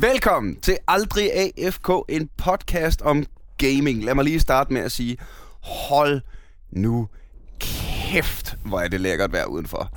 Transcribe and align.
Velkommen 0.00 0.60
til 0.60 0.76
Aldrig 0.88 1.30
AFK, 1.34 1.90
en 2.08 2.28
podcast 2.36 3.02
om 3.02 3.24
gaming. 3.58 4.04
Lad 4.04 4.14
mig 4.14 4.24
lige 4.24 4.40
starte 4.40 4.72
med 4.72 4.80
at 4.80 4.92
sige, 4.92 5.16
hold 5.62 6.20
nu 6.70 7.08
kæft, 7.60 8.56
hvor 8.64 8.80
er 8.80 8.88
det 8.88 9.00
lækkert 9.00 9.32
vejr 9.32 9.44
udenfor. 9.44 9.90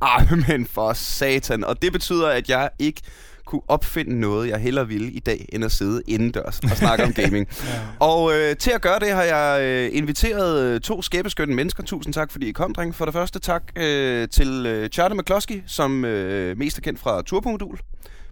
Amen 0.00 0.66
for 0.66 0.92
satan. 0.92 1.64
Og 1.64 1.82
det 1.82 1.92
betyder, 1.92 2.28
at 2.28 2.48
jeg 2.48 2.70
ikke 2.78 3.00
kunne 3.44 3.62
opfinde 3.68 4.20
noget, 4.20 4.48
jeg 4.48 4.58
hellere 4.58 4.88
ville 4.88 5.10
i 5.10 5.18
dag, 5.18 5.46
end 5.52 5.64
at 5.64 5.72
sidde 5.72 6.02
indendørs 6.06 6.58
og 6.58 6.76
snakke 6.76 7.04
om 7.04 7.12
gaming. 7.22 7.48
ja. 7.64 7.80
Og 8.00 8.34
øh, 8.34 8.56
til 8.56 8.70
at 8.70 8.82
gøre 8.82 8.98
det 8.98 9.10
har 9.12 9.22
jeg 9.22 9.62
øh, 9.62 9.90
inviteret 9.92 10.62
øh, 10.64 10.80
to 10.80 11.02
skæbeskønne 11.02 11.54
mennesker. 11.54 11.82
Tusind 11.82 12.14
tak, 12.14 12.32
fordi 12.32 12.48
I 12.48 12.52
kom, 12.52 12.74
dreng. 12.74 12.94
For 12.94 13.04
det 13.04 13.14
første 13.14 13.38
tak 13.38 13.62
øh, 13.76 14.28
til 14.28 14.66
øh, 14.66 14.88
Charlie 14.88 15.18
McCloskey, 15.18 15.62
som 15.66 16.04
øh, 16.04 16.58
mest 16.58 16.78
er 16.78 16.82
kendt 16.82 17.00
fra 17.00 17.22
Turbo-modul 17.22 17.78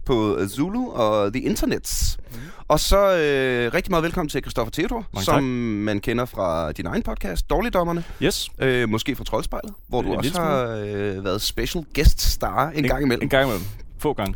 på 0.07 0.47
Zulu 0.47 0.89
og 0.89 1.33
The 1.33 1.41
Internets. 1.41 2.17
Mm. 2.31 2.37
Og 2.67 2.79
så 2.79 2.97
øh, 2.97 3.73
rigtig 3.73 3.91
meget 3.91 4.03
velkommen 4.03 4.29
til 4.29 4.41
Christoffer 4.41 4.71
Theodor, 4.71 5.05
Mange 5.13 5.25
som 5.25 5.35
tak. 5.35 5.43
man 5.85 5.99
kender 5.99 6.25
fra 6.25 6.71
din 6.71 6.85
egen 6.85 7.03
podcast, 7.03 7.49
Dårligdommerne. 7.49 8.03
Yes. 8.23 8.49
Øh, 8.59 8.89
måske 8.89 9.15
fra 9.15 9.23
Troldspejlet, 9.23 9.73
hvor 9.87 10.01
du 10.01 10.13
også 10.13 10.41
har 10.41 10.67
øh, 10.67 11.23
været 11.23 11.41
special 11.41 11.85
guest 11.95 12.21
star 12.21 12.69
en, 12.69 12.77
en 12.77 12.89
gang 12.89 13.03
imellem. 13.03 13.23
En 13.23 13.29
gang 13.29 13.45
imellem. 13.45 13.65
Få 13.99 14.13
gange. 14.13 14.35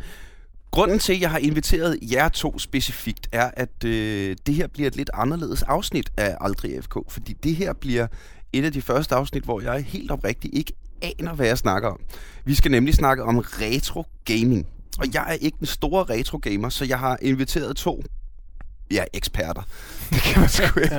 Grunden 0.70 0.98
til, 0.98 1.12
at 1.12 1.20
jeg 1.20 1.30
har 1.30 1.38
inviteret 1.38 1.98
jer 2.12 2.28
to 2.28 2.58
specifikt, 2.58 3.28
er, 3.32 3.50
at 3.56 3.84
øh, 3.84 4.36
det 4.46 4.54
her 4.54 4.66
bliver 4.66 4.86
et 4.86 4.96
lidt 4.96 5.10
anderledes 5.14 5.62
afsnit 5.62 6.10
af 6.16 6.36
Aldrig 6.40 6.84
FK. 6.84 6.96
Fordi 7.08 7.32
det 7.32 7.56
her 7.56 7.72
bliver 7.72 8.06
et 8.52 8.64
af 8.64 8.72
de 8.72 8.82
første 8.82 9.14
afsnit, 9.14 9.44
hvor 9.44 9.60
jeg 9.60 9.84
helt 9.84 10.10
oprigtigt 10.10 10.54
ikke 10.54 10.72
aner, 11.02 11.34
hvad 11.34 11.46
jeg 11.46 11.58
snakker 11.58 11.88
om. 11.88 12.00
Vi 12.44 12.54
skal 12.54 12.70
nemlig 12.70 12.94
snakke 12.94 13.22
om 13.24 13.38
retro 13.38 14.04
gaming. 14.24 14.66
Og 14.98 15.06
jeg 15.14 15.24
er 15.28 15.32
ikke 15.32 15.56
den 15.58 15.66
store 15.66 16.04
retro 16.04 16.38
gamer, 16.42 16.68
så 16.68 16.84
jeg 16.84 16.98
har 16.98 17.18
inviteret 17.22 17.76
to 17.76 18.02
ja, 18.90 19.04
eksperter. 19.12 19.62
Det 20.12 20.22
kan 20.22 20.40
man 20.40 20.48
sgu 20.48 20.80
ikke. 20.80 20.94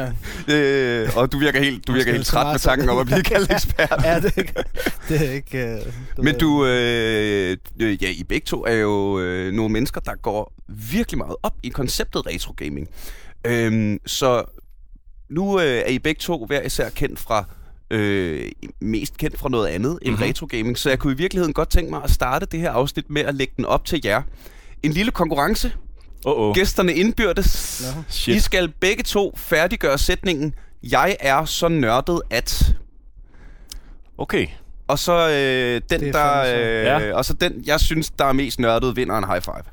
Ja. 0.48 0.56
Øh, 0.56 1.18
og 1.18 1.32
du 1.32 1.40
virker 1.40 1.60
helt, 1.60 1.88
du 1.88 1.94
virker 1.94 2.12
helt 2.12 2.26
træt 2.26 2.54
med 2.54 2.60
tanken 2.60 2.90
om 2.90 2.98
at 2.98 3.06
blive 3.06 3.24
kaldt 3.34 3.52
ekspert. 3.52 4.02
ja, 4.04 4.20
det 4.20 4.38
er, 4.38 4.64
det 5.10 5.28
er 5.28 5.32
ikke... 5.32 5.82
Uh, 6.18 6.26
Men 6.26 6.38
du, 6.38 6.66
øh, 6.66 7.58
ja, 7.80 8.10
I 8.10 8.24
begge 8.30 8.46
to 8.46 8.66
er 8.66 8.74
jo 8.74 9.20
øh, 9.20 9.54
nogle 9.54 9.74
mennesker, 9.74 10.02
der 10.02 10.16
går 10.16 10.54
virkelig 10.68 11.18
meget 11.18 11.36
op 11.44 11.56
i 11.64 11.70
konceptet 11.70 12.26
retro 12.28 12.54
gaming. 12.58 12.88
Øhm, 13.46 14.00
så 14.06 14.44
nu 15.30 15.60
øh, 15.60 15.66
er 15.66 15.90
I 15.90 16.00
begge 16.00 16.20
to 16.20 16.46
hver 16.46 16.62
især 16.62 16.90
kendt 16.90 17.20
fra 17.20 17.46
øh, 17.94 18.52
mest 18.82 19.18
kendt 19.18 19.40
fra 19.40 19.50
noget 19.50 19.68
andet 19.68 20.00
end 20.02 20.12
mm-hmm. 20.12 20.24
retro 20.28 20.48
gaming. 20.50 20.78
Så 20.78 20.90
jeg 20.90 21.00
kunne 21.00 21.14
i 21.14 21.18
virkeligheden 21.18 21.54
godt 21.54 21.70
tænke 21.70 21.92
mig 21.92 22.02
at 22.04 22.12
starte 22.12 22.46
det 22.46 22.60
her 22.60 22.72
afsnit 22.72 23.10
med 23.10 23.22
at 23.22 23.36
lægge 23.36 23.54
den 23.58 23.66
op 23.66 23.86
til 23.86 24.02
jer. 24.06 24.22
En 24.84 24.92
lille 24.92 25.12
konkurrence. 25.12 25.74
Uh-oh. 26.28 26.54
Gæsterne 26.54 26.94
indbyrdes. 26.94 27.84
No. 27.96 28.02
Shit. 28.10 28.36
I 28.36 28.40
skal 28.40 28.74
begge 28.80 29.04
to 29.04 29.34
færdiggøre 29.38 29.98
sætningen. 29.98 30.54
Jeg 30.84 31.18
er 31.20 31.46
så 31.46 31.68
nørdet 31.68 32.22
at... 32.30 32.76
Okay. 34.18 34.48
Og 34.88 35.00
så 35.00 35.30
øh, 35.30 35.82
den, 35.90 36.14
der, 36.14 36.42
øh, 36.42 36.86
ja. 36.86 37.14
og 37.14 37.26
så 37.26 37.34
den, 37.34 37.64
jeg 37.66 37.80
synes, 37.80 38.10
der 38.10 38.26
er 38.26 38.34
mest 38.34 38.60
nørdet, 38.60 38.96
vinder 38.96 39.18
en 39.18 39.24
high 39.28 39.42
five. 39.42 39.64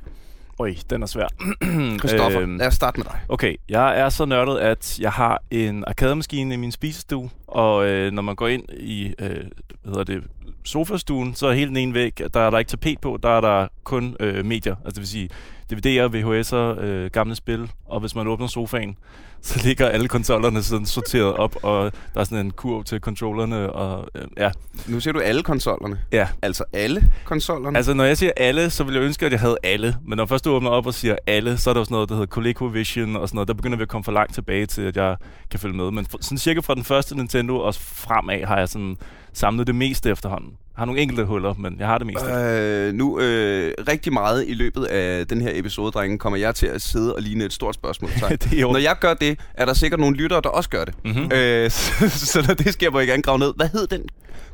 Oj, 0.60 0.74
den 0.90 1.02
er 1.02 1.06
svær. 1.06 1.26
Christoffer, 1.98 2.40
øhm, 2.40 2.56
lad 2.56 2.66
os 2.66 2.74
starte 2.74 2.98
med 2.98 3.04
dig. 3.04 3.20
Okay, 3.28 3.54
jeg 3.68 4.00
er 4.00 4.08
så 4.08 4.24
nørdet, 4.24 4.58
at 4.58 4.98
jeg 5.00 5.12
har 5.12 5.42
en 5.50 5.84
arcade-maskine 5.86 6.54
i 6.54 6.56
min 6.56 6.72
spisestue, 6.72 7.30
og 7.46 7.86
øh, 7.86 8.12
når 8.12 8.22
man 8.22 8.36
går 8.36 8.48
ind 8.48 8.62
i 8.80 9.14
øh, 9.18 9.28
hvad 9.28 9.44
hedder 9.84 10.04
det, 10.04 10.22
sofastuen, 10.64 11.34
så 11.34 11.46
er 11.46 11.52
hele 11.52 11.68
den 11.68 11.76
ene 11.76 11.94
væg, 11.94 12.20
der 12.34 12.40
er 12.40 12.50
der 12.50 12.58
ikke 12.58 12.68
tapet 12.68 13.00
på, 13.00 13.18
der 13.22 13.28
er 13.28 13.40
der 13.40 13.68
kun 13.84 14.16
øh, 14.20 14.44
medier, 14.44 14.74
altså 14.84 14.88
det 14.88 14.98
vil 14.98 15.08
sige 15.08 15.28
DVD'er, 15.72 16.08
VHS'er, 16.14 16.80
øh, 16.84 17.10
gamle 17.10 17.34
spil, 17.34 17.70
og 17.86 18.00
hvis 18.00 18.14
man 18.14 18.26
åbner 18.26 18.46
sofaen, 18.46 18.96
så 19.42 19.60
ligger 19.64 19.88
alle 19.88 20.08
konsollerne 20.08 20.62
sådan 20.62 20.86
sorteret 20.86 21.34
op, 21.34 21.56
og 21.62 21.92
der 22.14 22.20
er 22.20 22.24
sådan 22.24 22.46
en 22.46 22.50
kurv 22.50 22.84
til 22.84 23.00
controllerne, 23.00 23.72
og 23.72 24.08
øh, 24.14 24.24
ja. 24.36 24.50
Nu 24.86 25.00
siger 25.00 25.12
du 25.12 25.20
alle 25.20 25.42
konsollerne? 25.42 25.98
Ja. 26.12 26.28
Altså 26.42 26.64
alle 26.72 27.12
konsollerne? 27.24 27.76
Altså, 27.76 27.94
når 27.94 28.04
jeg 28.04 28.16
siger 28.16 28.32
alle, 28.36 28.70
så 28.70 28.84
vil 28.84 28.94
jeg 28.94 29.02
ønske, 29.02 29.26
at 29.26 29.32
jeg 29.32 29.40
havde 29.40 29.56
alle. 29.62 29.96
Men 30.06 30.16
når 30.16 30.26
først 30.26 30.44
du 30.44 30.50
åbner 30.50 30.70
op 30.70 30.86
og 30.86 30.94
siger 30.94 31.16
alle, 31.26 31.58
så 31.58 31.70
er 31.70 31.74
der 31.74 31.80
også 31.80 31.92
noget, 31.94 32.08
der 32.08 32.14
hedder 32.14 32.26
ColecoVision 32.26 33.16
og 33.16 33.28
sådan 33.28 33.36
noget. 33.36 33.48
Der 33.48 33.54
begynder 33.54 33.76
vi 33.76 33.82
at 33.82 33.88
komme 33.88 34.04
for 34.04 34.12
langt 34.12 34.34
tilbage 34.34 34.66
til, 34.66 34.82
at 34.82 34.96
jeg 34.96 35.16
kan 35.50 35.60
følge 35.60 35.76
med. 35.76 35.90
Men 35.90 36.06
sådan 36.20 36.38
cirka 36.38 36.60
fra 36.60 36.74
den 36.74 36.84
første 36.84 37.16
Nintendo 37.16 37.56
og 37.56 37.74
fremad 37.74 38.44
har 38.44 38.58
jeg 38.58 38.68
sådan 38.68 38.96
samlet 39.32 39.66
det 39.66 39.74
meste 39.74 40.10
efterhånden. 40.10 40.52
Har 40.80 40.86
nogle 40.86 41.00
enkelte 41.00 41.24
huller, 41.24 41.54
men 41.58 41.76
jeg 41.78 41.86
har 41.86 41.98
det 41.98 42.06
meste. 42.06 42.26
Øh, 42.30 42.94
nu, 42.94 43.20
øh, 43.20 43.74
rigtig 43.88 44.12
meget 44.12 44.44
i 44.48 44.54
løbet 44.54 44.84
af 44.84 45.26
den 45.26 45.40
her 45.40 45.50
episode, 45.54 45.92
drenge, 45.92 46.18
kommer 46.18 46.38
jeg 46.38 46.54
til 46.54 46.66
at 46.66 46.82
sidde 46.82 47.14
og 47.14 47.22
ligne 47.22 47.44
et 47.44 47.52
stort 47.52 47.74
spørgsmål. 47.74 48.10
Når 48.72 48.78
jeg 48.78 48.96
gør 49.00 49.14
det, 49.14 49.38
er 49.54 49.64
der 49.64 49.74
sikkert 49.74 50.00
nogle 50.00 50.16
lyttere, 50.16 50.40
der 50.44 50.48
også 50.48 50.70
gør 50.70 50.84
det. 50.84 50.94
Mm-hmm. 51.04 51.32
Øh, 51.32 51.70
så, 52.00 52.08
så 52.08 52.44
når 52.48 52.54
det 52.54 52.72
sker, 52.72 52.90
hvor 52.90 53.00
jeg 53.00 53.08
gerne 53.08 53.22
grave 53.22 53.38
ned. 53.38 53.52
Hvad 53.56 53.68
hed 53.68 53.86
den 53.86 54.02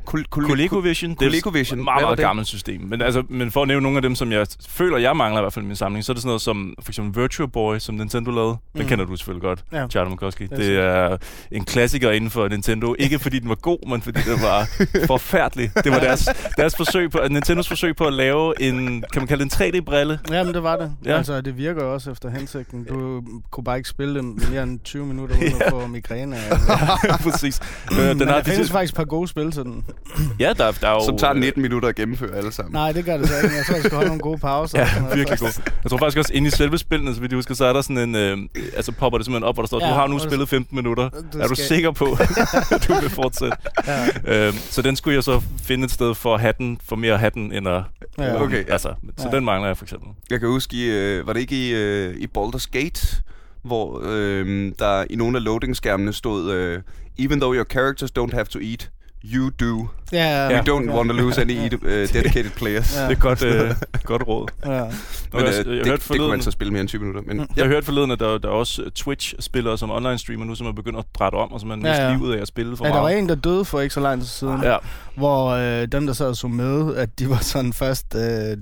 ColecoVision. 0.07 1.15
Det 1.19 1.45
er 1.45 1.71
et 1.71 1.77
meget, 1.77 2.01
meget 2.01 2.17
gammelt 2.17 2.47
system. 2.47 2.81
Men, 2.81 3.01
altså, 3.01 3.23
men 3.29 3.51
for 3.51 3.61
at 3.61 3.67
nævne 3.67 3.83
nogle 3.83 3.97
af 3.97 4.01
dem, 4.01 4.15
som 4.15 4.31
jeg 4.31 4.47
føler, 4.69 4.97
jeg 4.97 5.17
mangler 5.17 5.41
i 5.41 5.43
hvert 5.43 5.53
fald 5.53 5.65
i 5.65 5.67
min 5.67 5.75
samling, 5.75 6.05
så 6.05 6.11
er 6.11 6.13
det 6.13 6.21
sådan 6.21 6.29
noget 6.29 6.41
som 6.41 6.73
for 6.81 6.91
eksempel 6.91 7.21
Virtual 7.21 7.49
Boy, 7.49 7.77
som 7.77 7.95
Nintendo 7.95 8.31
lavede. 8.31 8.57
Den 8.73 8.81
mm. 8.81 8.87
kender 8.87 9.05
du 9.05 9.15
selvfølgelig 9.15 9.41
godt, 9.41 9.63
ja. 9.71 9.87
Charlie 9.87 10.13
McCoskey. 10.13 10.47
Det, 10.47 10.57
det 10.57 10.79
er 10.79 11.17
en 11.51 11.65
klassiker 11.65 12.11
inden 12.11 12.29
for 12.29 12.47
Nintendo. 12.47 12.95
Ikke 12.99 13.19
fordi 13.19 13.39
den 13.39 13.49
var 13.49 13.55
god, 13.55 13.89
men 13.89 14.01
fordi 14.01 14.19
den 14.19 14.41
var 14.41 14.69
forfærdelig. 15.13 15.71
Det 15.83 15.91
var 15.91 15.99
deres, 15.99 16.29
deres 16.57 16.75
forsøg 16.75 17.11
på, 17.11 17.19
Nintendos 17.29 17.67
forsøg 17.67 17.95
på 17.95 18.05
at 18.05 18.13
lave 18.13 18.61
en, 18.61 19.03
kan 19.13 19.21
man 19.21 19.27
kalde 19.27 19.43
det 19.43 19.59
en 19.59 19.81
3D-brille? 19.81 20.19
Jamen, 20.31 20.53
det 20.53 20.63
var 20.63 20.75
det. 20.75 20.95
Ja. 21.05 21.17
Altså, 21.17 21.41
det 21.41 21.57
virker 21.57 21.83
også 21.83 22.11
efter 22.11 22.29
hensigten. 22.29 22.83
Du 22.83 23.23
kunne 23.51 23.63
bare 23.63 23.77
ikke 23.77 23.89
spille 23.89 24.19
den 24.19 24.41
mere 24.51 24.63
end 24.63 24.79
20 24.79 25.05
minutter 25.05 25.35
uden 25.35 25.47
ja. 25.59 25.65
at 25.65 25.71
få 25.71 25.87
migræne. 25.87 26.37
Præcis. 27.23 27.59
Øh, 27.91 27.97
den 27.97 28.27
har, 28.27 28.35
der 28.35 28.43
findes 28.43 28.71
faktisk 28.71 28.93
et 28.93 28.97
par 28.97 29.03
gode 29.03 29.27
spil 29.27 29.51
til 29.51 29.63
den. 29.63 29.85
Ja, 30.39 30.53
der, 30.57 30.71
der 30.71 30.87
er 30.87 30.93
jo... 30.93 31.05
Som 31.05 31.17
tager 31.17 31.33
19 31.33 31.61
minutter 31.61 31.89
at 31.89 31.95
gennemføre 31.95 32.35
alle 32.35 32.51
sammen. 32.51 32.73
Nej, 32.73 32.91
det 32.91 33.05
gør 33.05 33.17
det 33.17 33.29
så 33.29 33.35
ikke. 33.43 33.55
Jeg 33.55 33.65
tror, 33.65 33.75
jeg 33.75 33.83
skal 33.83 33.95
holde 33.95 34.07
nogle 34.07 34.21
gode 34.21 34.37
pauser. 34.37 34.79
ja, 34.79 35.15
virkelig 35.15 35.39
god. 35.39 35.61
Jeg 35.83 35.89
tror 35.89 35.97
faktisk 35.97 36.17
også, 36.17 36.33
inde 36.33 36.47
i 36.47 36.51
selve 36.51 36.77
spillene, 36.77 37.15
så 37.15 37.21
vidt 37.21 37.31
jeg 37.31 37.37
husker, 37.37 37.55
så 37.55 37.65
er 37.65 37.73
der 37.73 37.81
sådan 37.81 37.97
en... 37.97 38.15
Øh, 38.15 38.37
altså 38.75 38.91
popper 38.91 39.17
det 39.17 39.25
simpelthen 39.25 39.47
op, 39.47 39.55
hvor 39.55 39.63
der 39.63 39.67
står, 39.67 39.79
ja, 39.83 39.89
du 39.89 39.93
har 39.93 40.07
nu 40.07 40.19
spillet 40.19 40.49
15 40.49 40.75
minutter. 40.75 41.09
Du 41.33 41.39
er 41.39 41.47
du 41.47 41.55
sikker 41.55 41.91
på, 41.91 42.05
at 42.05 42.29
du 42.87 42.93
vil 43.01 43.09
fortsætte? 43.09 43.57
Ja. 43.87 44.47
Øhm, 44.47 44.57
så 44.57 44.81
den 44.81 44.95
skulle 44.95 45.15
jeg 45.15 45.23
så 45.23 45.41
finde 45.61 45.85
et 45.85 45.91
sted 45.91 46.15
for 46.15 46.37
hatten, 46.37 46.79
for 46.85 46.95
mere 46.95 47.17
hatten, 47.17 47.51
end 47.53 47.67
at... 47.67 47.83
Ja. 48.17 48.41
Okay, 48.43 48.67
ja. 48.67 48.71
altså, 48.71 48.93
så 49.17 49.29
ja. 49.31 49.35
den 49.35 49.45
mangler 49.45 49.67
jeg 49.67 49.77
for 49.77 49.85
eksempel. 49.85 50.09
Jeg 50.29 50.39
kan 50.39 50.49
huske, 50.49 50.75
i, 50.75 50.83
øh, 50.89 51.27
var 51.27 51.33
det 51.33 51.39
ikke 51.39 51.67
i, 51.67 51.73
øh, 51.73 52.15
i 52.17 52.27
Baldur's 52.37 52.69
Gate, 52.71 53.21
hvor 53.63 54.01
øh, 54.03 54.71
der 54.79 55.05
i 55.09 55.15
nogle 55.15 55.37
af 55.37 55.43
loading-skærmene 55.43 56.13
stod, 56.13 56.51
øh, 56.51 56.81
even 57.19 57.39
though 57.39 57.55
your 57.55 57.65
characters 57.65 58.11
don't 58.19 58.33
have 58.33 58.45
to 58.45 58.59
eat, 58.59 58.89
You 59.33 59.49
do. 59.49 59.87
Ja, 60.11 60.17
ja, 60.17 60.49
ja. 60.49 60.63
You 60.63 60.79
don't 60.79 60.91
want 60.91 61.09
to 61.09 61.15
lose 61.15 61.41
any 61.41 61.57
uh, 61.57 61.79
dedicated 62.13 62.51
players. 62.59 62.95
Ja. 62.95 63.03
Det 63.03 63.11
er 63.11 63.19
godt, 63.19 63.43
uh, 63.71 63.75
godt 64.03 64.27
råd. 64.27 64.47
Ja. 64.65 64.69
Men, 64.69 64.91
uh, 65.33 65.41
jeg, 65.41 65.65
det, 65.65 65.85
det, 65.85 65.85
det 65.85 66.17
kunne 66.17 66.27
man 66.27 66.41
så 66.41 66.51
spille 66.51 66.73
mere 66.73 66.81
end 66.81 66.89
20 66.89 66.99
minutter. 66.99 67.21
Men, 67.27 67.37
ja. 67.37 67.45
Jeg 67.55 67.65
har 67.65 67.69
hørt 67.69 67.85
forleden, 67.85 68.11
at 68.11 68.19
der, 68.19 68.37
der 68.37 68.47
er 68.47 68.53
også 68.53 68.89
Twitch-spillere 68.95 69.77
som 69.77 69.91
online-streamer 69.91 70.43
nu, 70.45 70.55
som 70.55 70.67
er 70.67 70.71
begyndt 70.71 70.99
at 70.99 71.05
drætte 71.19 71.35
om, 71.35 71.51
og 71.51 71.59
som 71.59 71.71
er 71.71 71.77
ja, 71.83 72.07
ja. 72.07 72.15
livet 72.15 72.35
af 72.35 72.41
at 72.41 72.47
spille 72.47 72.77
for 72.77 72.85
ja, 72.85 72.91
meget. 72.91 73.09
der 73.09 73.13
var 73.13 73.21
en, 73.21 73.29
der 73.29 73.35
døde 73.35 73.65
for 73.65 73.79
ikke 73.79 73.93
så 73.93 73.99
lang 73.99 74.21
tid 74.21 74.27
siden, 74.27 74.63
ja. 74.63 74.77
hvor 75.15 75.49
øh, 75.49 75.87
dem, 75.91 76.05
der 76.05 76.13
sad 76.13 76.27
og 76.27 76.35
så 76.35 76.47
med, 76.47 76.95
at 76.95 77.19
de 77.19 77.29
var 77.29 77.37
sådan 77.37 77.73
først... 77.73 78.15
Øh, 78.15 78.57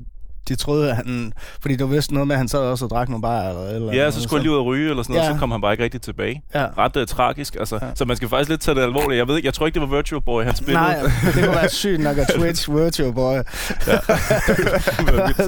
de 0.50 0.56
troede, 0.56 0.89
at 0.89 0.95
han... 0.95 1.33
Fordi 1.61 1.75
var 1.79 1.85
vist 1.85 2.11
noget 2.11 2.28
med, 2.28 2.35
at 2.35 2.39
han 2.39 2.47
sad 2.47 2.59
også 2.59 2.85
og 2.85 2.89
drak 2.91 3.09
nogle 3.09 3.22
bajer. 3.22 3.50
Eller, 3.50 3.75
eller 3.75 3.94
ja, 3.94 4.11
så 4.11 4.22
skulle 4.22 4.39
han 4.39 4.41
lige 4.41 4.51
ud 4.51 4.57
og 4.57 4.66
ryge, 4.66 4.89
eller 4.89 5.03
sådan 5.03 5.16
noget, 5.16 5.28
ja. 5.29 5.33
så 5.33 5.39
kom 5.39 5.51
han 5.51 5.61
bare 5.61 5.73
ikke 5.73 5.83
rigtig 5.83 6.01
tilbage. 6.01 6.41
Ja. 6.56 6.67
Ret 6.78 6.95
uh, 6.95 7.06
tragisk, 7.06 7.56
altså. 7.56 7.79
Ja. 7.81 7.88
Så 7.95 8.06
man 8.06 8.17
skal 8.17 8.29
faktisk 8.29 8.50
lidt 8.50 8.61
tage 8.61 8.75
det 8.75 8.81
alvorligt. 8.81 9.17
Jeg 9.17 9.28
ved 9.28 9.35
ikke, 9.35 9.45
jeg 9.45 9.53
tror 9.53 9.66
ikke, 9.66 9.79
det 9.79 9.89
var 9.89 9.95
Virtual 9.95 10.22
Boy, 10.22 10.44
han 10.44 10.56
spillede. 10.56 10.83
Nej, 10.83 11.01
det 11.35 11.44
kunne 11.44 11.56
være 11.56 11.69
sygt 11.69 12.00
nok 12.00 12.17
at 12.17 12.28
Twitch 12.28 12.75
Virtual 12.75 13.13
Boy. 13.13 13.35
Ja. 13.35 14.00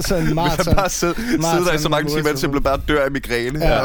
sådan 0.00 0.28
en 0.28 0.34
maraton. 0.34 0.64
Hvis 0.64 0.74
bare 0.74 0.88
sidde, 0.88 1.14
sidde 1.14 1.64
der 1.64 1.72
i 1.72 1.78
så 1.78 1.88
mange 1.88 2.10
timer, 2.10 2.28
indtil 2.28 2.60
bare 2.60 2.80
dør 2.88 3.04
af 3.04 3.10
migræne. 3.10 3.58
Ja, 3.58 3.80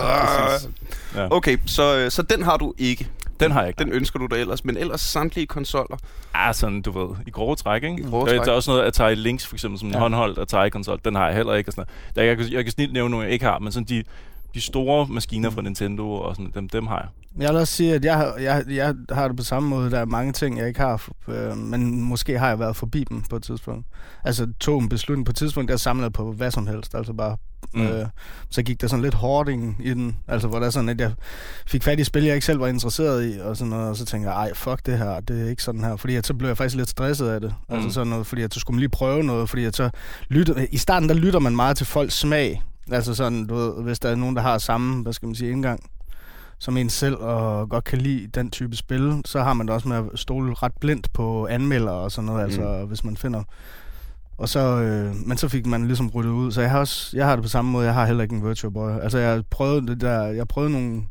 ja. 1.16 1.28
Okay, 1.32 1.58
så, 1.66 1.98
øh, 1.98 2.12
så 2.12 2.22
den 2.22 2.44
har 2.44 2.58
du 2.58 2.74
ikke. 2.78 3.10
Den 3.40 3.52
har 3.52 3.60
jeg 3.60 3.68
ikke. 3.68 3.84
Den 3.84 3.92
ønsker 3.92 4.20
du 4.20 4.26
dig 4.26 4.36
ellers, 4.42 4.66
men 4.66 4.78
ellers 4.78 5.02
samtlige 5.02 5.48
konsoller. 5.48 5.98
Ja, 6.36 6.54
sådan, 6.54 6.82
du 6.82 6.92
ved, 6.92 7.16
i 7.28 7.30
grove 7.30 7.56
træk, 7.56 7.84
ikke? 7.84 8.02
I 8.02 8.06
grove 8.06 8.28
træk. 8.28 8.40
Der 8.40 8.52
er 8.52 8.56
også 8.56 8.72
noget 8.72 8.84
Atari 8.84 9.16
Lynx, 9.16 9.46
for 9.46 9.56
eksempel, 9.56 9.80
som 9.80 9.88
en 9.88 9.94
ja. 9.94 10.00
håndholdt 10.00 10.40
Atari-konsol. 10.40 11.00
Den 11.06 11.16
har 11.16 11.26
jeg 11.28 11.36
heller 11.36 11.54
ikke. 11.54 11.70
Og 11.70 11.74
sådan 11.74 11.86
noget. 12.16 12.30
Jeg, 12.30 12.40
jeg, 12.40 12.52
jeg 12.52 12.64
kan 12.64 12.72
snilt 12.72 12.94
nævne 12.94 13.10
nogle, 13.10 13.26
jeg 13.26 13.34
ikke 13.34 13.46
har, 13.46 13.60
men 13.60 13.72
sådan 13.72 13.88
de, 13.88 14.04
de 14.54 14.62
store 14.62 15.08
maskiner 15.08 15.50
fra 15.50 15.62
Nintendo 15.62 16.12
og 16.12 16.36
sådan, 16.36 16.52
dem, 16.56 16.70
dem 16.70 16.88
har 16.88 16.98
jeg. 16.98 17.08
Jeg 17.42 17.50
vil 17.50 17.60
også 17.60 17.74
sige, 17.74 17.96
at 17.96 18.06
jeg, 18.06 18.18
har, 18.18 18.36
jeg, 18.36 18.64
jeg 18.70 18.96
har 19.12 19.28
det 19.28 19.38
på 19.38 19.44
samme 19.44 19.70
måde. 19.70 19.92
Der 19.92 20.00
er 20.00 20.06
mange 20.06 20.34
ting, 20.34 20.58
jeg 20.58 20.68
ikke 20.68 20.80
har, 20.80 21.08
øh, 21.28 21.58
men 21.58 22.02
måske 22.02 22.40
har 22.40 22.48
jeg 22.48 22.60
været 22.60 22.76
forbi 22.76 23.04
dem 23.04 23.22
på 23.22 23.36
et 23.36 23.44
tidspunkt. 23.44 23.88
Altså 24.24 24.48
tog 24.60 24.80
en 24.80 24.90
beslutning 24.90 25.26
på 25.26 25.30
et 25.30 25.36
tidspunkt, 25.36 25.72
der 25.72 25.78
samlede 25.78 26.12
på 26.12 26.32
hvad 26.32 26.52
som 26.52 26.68
helst. 26.68 26.96
Altså 26.96 27.14
bare 27.14 27.38
Mm. 27.74 27.82
Øh, 27.82 28.06
så 28.50 28.64
gik 28.64 28.82
der 28.82 28.88
sådan 28.88 29.04
lidt 29.04 29.14
hoarding 29.14 29.78
i 29.84 29.90
den, 29.90 30.18
altså 30.28 30.48
hvor 30.48 30.60
der 30.60 30.70
sådan, 30.70 30.90
at 30.90 31.02
jeg 31.02 31.12
fik 31.68 31.84
fat 31.84 32.00
i 32.00 32.04
spil, 32.04 32.24
jeg 32.24 32.36
ikke 32.36 32.46
selv 32.46 32.60
var 32.60 32.68
interesseret 32.68 33.36
i, 33.36 33.40
og 33.40 33.58
sådan 33.58 33.70
noget, 33.70 33.90
og 33.90 33.98
så 33.98 34.06
tænkte 34.06 34.30
jeg, 34.30 34.38
ej, 34.38 34.54
fuck 34.54 34.86
det 34.86 34.98
her, 34.98 35.20
det 35.20 35.46
er 35.46 35.50
ikke 35.50 35.64
sådan 35.64 35.84
her, 35.84 35.96
fordi 35.96 36.16
at, 36.16 36.28
så 36.28 36.34
blev 36.34 36.50
jeg 36.50 36.58
faktisk 36.58 36.76
lidt 36.76 36.90
stresset 36.90 37.28
af 37.28 37.42
det, 37.42 37.48
altså 37.48 37.66
mm. 37.70 37.76
altså 37.76 37.94
sådan 37.94 38.08
noget, 38.08 38.28
fordi 38.28 38.42
at 38.42 38.54
så 38.54 38.60
skulle 38.60 38.76
man 38.76 38.80
lige 38.80 38.90
prøve 38.90 39.24
noget, 39.24 39.50
fordi 39.50 39.66
at 39.66 39.76
så 39.76 39.90
lytter, 40.30 40.66
i 40.72 40.78
starten 40.78 41.10
der 41.10 41.16
lytter 41.16 41.40
man 41.40 41.56
meget 41.56 41.78
til 41.78 41.86
folks 41.86 42.14
smag, 42.14 42.62
Altså 42.92 43.16
sådan, 43.16 43.48
du 43.48 43.56
ved, 43.56 43.84
hvis 43.84 44.00
der 44.00 44.10
er 44.10 44.16
nogen, 44.16 44.36
der 44.36 44.42
har 44.42 44.58
samme, 44.58 45.04
hvad 45.04 45.14
skal 45.14 45.26
man 45.28 45.36
sige, 45.36 45.52
indgang 45.52 45.90
som 46.60 46.78
en 46.78 46.90
selv, 46.90 47.16
og 47.16 47.70
godt 47.70 47.84
kan 47.84 47.98
lide 47.98 48.28
den 48.28 48.52
type 48.52 48.76
spil, 48.76 49.22
så 49.26 49.44
har 49.44 49.54
man 49.54 49.68
det 49.68 49.76
også 49.76 49.88
med 49.88 49.98
at 49.98 50.04
stole 50.16 50.54
ret 50.54 50.72
blindt 50.80 51.14
på 51.14 51.48
anmeldere 51.48 51.96
og 51.96 52.12
sådan 52.12 52.26
noget, 52.26 52.40
mm. 52.40 52.46
altså 52.46 52.86
hvis 52.86 53.04
man 53.04 53.18
finder... 53.18 53.44
Og 54.38 54.50
så, 54.50 54.60
øh, 54.60 55.16
men 55.16 55.38
så 55.38 55.48
fik 55.48 55.66
man 55.66 55.88
ligesom 55.88 56.10
ryddet 56.10 56.30
ud, 56.30 56.52
så 56.52 56.62
jeg 56.62 56.72
har 56.72 56.80
også, 56.80 57.18
jeg 57.18 57.26
har 57.26 57.36
det 57.36 57.44
på 57.44 57.50
samme 57.50 57.72
måde, 57.72 57.86
jeg 57.86 57.94
har 57.94 58.06
heller 58.06 58.24
ikke 58.24 58.36
en 58.36 58.48
Virtual 58.48 58.74
Boy. 58.74 58.92
Altså 58.92 59.18
jeg 59.18 59.44
prøvede 59.50 59.88
det 59.88 60.02
der, 60.02 60.24
jeg 60.24 60.48
prøvede 60.48 60.72
nogle 60.72 61.04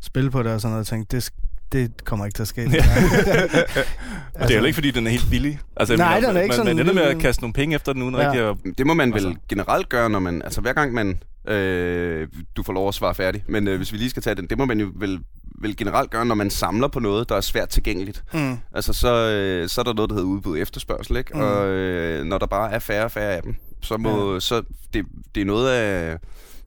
spil 0.00 0.30
på 0.30 0.42
det 0.42 0.52
og 0.52 0.60
sådan 0.60 0.72
noget, 0.72 0.80
og 0.80 0.86
tænkte, 0.86 1.16
det, 1.16 1.32
det 1.72 2.04
kommer 2.04 2.24
ikke 2.26 2.36
til 2.36 2.42
at 2.42 2.48
ske. 2.48 2.60
Ja. 2.62 2.76
altså, 2.76 4.48
det 4.48 4.50
er 4.50 4.58
jo 4.58 4.64
ikke, 4.64 4.74
fordi 4.74 4.90
den 4.90 5.06
er 5.06 5.10
helt 5.10 5.26
billig. 5.30 5.60
Altså, 5.76 5.96
Nej, 5.96 6.14
mener, 6.14 6.28
den 6.28 6.36
er 6.36 6.40
ikke 6.40 6.50
man, 6.50 6.56
sådan 6.56 6.76
Man 6.76 6.86
ender 6.88 6.94
med 6.94 7.02
at 7.02 7.18
kaste 7.18 7.42
nogle 7.42 7.52
penge 7.52 7.74
efter 7.74 7.92
den, 7.92 8.02
uden 8.02 8.14
Ja. 8.14 8.26
rigtig 8.30 8.48
at... 8.48 8.78
Det 8.78 8.86
må 8.86 8.94
man 8.94 9.08
vel 9.08 9.14
Altså. 9.14 9.28
altså. 9.28 9.40
generelt 9.48 9.88
gøre, 9.88 10.10
når 10.10 10.18
man... 10.18 10.42
Altså 10.42 10.60
hver 10.60 10.72
gang 10.72 10.92
man... 10.94 11.18
Øh, 11.48 12.28
du 12.56 12.62
får 12.62 12.72
lov 12.72 12.88
at 12.88 12.94
svare 12.94 13.14
færdig. 13.14 13.44
Men 13.48 13.68
øh, 13.68 13.76
hvis 13.76 13.92
vi 13.92 13.96
lige 13.98 14.10
skal 14.10 14.22
tage 14.22 14.34
den, 14.34 14.46
det 14.46 14.58
må 14.58 14.64
man 14.64 14.80
jo 14.80 14.88
vel, 14.96 15.18
vel 15.60 15.76
generelt 15.76 16.10
gøre, 16.10 16.24
når 16.24 16.34
man 16.34 16.50
samler 16.50 16.88
på 16.88 17.00
noget, 17.00 17.28
der 17.28 17.36
er 17.36 17.40
svært 17.40 17.68
tilgængeligt. 17.68 18.24
Mm. 18.34 18.58
Altså 18.74 18.92
så, 18.92 19.14
øh, 19.14 19.68
så 19.68 19.80
er 19.80 19.84
der 19.84 19.92
noget, 19.92 20.10
der 20.10 20.14
hedder 20.16 20.28
udbud 20.28 20.52
og 20.52 20.58
efterspørgsel, 20.60 21.16
ikke? 21.16 21.30
Mm. 21.34 21.40
Og 21.40 21.66
øh, 21.66 22.24
når 22.24 22.38
der 22.38 22.46
bare 22.46 22.72
er 22.72 22.78
færre 22.78 23.04
og 23.04 23.10
færre 23.10 23.32
af 23.36 23.42
dem, 23.42 23.54
så 23.82 23.96
må... 23.96 24.34
Ja. 24.34 24.40
Så 24.40 24.62
det, 24.94 25.04
det 25.34 25.40
er 25.40 25.44
noget 25.44 25.70
af... 25.70 26.18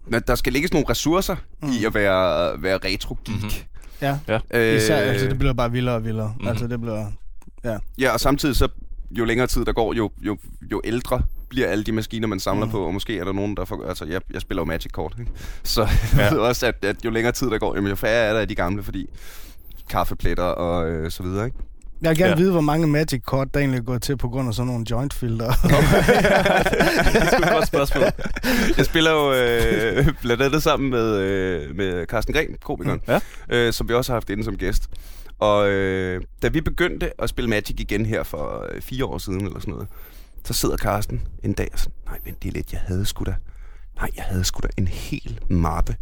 Men 0.07 0.21
der 0.27 0.35
skal 0.35 0.53
lægges 0.53 0.73
nogle 0.73 0.89
ressourcer 0.89 1.35
mm. 1.61 1.69
i 1.69 1.85
at 1.85 1.93
være, 1.93 2.53
være 2.61 2.77
retro-geek. 2.85 3.43
Mhm. 3.43 3.51
Ja, 4.01 4.17
Øh, 4.53 4.75
især, 4.75 4.95
altså 4.95 5.27
det 5.27 5.37
bliver 5.37 5.53
bare 5.53 5.71
vildere 5.71 5.95
og 5.95 6.03
vildere. 6.05 6.33
Mhm. 6.35 6.41
Mm. 6.43 6.47
Altså 6.49 6.67
det 6.67 6.81
bliver... 6.81 7.05
Ja, 7.99 8.09
og 8.13 8.19
samtidig 8.19 8.55
så, 8.55 8.67
jo 9.11 9.25
længere 9.25 9.47
tid 9.47 9.65
der 9.65 9.73
går, 9.73 9.93
jo, 9.93 10.11
jo, 10.21 10.37
jo 10.71 10.81
ældre 10.83 11.21
bliver 11.49 11.67
alle 11.67 11.83
de 11.83 11.91
maskiner, 11.91 12.27
man 12.27 12.39
samler 12.39 12.65
Mm. 12.65 12.71
på, 12.71 12.85
og 12.85 12.93
måske 12.93 13.17
er 13.19 13.23
der 13.23 13.31
nogen, 13.33 13.57
der 13.57 13.65
får... 13.65 13.85
Altså, 13.87 14.05
jeg, 14.05 14.21
jeg 14.33 14.41
spiller 14.41 14.61
jo 14.61 14.65
Magic-kort, 14.65 15.15
ikke? 15.19 15.31
Så 15.63 15.81
jeg 15.81 15.89
Ja. 16.17 16.29
ved 16.29 16.39
også, 16.39 16.65
at, 16.67 16.85
at 16.85 17.05
jo 17.05 17.09
længere 17.09 17.31
tid 17.33 17.49
der 17.49 17.57
går, 17.57 17.89
jo 17.89 17.95
færre 17.95 18.25
er 18.29 18.33
der 18.33 18.39
af 18.39 18.47
de 18.47 18.55
gamle, 18.55 18.83
fordi 18.83 19.09
kaffepletter 19.89 20.43
og 20.43 20.89
øh, 20.89 21.11
så 21.11 21.23
videre, 21.23 21.45
ikke? 21.45 21.57
Jeg 22.05 22.09
vil 22.11 22.17
gerne 22.17 22.29
Ja. 22.31 22.37
vide, 22.37 22.51
hvor 22.51 22.61
mange 22.61 22.87
Magic-kort, 22.87 23.53
der 23.53 23.59
egentlig 23.59 23.79
er 23.79 23.83
gået 23.83 24.01
til 24.01 24.17
på 24.17 24.29
grund 24.29 24.47
af 24.47 24.53
sådan 24.53 24.67
nogle 24.67 24.85
joint-filter. 24.91 25.45
det 27.13 27.21
er 27.21 27.27
sgu 27.31 27.43
et 27.43 27.49
godt 27.51 27.67
spørgsmål. 27.67 28.03
Jeg 28.77 28.85
spiller 28.85 29.11
jo 29.11 29.33
øh, 29.33 30.07
blandt 30.21 30.43
andet 30.43 30.63
sammen 30.63 30.89
med, 30.89 31.17
øh, 31.17 31.75
med 31.75 32.05
Carsten 32.05 32.33
Gren, 32.33 32.47
komikeren, 32.63 33.01
Ja. 33.07 33.19
øh, 33.49 33.73
som 33.73 33.89
vi 33.89 33.93
også 33.93 34.11
har 34.11 34.15
haft 34.15 34.29
inde 34.29 34.43
som 34.43 34.57
gæst. 34.57 34.87
Og 35.39 35.69
øh, 35.69 36.21
da 36.41 36.47
vi 36.47 36.61
begyndte 36.61 37.21
at 37.21 37.29
spille 37.29 37.49
Magic 37.49 37.75
igen 37.79 38.05
her 38.05 38.23
for 38.23 38.65
øh, 38.73 38.81
fire 38.81 39.05
år 39.05 39.17
siden 39.17 39.45
eller 39.45 39.59
sådan 39.59 39.73
noget, 39.73 39.87
så 40.43 40.53
sidder 40.53 40.77
Carsten 40.77 41.21
en 41.43 41.53
dag 41.53 41.69
og 41.73 41.79
sådan, 41.79 41.93
nej, 42.05 42.17
vent 42.25 42.37
lige 42.41 42.53
lidt, 42.53 42.71
jeg 42.73 42.81
havde 42.87 43.05
sgu 43.05 43.23
da, 43.23 43.35
nej, 43.99 44.09
jeg 44.15 44.23
havde 44.23 44.43
sgu 44.43 44.59
da 44.63 44.67
en 44.77 44.87
hel 44.87 45.39
mappe, 45.49 45.95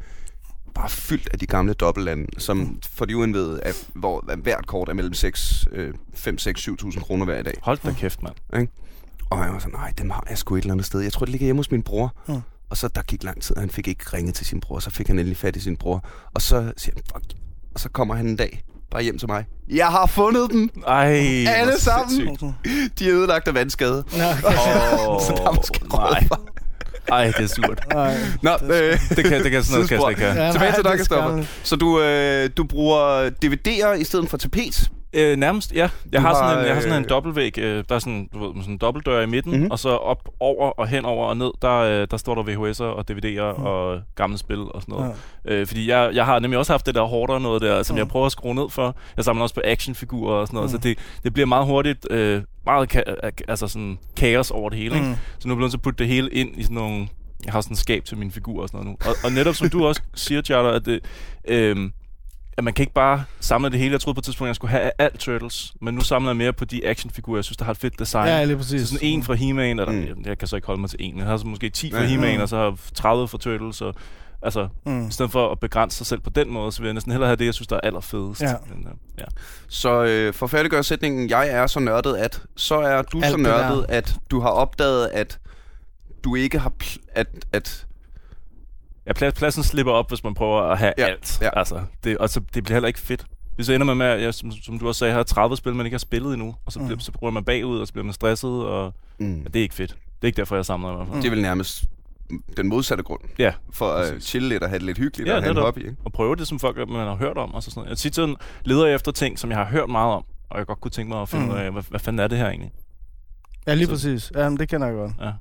bare 0.76 0.90
fyldt 0.90 1.30
af 1.32 1.40
de 1.40 1.46
gamle 1.46 1.74
dobbeltlande, 1.74 2.26
som 2.38 2.80
for 2.94 3.06
de 3.06 3.18
uindvede, 3.18 3.60
er, 3.64 3.74
hvor 3.96 4.36
hvert 4.38 4.68
kort 4.68 4.90
er 4.90 4.94
mellem 4.94 5.14
6, 5.14 5.68
øh, 5.72 5.94
5, 6.14 6.38
6, 6.38 6.68
7.000 6.68 7.00
kroner 7.00 7.26
hver 7.26 7.42
dag. 7.42 7.54
Hold 7.62 7.78
da 7.86 7.92
kæft, 7.94 8.24
mand. 8.24 8.68
Og 9.30 9.40
jeg 9.40 9.54
var 9.54 9.60
sådan, 9.60 9.74
nej, 9.74 9.92
dem 9.98 10.10
har 10.10 10.24
jeg 10.30 10.38
sgu 10.38 10.56
et 10.56 10.62
eller 10.62 10.74
andet 10.74 10.86
sted. 10.86 11.00
Jeg 11.02 11.14
tror, 11.14 11.26
det 11.26 11.30
ligger 11.32 11.46
hjemme 11.46 11.60
hos 11.60 11.72
min 11.72 11.84
bror. 11.84 12.16
Mm. 12.28 12.42
Og 12.70 12.78
så 12.78 12.88
der 12.88 13.02
gik 13.02 13.24
lang 13.24 13.42
tid, 13.42 13.56
og 13.56 13.62
han 13.62 13.70
fik 13.70 13.88
ikke 13.88 14.04
ringet 14.14 14.36
til 14.36 14.46
sin 14.46 14.60
bror. 14.60 14.80
Så 14.80 14.90
fik 14.90 15.08
han 15.08 15.20
endelig 15.20 15.38
fat 15.38 15.56
i 15.56 15.60
sin 15.60 15.78
bror. 15.78 16.06
Og 16.34 16.42
så 16.42 16.72
siger 16.78 16.96
han, 16.96 17.04
fuck. 17.14 17.40
Og 17.74 17.80
så 17.80 17.90
kommer 17.90 18.16
han 18.16 18.28
en 18.28 18.36
dag 18.36 18.64
bare 18.92 19.04
hjem 19.04 19.18
til 19.18 19.28
mig. 19.28 19.46
Jeg 19.70 19.88
har 19.88 20.06
fundet 20.06 20.52
dem! 20.52 20.70
Ej, 20.88 21.06
Alle 21.48 21.80
sammen. 21.80 22.10
sindssygt. 22.10 23.00
De 23.00 23.10
er 23.10 23.14
ødelagt 23.16 23.48
af 23.48 23.54
vandskade. 23.54 24.04
Okay. 24.14 24.26
Åh, 25.08 25.22
så 25.28 25.34
der 25.38 25.50
er 25.50 25.56
måske 25.56 25.80
nej. 25.88 26.28
for. 26.28 26.48
Ej, 27.08 27.26
det 27.26 27.44
er 27.44 27.48
surt. 27.48 27.80
Nej. 27.94 28.18
Nå, 28.42 28.52
øh, 28.52 29.00
Det 29.10 29.26
kan, 29.26 29.44
det 29.44 29.52
kan 29.52 29.64
sådan 29.64 29.74
noget, 29.74 29.90
kan 29.90 29.96
jeg 29.98 30.02
slet 30.02 30.10
ikke 30.10 30.22
have. 30.22 30.44
Ja, 30.46 30.52
Tilbage 30.52 30.74
til 30.74 30.84
dig, 30.84 31.46
så 31.64 31.76
du, 31.76 32.02
øh, 32.02 32.50
du 32.58 32.64
bruger 32.64 33.30
DVD'er 33.46 33.92
i 34.00 34.04
stedet 34.04 34.30
for 34.30 34.38
tapet? 34.38 34.90
Øh, 35.16 35.38
nærmest, 35.38 35.74
ja. 35.76 35.90
Jeg 36.12 36.22
Du 36.22 36.28
har, 36.28 36.34
sådan 36.34 36.50
har, 36.50 36.60
en, 36.60 36.66
jeg 36.68 36.74
har 36.74 36.82
sådan 36.82 36.98
en 36.98 37.04
øh, 37.04 37.10
dobbeltvæg. 37.10 37.58
Øh, 37.58 37.84
der 37.90 37.96
er 37.96 38.00
sådan, 38.00 38.30
du 38.34 38.40
ved, 38.40 38.62
sådan 38.62 38.74
en 38.74 38.78
dobbeltdør 38.78 39.22
i 39.22 39.26
midten, 39.26 39.52
Mhm. 39.52 39.60
mm-hmm. 39.60 39.72
og 39.72 39.80
så 39.80 39.90
op 39.90 40.30
over 40.40 40.70
og 40.72 40.88
hen 40.88 41.06
over 41.06 41.28
og 41.28 41.38
ned, 41.38 41.52
der, 41.62 41.72
øh, 41.80 42.08
der 42.12 42.18
står 42.18 42.36
der 42.36 42.44
VHS'er 42.44 42.84
og 42.84 43.06
DVD'er 43.12 43.58
mm. 43.60 43.66
og 43.66 44.02
gamle 44.16 44.38
spil 44.38 44.60
og 44.60 44.82
sådan 44.82 44.96
noget. 44.96 45.16
Ja. 45.46 45.54
Øh, 45.54 45.68
fordi 45.68 45.90
jeg, 45.90 46.12
jeg 46.14 46.26
har 46.26 46.40
nemlig 46.40 46.60
også 46.60 46.74
haft 46.74 46.86
det 46.86 46.96
der 46.96 47.02
hårdere 47.04 47.42
noget 47.42 47.62
der, 47.62 47.84
som 47.84 47.94
Mm. 47.94 47.98
jeg 47.98 48.08
prøver 48.08 48.26
at 48.26 48.32
skrue 48.32 48.56
ned 48.56 48.70
for. 48.70 48.96
Jeg 49.18 49.26
samler 49.26 49.44
også 49.44 49.56
på 49.56 49.62
actionfigurer 49.64 50.36
og 50.36 50.48
sådan 50.48 50.58
noget, 50.58 50.72
Mm. 50.72 50.78
så 50.82 50.88
det, 50.88 50.98
det 51.24 51.34
bliver 51.34 51.46
meget 51.48 51.66
hurtigt 51.66 52.08
øh, 52.12 52.42
meget 52.66 52.96
ka- 52.96 53.44
altså 53.48 53.68
sådan 53.68 53.98
kaos 54.18 54.52
over 54.52 54.70
det 54.70 54.78
hele. 54.80 54.96
Ikke? 54.96 55.08
Mm. 55.08 55.16
Så 55.40 55.48
nu 55.48 55.56
er 55.56 55.62
jeg 55.62 55.70
til 55.70 55.78
at 55.78 55.82
putte 55.82 55.98
det 56.04 56.08
hele 56.08 56.30
ind 56.30 56.50
i 56.58 56.64
sådan 56.64 56.76
nogle... 56.76 57.08
Jeg 57.46 57.54
har 57.54 57.62
sådan 57.62 57.72
en 57.72 57.76
skab 57.78 58.06
til 58.06 58.18
mine 58.18 58.32
figurer 58.32 58.62
og 58.62 58.70
sådan 58.70 58.86
noget 58.86 58.98
nu. 59.06 59.10
Og, 59.10 59.16
og 59.24 59.32
netop 59.32 59.56
som 59.56 59.70
du 59.70 59.86
også 59.88 60.02
siger, 60.16 60.42
Charter, 60.42 60.70
at, 60.70 60.86
det, 60.86 61.00
øhm, 61.48 61.92
at 62.58 62.64
man 62.64 62.74
kan 62.74 62.84
ikke 62.84 62.94
bare 62.94 63.24
samle 63.40 63.70
det 63.70 63.80
hele. 63.80 63.92
Jeg 63.92 64.02
troede 64.02 64.16
på 64.16 64.20
et 64.20 64.24
tidspunkt, 64.26 64.48
at 64.48 64.50
jeg 64.50 64.56
skulle 64.56 64.72
have 64.72 64.92
alt 65.00 65.20
Turtles, 65.20 65.74
men 65.82 65.94
nu 65.94 66.02
samler 66.02 66.30
jeg 66.30 66.38
mere 66.38 66.54
på 66.54 66.66
de 66.66 66.88
actionfigurer, 66.88 67.38
jeg 67.38 67.44
synes, 67.44 67.58
der 67.58 67.66
har 67.66 67.72
et 67.72 67.78
fedt 67.78 68.00
design. 68.00 68.28
Ja, 68.28 68.44
lige 68.44 68.58
præcis. 68.58 68.82
så 68.82 68.88
sådan 68.88 69.08
en 69.08 69.24
fra 69.24 69.34
He-Man, 69.34 69.80
eller 69.80 69.92
Mm. 69.92 69.98
mm. 70.18 70.24
jeg 70.26 70.38
kan 70.38 70.48
så 70.48 70.56
ikke 70.56 70.66
holde 70.66 70.82
mig 70.82 70.90
til 70.90 71.00
en. 71.02 71.18
Jeg 71.18 71.26
har 71.26 71.38
så 71.38 71.48
måske 71.48 71.70
10 71.70 71.92
fra 71.92 72.00
Ja. 72.02 72.06
He-Man, 72.08 72.36
Mm. 72.36 72.42
og 72.42 72.50
så 72.50 72.58
har 72.58 72.64
jeg 72.64 72.74
30 72.96 73.28
fra 73.28 73.38
Turtles, 73.38 73.82
og 73.82 73.94
altså, 74.42 74.68
Mm. 74.86 75.08
i 75.08 75.12
stedet 75.12 75.32
for 75.32 75.52
at 75.52 75.60
begrænse 75.60 75.98
sig 75.98 76.08
selv 76.08 76.20
på 76.22 76.30
den 76.30 76.52
måde, 76.54 76.72
så 76.72 76.80
vil 76.82 76.88
jeg 76.88 76.94
næsten 76.94 77.12
hellere 77.12 77.28
have 77.28 77.36
det, 77.36 77.46
jeg 77.46 77.54
synes, 77.54 77.68
der 77.68 77.76
er 77.76 77.80
allerfedest. 77.84 78.42
Ja. 78.42 78.54
Men, 78.76 78.88
øh, 78.88 78.94
ja. 79.20 79.26
Så 79.68 80.04
øh, 80.04 80.34
for 80.34 80.46
at 80.46 80.50
færdiggøre 80.50 80.84
sætningen, 80.84 81.30
jeg 81.30 81.50
er 81.50 81.68
så 81.68 81.80
nørdet, 81.80 82.16
at 82.16 82.42
så 82.56 82.76
er 82.76 83.02
du 83.02 83.18
Alt 83.18 83.26
så 83.32 83.38
det 83.38 83.44
nørdet, 83.44 83.86
at 83.90 84.16
du 84.32 84.40
har 84.40 84.50
opdaget, 84.50 85.10
at 85.14 85.40
du 86.24 86.36
ikke 86.36 86.60
har... 86.60 86.72
Pl- 86.84 87.06
at, 87.16 87.28
at 87.54 87.86
Ja, 89.08 89.12
pla- 89.12 89.30
pladsen 89.32 89.64
slipper 89.64 89.94
op, 89.94 90.10
hvis 90.10 90.24
man 90.24 90.34
prøver 90.34 90.62
at 90.62 90.78
have 90.78 90.94
Ja, 90.98 91.04
ja, 91.04 91.10
alt. 91.12 91.38
ja. 91.42 91.50
Altså, 91.60 91.82
det, 92.04 92.18
og 92.18 92.30
så, 92.30 92.40
det 92.54 92.64
bliver 92.64 92.76
heller 92.76 92.88
ikke 92.88 93.00
fedt. 93.00 93.26
Hvis 93.56 93.68
jeg 93.70 93.76
ender 93.76 93.86
med, 93.86 93.96
med 93.96 94.06
at 94.06 94.22
jeg, 94.22 94.34
som, 94.34 94.52
som 94.52 94.80
du 94.80 94.88
også 94.88 95.00
sagde, 95.00 95.14
har 95.14 95.24
30 95.24 95.58
spil, 95.58 95.76
man 95.76 95.86
ikke 95.86 95.94
har 95.94 96.00
spillet 96.00 96.34
endnu, 96.34 96.56
og 96.66 96.72
så, 96.72 96.80
Mm. 96.80 96.86
bliver, 96.86 97.00
så 97.00 97.12
bruger 97.12 97.32
man 97.32 97.44
bagud, 97.44 97.80
og 97.80 97.88
så 97.88 97.94
bliver 97.94 98.06
man 98.06 98.14
stresset, 98.14 98.50
og 98.50 98.94
mm, 99.20 99.38
ja, 99.38 99.44
det 99.44 99.56
er 99.56 99.62
ikke 99.64 99.76
fedt. 99.76 99.90
Det 99.92 99.98
er 100.22 100.28
ikke 100.28 100.38
derfor, 100.38 100.56
jeg 100.56 100.66
samler 100.66 100.92
i 100.92 100.96
hvert 100.96 101.08
fald. 101.08 101.18
det 101.22 101.26
er 101.26 101.30
vel 101.32 101.42
nærmest 101.42 101.84
den 102.58 102.70
modsatte 102.70 103.04
grund. 103.04 103.22
Ja, 103.40 103.54
For 103.72 103.86
at 103.92 104.12
Præcis. 104.14 104.30
chille 104.30 104.50
lidt 104.50 104.64
og 104.64 104.70
have 104.70 104.80
det 104.80 104.86
lidt 104.86 104.98
hyggeligt 104.98 105.30
Ja, 105.30 105.36
og 105.36 105.44
have 105.44 105.52
en 105.52 105.58
hobby. 105.58 105.80
Ikke? 105.80 105.96
Og 106.06 106.12
prøve 106.12 106.36
det, 106.36 106.48
som 106.48 106.60
folk 106.60 106.78
man 106.78 107.08
har 107.08 107.16
hørt 107.16 107.38
om. 107.38 107.54
Og 107.54 107.64
så 107.64 107.70
sådan 107.72 107.80
noget. 107.80 107.90
Jeg 107.90 107.98
tit 107.98 108.16
sådan 108.16 108.36
leder 108.64 108.86
jeg 108.86 108.96
efter 108.96 109.12
ting, 109.12 109.40
som 109.40 109.50
jeg 109.50 109.58
har 109.58 109.66
hørt 109.66 109.90
meget 109.90 110.14
om, 110.14 110.24
og 110.50 110.58
jeg 110.58 110.66
godt 110.68 110.82
kunne 110.82 110.92
tænke 110.92 111.10
mig 111.14 111.22
at 111.22 111.30
finde 111.30 111.46
Mm. 111.46 111.52
ud 111.52 111.56
af, 111.58 111.72
hvad, 111.72 111.84
hvad 111.90 112.00
fanden 112.00 112.20
er 112.20 112.28
det 112.28 112.38
her 112.38 112.50
egentlig? 112.50 112.72
Ja, 113.68 113.74
lige 113.74 113.86
Så- 113.86 113.92
præcis. 113.92 114.32
Jamen, 114.36 114.60
det 114.60 114.70
kender 114.70 114.88
jeg 114.88 114.96
godt. 114.96 115.12
Ja. 115.22 115.32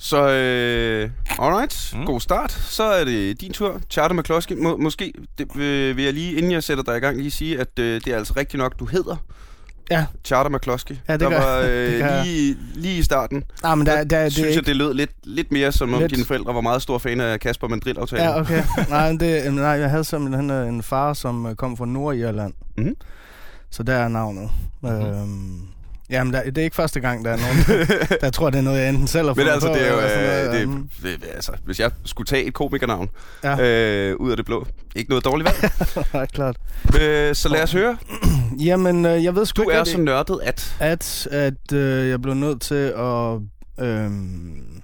Så 0.00 0.28
øh, 0.30 1.10
alright, 1.38 1.90
Mm. 1.94 2.00
mm. 2.00 2.06
god 2.06 2.20
start. 2.20 2.52
Så 2.52 2.82
er 2.82 3.04
det 3.04 3.40
din 3.40 3.52
tur. 3.52 3.80
Charter 3.90 4.14
McCloskey. 4.14 4.56
Må, 4.56 4.76
måske 4.76 5.12
det, 5.38 5.56
øh, 5.56 5.96
vil 5.96 6.04
jeg 6.04 6.14
lige, 6.14 6.32
inden 6.34 6.52
jeg 6.52 6.62
sætter 6.62 6.84
dig 6.84 6.96
i 6.96 7.00
gang, 7.00 7.16
lige 7.16 7.30
sige, 7.30 7.60
at 7.60 7.78
øh, 7.78 8.00
det 8.04 8.06
er 8.12 8.16
altså 8.16 8.34
rigtigt 8.36 8.58
nok, 8.58 8.78
du 8.78 8.84
hedder 8.84 9.16
Ja. 9.90 10.06
Charter 10.24 10.50
McCloskey. 10.50 10.94
Ja, 11.08 11.12
det 11.12 11.20
der 11.20 11.28
gør- 11.30 11.40
var 11.40 11.60
det 11.62 11.68
øh, 11.70 11.98
gør 12.00 12.06
jeg. 12.06 12.24
lige, 12.26 12.56
lige 12.74 12.98
i 12.98 13.02
starten. 13.02 13.44
Nej, 13.62 13.74
men 13.74 13.86
der, 13.86 13.96
Der, 13.96 14.04
der, 14.04 14.22
det 14.24 14.32
synes 14.32 14.44
er 14.44 14.48
jeg, 14.50 14.56
ikke... 14.58 14.66
det 14.66 14.76
lød 14.76 14.94
lidt, 14.94 15.10
lidt 15.24 15.52
mere, 15.52 15.72
som 15.72 15.94
om 15.94 16.00
Lidt. 16.00 16.10
dine 16.14 16.24
forældre 16.24 16.54
var 16.54 16.60
meget 16.60 16.82
store 16.82 17.00
fan 17.00 17.20
af 17.20 17.40
Kasper 17.40 17.68
Mandrill-aftalen. 17.68 18.24
Ja, 18.24 18.40
okay. 18.40 18.62
nej, 18.88 19.08
men 19.12 19.20
det, 19.20 19.26
jamen, 19.36 19.54
nej, 19.60 19.68
jeg 19.68 19.90
havde 19.90 20.04
simpelthen 20.04 20.50
øh, 20.50 20.68
en 20.68 20.82
far, 20.82 21.12
som 21.12 21.46
øh, 21.46 21.54
kom 21.54 21.76
fra 21.76 21.86
Nordirland. 21.86 22.52
Mhm. 22.78 22.94
Så 23.70 23.82
der 23.82 23.94
er 23.94 24.08
navnet. 24.08 24.50
Mhm. 24.80 24.90
Øhm, 24.92 25.60
jamen, 26.10 26.32
der, 26.32 26.42
det 26.42 26.58
er 26.58 26.62
ikke 26.62 26.76
første 26.76 27.00
gang, 27.00 27.24
der 27.24 27.30
er 27.30 27.36
nogen, 27.36 27.86
der 28.20 28.30
tror, 28.30 28.50
det 28.50 28.58
er 28.58 28.62
noget, 28.62 28.80
jeg 28.80 28.88
enten 28.88 29.06
selv 29.06 29.26
har 29.28 29.34
Men 29.34 29.46
fundet 29.46 29.52
altså, 29.52 29.68
på, 29.68 29.74
det 29.74 29.86
er 29.86 29.92
jo, 29.92 30.00
øh, 30.00 30.82
det, 31.02 31.20
det, 31.22 31.28
altså, 31.34 31.52
hvis 31.64 31.80
jeg 31.80 31.90
skulle 32.04 32.26
tage 32.26 32.44
et 32.44 32.54
komikernavn 32.54 33.08
Ja. 33.44 33.60
øh, 33.60 34.16
ud 34.16 34.30
af 34.30 34.36
det 34.36 34.46
blå, 34.46 34.66
ikke 34.96 35.10
noget 35.10 35.24
dårligt 35.24 35.50
valg. 35.62 35.72
ja, 36.14 36.24
klart. 36.26 36.56
øh, 37.00 37.34
så 37.34 37.48
lad 37.48 37.62
os 37.62 37.72
høre. 37.72 37.96
Jamen, 38.68 39.06
øh, 39.06 39.24
jeg 39.24 39.34
ved 39.34 39.46
sgu 39.46 39.62
Du 39.62 39.70
ikke 39.70 39.80
er 39.80 39.84
så 39.84 39.98
nørdet, 39.98 40.40
at... 40.42 40.76
at, 40.80 41.28
at 41.30 41.72
øh, 41.72 42.08
jeg 42.08 42.22
blev 42.22 42.34
nødt 42.34 42.60
til 42.62 42.94
at 42.96 43.38
øhm, 43.86 44.77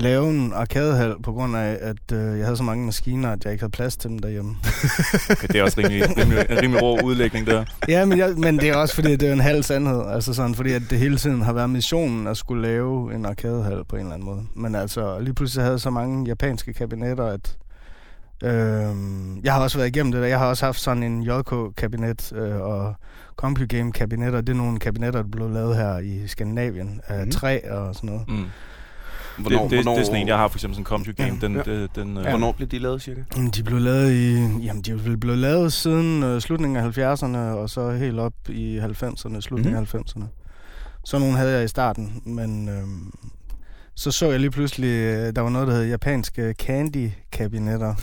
lave 0.00 0.30
en 0.30 0.52
arkadehal 0.52 1.14
på 1.22 1.32
grund 1.32 1.56
af, 1.56 1.78
at 1.80 2.12
øh, 2.12 2.38
jeg 2.38 2.46
havde 2.46 2.56
så 2.56 2.62
mange 2.62 2.86
maskiner, 2.86 3.32
at 3.32 3.44
jeg 3.44 3.52
ikke 3.52 3.62
havde 3.62 3.70
plads 3.70 3.96
til 3.96 4.10
dem 4.10 4.18
derhjemme. 4.18 4.56
Okay, 5.30 5.48
det 5.48 5.56
er 5.56 5.62
også 5.62 5.80
rimelig, 5.80 6.16
rimelig, 6.18 6.46
en 6.50 6.62
rimelig 6.62 6.82
rå 6.82 7.00
udlægning 7.04 7.46
der. 7.46 7.64
ja, 7.88 8.04
men, 8.04 8.18
jeg, 8.18 8.34
men 8.36 8.58
det 8.58 8.68
er 8.68 8.76
også 8.76 8.94
fordi, 8.94 9.16
det 9.16 9.28
er 9.28 9.32
en 9.32 9.40
halv 9.40 9.62
sandhed. 9.62 10.02
Altså 10.08 10.34
sådan, 10.34 10.54
fordi 10.54 10.72
at 10.72 10.82
det 10.90 10.98
hele 10.98 11.16
tiden 11.16 11.42
har 11.42 11.52
været 11.52 11.70
missionen 11.70 12.26
at 12.26 12.36
skulle 12.36 12.62
lave 12.62 13.14
en 13.14 13.26
arkadehal 13.26 13.84
på 13.88 13.96
en 13.96 14.02
eller 14.02 14.14
anden 14.14 14.26
måde. 14.26 14.42
Men 14.54 14.74
altså, 14.74 15.18
lige 15.20 15.34
pludselig 15.34 15.62
havde 15.62 15.72
jeg 15.72 15.80
så 15.80 15.90
mange 15.90 16.26
japanske 16.26 16.72
kabinetter, 16.72 17.24
at 17.26 17.56
Øhm, 18.44 19.40
jeg 19.44 19.52
har 19.52 19.60
også 19.62 19.78
været 19.78 19.88
igennem 19.88 20.12
det 20.12 20.20
der. 20.22 20.26
Jeg 20.28 20.38
har 20.38 20.46
også 20.46 20.64
haft 20.64 20.80
sådan 20.80 21.02
en 21.02 21.22
JK-kabinet 21.22 22.32
øh, 22.36 22.60
og 22.60 22.94
CompuGame-kabinetter. 23.36 24.40
Det 24.40 24.48
er 24.48 24.56
nogle 24.56 24.78
kabinetter, 24.78 25.22
der 25.22 25.28
blev 25.28 25.50
lavet 25.50 25.76
her 25.76 25.98
i 25.98 26.26
Skandinavien 26.26 27.00
af 27.08 27.20
Mhm. 27.22 27.30
træ 27.30 27.58
og 27.70 27.94
sådan 27.94 28.10
noget. 28.10 28.22
Mm. 28.28 28.44
Hvornår, 29.42 29.62
det, 29.62 29.70
det, 29.70 29.84
det, 29.86 29.98
er 30.00 30.04
sådan 30.04 30.20
en, 30.22 30.28
jeg 30.28 30.36
har 30.36 30.48
for 30.48 30.56
eksempel 30.58 30.74
sådan 30.74 30.82
en 30.82 30.86
CompuGame. 30.86 31.38
Den, 31.40 31.54
Ja. 31.56 31.62
den, 31.62 31.88
den, 31.94 32.16
øh, 32.16 32.26
Hvornår 32.28 32.52
blev 32.52 32.68
de 32.68 32.78
lavet, 32.78 33.02
cirka? 33.02 33.20
De 33.56 33.62
blev 33.62 33.78
lavet 33.80 34.12
i, 34.12 34.34
jamen, 34.64 34.82
de 34.82 34.98
blev 35.04 35.16
blevet 35.16 35.38
lavet 35.38 35.72
siden 35.72 36.22
øh, 36.22 36.40
slutningen 36.40 36.76
af 36.76 36.98
70'erne, 36.98 37.36
og 37.38 37.70
så 37.70 37.90
helt 37.90 38.18
op 38.18 38.32
i 38.48 38.78
90'erne, 38.78 39.40
slutningen 39.40 39.80
Mhm. 39.80 39.88
mm. 39.92 39.98
af 39.98 40.22
90'erne. 40.22 40.24
Så 41.04 41.18
nogle 41.18 41.36
havde 41.36 41.52
jeg 41.52 41.64
i 41.64 41.68
starten, 41.68 42.22
men 42.24 42.68
øh, 42.68 42.82
så 44.00 44.10
så 44.10 44.30
jeg 44.30 44.40
lige 44.40 44.50
pludselig, 44.50 44.88
øh, 44.88 45.32
der 45.36 45.40
var 45.40 45.48
noget, 45.50 45.68
der 45.68 45.74
hed 45.74 45.84
japanske 45.84 46.54
candy-kabinetter. 46.62 47.94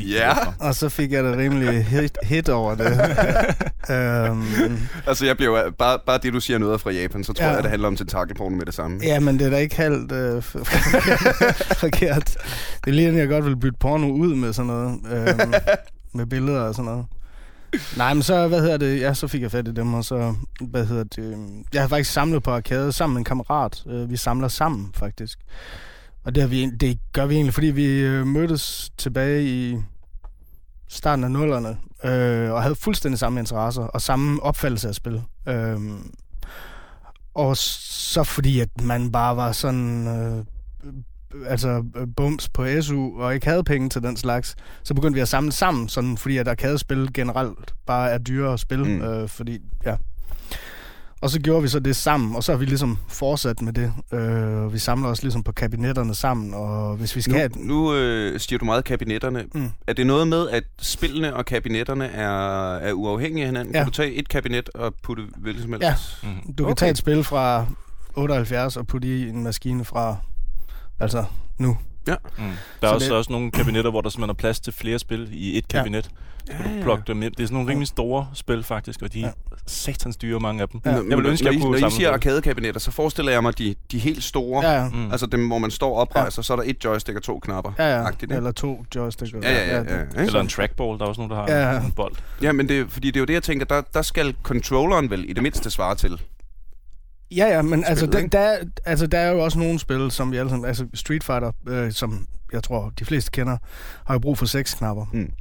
Ja. 0.00 0.32
Og 0.66 0.74
så 0.74 0.88
fik 0.88 1.12
jeg 1.12 1.24
det 1.24 1.36
rimelig 1.36 1.84
hit, 1.84 2.18
hit 2.22 2.48
over 2.48 2.74
det. 2.74 2.86
øhm, 3.96 4.78
Altså, 5.06 5.26
jeg 5.26 5.36
bliver 5.36 5.64
jo- 5.64 5.70
bare, 5.78 5.98
bare 6.06 6.18
det, 6.22 6.32
du 6.32 6.40
siger 6.40 6.58
noget 6.58 6.80
fra 6.80 6.90
Japan, 6.90 7.24
så 7.24 7.32
tror 7.32 7.44
Ja. 7.46 7.52
jeg, 7.52 7.62
det 7.62 7.70
handler 7.70 7.88
om 7.88 7.96
tentakelporno 7.96 8.56
med 8.56 8.66
det 8.66 8.74
samme. 8.74 9.00
ja, 9.02 9.20
men 9.20 9.38
det 9.38 9.46
er 9.46 9.50
da 9.50 9.56
ikke 9.56 9.76
halvt 9.76 10.12
øh, 10.12 10.42
forkert. 11.84 12.36
Det 12.84 12.90
er 12.90 12.94
lige, 12.94 13.08
at 13.08 13.14
jeg 13.14 13.28
godt 13.28 13.44
vil 13.44 13.56
bytte 13.56 13.78
porno 13.80 14.06
ud 14.12 14.34
med 14.34 14.52
sådan 14.52 14.66
noget. 14.66 14.98
Øhm, 15.12 15.52
med 16.14 16.26
billeder 16.26 16.60
og 16.60 16.74
sådan 16.74 16.84
noget. 16.90 17.06
Nej, 17.96 18.14
men 18.14 18.22
så, 18.22 18.48
hvad 18.48 18.60
hedder 18.60 18.76
det, 18.76 19.00
ja, 19.00 19.14
så 19.14 19.28
fik 19.28 19.42
jeg 19.42 19.50
fat 19.50 19.68
i 19.68 19.72
dem, 19.72 19.94
og 19.94 20.04
så, 20.04 20.34
hvad 20.60 20.86
hedder 20.86 21.04
det, 21.04 21.32
øhm, 21.32 21.64
jeg 21.74 21.82
har 21.82 21.88
faktisk 21.88 22.12
samlet 22.12 22.42
på 22.42 22.50
arcade 22.50 22.92
sammen 22.92 23.14
med 23.14 23.20
en 23.20 23.24
kammerat. 23.24 23.84
Øh, 23.86 24.10
vi 24.10 24.16
samler 24.16 24.48
sammen, 24.48 24.90
faktisk. 24.94 25.38
Og 26.24 26.34
det, 26.34 26.42
har 26.42 26.48
vi, 26.48 26.70
det 26.70 26.98
gør 27.12 27.26
vi 27.26 27.34
egentlig, 27.34 27.54
fordi 27.54 27.66
vi 27.66 27.86
øh, 27.86 28.26
mødtes 28.26 28.90
tilbage 28.96 29.44
i 29.44 29.76
starten 30.88 31.24
af 31.24 31.30
nullerne, 31.30 31.76
øh, 32.04 32.52
og 32.52 32.62
havde 32.62 32.74
fuldstændig 32.74 33.18
samme 33.18 33.40
interesser 33.40 33.82
og 33.82 34.02
samme 34.02 34.42
opfattelse 34.42 34.88
af 34.88 34.94
spil. 34.94 35.22
Øh, 35.48 35.80
og 37.34 37.56
så 37.56 38.24
fordi, 38.24 38.60
at 38.60 38.80
man 38.82 39.12
bare 39.12 39.36
var 39.36 39.52
sådan... 39.52 40.06
Øh, 40.06 40.44
altså 41.46 41.84
øh, 41.96 42.06
bums 42.16 42.48
på 42.48 42.66
SU, 42.80 43.20
og 43.20 43.34
ikke 43.34 43.46
havde 43.46 43.64
penge 43.64 43.88
til 43.88 44.02
den 44.02 44.16
slags, 44.16 44.56
så 44.82 44.94
begyndte 44.94 45.14
vi 45.14 45.20
at 45.20 45.28
samle 45.28 45.52
sammen, 45.52 45.88
sådan, 45.88 46.16
fordi 46.16 46.36
at 46.36 46.48
arkadespil 46.48 47.08
generelt 47.14 47.74
bare 47.86 48.10
er 48.10 48.18
dyrere 48.18 48.52
at 48.52 48.60
spille, 48.60 48.84
Mm. 48.88 49.02
øh, 49.02 49.28
fordi, 49.28 49.58
ja. 49.84 49.96
Og 51.20 51.30
så 51.30 51.40
gjorde 51.40 51.62
vi 51.62 51.68
så 51.68 51.78
det 51.80 51.96
sammen, 51.96 52.36
og 52.36 52.44
så 52.44 52.52
har 52.52 52.58
vi 52.58 52.64
ligesom 52.64 52.98
fortsat 53.08 53.62
med 53.62 53.72
det. 53.72 53.92
Øh, 54.12 54.72
vi 54.72 54.78
samler 54.78 55.08
os 55.08 55.22
ligesom 55.22 55.42
på 55.42 55.52
kabinetterne 55.52 56.14
sammen, 56.14 56.54
og 56.54 56.96
hvis 56.96 57.16
vi 57.16 57.20
skal 57.20 57.32
Nu, 57.32 57.38
have... 57.38 57.50
nu 57.56 57.94
øh, 57.94 58.40
siger 58.40 58.58
du 58.58 58.64
meget 58.64 58.84
kabinetterne. 58.84 59.44
Mm. 59.54 59.70
Er 59.86 59.92
det 59.92 60.06
noget 60.06 60.28
med, 60.28 60.48
at 60.48 60.64
spillene 60.78 61.36
og 61.36 61.44
kabinetterne 61.46 62.06
er, 62.06 62.74
er 62.74 62.92
uafhængige 62.92 63.42
af 63.42 63.48
hinanden? 63.48 63.74
Ja. 63.74 63.80
Kan 63.80 63.86
du 63.86 63.92
tage 63.92 64.12
et 64.14 64.28
kabinet 64.28 64.68
og 64.74 64.94
putte 65.02 65.22
hvilket 65.36 65.62
som 65.62 65.72
helst? 65.72 65.84
Ja. 66.22 66.28
Mm. 66.28 66.52
Du 66.54 66.64
kan 66.64 66.70
Okay. 66.72 66.74
tage 66.80 66.90
et 66.90 66.98
spil 66.98 67.24
fra 67.24 67.66
78 68.16 68.76
og 68.76 68.86
putte 68.86 69.08
i 69.08 69.28
en 69.28 69.42
maskine 69.42 69.84
fra... 69.84 70.16
Altså, 71.00 71.24
nu. 71.58 71.76
Mm. 72.08 72.12
Der 72.12 72.12
er 72.42 72.56
Så 72.82 72.94
også, 72.94 73.06
det- 73.08 73.16
også 73.16 73.32
nogle 73.32 73.50
kabinetter, 73.50 73.90
hvor 73.90 74.00
der 74.00 74.08
simpelthen 74.08 74.30
er 74.30 74.34
plads 74.34 74.60
til 74.60 74.72
flere 74.72 74.98
spil 74.98 75.28
i 75.32 75.58
et 75.58 75.64
Ja. 75.74 75.78
kabinet. 75.78 76.04
Så 76.04 76.52
kan 76.52 76.64
Ja, 76.66 76.70
du 76.72 76.76
ja. 76.76 76.82
plukke 76.82 77.02
dem 77.06 77.22
ind. 77.22 77.32
Det 77.34 77.42
er 77.42 77.46
sådan 77.46 77.54
nogle 77.54 77.70
rimelig 77.70 77.88
store 77.88 78.28
spil, 78.34 78.62
faktisk, 78.62 79.02
og 79.02 79.12
de 79.12 79.22
er 79.22 79.26
Ja. 79.26 79.32
satans 79.66 80.16
dyre, 80.16 80.40
mange 80.40 80.62
af 80.62 80.68
dem. 80.68 80.80
Ja. 80.84 80.90
Jeg 80.90 81.02
vil 81.18 81.26
ønske, 81.26 81.44
når, 81.44 81.52
jeg 81.52 81.58
I, 81.60 81.62
kunne 81.62 81.80
når 81.80 81.88
I 81.88 81.90
siger 81.90 82.12
arkadekabinetter, 82.12 82.80
så 82.80 82.90
forestiller 82.90 83.32
jeg 83.32 83.42
mig 83.42 83.58
de, 83.58 83.74
de 83.92 83.98
helt 83.98 84.24
store. 84.24 84.66
Ja, 84.66 84.82
ja. 84.82 84.88
Mm. 84.88 85.10
Altså 85.10 85.26
dem, 85.26 85.46
hvor 85.46 85.58
man 85.58 85.70
står 85.70 85.96
oprejst, 85.96 86.38
og 86.38 86.44
så 86.44 86.52
er 86.52 86.56
der 86.56 86.64
et 86.66 86.84
joystick 86.84 87.16
og 87.16 87.22
to 87.22 87.38
knapper. 87.38 87.72
Ja, 87.78 87.96
ja. 87.96 88.04
Agtigt? 88.06 88.32
Eller 88.32 88.52
to 88.52 88.84
joysticks. 88.94 89.32
Ja, 89.32 89.52
ja, 89.52 89.66
ja. 89.66 89.82
ja, 89.82 89.98
ja. 90.16 90.22
Eller 90.22 90.40
en 90.40 90.48
trackball, 90.48 90.98
der 90.98 91.04
er 91.04 91.08
også 91.08 91.20
nogen, 91.20 91.30
der 91.30 91.36
har 91.36 91.50
Ja, 91.50 91.72
ja. 91.72 91.80
en 91.84 91.92
bold. 91.92 92.14
ja 92.42 92.52
men 92.52 92.68
det, 92.68 92.80
er- 92.80 92.84
fordi 92.88 93.06
det 93.10 93.16
er 93.16 93.20
jo 93.20 93.26
det, 93.26 93.34
jeg 93.34 93.42
tænker, 93.42 93.66
der, 93.66 93.80
der 93.94 94.02
skal 94.02 94.34
controlleren 94.42 95.10
vel 95.10 95.30
i 95.30 95.32
det 95.32 95.42
mindste 95.42 95.70
svare 95.70 95.94
til. 95.94 96.20
Ja, 97.30 97.46
ja, 97.46 97.62
men 97.62 97.84
altså, 97.84 98.06
der, 98.06 98.26
der, 98.26 98.38
er- 98.38 98.64
altså, 98.84 99.06
der 99.06 99.18
er 99.18 99.30
jo 99.30 99.44
også 99.44 99.58
nogle 99.58 99.78
spil, 99.78 100.10
som 100.10 100.32
vi 100.32 100.36
alle 100.36 100.50
sammen... 100.50 100.68
Altså, 100.68 100.86
Street 100.94 101.24
Fighter, 101.24 101.52
øh, 101.68 101.92
som 101.92 102.26
jeg 102.52 102.62
tror, 102.62 102.92
de 102.98 103.04
fleste 103.04 103.30
kender, 103.30 103.56
har 104.06 104.14
jo 104.14 104.18
brug 104.18 104.38
for 104.38 104.46
seks 104.46 104.74
knapper. 104.74 105.06
Mm. 105.12 105.32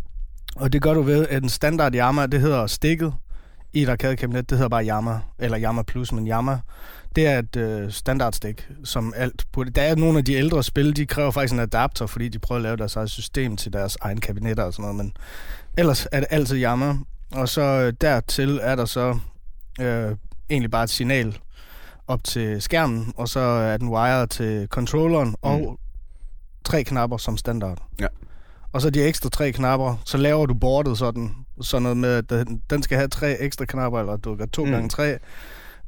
Og 0.55 0.73
det 0.73 0.81
gør 0.81 0.93
du 0.93 1.01
ved, 1.01 1.27
at 1.27 1.43
en 1.43 1.49
standard 1.49 1.95
Yamaha, 1.95 2.27
det 2.27 2.41
hedder 2.41 2.67
stikket. 2.67 3.13
I 3.73 3.83
et 3.83 3.89
arcade-kabinet, 3.89 4.49
det 4.49 4.57
hedder 4.57 4.69
bare 4.69 4.85
Yamaha, 4.85 5.19
eller 5.39 5.59
Yamaha 5.59 5.83
Plus, 5.83 6.11
men 6.11 6.27
Yamaha, 6.27 6.57
det 7.15 7.27
er 7.27 7.39
et 7.39 7.55
øh, 7.55 7.91
standardstik, 7.91 8.67
som 8.83 9.13
alt 9.15 9.45
burde... 9.51 9.69
Der 9.69 9.81
er 9.81 9.95
nogle 9.95 10.17
af 10.17 10.25
de 10.25 10.33
ældre 10.33 10.63
spil, 10.63 10.95
de 10.95 11.05
kræver 11.05 11.31
faktisk 11.31 11.53
en 11.53 11.59
adapter, 11.59 12.05
fordi 12.05 12.29
de 12.29 12.39
prøver 12.39 12.59
at 12.59 12.63
lave 12.63 12.77
deres 12.77 12.95
eget 12.95 13.09
system 13.09 13.57
til 13.57 13.73
deres 13.73 13.97
egen 14.01 14.21
kabinetter 14.21 14.63
og 14.63 14.73
sådan 14.73 14.83
noget, 14.83 14.95
men 14.95 15.13
ellers 15.77 16.07
er 16.11 16.19
det 16.19 16.27
altid 16.31 16.63
Yamaha. 16.63 16.93
Og 17.31 17.49
så 17.49 17.61
øh, 17.61 17.93
dertil 18.01 18.59
er 18.61 18.75
der 18.75 18.85
så 18.85 19.17
øh, 19.81 20.15
egentlig 20.49 20.71
bare 20.71 20.83
et 20.83 20.89
signal 20.89 21.37
op 22.07 22.23
til 22.23 22.61
skærmen, 22.61 23.13
og 23.17 23.29
så 23.29 23.39
er 23.39 23.77
den 23.77 23.89
wired 23.89 24.27
til 24.27 24.67
controlleren, 24.67 25.27
mm. 25.29 25.35
og 25.41 25.79
tre 26.63 26.83
knapper 26.83 27.17
som 27.17 27.37
standard. 27.37 27.77
Ja. 27.99 28.07
Og 28.71 28.81
så 28.81 28.89
de 28.89 29.03
ekstra 29.03 29.29
tre 29.29 29.51
knapper, 29.51 29.95
så 30.05 30.17
laver 30.17 30.45
du 30.45 30.53
bordet 30.53 30.97
sådan, 30.97 31.35
sådan 31.61 31.81
noget 31.83 31.97
med, 31.97 32.09
at 32.09 32.29
den, 32.29 32.61
den 32.69 32.83
skal 32.83 32.97
have 32.97 33.07
tre 33.07 33.39
ekstra 33.41 33.65
knapper, 33.65 33.99
eller 33.99 34.17
du 34.17 34.35
kan 34.35 34.49
to 34.49 34.63
Mm. 34.63 34.69
mm. 34.69 34.73
gange 34.73 34.89
tre. 34.89 35.17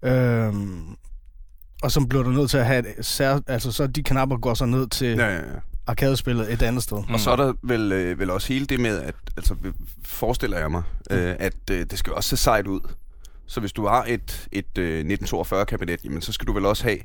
Øhm, 0.04 0.96
og 1.84 1.92
så 1.92 2.06
bliver 2.10 2.24
du 2.24 2.30
nødt 2.30 2.50
til 2.50 2.58
at 2.58 2.66
have 2.66 3.00
et 3.00 3.06
sær, 3.06 3.40
altså 3.48 3.72
så 3.72 3.88
de 3.88 4.04
knapper 4.04 4.38
går 4.38 4.54
så 4.54 4.66
ned 4.66 4.88
til 4.88 5.08
Ja, 5.18 5.26
ja. 5.28 5.34
ja, 5.34 5.38
ja. 5.38 5.42
arkadespillet 5.88 6.54
et 6.54 6.62
andet 6.62 6.84
sted. 6.84 6.98
Mm. 7.08 7.14
Og 7.14 7.20
så 7.20 7.32
er 7.32 7.36
der 7.36 7.54
vel, 7.64 7.92
øh, 7.92 8.20
vel 8.20 8.30
også 8.30 8.54
hele 8.54 8.66
det 8.66 8.80
med, 8.80 9.00
at, 9.02 9.16
altså 9.38 9.56
forestiller 10.06 10.58
jeg 10.60 10.72
mig, 10.72 10.84
øh, 11.12 11.36
at 11.40 11.54
øh, 11.72 11.86
det 11.90 12.00
skal 12.00 12.14
også 12.14 12.30
se 12.30 12.38
sejt 12.38 12.68
ud. 12.68 12.80
Så 13.48 13.60
hvis 13.60 13.74
du 13.74 13.88
har 13.88 14.06
et, 14.08 14.48
et 14.52 14.78
øh, 14.78 15.06
1942-kabinet, 15.06 16.06
jamen 16.06 16.22
så 16.22 16.32
skal 16.32 16.48
du 16.48 16.54
vel 16.54 16.66
også 16.66 16.84
have 16.84 16.98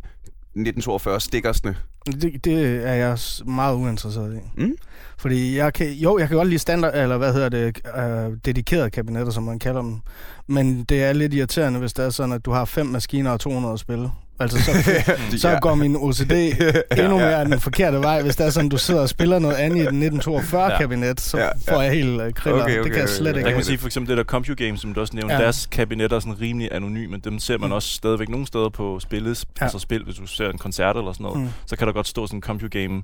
1942-stikkersne. 0.58 1.75
Det, 2.06 2.44
det 2.44 2.88
er 2.88 2.94
jeg 2.94 3.18
meget 3.46 3.75
uinteresseret 3.75 4.37
i. 4.37 4.61
Mm? 4.61 4.76
Fordi 5.18 5.56
jeg 5.56 5.72
kan, 5.72 5.92
jo, 5.92 6.18
jeg 6.18 6.28
kan 6.28 6.37
godt 6.37 6.49
lide 6.49 6.58
standard, 6.58 6.94
eller 6.94 7.18
hvad 7.18 7.32
hedder 7.32 7.49
det, 7.49 7.80
øh, 7.99 8.37
dedikerede 8.44 8.90
kabinetter, 8.90 9.32
som 9.32 9.42
man 9.42 9.58
kalder 9.58 9.82
dem. 9.82 10.00
Men 10.46 10.84
det 10.84 11.02
er 11.02 11.12
lidt 11.12 11.34
irriterende, 11.34 11.78
hvis 11.78 11.92
det 11.92 12.04
er 12.04 12.11
sådan, 12.11 12.32
at 12.32 12.44
du 12.44 12.50
har 12.50 12.64
fem 12.64 12.87
maskiner 12.87 13.30
og 13.30 13.40
200 13.40 13.78
spil. 13.78 14.11
Altså, 14.42 14.58
så, 14.64 15.38
så 15.38 15.49
Ja. 15.49 15.58
går 15.61 15.75
min 15.75 15.96
OCD 15.96 16.32
endnu 16.99 17.18
mere 17.18 17.44
den 17.44 17.61
forkerte 17.61 17.99
vej. 17.99 18.22
Hvis 18.22 18.37
det 18.37 18.46
er 18.46 18.50
sådan, 18.50 18.68
du 18.68 18.76
sidder 18.78 19.00
og 19.00 19.08
spiller 19.08 19.38
noget 19.38 19.54
andet 19.54 19.82
i 19.82 19.87
den 19.87 20.20
1942-kabinet, 20.20 21.20
så 21.20 21.38
Ja, 21.38 21.44
ja. 21.66 21.75
får 21.75 21.82
jeg 21.82 21.92
helt 21.92 22.22
øh, 22.22 22.32
kriller. 22.32 22.62
Okay, 22.62 22.72
okay, 22.78 22.82
det 22.84 22.92
kan 22.92 23.00
jeg 23.00 23.08
slet 23.08 23.28
okay. 23.28 23.38
ikke. 23.38 23.49
Der 23.50 23.54
kan 23.54 23.64
sige 23.64 23.78
for 23.78 23.87
eksempel 23.87 24.11
det 24.11 24.16
der 24.18 24.25
CompuGame, 24.25 24.78
som 24.78 24.94
du 24.94 25.00
også 25.00 25.16
nævnte, 25.16 25.34
Ja. 25.34 25.38
ja. 25.38 25.44
deres 25.44 25.66
kabinetter 25.66 26.16
er 26.16 26.20
sådan 26.20 26.40
rimelig 26.40 26.68
anonyme. 26.72 27.16
Dem 27.25 27.38
ser 27.38 27.58
man 27.58 27.68
Mm. 27.68 27.72
også 27.72 27.88
stadigvæk 27.88 28.28
nogle 28.28 28.46
steder 28.46 28.68
på 28.68 29.00
spillet. 29.00 29.44
Ja. 29.61 29.64
Altså 29.64 29.78
spil, 29.78 30.04
hvis 30.04 30.16
du 30.16 30.26
ser 30.26 30.50
en 30.50 30.58
koncert 30.58 30.96
eller 30.96 31.12
sådan 31.12 31.25
noget, 31.25 31.40
Mm. 31.40 31.49
så 31.66 31.76
kan 31.76 31.87
der 31.87 31.92
godt 31.92 32.08
stå 32.08 32.26
sådan 32.26 32.38
en 32.38 32.42
CompuGame 32.42 33.02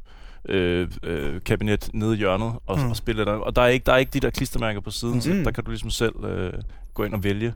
øh, 0.49 0.89
øh, 1.03 1.41
kabinet 1.47 1.89
nede 1.95 2.15
i 2.15 2.19
hjørnet 2.19 2.53
og, 2.67 2.79
Mm. 2.79 2.91
og 2.91 2.97
spille 2.97 3.25
der. 3.25 3.33
Og 3.33 3.57
der 3.57 3.63
er, 3.63 3.67
ikke, 3.67 3.85
der 3.87 3.93
er 3.93 3.97
ikke 3.97 4.11
de 4.13 4.21
der 4.21 4.31
klistermærker 4.31 4.81
på 4.81 4.91
siden, 4.91 5.15
mm. 5.15 5.21
så 5.21 5.31
der 5.31 5.51
kan 5.51 5.65
du 5.65 5.71
ligesom 5.71 5.91
selv 5.91 6.25
øh, 6.25 6.53
gå 6.95 7.05
ind 7.05 7.15
og 7.15 7.25
vælge. 7.25 7.53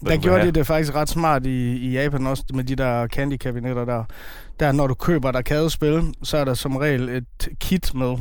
Der 0.00 0.16
gjorde 0.16 0.46
de 0.46 0.50
det 0.50 0.66
faktisk 0.66 0.94
ret 0.94 1.08
smart 1.08 1.46
i, 1.46 1.76
i 1.76 1.90
Japan 1.92 2.26
også, 2.26 2.44
med 2.54 2.64
de 2.64 2.76
der 2.76 3.06
candy-kabinetter 3.06 3.84
der. 3.84 4.04
Der, 4.60 4.72
når 4.72 4.86
du 4.86 4.94
køber 4.94 5.28
et 5.28 5.36
arcade-spil, 5.36 6.14
så 6.22 6.36
er 6.36 6.44
der 6.44 6.54
som 6.54 6.76
regel 6.76 7.08
et 7.08 7.48
kit 7.60 7.94
med. 7.94 8.16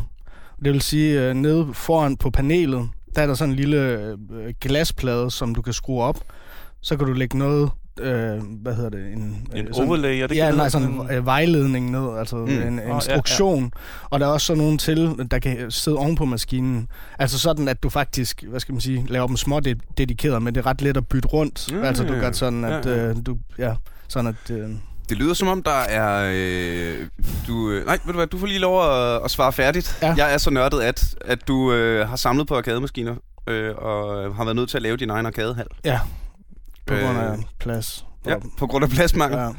Det 0.65 0.73
vil 0.73 0.81
sige, 0.81 1.21
øh, 1.21 1.33
nede 1.33 1.73
foran 1.73 2.17
på 2.17 2.29
panelet, 2.29 2.89
der 3.15 3.21
er 3.21 3.27
der 3.27 3.33
sådan 3.33 3.49
en 3.49 3.55
lille 3.55 3.77
øh, 3.77 4.53
glasplade, 4.61 5.31
som 5.31 5.55
du 5.55 5.61
kan 5.61 5.73
skrue 5.73 6.03
op. 6.03 6.17
Så 6.81 6.97
kan 6.97 7.07
du 7.07 7.13
lægge 7.13 7.37
noget, 7.37 7.71
øh, 7.99 8.41
hvad 8.61 8.75
hedder 8.75 8.89
det? 8.89 9.13
En, 9.13 9.47
øh, 9.53 9.59
En 9.59 9.73
sådan- 9.73 9.87
overlay, 9.87 10.19
er 10.21 10.27
det 10.27 10.35
ja, 10.35 10.51
nej, 10.51 10.69
sådan 10.69 10.87
en 10.87 11.11
øh, 11.11 11.25
vejledning 11.25 11.91
ned, 11.91 12.17
altså 12.17 12.35
Mm. 12.35 12.41
mm. 12.41 12.49
en, 12.49 12.61
en 12.61 12.79
ja, 12.79 12.87
ja. 12.89 12.95
instruktion. 12.95 13.71
Og 14.09 14.19
der 14.19 14.25
er 14.27 14.29
også 14.29 14.45
sådan 14.47 14.61
nogen 14.63 14.77
til, 14.77 15.27
der 15.31 15.39
kan 15.39 15.71
sidde 15.71 15.97
oven 15.97 16.15
på 16.15 16.25
maskinen. 16.25 16.87
Altså 17.19 17.39
sådan, 17.39 17.67
at 17.67 17.83
du 17.83 17.89
faktisk, 17.89 18.43
hvad 18.47 18.59
skal 18.59 18.73
man 18.73 18.81
sige, 18.81 19.05
laver 19.09 19.27
dem 19.27 19.37
små 19.37 19.59
de- 19.59 19.75
dedikeret, 19.97 20.41
men 20.41 20.55
det 20.55 20.61
er 20.61 20.65
ret 20.65 20.81
let 20.81 20.97
at 20.97 21.07
bytte 21.07 21.27
rundt. 21.27 21.71
Ja, 21.71 21.81
altså 21.87 22.03
du 22.03 22.13
ja, 22.13 22.19
gør 22.19 22.31
sådan, 22.31 22.63
at 22.65 22.85
ja, 22.85 22.91
ja. 22.91 23.09
Øh, 23.09 23.15
du, 23.25 23.37
ja, 23.57 23.73
sådan 24.07 24.27
at... 24.27 24.55
Øh, 24.55 24.69
Det 25.09 25.17
lyder 25.17 25.33
som 25.33 25.47
om, 25.47 25.63
der 25.63 25.71
er... 25.89 26.31
Øh, 26.35 27.07
du, 27.47 27.69
øh, 27.71 27.85
nej, 27.85 27.97
ved 28.05 28.13
du 28.13 28.17
hvad, 28.19 28.27
du 28.27 28.37
får 28.37 28.47
lige 28.47 28.59
lov 28.59 28.83
at, 28.91 29.21
at 29.25 29.31
svare 29.31 29.53
færdigt. 29.53 29.99
Ja. 30.01 30.13
Jeg 30.17 30.33
er 30.33 30.37
så 30.37 30.49
nørdet, 30.49 30.81
at, 30.81 31.15
at 31.25 31.47
du 31.47 31.73
øh, 31.73 32.09
har 32.09 32.15
samlet 32.15 32.47
på 32.47 32.55
arkademaskiner, 32.57 33.15
øh, 33.47 33.75
og 33.77 34.35
har 34.35 34.43
været 34.43 34.55
nødt 34.55 34.69
til 34.69 34.77
at 34.77 34.81
lave 34.83 34.97
din 34.97 35.09
egen 35.09 35.25
arkadehal. 35.25 35.65
ja, 35.85 35.99
på 36.87 36.93
Øh, 36.93 37.03
grund 37.03 37.17
af 37.17 37.37
plads. 37.59 38.05
Ja, 38.25 38.35
på 38.57 38.67
grund 38.67 38.83
af 38.83 38.89
pladsmangel. 38.89 39.39
Ja. 39.39 39.49
Mm. 39.49 39.55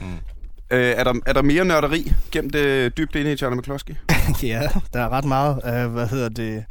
Øh, 0.71 0.95
er, 0.97 1.05
der, 1.05 1.15
er 1.27 1.33
der 1.33 1.43
mere 1.43 1.65
nørderi 1.65 2.13
gemt 2.33 2.55
øh, 2.55 2.91
dybt 2.99 3.17
inde 3.17 3.33
i 3.33 3.37
Charlie 3.37 3.59
McCloskey? 3.59 3.95
ja, 4.43 4.69
der 4.93 5.01
er 5.01 5.09
ret 5.09 5.25
meget. 5.25 5.61
Øh, 5.67 5.93
hvad 5.93 6.07
hedder 6.07 6.29
det? 6.29 6.65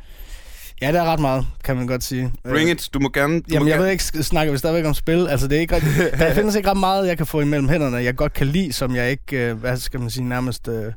Ja, 0.81 0.91
der 0.91 1.01
er 1.01 1.05
ret 1.05 1.19
meget, 1.19 1.47
kan 1.63 1.75
man 1.75 1.87
godt 1.87 2.03
sige. 2.03 2.33
Bring 2.49 2.69
it, 2.69 2.89
du 2.93 2.99
må 2.99 3.09
gerne... 3.09 3.39
Du 3.39 3.43
Jamen, 3.51 3.63
må 3.63 3.69
jeg 3.69 3.73
gerne, 3.73 3.83
ved 3.83 3.91
ikke, 3.91 4.03
snakker 4.23 4.51
vi 4.51 4.57
stadigvæk 4.57 4.85
om 4.85 4.93
spil? 4.93 5.27
Altså, 5.27 5.47
det 5.47 5.55
er 5.55 5.61
ikke 5.61 5.75
der 6.19 6.33
findes 6.33 6.55
ikke 6.55 6.69
ret 6.69 6.77
meget, 6.77 7.07
jeg 7.07 7.17
kan 7.17 7.25
få 7.25 7.41
imellem 7.41 7.69
hænderne, 7.69 7.97
jeg 7.97 8.15
godt 8.15 8.33
kan 8.33 8.47
lide, 8.47 8.73
som 8.73 8.95
jeg 8.95 9.11
ikke, 9.11 9.37
øh, 9.37 9.57
hvad 9.57 9.77
skal 9.77 9.99
man 9.99 10.09
sige, 10.09 10.23
nærmest... 10.29 10.67
Øh, 10.67 10.93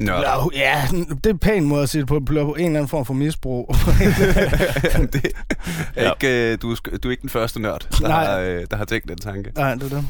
Nørder. 0.00 0.50
ja, 0.54 0.82
det 0.92 1.26
er 1.26 1.30
en 1.30 1.38
pæn 1.38 1.64
måde 1.64 1.82
at 1.82 1.88
sige 1.88 2.00
det 2.00 2.08
på, 2.08 2.20
på 2.26 2.32
en 2.34 2.38
eller 2.66 2.66
anden 2.66 2.88
form 2.88 3.04
for 3.06 3.14
misbrug. 3.14 3.74
det 5.12 5.32
er 5.96 6.12
ikke, 6.12 6.52
øh, 6.52 6.58
du, 6.62 6.70
er, 6.70 6.98
du 7.02 7.08
er 7.08 7.10
ikke 7.10 7.20
den 7.22 7.30
første 7.30 7.62
nørd, 7.62 7.86
der, 8.00 8.08
Nej. 8.08 8.24
har, 8.24 8.38
øh, 8.38 8.66
der 8.70 8.76
har 8.76 8.84
tænkt 8.84 9.08
den 9.08 9.18
tanke. 9.18 9.52
Nej, 9.56 9.74
det 9.74 9.82
er 9.82 9.88
det. 9.96 10.04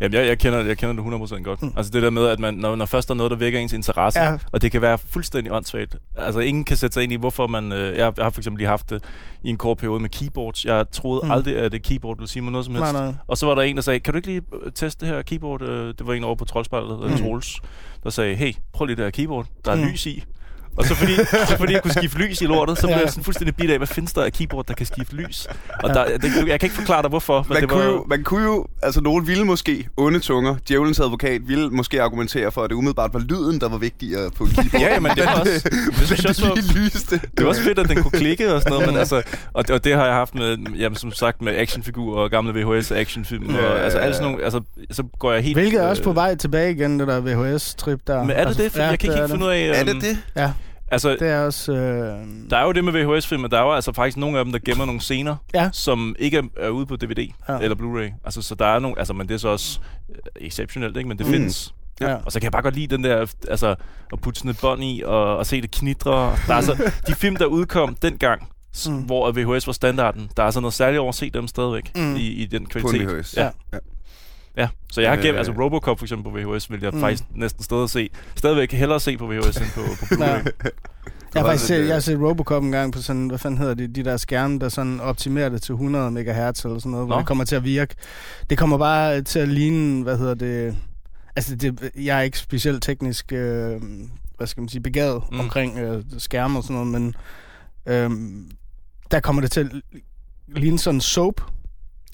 Jamen, 0.00 0.14
jeg, 0.14 0.26
jeg, 0.26 0.38
kender, 0.38 0.64
jeg 0.64 0.78
kender 0.78 1.18
det 1.18 1.30
100% 1.38 1.42
godt. 1.42 1.62
Mm. 1.62 1.72
Altså 1.76 1.92
det 1.92 2.02
der 2.02 2.10
med, 2.10 2.26
at 2.26 2.38
man, 2.38 2.54
når, 2.54 2.76
når 2.76 2.86
først 2.86 3.08
der 3.08 3.14
er 3.14 3.16
noget, 3.16 3.30
der 3.30 3.36
vækker 3.36 3.58
ens 3.58 3.72
interesse, 3.72 4.20
Ja. 4.22 4.36
og 4.52 4.62
det 4.62 4.72
kan 4.72 4.82
være 4.82 4.98
fuldstændig 4.98 5.52
åndssvagt. 5.52 5.96
Altså 6.16 6.40
ingen 6.40 6.64
kan 6.64 6.76
sætte 6.76 6.94
sig 6.94 7.02
ind 7.02 7.12
i, 7.12 7.16
hvorfor 7.16 7.46
man... 7.46 7.72
Øh, 7.72 7.98
jeg, 7.98 8.12
jeg 8.16 8.24
har 8.24 8.30
for 8.30 8.40
eksempel 8.40 8.58
lige 8.58 8.68
haft 8.68 8.90
det 8.90 9.04
i 9.42 9.48
en 9.50 9.56
kort 9.56 9.76
periode 9.78 10.00
med 10.00 10.08
keyboards. 10.08 10.64
Jeg 10.64 10.84
troede 10.92 11.20
Mm. 11.24 11.30
aldrig, 11.30 11.56
at 11.56 11.72
det 11.72 11.82
keyboard 11.82 12.16
ville 12.18 12.28
sige 12.28 12.42
mig 12.42 12.52
noget 12.52 12.64
som 12.64 12.74
helst. 12.74 12.92
Nej, 12.92 13.04
nej. 13.04 13.14
Og 13.26 13.38
så 13.38 13.46
var 13.46 13.54
der 13.54 13.62
en, 13.62 13.76
der 13.76 13.82
sagde, 13.82 14.00
kan 14.00 14.12
du 14.12 14.16
ikke 14.16 14.28
lige 14.28 14.42
øh, 14.64 14.72
teste 14.72 15.06
det 15.06 15.14
her 15.14 15.22
keyboard? 15.22 15.60
Det 15.98 16.06
var 16.06 16.14
en 16.14 16.24
over 16.24 16.34
på 16.34 16.44
Troldspejlet, 16.44 17.10
Mm. 17.10 17.16
Troels, 17.18 17.60
der 18.04 18.10
sagde, 18.10 18.34
hey, 18.36 18.52
prøv 18.72 18.86
lige 18.86 18.96
det 18.96 19.04
her 19.04 19.10
keyboard. 19.10 19.46
Der 19.64 19.72
er 19.72 19.76
Mm. 19.76 19.82
lys 19.82 20.06
i. 20.06 20.24
Og 20.76 20.84
så 20.84 20.94
fordi, 20.94 21.14
så 21.48 21.56
fordi 21.58 21.72
jeg 21.72 21.82
kunne 21.82 21.92
skifte 21.94 22.18
lys 22.18 22.40
i 22.40 22.44
lortet, 22.46 22.78
så 22.78 22.86
blev 22.86 22.96
Ja. 22.96 23.00
jeg 23.02 23.10
sådan 23.10 23.24
fuldstændig 23.24 23.56
bit 23.56 23.70
af, 23.70 23.76
hvad 23.78 23.86
findes 23.86 24.12
der 24.12 24.22
af 24.24 24.32
keyboard, 24.32 24.66
der 24.66 24.74
kan 24.74 24.86
skifte 24.86 25.16
lys? 25.16 25.46
Og 25.82 25.88
der, 25.90 26.04
det, 26.04 26.22
jeg 26.46 26.60
kan 26.60 26.66
ikke 26.66 26.76
forklare 26.76 27.02
dig, 27.02 27.08
hvorfor. 27.08 27.38
Men 27.48 27.52
Man 27.54 27.62
det 27.62 27.68
kunne, 27.70 27.84
var, 27.84 27.90
jo, 27.90 28.04
man 28.08 28.22
kunne 28.24 28.44
jo, 28.44 28.66
altså 28.82 29.00
nogen 29.00 29.26
ville 29.26 29.44
måske, 29.44 29.88
onde 29.96 30.20
tunger, 30.20 30.56
djævelens 30.68 31.00
advokat, 31.00 31.40
ville 31.48 31.70
måske 31.70 32.02
argumentere 32.02 32.52
for, 32.52 32.62
at 32.62 32.70
det 32.70 32.76
umiddelbart 32.76 33.14
var 33.14 33.20
lyden, 33.20 33.60
der 33.60 33.68
var 33.68 33.78
vigtigere 33.78 34.30
på 34.30 34.44
keyboard. 34.56 34.82
Ja, 34.82 34.92
ja, 34.94 35.00
men 35.00 35.10
det 35.16 35.24
var 35.24 35.40
også... 35.40 35.68
Det 35.98 36.06
synes 36.06 36.22
jeg 36.22 36.28
også 36.30 36.46
var, 36.48 36.54
det 36.54 36.64
lige 36.64 36.84
lyste. 36.84 37.20
det 37.36 37.42
var 37.44 37.46
også 37.48 37.62
fedt, 37.62 37.78
at 37.78 37.88
den 37.88 38.02
kunne 38.02 38.10
klikke 38.18 38.54
og 38.54 38.60
sådan 38.62 38.72
noget, 38.72 38.86
men 38.88 38.96
altså, 38.96 39.22
og, 39.52 39.64
og 39.70 39.84
det 39.84 39.94
har 39.94 40.04
jeg 40.04 40.14
haft 40.14 40.34
med, 40.34 40.56
jamen, 40.78 40.96
som 40.96 41.12
sagt, 41.12 41.42
med 41.42 41.56
actionfigurer 41.56 42.22
og 42.22 42.30
gamle 42.30 42.64
VHS 42.64 42.90
actionfilm, 42.92 43.50
Ja, 43.50 43.66
og 43.66 43.80
altså, 43.80 43.98
ja, 43.98 44.04
alle 44.04 44.14
ja. 44.16 44.18
sådan 44.20 44.30
nogle, 44.30 44.44
altså, 44.44 44.60
så 44.90 45.02
går 45.18 45.32
jeg 45.32 45.42
helt... 45.42 45.56
Hvilket 45.56 45.80
er 45.82 45.88
også 45.88 46.02
øh, 46.02 46.04
på 46.04 46.12
vej 46.12 46.34
tilbage 46.34 46.72
igen, 46.72 47.00
det 47.00 47.08
der 47.08 47.20
VHS-trip 47.20 48.00
der. 48.06 48.20
Men 48.22 48.30
er 48.30 48.34
det 48.40 48.46
Altså, 48.46 48.62
det? 48.62 48.72
For 48.72 48.78
jeg 48.78 48.88
kan 48.88 48.92
ikke 48.94 49.06
helt 49.06 49.18
er 49.20 49.26
finde 49.28 49.46
ud 49.46 49.50
af... 49.50 49.60
Er 49.60 49.80
øhm, 49.80 49.86
det 50.00 50.02
det? 50.02 50.18
Ja, 50.36 50.50
Altså, 50.94 51.10
det 51.20 51.28
er 51.28 51.40
også... 51.40 51.72
Øh, 51.72 52.26
der 52.50 52.56
er 52.56 52.64
jo 52.64 52.72
det 52.72 52.84
med 52.84 52.92
VHS-film, 52.92 53.40
men 53.42 53.50
der 53.50 53.58
er 53.58 53.62
jo 53.62 53.72
altså 53.72 53.92
faktisk 53.92 54.16
nogle 54.16 54.38
af 54.38 54.44
dem, 54.44 54.52
der 54.52 54.58
gemmer 54.64 54.84
nogle 54.84 55.00
scener, 55.00 55.36
Ja. 55.54 55.70
som 55.72 56.16
ikke 56.18 56.36
er, 56.38 56.42
er 56.56 56.68
ude 56.68 56.86
på 56.86 56.96
DVD 56.96 57.28
Ja. 57.48 57.58
eller 57.58 57.76
Blu-ray. 57.76 58.20
Altså, 58.24 58.42
så 58.42 58.54
der 58.54 58.66
er 58.66 58.78
nogle... 58.78 58.98
Altså, 58.98 59.12
men 59.14 59.28
det 59.28 59.34
er 59.34 59.38
så 59.38 59.48
også 59.48 59.80
øh, 60.10 60.16
exceptionelt, 60.46 60.96
ikke? 60.96 61.08
Men 61.08 61.18
det 61.18 61.26
Mm. 61.26 61.32
findes. 61.32 61.74
ja. 62.00 62.14
Og 62.14 62.32
så 62.32 62.40
kan 62.40 62.44
jeg 62.44 62.52
bare 62.52 62.62
godt 62.62 62.74
lide 62.74 62.96
den 62.96 63.04
der, 63.04 63.26
altså, 63.50 63.74
at 64.12 64.20
putte 64.20 64.38
sådan 64.38 64.50
et 64.50 64.58
bånd 64.60 64.84
i, 64.84 65.02
og, 65.06 65.36
og 65.36 65.46
se 65.46 65.60
det 65.62 65.70
knitre. 65.70 66.12
Der 66.12 66.36
er 66.48 66.54
altså, 66.54 66.92
de 67.06 67.14
film, 67.14 67.36
der 67.36 67.46
udkom 67.46 67.94
dengang, 68.02 68.48
Mm. 68.88 68.92
hvor 69.02 69.32
VHS 69.32 69.66
var 69.66 69.72
standarden, 69.72 70.30
der 70.36 70.42
er 70.42 70.44
altså 70.44 70.60
noget 70.60 70.74
særligt 70.74 71.00
over 71.00 71.08
at 71.08 71.14
se 71.14 71.30
dem 71.30 71.46
stadigvæk 71.48 71.92
Mm. 71.96 72.16
i, 72.16 72.20
i 72.20 72.46
den 72.46 72.66
På 72.72 72.78
en 72.78 72.84
kvalitet. 72.84 73.18
VHS. 73.18 73.36
Ja. 73.36 73.50
ja. 73.72 73.78
Ja, 74.56 74.68
så 74.92 75.00
jeg 75.00 75.10
har 75.10 75.16
gemt, 75.16 75.28
Øh. 75.32 75.38
altså 75.38 75.52
Robocop 75.52 75.98
for 75.98 76.04
eksempel 76.04 76.32
på 76.32 76.38
VHS, 76.54 76.70
vil 76.70 76.80
jeg 76.82 76.94
Mm. 76.94 77.00
faktisk 77.00 77.24
næsten 77.34 77.62
stadig 77.64 77.90
se. 77.90 78.08
Stadigvæk 78.36 78.72
hellere 78.72 79.00
se 79.00 79.16
på 79.18 79.26
VHS 79.26 79.56
end 79.56 79.66
på, 79.74 79.80
på 79.80 80.14
Blu-ray. 80.14 80.24
Ja. 80.24 80.42
Jeg 81.34 81.42
har 81.42 81.48
faktisk 81.48 81.66
set, 81.66 81.80
øh, 81.80 81.86
jeg 81.86 81.94
har 81.94 82.00
set 82.00 82.18
Robocop 82.20 82.62
en 82.62 82.72
gang 82.72 82.92
på 82.92 83.02
sådan, 83.02 83.26
hvad 83.28 83.38
fanden 83.38 83.58
hedder 83.58 83.74
det, 83.74 83.94
de 83.96 84.04
der 84.04 84.16
skærme, 84.16 84.58
der 84.58 84.68
sådan 84.68 85.00
optimerer 85.00 85.48
det 85.48 85.62
til 85.62 85.72
100 85.72 86.10
MHz 86.10 86.24
eller 86.24 86.52
sådan 86.78 86.90
noget, 86.90 87.06
hvor 87.06 87.14
Nå. 87.14 87.18
det 87.18 87.26
kommer 87.26 87.44
til 87.44 87.56
at 87.56 87.64
virke. 87.64 87.94
Det 88.50 88.58
kommer 88.58 88.78
bare 88.78 89.22
til 89.22 89.38
at 89.38 89.48
ligne, 89.48 90.02
hvad 90.02 90.18
hedder 90.18 90.34
det, 90.34 90.76
altså 91.36 91.56
det, 91.56 91.90
jeg 91.96 92.18
er 92.18 92.22
ikke 92.22 92.38
specielt 92.38 92.82
teknisk, 92.82 93.32
øh, 93.32 93.80
hvad 94.36 94.46
skal 94.46 94.60
man 94.60 94.68
sige, 94.68 94.80
begavet 94.82 95.22
mm. 95.32 95.40
Omkring 95.40 95.78
øh, 95.78 96.02
skærme 96.18 96.58
og 96.58 96.62
sådan 96.64 96.74
noget, 96.86 96.88
men 96.92 97.14
øh, 97.86 98.10
der 99.10 99.20
kommer 99.20 99.42
det 99.42 99.50
til 99.52 99.60
at 99.60 99.70
ligne 100.56 100.78
sådan 100.78 101.00
soap. 101.00 101.40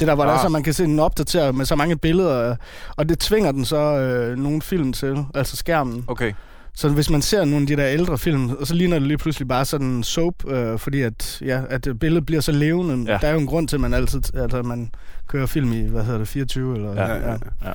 Det 0.00 0.09
der, 0.09 0.14
hvor 0.14 0.25
ah. 0.25 0.30
der 0.30 0.42
så, 0.42 0.49
man 0.49 0.62
kan 0.62 0.75
se 0.75 0.85
den 0.85 0.99
opdateret 0.99 1.54
med 1.54 1.64
så 1.64 1.76
mange 1.76 1.97
billeder, 1.97 2.57
og 2.97 3.09
det 3.09 3.19
tvinger 3.19 3.52
den 3.52 3.64
så 3.64 3.76
øh, 3.76 4.38
nogle 4.38 4.62
film 4.62 4.92
til, 4.92 5.25
altså 5.35 5.57
skærmen. 5.57 6.04
Okay. 6.07 6.33
Så 6.75 6.88
hvis 6.88 7.11
man 7.11 7.23
ser 7.23 7.45
nogle 7.45 7.62
af 7.62 7.66
de 7.66 7.76
der 7.76 7.87
ældre 7.87 8.19
film, 8.19 8.50
og 8.50 8.66
så 8.66 8.75
ligner 8.75 8.99
det 8.99 9.09
lige 9.09 9.19
pludselig 9.19 9.49
bare 9.49 9.64
sådan 9.64 9.87
en 9.87 10.02
soap, 10.02 10.35
øh, 10.49 10.78
fordi 10.78 11.02
at, 11.02 11.42
ja, 11.45 11.61
at 11.69 11.85
det 11.85 11.99
billedet 11.99 12.26
bliver 12.26 12.40
så 12.40 12.52
levende. 12.52 13.04
Ja. 13.07 13.12
Ja. 13.12 13.19
Der 13.19 13.28
er 13.28 13.33
jo 13.33 13.38
en 13.38 13.47
grund 13.47 13.69
til, 13.69 13.76
at 13.76 13.80
man 13.80 13.95
altid 13.95 14.37
altså, 14.37 14.62
man 14.62 14.90
kører 15.28 15.47
film 15.47 15.73
i, 15.73 15.83
hvad 15.83 16.04
hedder 16.04 16.19
det, 16.19 16.28
24 16.28 16.76
eller... 16.76 16.95
Ja, 16.95 17.14
ja, 17.14 17.30
ja. 17.64 17.73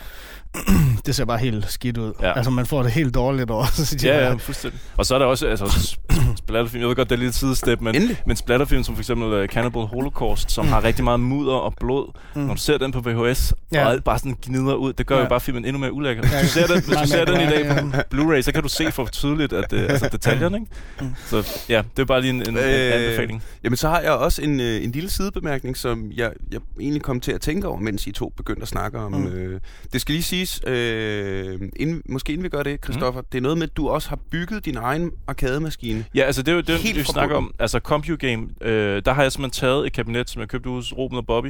Det 1.06 1.16
ser 1.16 1.26
bare 1.26 1.38
helt 1.38 1.72
skidt 1.72 1.98
ud. 1.98 2.14
Ja. 2.22 2.32
Altså, 2.38 2.52
man 2.52 2.66
får 2.66 2.84
det 2.84 2.92
helt 2.92 3.14
dårligt 3.16 3.50
over. 3.52 3.66
Så 3.66 3.98
Ja, 4.04 4.28
ja, 4.28 4.34
fuldstændig. 4.34 4.80
Og 4.98 5.06
så 5.06 5.16
er 5.16 5.20
der 5.20 5.26
også 5.26 5.48
altså, 5.48 5.66
sp- 5.66 6.36
splatterfilm. 6.44 6.82
Jeg 6.82 6.90
ved 6.90 6.96
godt, 6.96 7.10
det 7.10 7.16
er 7.16 7.20
lidt 7.20 7.36
sidestep, 7.36 7.82
men, 7.82 7.96
Endelig. 7.96 8.18
men 8.28 8.36
splatterfilm 8.36 8.84
som 8.84 8.96
for 8.96 9.02
eksempel 9.02 9.42
uh, 9.42 9.46
Cannibal 9.48 9.82
Holocaust, 9.82 10.52
som 10.52 10.66
Mm. 10.66 10.72
har 10.72 10.84
rigtig 10.84 11.04
meget 11.04 11.20
mudder 11.20 11.54
og 11.54 11.74
blod. 11.80 12.12
Mm. 12.36 12.42
Når 12.42 12.54
du 12.54 12.60
ser 12.62 12.78
den 12.78 12.92
på 12.92 13.00
VHS, 13.06 13.54
Ja. 13.72 13.86
og 13.86 13.92
alt 13.92 14.04
bare 14.04 14.20
sådan 14.20 14.36
gnider 14.42 14.74
ud, 14.76 14.94
det 14.94 15.06
gør 15.08 15.16
Ja. 15.16 15.24
jo 15.24 15.30
bare 15.30 15.40
filmen 15.40 15.66
endnu 15.66 15.80
mere 15.80 15.94
ulækker. 15.94 16.24
Ja. 16.32 16.40
Hvis 16.42 16.54
du 16.54 16.60
ser 16.60 16.68
den, 16.68 16.84
hvis 16.84 16.98
du 16.98 17.08
ser 17.08 17.26
den 17.26 17.42
i 17.42 17.46
dag 17.46 17.68
på 17.68 17.98
Blu-ray, 18.16 18.42
så 18.42 18.52
kan 18.52 18.64
du 18.64 18.70
se 18.70 18.92
for 18.92 19.06
tydeligt 19.06 19.54
at, 19.54 19.74
uh, 19.74 19.80
altså 19.80 20.10
detaljerne, 20.12 20.58
ikke? 20.58 20.72
Mm. 21.02 21.16
Så 21.26 21.48
ja, 21.70 21.82
det 21.96 22.02
er 22.02 22.06
bare 22.06 22.22
lige 22.22 22.30
en, 22.30 22.42
en, 22.42 22.50
en 22.50 22.58
Øh, 22.58 22.94
anbefaling. 22.94 23.44
Jamen, 23.64 23.78
så 23.78 23.90
har 23.90 24.00
jeg 24.00 24.12
også 24.12 24.42
en, 24.42 24.60
øh, 24.60 24.84
en 24.84 24.92
lille 24.92 25.10
sidebemærkning, 25.10 25.78
som 25.78 26.12
jeg, 26.16 26.32
jeg 26.52 26.60
egentlig 26.80 27.02
kom 27.02 27.20
til 27.20 27.32
at 27.32 27.42
tænke 27.42 27.68
over, 27.68 27.80
mens 27.80 28.08
I 28.08 28.12
to 28.12 28.34
begyndte 28.38 28.62
at 28.62 28.68
snakke 28.68 29.00
om. 29.00 29.12
Mm. 29.12 29.28
Øh, 29.28 29.60
det 29.94 30.02
skal 30.02 30.14
lige 30.14 30.24
siges, 30.46 30.62
øh, 30.68 31.60
inden, 31.76 32.02
måske 32.10 32.34
inden 32.34 32.44
vi 32.44 32.50
gør 32.50 32.64
det, 32.64 32.84
Christoffer, 32.84 33.22
mm. 33.22 33.28
det 33.32 33.38
er 33.38 33.42
noget 33.42 33.58
med, 33.58 33.68
at 33.68 33.78
du 33.78 33.90
også 33.90 34.10
har 34.10 34.20
bygget 34.32 34.66
din 34.66 34.78
egen 34.78 35.12
arkademaskine. 35.28 36.06
Ja, 36.16 36.22
altså 36.24 36.42
det 36.42 36.52
er 36.52 36.56
jo 36.56 36.62
det, 36.62 36.78
Helt 36.78 36.98
vi 37.00 37.04
snakker 37.04 37.36
om. 37.36 37.52
Altså 37.60 37.80
CompuGame, 37.80 38.48
øh, 38.62 39.02
der 39.06 39.14
har 39.14 39.22
jeg 39.22 39.32
simpelthen 39.32 39.60
taget 39.68 39.86
et 39.88 39.94
kabinet, 39.94 40.30
som 40.30 40.40
jeg 40.40 40.50
købte 40.50 40.70
hos 40.70 40.94
Ruben 40.94 41.18
og 41.18 41.26
Bobby 41.26 41.48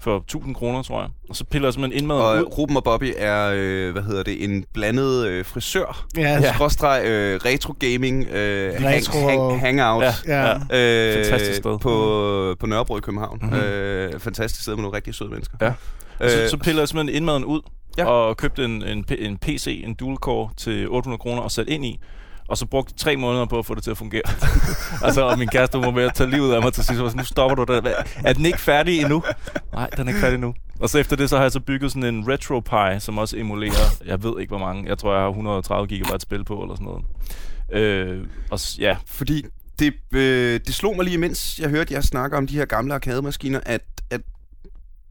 for 0.00 0.16
1000 0.16 0.54
kroner, 0.54 0.82
tror 0.82 1.00
jeg. 1.00 1.10
Og 1.28 1.36
så 1.36 1.44
piller 1.44 1.68
jeg 1.68 1.72
simpelthen 1.74 1.98
indmaden 2.02 2.22
Og 2.22 2.36
ud. 2.36 2.58
Ruben 2.58 2.76
og 2.76 2.84
Bobby 2.84 3.12
er, 3.16 3.52
øh, 3.54 3.92
hvad 3.92 4.02
hedder 4.02 4.22
det, 4.22 4.44
en 4.44 4.64
blandet 4.74 5.26
øh, 5.26 5.44
frisør, 5.44 6.06
Ja, 6.16 6.20
ja. 6.22 6.52
skråstreg 6.54 7.02
øh, 7.06 7.40
retro 7.44 7.74
gaming, 7.78 8.26
øh, 8.28 8.72
Retro- 8.74 9.18
hang, 9.28 9.40
hang, 9.40 9.60
hangout. 9.60 10.02
Ja. 10.26 10.42
ja. 10.48 10.54
Øh, 10.54 11.14
Fantastisk 11.24 11.56
sted. 11.58 11.78
På, 11.78 12.54
på 12.60 12.66
Nørrebro 12.66 12.96
i 12.96 13.00
København. 13.00 13.38
Mhm. 13.42 13.50
Mm-hmm. 13.50 13.64
Øh, 13.66 14.20
fantastisk 14.20 14.62
sted 14.62 14.74
med 14.74 14.82
nogle 14.82 14.96
rigtig 14.96 15.14
søde 15.14 15.30
mennesker. 15.30 15.56
Ja. 15.60 15.72
Øh, 16.20 16.30
Så, 16.30 16.48
så 16.50 16.56
piller 16.56 16.80
jeg 16.82 16.88
simpelthen 16.88 17.16
indmaden 17.16 17.44
ud, 17.44 17.60
Ja. 17.98 18.04
og 18.04 18.36
købte 18.36 18.64
en, 18.64 18.82
en, 18.82 19.04
en 19.18 19.38
PC, 19.38 19.80
en 19.84 19.94
dual-core 19.94 20.50
til 20.56 20.88
800 20.88 21.18
kroner 21.18 21.42
og 21.42 21.50
sat 21.50 21.68
ind 21.68 21.84
i. 21.84 22.00
Og 22.48 22.58
så 22.58 22.66
brugte 22.66 22.94
tre 22.94 23.16
måneder 23.16 23.46
på 23.46 23.58
at 23.58 23.66
få 23.66 23.74
det 23.74 23.82
til 23.84 23.90
at 23.90 23.98
fungere. 23.98 24.22
altså, 25.06 25.22
og 25.22 25.38
min 25.38 25.48
kæreste 25.48 25.78
var 25.78 25.90
ved 25.90 26.04
at 26.04 26.14
tage 26.14 26.30
livet 26.30 26.54
af 26.54 26.62
mig 26.62 26.72
til 26.72 26.84
sidst. 26.84 26.96
Så 26.96 27.02
var 27.02 27.08
sådan, 27.08 27.20
nu 27.20 27.24
stopper 27.24 27.64
du. 27.64 27.80
Hvad- 27.80 27.92
Er 28.24 28.32
den 28.32 28.46
ikke 28.46 28.60
færdig 28.60 29.00
endnu? 29.00 29.22
Nej, 29.72 29.90
den 29.96 30.00
er 30.04 30.08
ikke 30.08 30.20
færdig 30.20 30.34
endnu. 30.34 30.54
Og 30.80 30.88
så 30.90 30.98
efter 30.98 31.16
det, 31.16 31.30
så 31.30 31.36
har 31.36 31.44
jeg 31.44 31.52
så 31.52 31.60
bygget 31.60 31.92
sådan 31.92 32.14
en 32.14 32.28
RetroPie, 32.28 33.00
som 33.00 33.18
også 33.18 33.36
emulerer, 33.36 34.02
jeg 34.06 34.22
ved 34.22 34.32
ikke 34.40 34.50
hvor 34.50 34.58
mange. 34.58 34.88
Jeg 34.88 34.98
tror, 34.98 35.12
jeg 35.12 35.22
har 35.22 35.28
130 35.28 35.98
GB 35.98 36.20
spil 36.22 36.44
på, 36.44 36.62
eller 36.62 36.74
sådan 36.74 36.84
noget. 36.86 37.04
Øh, 37.72 38.26
og 38.50 38.58
ja, 38.78 38.96
Fordi 39.06 39.42
det, 39.78 39.94
øh, 40.12 40.60
det 40.66 40.74
slog 40.74 40.96
mig 40.96 41.04
lige, 41.04 41.18
mens 41.18 41.58
jeg 41.58 41.68
hørte 41.70 41.94
jer 41.94 42.00
snakke 42.00 42.36
om 42.36 42.46
de 42.46 42.56
her 42.56 42.64
gamle 42.64 42.94
arkademaskiner, 42.94 43.60
at, 43.66 43.82
at 44.10 44.20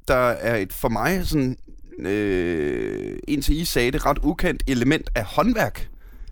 der 0.07 0.15
er 0.15 0.55
et 0.55 0.73
for 0.73 0.89
mig 0.89 1.27
sådan, 1.27 1.57
øh, 1.99 3.17
indtil 3.27 3.61
I 3.61 3.65
sagde 3.65 3.91
det, 3.91 4.05
ret 4.05 4.17
ukendt 4.23 4.63
element 4.67 5.09
af 5.15 5.23
håndværk 5.23 5.87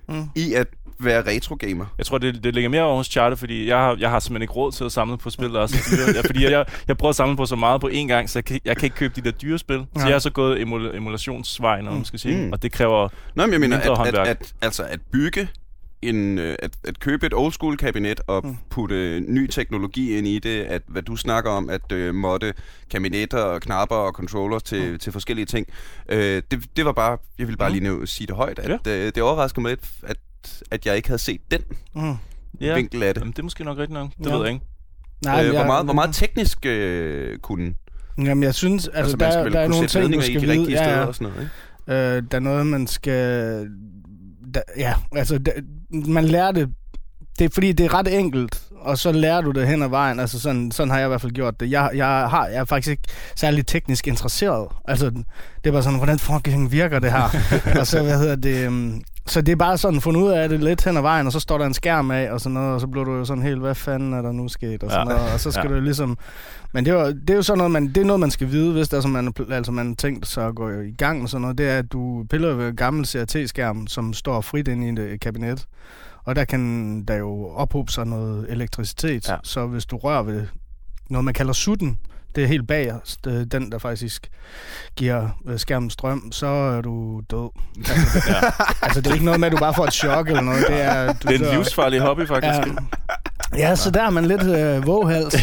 Mm. 0.07 0.23
i 0.35 0.53
at 0.53 0.67
være 0.99 1.21
retrogamer. 1.27 1.85
Jeg 1.97 2.05
tror, 2.05 2.17
det, 2.17 2.43
det 2.43 2.53
ligger 2.53 2.69
mere 2.69 2.81
over 2.83 2.97
hos 2.97 3.07
Charter, 3.07 3.35
fordi 3.37 3.67
jeg 3.67 3.77
har, 3.77 3.95
jeg 3.99 4.09
har 4.09 4.19
simpelthen 4.19 4.41
ikke 4.41 4.53
råd 4.53 4.71
til 4.71 4.83
at 4.83 4.91
samle 4.91 5.17
på 5.17 5.29
spil, 5.29 5.49
så 5.51 5.77
dyre. 5.91 6.15
Ja, 6.15 6.21
fordi 6.21 6.43
jeg, 6.43 6.65
jeg 6.87 6.97
prøver 6.97 7.09
at 7.09 7.15
samle 7.15 7.35
på 7.37 7.45
så 7.45 7.55
meget 7.55 7.81
på 7.81 7.89
én 7.93 8.07
gang, 8.07 8.29
så 8.29 8.39
jeg 8.39 8.45
kan, 8.45 8.59
jeg 8.65 8.77
kan 8.77 8.85
ikke 8.85 8.95
købe 8.95 9.13
de 9.15 9.21
der 9.21 9.31
dyre 9.31 9.57
spil. 9.57 9.77
Så 9.77 9.85
Nej. 9.95 10.05
jeg 10.05 10.13
har 10.13 10.19
så 10.19 10.29
gået 10.29 10.57
emul- 10.61 10.95
emulationsvejen, 10.95 11.87
om 11.87 11.93
man 11.93 12.05
skal 12.05 12.19
sige. 12.19 12.45
Mm. 12.45 12.51
Og 12.51 12.63
det 12.63 12.71
kræver... 12.71 13.09
Nå, 13.35 13.45
men 13.45 13.51
jeg 13.53 13.59
mener, 13.59 13.77
at, 13.77 13.89
at, 13.89 13.97
håndværk. 13.97 14.27
at, 14.27 14.53
altså 14.61 14.83
at 14.83 14.99
bygge 15.11 15.47
en, 16.09 16.39
øh, 16.39 16.55
at, 16.59 16.71
at 16.87 16.99
købe 16.99 17.25
et 17.25 17.33
old 17.33 17.51
school 17.53 17.77
kabinet 17.77 18.21
og 18.27 18.45
Mm. 18.47 18.57
putte 18.69 19.19
ny 19.19 19.47
teknologi 19.47 20.17
ind 20.17 20.27
i 20.27 20.39
det, 20.39 20.61
at 20.61 20.81
hvad 20.87 21.01
du 21.01 21.15
snakker 21.15 21.51
om, 21.51 21.69
at 21.69 21.91
øh, 21.91 22.15
måtte 22.15 22.53
kabinetter 22.91 23.37
og 23.37 23.61
knapper 23.61 23.95
og 23.95 24.11
controller 24.13 24.59
til, 24.59 24.91
Mm. 24.91 24.99
til 24.99 25.11
forskellige 25.11 25.45
ting, 25.45 25.67
øh, 26.09 26.41
det, 26.51 26.65
det 26.77 26.85
var 26.85 26.91
bare, 26.91 27.17
jeg 27.39 27.47
vil 27.47 27.57
bare 27.57 27.69
Mm. 27.69 27.73
lige 27.75 27.83
nu 27.83 28.05
sige 28.05 28.27
det 28.27 28.35
højt, 28.35 28.59
at 28.59 28.87
øh, 28.87 29.05
det 29.15 29.23
overrasker 29.23 29.61
mig 29.61 29.69
lidt, 29.69 29.89
at, 30.03 30.17
at 30.71 30.85
jeg 30.85 30.95
ikke 30.95 31.07
havde 31.09 31.21
set 31.21 31.41
den 31.51 31.61
Mm. 31.95 32.13
Ja, 32.61 32.75
vinkel 32.75 33.03
af 33.03 33.13
det. 33.13 33.21
Jamen, 33.21 33.31
det 33.31 33.39
er 33.39 33.43
måske 33.43 33.63
nok 33.63 33.77
rigtigt 33.77 33.93
nok. 33.99 34.09
Det 34.17 34.25
Ja. 34.25 34.31
ved 34.35 34.43
jeg 34.45 34.53
ikke. 34.53 34.65
Nej, 35.25 35.43
øh, 35.43 35.49
hvor, 35.49 35.57
jeg- 35.59 35.67
meget, 35.67 35.85
hvor 35.85 35.93
meget 35.93 36.15
teknisk 36.15 36.65
øh, 36.65 37.37
kunne 37.39 37.73
Jamen, 38.17 38.43
jeg 38.43 38.55
synes, 38.55 38.87
altså, 38.87 38.99
altså, 38.99 39.17
der, 39.17 39.43
man 39.43 39.51
der 39.53 39.59
er 39.59 39.65
kunne 39.65 39.71
nogle 39.71 39.87
ting, 39.87 40.15
i 40.15 40.21
skal 40.21 40.35
de 40.35 40.39
vide. 40.41 40.51
rigtige 40.51 40.77
Ja, 40.77 40.83
steder 40.83 40.97
ja. 40.99 41.05
og 41.05 41.15
sådan 41.15 41.27
noget, 41.33 41.49
ikke? 41.87 42.17
Øh, 42.17 42.23
der 42.31 42.37
er 42.37 42.39
noget, 42.39 42.67
man 42.67 42.87
skal... 42.87 43.67
Ja, 44.77 44.93
altså, 45.15 45.37
der, 45.37 45.51
man 45.89 46.25
lærer 46.25 46.51
det... 46.51 46.69
Det 47.39 47.45
er 47.45 47.49
fordi, 47.53 47.71
det 47.71 47.85
er 47.85 47.93
ret 47.93 48.19
enkelt, 48.19 48.61
og 48.81 48.97
så 48.97 49.11
lærer 49.11 49.41
du 49.41 49.51
det 49.51 49.67
hen 49.67 49.83
ad 49.83 49.87
vejen. 49.87 50.19
Altså, 50.19 50.39
sådan, 50.39 50.71
sådan 50.71 50.91
har 50.91 50.97
jeg 50.97 51.07
i 51.07 51.09
hvert 51.09 51.21
fald 51.21 51.31
gjort 51.31 51.59
det. 51.59 51.71
Jeg, 51.71 51.89
jeg, 51.95 52.05
har, 52.05 52.47
jeg 52.47 52.59
er 52.59 52.65
faktisk 52.65 52.91
ikke 52.91 53.03
særlig 53.35 53.67
teknisk 53.67 54.07
interesseret. 54.07 54.67
Altså, 54.87 55.09
det 55.09 55.67
er 55.67 55.71
bare 55.71 55.83
sådan, 55.83 55.97
hvordan 55.97 56.19
fucking 56.19 56.71
virker 56.71 56.99
det 56.99 57.11
her? 57.11 57.29
og 57.79 57.87
så, 57.87 58.03
hvad 58.03 58.17
hedder 58.17 58.35
det... 58.35 58.71
Så 59.25 59.41
det 59.41 59.51
er 59.51 59.55
bare 59.55 59.77
sådan, 59.77 60.01
fundet 60.01 60.21
ud 60.21 60.29
af 60.29 60.49
det 60.49 60.59
lidt 60.63 60.83
hen 60.83 60.97
ad 60.97 61.01
vejen, 61.01 61.25
og 61.25 61.31
så 61.31 61.39
står 61.39 61.57
der 61.57 61.65
en 61.65 61.73
skærm 61.73 62.11
af, 62.11 62.31
og 62.31 62.41
sådan 62.41 62.53
noget, 62.53 62.73
og 62.73 62.81
så 62.81 62.87
bliver 62.87 63.03
du 63.05 63.11
jo 63.15 63.25
sådan 63.25 63.43
helt, 63.43 63.59
hvad 63.59 63.75
fanden 63.75 64.13
er 64.13 64.21
der 64.21 64.31
nu 64.31 64.47
sket, 64.47 64.83
og 64.83 64.91
sådan 64.91 65.07
Ja. 65.07 65.13
noget, 65.13 65.33
og 65.33 65.39
så 65.39 65.51
skal 65.51 65.69
Ja. 65.69 65.75
du 65.75 65.81
ligesom... 65.81 66.17
Men 66.73 66.85
det 66.85 66.93
er, 66.93 66.99
jo, 67.05 67.11
det 67.11 67.29
er 67.29 67.35
jo 67.35 67.41
sådan 67.41 67.57
noget, 67.57 67.71
man, 67.71 67.87
det 67.87 67.97
er 67.97 68.05
noget, 68.05 68.19
man 68.19 68.31
skal 68.31 68.51
vide, 68.51 68.73
hvis 68.73 68.89
der 68.89 68.97
er, 68.97 69.01
som 69.01 69.11
man, 69.11 69.33
altså 69.51 69.71
man 69.71 69.95
tænkt 69.95 70.27
sig 70.27 70.47
at 70.47 70.55
gå 70.55 70.69
i 70.69 70.91
gang 70.97 71.19
med 71.19 71.27
sådan 71.27 71.41
noget, 71.41 71.57
det 71.57 71.69
er, 71.69 71.77
at 71.77 71.91
du 71.91 72.25
piller 72.29 72.53
ved 72.53 72.75
gammel 72.75 73.05
CRT-skærm, 73.05 73.87
som 73.87 74.13
står 74.13 74.41
frit 74.41 74.67
inde 74.67 75.01
i 75.01 75.13
et 75.13 75.19
kabinet, 75.19 75.65
og 76.23 76.35
der 76.35 76.45
kan 76.45 77.03
der 77.07 77.15
jo 77.15 77.47
ophobe 77.47 77.91
sig 77.91 78.05
noget 78.07 78.45
elektricitet. 78.49 79.29
Ja. 79.29 79.35
så 79.43 79.65
hvis 79.67 79.85
du 79.85 79.97
rører 79.97 80.23
ved 80.23 80.45
noget, 81.09 81.25
man 81.25 81.33
kalder 81.33 81.53
sutten, 81.53 81.97
det 82.35 82.43
er 82.43 82.47
helt 82.47 82.67
bagerst, 82.67 83.19
øh, 83.27 83.45
den 83.51 83.71
der 83.71 83.77
faktisk 83.77 84.29
giver 84.95 85.29
øh, 85.47 85.59
skærmen 85.59 85.89
strøm, 85.89 86.31
så 86.31 86.47
er 86.47 86.81
du 86.81 87.21
død. 87.31 87.49
Altså, 87.77 87.93
Ja. 88.27 88.35
altså 88.85 89.01
det 89.01 89.07
er 89.09 89.13
ikke 89.13 89.25
noget 89.25 89.39
med, 89.39 89.47
at 89.47 89.51
du 89.51 89.57
bare 89.57 89.73
får 89.73 89.85
et 89.85 89.93
chok 89.93 90.27
eller 90.27 90.41
noget. 90.41 90.65
Det 90.67 90.81
er, 90.81 91.13
du 91.13 91.13
Det 91.21 91.29
er 91.29 91.35
en 91.35 91.41
dør. 91.41 91.53
livsfarlig 91.55 91.99
hobby, 92.01 92.27
faktisk. 92.27 92.53
Ja, 93.57 93.69
ja, 93.69 93.75
så 93.75 93.91
der 93.91 94.03
er 94.03 94.09
man 94.09 94.25
lidt 94.25 94.41
øh, 94.43 94.87
våghals. 94.87 95.33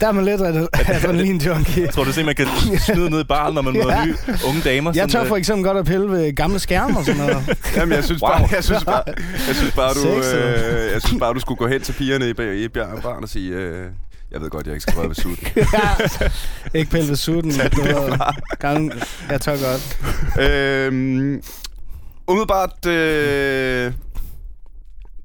der 0.00 0.08
er 0.08 0.12
man 0.12 0.24
lidt 0.24 0.40
ad- 0.40 0.68
adrenalin-junkie. 0.94 1.82
Jeg 1.84 1.90
tror 1.94 2.04
du 2.04 2.12
simpelthen, 2.12 2.46
man 2.48 2.68
kan 2.68 2.78
snyde 2.78 3.10
ned 3.10 3.20
i 3.20 3.24
baren, 3.24 3.54
når 3.54 3.62
man 3.62 3.72
møder 3.72 3.94
Ja. 3.98 4.04
nye 4.04 4.16
unge 4.48 4.60
damer? 4.64 4.92
Jeg 4.94 5.08
tør 5.08 5.18
som, 5.18 5.26
for 5.26 5.34
øh, 5.34 5.38
eksempel 5.38 5.64
godt 5.64 5.78
at 5.78 5.84
pille 5.84 6.10
ved 6.10 6.36
gamle 6.36 6.58
skærme 6.58 6.98
og 6.98 7.04
sådan 7.04 7.20
noget. 7.20 7.36
Jamen, 7.76 7.94
jeg 7.94 8.04
synes, 8.04 8.22
Wow. 8.22 8.30
bare, 8.30 8.48
jeg 8.52 8.64
synes 8.64 8.84
bare, 8.84 9.02
jeg 9.48 9.54
synes 9.56 9.72
bare, 9.74 9.94
du, 9.94 10.08
øh, 10.36 10.92
jeg 10.92 11.02
synes 11.02 11.20
bare, 11.20 11.34
du 11.34 11.40
skulle 11.40 11.58
gå 11.58 11.66
hen 11.66 11.80
til 11.82 11.92
pigerne 11.92 12.26
i, 12.26 12.64
i 12.64 12.68
Barn 12.68 13.22
og 13.22 13.28
sige, 13.28 13.50
øh, 13.54 13.86
jeg 14.32 14.40
ved 14.40 14.50
godt, 14.50 14.66
jeg 14.66 14.74
ikke 14.74 14.82
skal 14.82 14.94
røre 14.98 15.08
ved 15.08 15.14
sutten. 15.14 15.46
ja. 15.56 16.28
Ikke 16.74 16.90
pille 16.90 17.08
ved 17.08 17.16
sutten. 17.16 17.52
du 17.52 17.82
ved. 17.82 18.18
Gamle, 18.58 18.92
jeg 19.30 19.40
tør 19.40 19.56
godt. 19.70 19.98
øhm, 20.48 21.42
umiddelbart, 22.28 22.86
øh, 22.86 23.92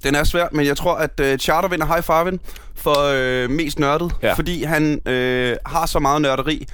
den 0.04 0.16
er 0.16 0.24
svær, 0.24 0.48
men 0.52 0.66
jeg 0.66 0.78
tror, 0.78 0.96
at 0.96 1.20
øh, 1.20 1.38
Charter 1.38 1.70
vinder 1.70 1.86
high 1.86 2.00
five'en 2.10 2.38
for 2.76 2.96
øh, 3.16 3.50
mest 3.50 3.80
nørdet, 3.80 4.12
Ja. 4.24 4.34
fordi 4.34 4.64
han 4.64 5.02
øh, 5.06 5.56
har 5.66 5.86
så 5.86 6.00
meget 6.00 6.22
nørderi, 6.22 6.68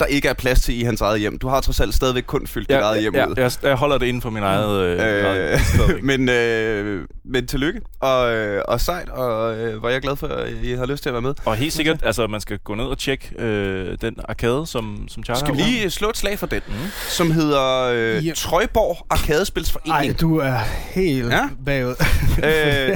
der 0.00 0.06
ikke 0.06 0.28
er 0.28 0.32
plads 0.34 0.60
til 0.60 0.80
i 0.80 0.82
hans 0.82 1.00
eget 1.00 1.20
hjem. 1.20 1.38
Du 1.38 1.48
har 1.48 1.60
trods 1.60 1.80
alt 1.80 1.94
stadigvæk 1.94 2.22
kun 2.26 2.46
fyldt 2.46 2.68
dit 2.68 2.74
ja, 2.76 2.80
eget 2.80 3.00
hjem 3.00 3.14
ja, 3.14 3.26
ud. 3.26 3.34
jeg, 3.36 3.52
jeg 3.62 3.74
holder 3.76 3.98
det 3.98 4.06
inden 4.06 4.22
for 4.22 4.30
min 4.30 4.42
eget... 4.42 4.80
Øh, 4.80 4.98
eget. 5.00 5.60
Øh, 5.90 6.04
men, 6.10 6.28
øh, 6.28 7.04
men 7.24 7.46
tillykke, 7.46 7.80
og, 8.00 8.32
øh, 8.34 8.62
og 8.68 8.80
sejt, 8.80 9.08
og 9.08 9.56
øh, 9.58 9.78
hvor 9.78 9.88
jeg 9.88 10.00
glad 10.02 10.16
for, 10.16 10.26
at 10.26 10.52
I 10.62 10.72
har 10.72 10.86
lyst 10.86 11.02
til 11.02 11.10
at 11.10 11.12
være 11.12 11.22
med. 11.22 11.34
Og 11.44 11.56
helt 11.56 11.72
sikkert, 11.72 12.00
altså 12.02 12.26
man 12.26 12.40
skal 12.40 12.58
gå 12.58 12.74
ned 12.74 12.84
og 12.84 12.98
tjekke 12.98 13.30
øh, 13.38 13.98
den 14.00 14.14
arcade, 14.28 14.66
som, 14.66 15.08
som 15.08 15.24
Charter 15.24 15.40
Skal 15.46 15.56
vi 15.56 15.60
lige 15.62 15.90
slå 15.90 16.08
et 16.10 16.16
slag 16.16 16.38
for 16.38 16.46
den, 16.46 16.60
Mm. 16.68 16.74
som 17.08 17.30
hedder 17.30 17.90
øh, 17.94 18.26
Ja. 18.26 18.32
Trøjborg 18.36 19.06
Arkadespilsforening. 19.10 20.10
Ej, 20.10 20.14
du 20.20 20.38
er 20.38 20.56
helt 20.94 21.28
Ja. 21.28 21.36
ja. 21.36 21.48
bagud. 21.66 21.94
øh, 22.38 22.44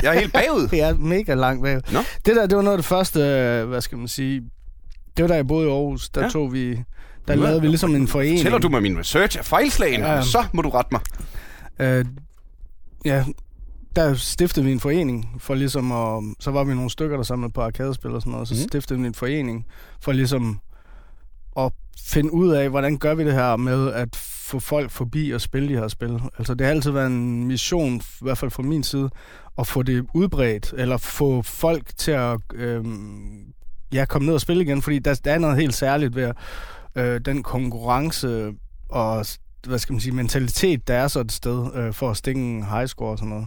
jeg 0.02 0.16
er 0.16 0.18
helt 0.20 0.32
bagud. 0.32 0.68
Jeg 0.80 0.88
er 0.88 0.94
mega 0.94 1.34
langt 1.34 1.62
bagud. 1.64 1.80
Nå. 1.92 1.98
Det 2.26 2.36
der, 2.36 2.46
det 2.46 2.56
var 2.56 2.62
noget 2.62 2.76
af 2.76 2.78
det 2.78 2.86
første, 2.86 3.20
øh, 3.20 3.68
hvad 3.68 3.80
skal 3.80 3.98
man 3.98 4.08
sige, 4.08 4.42
det 5.16 5.22
var 5.22 5.26
da 5.28 5.34
jeg 5.34 5.46
boede 5.46 5.66
i 5.66 5.70
Aarhus. 5.70 6.08
Der 6.08 6.20
Ja. 6.20 6.26
ja. 6.26 6.30
tog 6.30 6.52
vi, 6.52 6.70
der 6.74 6.82
er- 7.28 7.34
lavede 7.34 7.60
vi 7.60 7.66
ligesom 7.66 7.94
en 7.94 8.08
forening. 8.08 8.40
Tæller 8.40 8.58
du 8.58 8.68
med 8.68 8.80
min 8.80 8.98
research 8.98 9.38
er 9.38 9.42
fejlslagen, 9.42 10.00
Ja. 10.00 10.22
så 10.22 10.44
må 10.52 10.62
du 10.62 10.68
rette 10.68 10.88
mig. 10.92 11.00
Øh, 11.78 12.04
ja, 13.04 13.24
der 13.96 14.14
stiftede 14.14 14.64
vi 14.66 14.72
en 14.72 14.80
forening 14.80 15.28
for 15.38 15.54
ligesom 15.54 15.92
at... 15.92 16.22
Så 16.40 16.50
var 16.50 16.64
vi 16.64 16.74
nogle 16.74 16.90
stykker, 16.90 17.16
der 17.16 17.24
samlede 17.24 17.52
på 17.52 17.60
arkadespil 17.60 18.10
og 18.10 18.20
sådan 18.20 18.32
noget. 18.32 18.48
Så 18.48 18.54
mm. 18.54 18.68
stiftede 18.68 19.00
vi 19.00 19.06
en 19.06 19.14
forening 19.14 19.66
for 20.00 20.12
ligesom 20.12 20.60
at 21.58 21.72
finde 22.04 22.32
ud 22.32 22.48
af, 22.50 22.68
hvordan 22.70 22.98
gør 22.98 23.14
vi 23.14 23.24
det 23.24 23.32
her 23.32 23.56
med 23.56 23.92
at 23.92 24.16
få 24.16 24.58
folk 24.58 24.90
forbi 24.90 25.30
og 25.30 25.40
spille 25.40 25.68
de 25.68 25.74
her 25.80 25.88
spil. 25.88 26.20
Altså 26.38 26.54
det 26.54 26.66
har 26.66 26.70
altid 26.74 26.90
været 26.90 27.06
en 27.06 27.44
mission, 27.44 27.96
i 27.96 28.02
hvert 28.20 28.38
fald 28.38 28.50
fra 28.50 28.62
min 28.62 28.82
side, 28.84 29.10
at 29.58 29.66
få 29.66 29.82
det 29.82 30.06
udbredt, 30.14 30.74
eller 30.76 30.96
få 30.96 31.42
folk 31.42 31.96
til 31.96 32.10
at 32.10 32.38
øhm, 32.54 33.44
ja, 33.92 34.04
komme 34.04 34.26
ned 34.26 34.34
og 34.34 34.40
spille 34.40 34.62
igen, 34.62 34.82
fordi 34.82 34.98
der, 34.98 35.20
der 35.24 35.32
er 35.32 35.38
noget 35.38 35.56
helt 35.56 35.74
særligt 35.74 36.16
ved 36.16 36.32
øh, 36.94 37.20
den 37.24 37.42
konkurrence 37.42 38.52
og 38.88 39.26
hvad 39.66 39.78
skal 39.78 39.92
man 39.92 40.00
sige, 40.00 40.14
mentalitet, 40.14 40.88
der 40.88 40.94
er 40.94 41.08
så 41.08 41.20
et 41.20 41.32
sted 41.32 41.74
øh, 41.74 41.92
for 41.92 42.10
at 42.10 42.16
stikke 42.16 42.40
en 42.40 42.64
high 42.64 42.86
score 42.86 43.10
og 43.10 43.18
sådan 43.18 43.28
noget. 43.28 43.46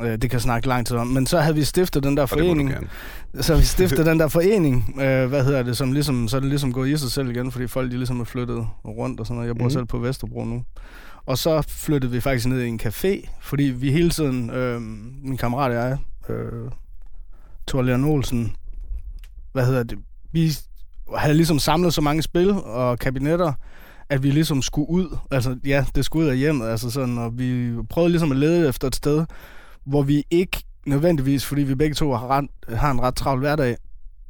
Øh, 0.00 0.12
det 0.12 0.20
kan 0.20 0.32
jeg 0.32 0.40
snakke 0.40 0.68
lang 0.68 0.86
tid 0.86 0.96
om. 0.96 1.06
Men 1.06 1.26
så 1.26 1.40
havde 1.40 1.54
vi 1.54 1.64
stiftet 1.64 2.02
den 2.02 2.16
der 2.16 2.26
forening. 2.26 2.74
Så 3.40 3.56
vi 3.56 3.62
stiftede 3.62 4.04
den 4.10 4.18
der 4.18 4.28
forening, 4.28 4.94
øh, 5.00 5.28
hvad 5.28 5.44
hedder 5.44 5.62
det, 5.62 5.76
som 5.76 5.92
ligesom, 5.92 6.28
så 6.28 6.36
er 6.36 6.40
det 6.40 6.48
ligesom 6.48 6.72
gået 6.72 6.88
i 6.88 6.96
sig 6.96 7.10
selv 7.10 7.30
igen, 7.30 7.52
fordi 7.52 7.66
folk 7.66 7.90
de 7.90 7.96
ligesom 7.96 8.20
er 8.20 8.24
flyttet 8.24 8.66
rundt 8.84 9.20
og 9.20 9.26
sådan 9.26 9.36
noget. 9.36 9.48
Jeg 9.48 9.56
bor 9.56 9.64
mm. 9.64 9.70
selv 9.70 9.84
på 9.84 9.98
Vesterbro 9.98 10.44
nu. 10.44 10.64
Og 11.26 11.38
så 11.38 11.62
flyttede 11.68 12.12
vi 12.12 12.20
faktisk 12.20 12.46
ned 12.46 12.62
i 12.62 12.68
en 12.68 12.80
café, 12.82 13.28
fordi 13.40 13.62
vi 13.62 13.92
hele 13.92 14.10
tiden, 14.10 14.50
øh, 14.50 14.80
min 15.22 15.36
kammerat 15.36 15.70
og 15.70 15.76
jeg, 15.76 15.98
øh, 16.28 16.70
Thor 17.68 17.82
Leon 17.82 18.04
Olsen, 18.04 18.54
hvad 19.52 19.66
hedder 19.66 19.82
det, 19.82 19.98
vi 20.32 20.52
havde 21.16 21.34
ligesom 21.34 21.58
samlet 21.58 21.94
så 21.94 22.00
mange 22.00 22.22
spil 22.22 22.50
og 22.52 22.98
kabinetter, 22.98 23.52
at 24.08 24.22
vi 24.22 24.30
ligesom 24.30 24.62
skulle 24.62 24.90
ud. 24.90 25.16
Altså, 25.30 25.56
ja, 25.64 25.84
det 25.94 26.04
skulle 26.04 26.24
ud 26.24 26.30
af 26.30 26.38
hjemmet. 26.38 26.68
Altså 26.68 26.90
sådan, 26.90 27.18
og 27.18 27.38
vi 27.38 27.72
prøvede 27.90 28.10
ligesom 28.10 28.30
at 28.32 28.38
lede 28.38 28.68
efter 28.68 28.88
et 28.88 28.94
sted, 28.96 29.24
hvor 29.86 30.02
vi 30.02 30.24
ikke 30.30 30.62
nødvendigvis, 30.86 31.44
fordi 31.44 31.62
vi 31.62 31.74
begge 31.74 31.94
to 31.94 32.12
har, 32.12 32.26
ret, 32.30 32.46
har 32.78 32.90
en 32.90 33.00
ret 33.00 33.14
travl 33.14 33.38
hverdag, 33.38 33.76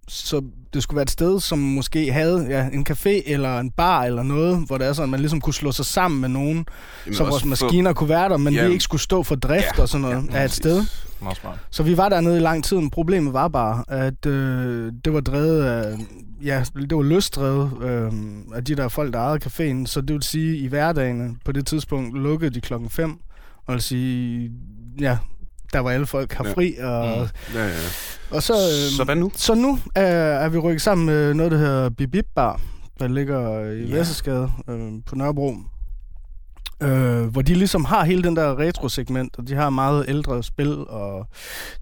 så 0.09 0.43
det 0.75 0.83
skulle 0.83 0.97
være 0.97 1.03
et 1.03 1.11
sted, 1.11 1.41
som 1.41 1.59
måske 1.59 2.13
havde 2.13 2.47
ja, 2.51 2.69
en 2.73 2.87
café 2.91 3.23
eller 3.33 3.59
en 3.61 3.71
bar 3.71 4.03
eller 4.05 4.23
noget, 4.23 4.67
hvor 4.67 4.79
det 4.79 4.87
er 4.87 4.93
sådan, 4.93 5.05
at 5.05 5.11
man 5.11 5.21
ligesom 5.21 5.41
kunne 5.41 5.55
slå 5.55 5.73
sig 5.73 5.87
sammen 5.87 6.21
med 6.21 6.29
nogen, 6.29 6.67
Jamen, 7.07 7.17
så 7.17 7.25
vores 7.25 7.43
for- 7.43 7.49
maskiner 7.49 7.93
kunne 7.93 8.09
være 8.09 8.29
der, 8.29 8.37
men 8.37 8.55
Ja. 8.55 8.67
vi 8.67 8.73
ikke 8.73 8.85
skulle 8.85 9.01
stå 9.03 9.23
for 9.23 9.35
drift 9.35 9.77
Ja, 9.77 9.83
og 9.83 9.89
sådan 9.89 10.01
noget 10.03 10.29
ja, 10.33 10.37
af 10.39 10.45
et 10.45 10.51
sted. 10.51 10.85
Meget 11.23 11.37
smart. 11.37 11.59
Så 11.71 11.83
vi 11.83 11.97
var 11.97 12.09
dernede 12.09 12.37
i 12.37 12.41
lang 12.41 12.65
tid, 12.65 12.77
men 12.77 12.91
problemet 12.91 13.33
var 13.33 13.49
bare, 13.49 13.85
at 13.89 14.27
øh, 14.27 14.93
det 15.05 15.13
var 15.13 15.21
drevet 15.21 15.65
af, 15.65 15.97
ja, 16.45 16.65
det 16.75 16.97
var 16.97 17.03
løsdrevet 17.03 17.71
øh, 17.83 18.13
af 18.55 18.65
de 18.65 18.75
der 18.75 18.89
folk, 18.89 19.13
der 19.13 19.19
ejede 19.19 19.39
caféen. 19.47 19.87
Så 19.87 20.01
det 20.01 20.15
vil 20.15 20.23
sige, 20.23 20.57
i 20.59 20.67
hverdagen 20.67 21.39
på 21.45 21.53
det 21.53 21.67
tidspunkt 21.67 22.19
lukkede 22.19 22.51
de 22.55 22.61
klokken 22.61 22.91
5, 22.91 23.19
og 23.67 23.75
vil 23.75 23.83
sige, 23.83 24.51
ja, 25.01 25.19
der 25.73 25.79
var 25.81 25.91
alle 25.91 26.07
folk 26.07 26.33
har 26.33 26.45
Ja. 26.45 26.53
fri, 26.53 26.75
og, 26.83 27.07
Mm. 27.19 27.55
Ja, 27.55 27.67
ja. 27.67 27.73
og 28.31 28.43
så... 28.43 28.53
Øh, 28.53 28.91
Så 28.97 29.05
hvad 29.05 29.17
nu? 29.17 29.31
så 29.35 29.55
nu 29.55 29.73
øh, 29.99 30.05
er 30.05 30.49
vi 30.49 30.59
rykket 30.59 30.83
sammen 30.83 31.07
med 31.07 31.35
noget, 31.35 31.53
der 31.53 31.59
hedder 31.59 31.91
Bibib 31.91 32.27
Bar, 32.35 32.61
der 33.01 33.09
ligger 33.09 33.61
i 33.61 33.79
Ja. 33.81 33.87
ja. 33.87 33.97
Vesterskade 33.99 34.51
øh, 34.69 34.91
på 35.07 35.15
Nørrebro. 35.17 35.55
Øh, 36.83 37.27
hvor 37.27 37.43
de 37.43 37.55
ligesom 37.55 37.85
har 37.85 38.05
hele 38.05 38.23
den 38.23 38.37
der 38.37 38.59
retro-segment, 38.59 39.39
og 39.39 39.49
de 39.49 39.55
har 39.55 39.71
meget 39.71 40.05
ældre 40.09 40.43
spil, 40.43 40.77
og 40.89 41.29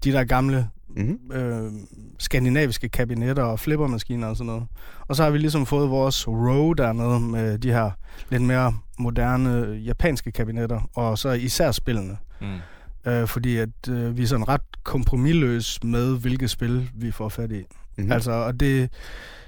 de 0.03 0.11
der 0.11 0.23
gamle 0.23 0.67
Mm-hmm. 0.95 1.37
øh, 1.37 1.71
skandinaviske 2.19 2.89
kabinetter 2.89 3.43
og 3.43 3.59
flippermaskiner 3.59 4.27
og 4.27 4.37
sådan 4.37 4.45
noget. 4.45 4.63
Og 5.07 5.15
så 5.15 5.23
har 5.23 5.29
vi 5.29 5.37
ligesom 5.37 5.65
fået 5.65 5.89
vores 5.89 6.27
row 6.27 6.73
dernede 6.73 7.19
med 7.19 7.57
de 7.57 7.71
her 7.71 7.91
lidt 8.29 8.41
mere 8.41 8.73
moderne 8.99 9.79
japanske 9.85 10.31
kabinetter, 10.31 10.89
og 10.95 11.17
så 11.17 11.29
især 11.29 11.71
spillene. 11.71 12.17
Mm. 12.41 13.11
Øh, 13.11 13.27
fordi 13.27 13.57
at 13.57 13.69
øh, 13.89 14.17
vi 14.17 14.23
er 14.23 14.27
sådan 14.27 14.47
ret 14.47 14.61
kompromilløs 14.83 15.83
med, 15.83 16.17
hvilke 16.17 16.47
spil 16.47 16.89
vi 16.95 17.11
får 17.11 17.29
fat 17.29 17.51
i. 17.51 17.55
Mm-hmm. 17.57 18.05
Mm. 18.05 18.11
Altså, 18.11 18.31
og 18.31 18.59
det... 18.59 18.89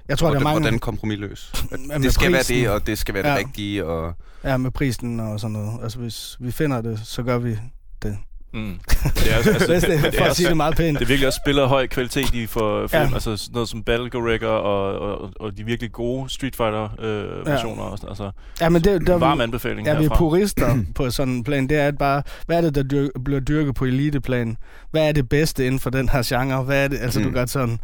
Jeg 0.08 0.18
tror, 0.18 0.28
der 0.28 0.36
er 0.36 0.40
hvordan, 0.40 0.44
mange... 0.44 0.60
hvordan 0.60 0.80
kompromilløs? 0.80 1.52
Det 2.04 2.14
skal 2.14 2.32
være 2.32 2.40
prisen. 2.40 2.58
det, 2.58 2.70
og 2.70 2.88
det 2.88 2.98
skal 2.98 3.14
være 3.14 3.24
det 3.24 3.30
Ja. 3.30 3.36
rigtige, 3.38 3.86
og... 3.86 4.14
Ja, 4.44 4.58
med 4.58 4.72
prisen 4.72 5.20
og 5.20 5.40
sådan 5.40 5.52
noget. 5.52 5.72
Altså, 5.84 6.00
hvis 6.00 6.38
vi 6.40 6.52
finder 6.52 6.82
det, 6.82 7.00
så 7.04 7.24
gør 7.24 7.38
vi 7.38 7.58
det. 8.04 8.18
Mm. 8.54 8.60
Det 9.16 9.32
er, 9.32 9.36
altså, 9.36 9.52
Altså, 9.52 9.88
det, 9.88 10.02
men 10.02 10.12
det, 10.12 10.18
for 10.18 10.26
at 10.26 10.36
sige 10.36 10.50
det 10.50 10.58
meget 10.58 10.76
pænt. 10.78 11.00
Det 11.00 11.06
er 11.06 11.08
virkelig 11.08 11.28
også 11.28 11.40
spiller 11.46 11.66
høj 11.68 11.88
kvalitet 11.88 12.34
i 12.34 12.46
for 12.46 12.88
film, 12.88 13.04
ja. 13.04 13.14
Altså 13.14 13.50
noget 13.54 13.70
som 13.70 13.84
Battle 13.84 14.10
Gregor 14.10 14.48
og, 14.48 15.00
og, 15.00 15.32
og 15.40 15.58
de 15.58 15.64
virkelig 15.66 15.92
gode 15.92 16.30
Street 16.30 16.56
Fighter 16.56 16.90
øh, 17.00 17.46
versioner. 17.46 17.98
Ja. 18.04 18.08
Altså, 18.10 18.32
Ja, 18.62 18.70
men 18.70 18.84
det, 18.84 19.08
der, 19.08 19.18
varm 19.18 19.42
anbefaling 19.42 19.88
Ja, 19.88 20.00
vi 20.00 20.06
er 20.06 20.16
purister 20.18 20.78
på 20.96 21.10
sådan 21.10 21.34
en 21.34 21.44
plan. 21.44 21.68
Det 21.70 21.78
er 21.78 21.88
at 21.88 21.98
bare, 21.98 22.24
hvad 22.46 22.58
er 22.58 22.62
det, 22.62 22.76
der 22.76 22.84
dyr, 22.84 23.08
bliver 23.26 23.40
dyrket 23.40 23.76
på 23.76 23.86
eliteplan? 23.86 24.58
Hvad 24.92 25.08
er 25.08 25.12
det 25.12 25.30
bedste 25.30 25.66
inden 25.66 25.80
for 25.80 25.90
den 25.90 26.10
her 26.10 26.24
genre? 26.26 26.64
Hvad 26.64 26.84
er 26.84 26.88
det, 26.88 27.00
altså 27.02 27.20
mm. 27.20 27.26
du 27.26 27.32
gør 27.32 27.46
sådan... 27.46 27.80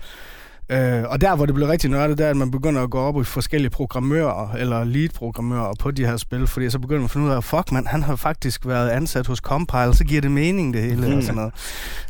Øh, 0.69 1.03
og 1.09 1.21
der, 1.21 1.35
hvor 1.35 1.45
det 1.45 1.55
bliver 1.55 1.69
rigtig 1.71 1.89
nørdet, 1.89 2.17
det 2.17 2.25
er, 2.25 2.29
at 2.29 2.37
man 2.37 2.51
begynder 2.51 2.83
at 2.83 2.89
gå 2.89 2.99
op 2.99 3.21
i 3.21 3.23
forskellige 3.23 3.69
programmører, 3.69 4.53
eller 4.57 4.83
lead-programmører 4.83 5.73
på 5.79 5.91
de 5.91 6.05
her 6.05 6.17
spil, 6.17 6.47
fordi 6.47 6.69
så 6.69 6.79
begynder 6.79 6.99
man 6.99 7.05
at 7.05 7.11
finde 7.11 7.27
ud 7.27 7.31
af, 7.31 7.43
fuck 7.43 7.71
man, 7.71 7.87
han 7.87 8.03
har 8.03 8.15
faktisk 8.15 8.65
været 8.67 8.89
ansat 8.89 9.27
hos 9.27 9.39
Compile, 9.39 9.95
så 9.95 10.03
giver 10.03 10.21
det 10.21 10.31
mening 10.31 10.73
det 10.73 10.81
hele, 10.81 11.07
Mm. 11.07 11.17
og 11.17 11.21
sådan 11.23 11.35
noget. 11.35 11.53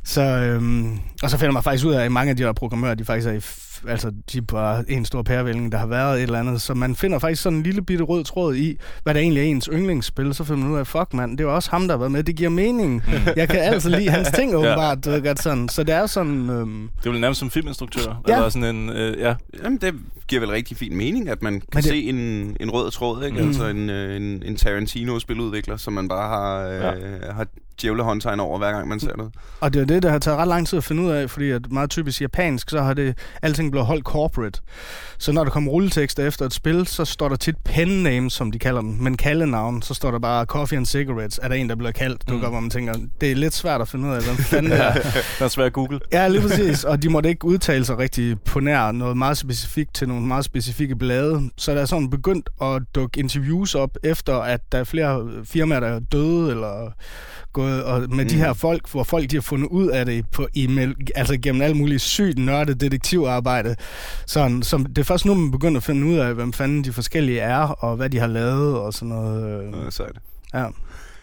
Så, 0.04 0.22
øhm, 0.22 1.00
og 1.24 1.30
så 1.30 1.38
finder 1.38 1.52
man 1.54 1.64
faktisk 1.64 1.86
ud 1.86 1.94
af, 1.94 2.06
at 2.06 2.12
mange 2.12 2.30
af 2.30 2.38
de 2.38 2.44
her 2.44 2.54
programmører, 2.54 2.96
de 2.96 3.06
faktisk 3.06 3.28
er 3.28 3.32
i, 3.32 3.40
altså, 3.88 4.12
de 4.32 4.38
er 4.38 4.42
bare 4.42 4.92
en 4.92 5.06
stor 5.06 5.22
pærevælling, 5.22 5.72
der 5.72 5.78
har 5.78 5.88
været 5.88 6.18
et 6.18 6.24
eller 6.24 6.40
andet, 6.40 6.62
så 6.62 6.74
man 6.74 6.96
finder 6.96 7.20
faktisk 7.20 7.42
sådan 7.42 7.58
en 7.58 7.64
lille 7.64 7.82
bitte 7.82 8.04
rød 8.04 8.24
tråd 8.24 8.56
i, 8.56 8.78
hvad 9.04 9.14
der 9.14 9.20
egentlig 9.20 9.42
er 9.44 9.46
ens 9.48 9.70
yndlingsspil, 9.74 10.34
så 10.34 10.44
finder 10.44 10.64
man 10.64 10.72
ud 10.74 10.78
af, 10.80 10.88
fuck 10.88 11.14
mand, 11.14 11.32
det 11.32 11.44
er 11.44 11.48
jo 11.48 11.56
også 11.56 11.72
ham, 11.72 11.82
der 11.88 11.92
har 11.94 11.98
været 11.98 12.12
med, 12.12 12.24
det 12.24 12.36
giver 12.36 12.50
mening. 12.50 13.04
Jeg 13.36 13.50
kan 13.50 13.60
altid 13.60 13.90
lide 13.90 14.10
hans 14.10 14.28
ting, 14.36 14.56
åbenbart, 14.56 15.06
du 15.06 15.10
ved 15.12 15.24
godt 15.24 15.42
sådan. 15.42 15.70
Så 15.70 15.84
det 15.84 15.96
er 15.96 16.06
sådan, 16.06 16.50
øhm, 16.50 16.90
Det 17.00 17.06
er 17.08 17.12
vel 17.12 17.22
nærmest 17.22 17.40
som 17.40 17.50
filminstruktør. 17.52 18.22
Ja. 18.28 18.36
Eller 18.36 18.50
sådan 18.50 18.76
en, 18.76 18.90
øh, 18.90 19.20
ja. 19.20 19.36
Jamen, 19.64 19.78
det 19.82 19.94
giver 20.28 20.40
vel 20.40 20.50
rigtig 20.50 20.78
fin 20.78 20.98
mening, 20.98 21.30
at 21.30 21.42
man 21.42 21.54
kan 21.54 21.62
Men 21.74 21.84
det- 21.84 21.90
se 21.90 22.02
en, 22.10 22.16
en 22.60 22.70
rød 22.72 22.92
tråd, 22.92 23.24
ikke? 23.26 23.38
Mm. 23.38 23.42
Mm. 23.44 23.48
Altså 23.48 23.68
en, 23.68 23.90
øh, 23.90 24.16
en, 24.16 24.44
en 24.46 24.56
Tarantino-spiludvikler, 24.56 25.78
som 25.78 25.94
man 25.94 26.08
bare 26.08 26.28
har, 26.28 26.68
øh, 26.68 26.82
ja. 27.24 27.32
har 27.34 27.48
djævlehåndtegn 27.82 28.40
over, 28.40 28.58
hver 28.58 28.72
gang 28.72 28.88
man 28.88 29.00
ser 29.00 29.16
noget. 29.18 29.34
Og 29.62 29.74
det 29.74 29.82
er 29.82 29.86
det, 29.86 30.04
der 30.04 30.10
har 30.10 30.20
taget 30.20 30.38
ret 30.38 30.48
lang 30.48 30.68
tid 30.68 30.78
at 30.78 30.84
finde 30.84 31.04
ud 31.04 31.10
af, 31.10 31.30
fordi 31.30 31.52
at 31.52 31.72
meget 31.72 31.90
typisk 31.90 32.22
japansk, 32.22 32.70
så 32.70 32.82
har 32.82 32.94
det, 32.94 33.18
alting 33.42 33.72
bliver 33.72 33.84
holdt 33.84 34.04
corporate. 34.04 34.60
Så 35.18 35.32
når 35.32 35.44
der 35.44 35.52
kommer 35.52 35.72
rulletekster 35.72 36.28
efter 36.28 36.46
et 36.46 36.54
spil, 36.54 36.88
så 36.88 37.06
står 37.06 37.30
der 37.30 37.36
tit 37.36 37.56
pen 37.66 38.04
names, 38.04 38.34
som 38.34 38.52
de 38.52 38.60
kalder 38.60 38.82
dem, 38.82 38.90
men 38.90 39.18
kaldenavn, 39.18 39.82
så 39.82 39.94
står 39.94 40.12
der 40.12 40.20
bare 40.20 40.46
Coffee 40.46 40.78
and 40.78 40.86
Cigarettes, 40.86 41.40
er 41.44 41.48
der 41.48 41.56
en, 41.56 41.70
der 41.70 41.76
bliver 41.76 41.92
kaldt. 41.92 42.28
Du 42.30 42.34
Mm. 42.34 42.40
mm. 42.40 42.50
hvor 42.50 42.60
man 42.60 42.70
tænker, 42.70 42.94
det 43.22 43.32
er 43.32 43.36
lidt 43.36 43.54
svært 43.54 43.82
at 43.82 43.88
finde 43.88 44.08
ud 44.10 44.14
af, 44.14 44.24
hvem 44.24 44.36
fanden 44.38 44.72
det 44.72 44.80
er. 44.80 44.94
Det 45.38 45.42
er 45.42 45.48
svært 45.48 45.66
at 45.68 45.74
google. 45.74 46.00
Ja, 46.12 46.28
lige 46.28 46.42
præcis. 46.42 46.84
Og 46.84 47.04
de 47.04 47.10
måtte 47.10 47.30
ikke 47.30 47.46
udtale 47.46 47.86
sig 47.86 47.98
rigtig 47.98 48.42
på 48.42 48.60
nær 48.60 48.92
noget 48.92 49.18
meget 49.18 49.38
specifikt 49.38 49.94
til 49.96 50.08
nogle 50.08 50.26
meget 50.28 50.46
specifikke 50.46 50.96
blade. 50.96 51.50
Så 51.58 51.72
der 51.76 51.82
er 51.82 51.86
sådan 51.86 52.10
begyndt 52.10 52.50
at 52.62 52.82
dukke 52.96 53.20
interviews 53.20 53.76
op, 53.76 53.90
efter 54.04 54.36
at 54.38 54.72
der 54.72 54.78
er 54.78 54.84
flere 54.84 55.28
firmaer, 55.46 55.80
der 55.80 55.88
er 55.88 56.00
døde, 56.00 56.52
eller 56.52 56.92
gået 57.54 57.84
og 57.84 58.00
med 58.00 58.24
mm. 58.24 58.30
de 58.30 58.36
her 58.36 58.54
folk, 58.54 58.92
hvor 58.92 59.04
folk 59.04 59.32
de 59.32 59.36
har 59.36 59.42
fundet 59.42 59.68
ud 59.68 59.88
af 59.88 60.06
det 60.06 60.26
på 60.32 60.48
e-mail, 60.56 60.96
altså 61.16 61.38
gennem 61.38 61.62
alt 61.62 61.78
muligt 61.78 62.02
sygt 62.02 62.38
nørdet 62.38 62.82
detektivarbejde. 62.82 63.76
Sådan, 64.26 64.64
som 64.64 64.86
det 64.86 64.98
er 64.98 65.04
først 65.04 65.26
nu, 65.26 65.34
man 65.34 65.52
begynder 65.52 65.78
at 65.78 65.84
finde 65.84 66.06
ud 66.08 66.18
af, 66.18 66.34
hvem 66.34 66.54
fanden 66.54 66.84
de 66.84 66.94
forskellige 66.94 67.40
er, 67.40 67.58
og 67.58 67.96
hvad 67.96 68.10
de 68.10 68.20
har 68.20 68.28
lavet, 68.28 68.78
og 68.78 68.94
sådan 68.94 69.08
noget. 69.08 69.76
øh, 69.86 69.92
sejt. 69.92 70.18
Ja. 70.54 70.68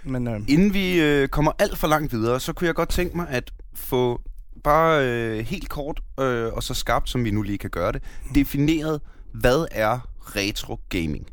Men, 0.05 0.29
øh, 0.29 0.41
Inden 0.49 0.75
vi 0.75 1.01
øh, 1.01 1.29
kommer 1.29 1.53
alt 1.59 1.79
for 1.79 1.89
langt 1.89 2.13
videre, 2.13 2.41
så 2.41 2.53
kunne 2.53 2.67
jeg 2.67 2.75
godt 2.75 2.89
tænke 2.89 3.17
mig 3.17 3.29
at 3.29 3.51
få 3.75 4.21
bare 4.65 5.07
øh, 5.07 5.47
helt 5.47 5.69
kort, 5.69 6.01
øh, 6.21 6.53
og 6.53 6.63
så 6.63 6.75
skarpt 6.75 7.11
som 7.11 7.25
vi 7.25 7.31
nu 7.31 7.43
lige 7.43 7.59
kan 7.59 7.71
gøre 7.71 7.93
det, 7.93 8.03
defineret, 8.35 9.01
hvad 9.33 9.67
er 9.71 9.99
retro 10.21 10.81
gaming? 10.89 11.27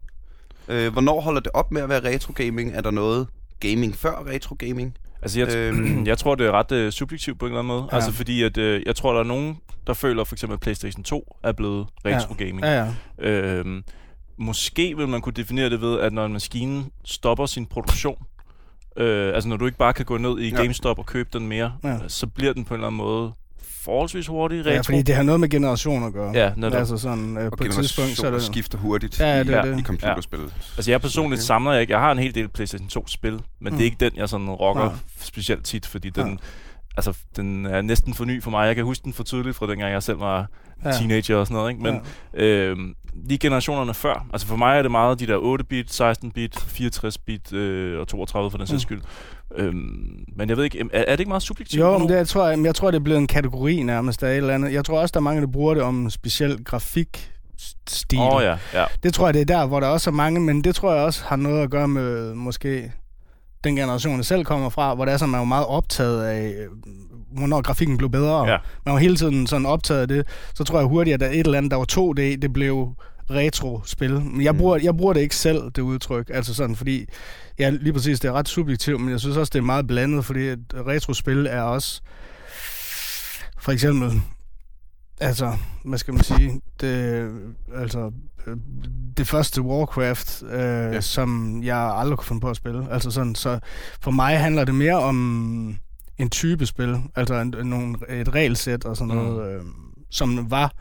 Øh, 0.68 0.92
hvornår 0.92 1.22
holder 1.22 1.42
det 1.42 1.52
op 1.54 1.72
med 1.72 1.82
at 1.82 1.90
være 1.90 2.14
retro 2.14 2.34
gaming? 2.36 2.72
Er 2.74 2.82
der 2.82 2.92
noget 2.92 3.28
gaming 3.62 3.96
før 3.96 4.24
retro 4.28 4.56
gaming? 4.60 4.98
Altså, 5.22 5.40
jeg, 5.40 5.56
Øhm. 5.56 6.06
jeg 6.12 6.18
tror, 6.18 6.36
det 6.36 6.48
er 6.48 6.52
ret 6.52 6.72
øh, 6.72 6.92
subjektivt 6.92 7.40
på 7.40 7.46
en 7.46 7.52
eller 7.52 7.60
anden 7.60 7.68
måde. 7.68 7.82
Ja. 7.82 7.88
Ja. 7.92 7.96
Altså, 7.96 8.12
fordi 8.12 8.44
at, 8.44 8.58
øh, 8.58 8.82
jeg 8.86 8.96
tror, 8.96 9.14
der 9.14 9.20
er 9.20 9.24
nogen, 9.24 9.58
der 9.88 9.94
føler 9.94 10.24
for 10.24 10.36
eksempel, 10.36 10.54
at 10.54 10.60
PlayStation 10.60 11.04
2 11.04 11.38
er 11.44 11.52
blevet 11.52 11.88
retro 12.06 12.36
gaming. 12.38 12.62
ja, 12.62 12.86
ja. 13.20 13.30
Øhm, 13.30 13.84
måske 14.38 14.98
vil 14.98 15.08
man 15.08 15.22
kunne 15.22 15.34
definere 15.34 15.70
det 15.70 15.82
ved, 15.82 16.00
at 16.00 16.14
når 16.14 16.26
en 16.26 16.34
maskine 16.34 16.84
stopper 17.06 17.46
sin 17.46 17.66
produktion, 17.66 18.18
øh, 18.98 19.36
altså 19.36 19.50
når 19.50 19.58
du 19.58 19.66
ikke 19.66 19.78
bare 19.78 19.94
kan 19.94 20.06
gå 20.06 20.18
ned 20.18 20.40
i 20.40 20.50
Ja. 20.50 20.56
GameStop 20.62 21.00
og 21.00 21.06
købe 21.06 21.30
den 21.34 21.48
mere, 21.48 21.74
Ja. 21.84 21.90
ja. 21.90 21.98
så 22.08 22.28
bliver 22.28 22.54
den 22.54 22.66
på 22.66 22.74
en 22.74 22.80
eller 22.80 22.88
anden 22.88 22.98
måde 22.98 23.32
forholdsvis 23.84 24.28
hurtig 24.28 24.60
retro. 24.60 24.70
ja, 24.72 24.82
fordi 24.82 25.02
det 25.02 25.16
har 25.16 25.24
noget 25.24 25.40
med 25.40 25.50
generation 25.50 26.04
at 26.04 26.14
gøre. 26.14 26.32
Ja, 26.34 26.52
netop. 26.58 26.80
Altså 26.80 26.98
sådan, 26.98 27.38
øh, 27.38 27.46
Og 27.52 27.58
på 27.58 27.64
et 27.64 27.72
tidspunkt, 27.72 28.18
så 28.18 28.28
er 28.28 28.32
det... 28.32 28.44
skifter 28.44 28.78
hurtigt 28.78 29.20
Ja, 29.20 29.36
i, 29.36 29.44
det 29.44 29.66
i 29.66 29.70
det. 29.70 29.86
computerspil. 29.86 30.40
Altså 30.78 30.92
jeg 30.92 31.02
personligt 31.02 31.40
Okay. 31.40 31.46
samler 31.46 31.72
jeg 31.72 31.82
ikke. 31.82 31.94
Jeg 31.94 32.00
har 32.00 32.12
en 32.12 32.20
hel 32.20 32.36
del 32.36 32.48
PlayStation 32.48 32.90
2-spil, 33.04 33.32
men 33.32 33.40
Mm. 33.60 33.66
mm. 33.66 33.72
det 33.72 33.80
er 33.80 33.86
ikke 33.86 33.98
den, 34.00 34.12
jeg 34.16 34.30
sådan 34.30 34.50
rocker 34.50 34.84
Nej. 34.84 34.94
specielt 35.22 35.66
tit, 35.66 35.86
fordi 35.86 36.10
den, 36.10 36.28
Nej. 36.28 36.38
Altså, 36.98 37.18
den 37.36 37.66
er 37.66 37.82
næsten 37.82 38.14
for 38.14 38.26
ny 38.26 38.44
for 38.44 38.52
mig. 38.52 38.68
Jeg 38.68 38.76
kan 38.76 38.86
huske 38.86 39.04
den 39.04 39.14
for 39.14 39.24
tydeligt 39.24 39.56
fra 39.56 39.68
dengang 39.68 39.92
jeg 39.94 40.04
selv 40.04 40.20
var 40.20 40.48
Ja. 40.86 40.92
teenager 40.92 41.36
og 41.38 41.48
sådan 41.48 41.56
noget. 41.56 41.70
Ikke? 41.72 41.84
Men 41.84 42.02
ja. 42.34 42.44
Øhm, 42.46 42.96
lige 43.28 43.38
generationerne 43.38 43.94
før. 43.94 44.26
Altså 44.34 44.48
for 44.48 44.56
mig 44.56 44.78
er 44.78 44.82
det 44.82 44.92
meget 44.92 45.20
de 45.20 45.28
der 45.28 45.38
8-bit, 45.38 46.02
16-bit, 46.02 46.58
64-bit 46.58 47.54
øh, 47.54 48.00
og 48.00 48.08
32 48.08 48.52
for 48.52 48.58
den 48.58 48.68
sags 48.68 48.76
Mm. 48.76 48.80
skyld. 48.80 49.02
Øhm, 49.58 50.26
men 50.36 50.50
jeg 50.50 50.58
ved 50.58 50.64
ikke, 50.64 50.80
er, 50.94 51.04
er 51.08 51.12
det 51.12 51.20
ikke 51.20 51.30
meget 51.30 51.44
subjektivt? 51.44 51.80
Jo, 51.82 51.98
men 51.98 52.10
det, 52.10 52.16
jeg, 52.16 52.28
tror, 52.28 52.48
jeg, 52.48 52.64
jeg 52.64 52.76
tror, 52.76 52.92
det 52.92 52.98
er 53.00 53.04
blevet 53.04 53.20
en 53.20 53.28
kategori 53.28 53.84
nærmest 53.84 54.24
af 54.24 54.32
et 54.32 54.38
eller 54.38 54.54
andet. 54.54 54.74
Jeg 54.74 54.86
tror 54.86 55.00
også, 55.02 55.12
der 55.14 55.20
er 55.20 55.24
mange, 55.24 55.42
der 55.42 55.48
bruger 55.48 55.74
det 55.74 55.84
om 55.84 56.10
speciel 56.10 56.64
grafik 56.64 57.32
stil. 57.90 58.20
Åh 58.20 58.36
oh, 58.36 58.44
ja, 58.44 58.58
ja. 58.74 58.86
Det 59.04 59.14
tror 59.14 59.28
jeg, 59.28 59.34
det 59.34 59.42
er 59.42 59.46
der, 59.46 59.66
hvor 59.68 59.80
der 59.80 59.88
også 59.88 60.10
er 60.10 60.14
mange, 60.14 60.40
men 60.40 60.64
det 60.64 60.76
tror 60.76 60.94
jeg 60.94 61.04
også 61.06 61.24
har 61.26 61.36
noget 61.36 61.64
at 61.64 61.70
gøre 61.70 61.88
med 61.88 62.34
måske 62.34 62.92
den 63.64 63.76
generation, 63.76 64.18
jeg 64.18 64.26
selv 64.26 64.44
kommer 64.46 64.70
fra, 64.70 64.96
hvor 64.96 65.06
det 65.06 65.14
er 65.14 65.18
sådan, 65.18 65.32
man 65.32 65.40
var 65.40 65.46
meget 65.46 65.66
optaget 65.66 66.24
af, 66.24 66.48
øh, 66.48 66.68
hvornår 67.38 67.62
grafikken 67.62 67.98
blev 67.98 68.10
bedre. 68.10 68.50
Ja. 68.52 68.58
Man 68.86 68.94
var 68.94 69.00
hele 69.00 69.16
tiden 69.18 69.48
sådan 69.48 69.66
optaget 69.66 70.02
af 70.02 70.08
det. 70.08 70.28
Så 70.56 70.64
tror 70.64 70.80
jeg 70.80 70.88
hurtigt, 70.88 71.24
at 71.24 71.32
et 71.36 71.40
eller 71.46 71.58
andet, 71.58 71.72
der 71.72 71.78
var 71.78 71.86
2D, 71.92 72.22
det 72.42 72.54
blev 72.54 72.88
retro-spil. 73.30 74.22
Men 74.22 74.42
jeg 74.44 74.52
Mm. 74.52 74.58
bruger, 74.58 74.78
jeg 74.84 74.98
bruger 74.98 75.14
det 75.14 75.22
ikke 75.22 75.36
selv, 75.36 75.62
det 75.76 75.80
udtryk. 75.82 76.32
Altså 76.34 76.54
sådan, 76.54 76.76
fordi, 76.76 77.06
ja, 77.60 77.70
lige 77.70 77.94
præcis, 77.94 78.20
det 78.20 78.28
er 78.28 78.34
ret 78.34 78.50
subjektivt, 78.50 79.02
men 79.02 79.10
jeg 79.10 79.20
synes 79.20 79.38
også, 79.38 79.50
det 79.54 79.60
er 79.60 79.64
meget 79.64 79.88
blandet, 79.88 80.26
fordi 80.26 80.40
et 80.40 80.60
retrospil 80.88 81.48
er 81.50 81.62
også, 81.62 82.02
for 83.60 83.72
eksempel, 83.72 84.22
altså, 85.22 85.54
hvad 85.86 85.98
skal 85.98 86.14
man 86.14 86.24
sige, 86.24 86.62
det, 86.82 87.30
altså, 87.76 88.12
øh, 88.48 88.58
det 89.18 89.28
første 89.28 89.62
Warcraft, 89.62 90.44
øh, 90.44 90.60
Ja. 90.60 91.02
som 91.02 91.62
jeg 91.64 91.78
aldrig 91.78 92.18
kunne 92.18 92.26
finde 92.28 92.42
på 92.42 92.50
at 92.50 92.56
spille. 92.56 92.88
Altså 92.92 93.12
sådan, 93.12 93.36
så 93.36 93.60
for 94.02 94.12
mig 94.12 94.40
handler 94.40 94.66
det 94.66 94.76
mere 94.76 94.96
om 95.00 95.76
en 96.18 96.30
type 96.30 96.66
spil, 96.66 96.98
altså 97.16 97.34
en, 97.36 97.56
nogle, 97.64 97.96
et 98.10 98.36
regelsæt 98.36 98.86
og 98.86 98.98
sådan 98.98 99.16
Mm. 99.16 99.24
noget, 99.24 99.56
øh, 99.56 99.62
som 100.10 100.52
var 100.52 100.72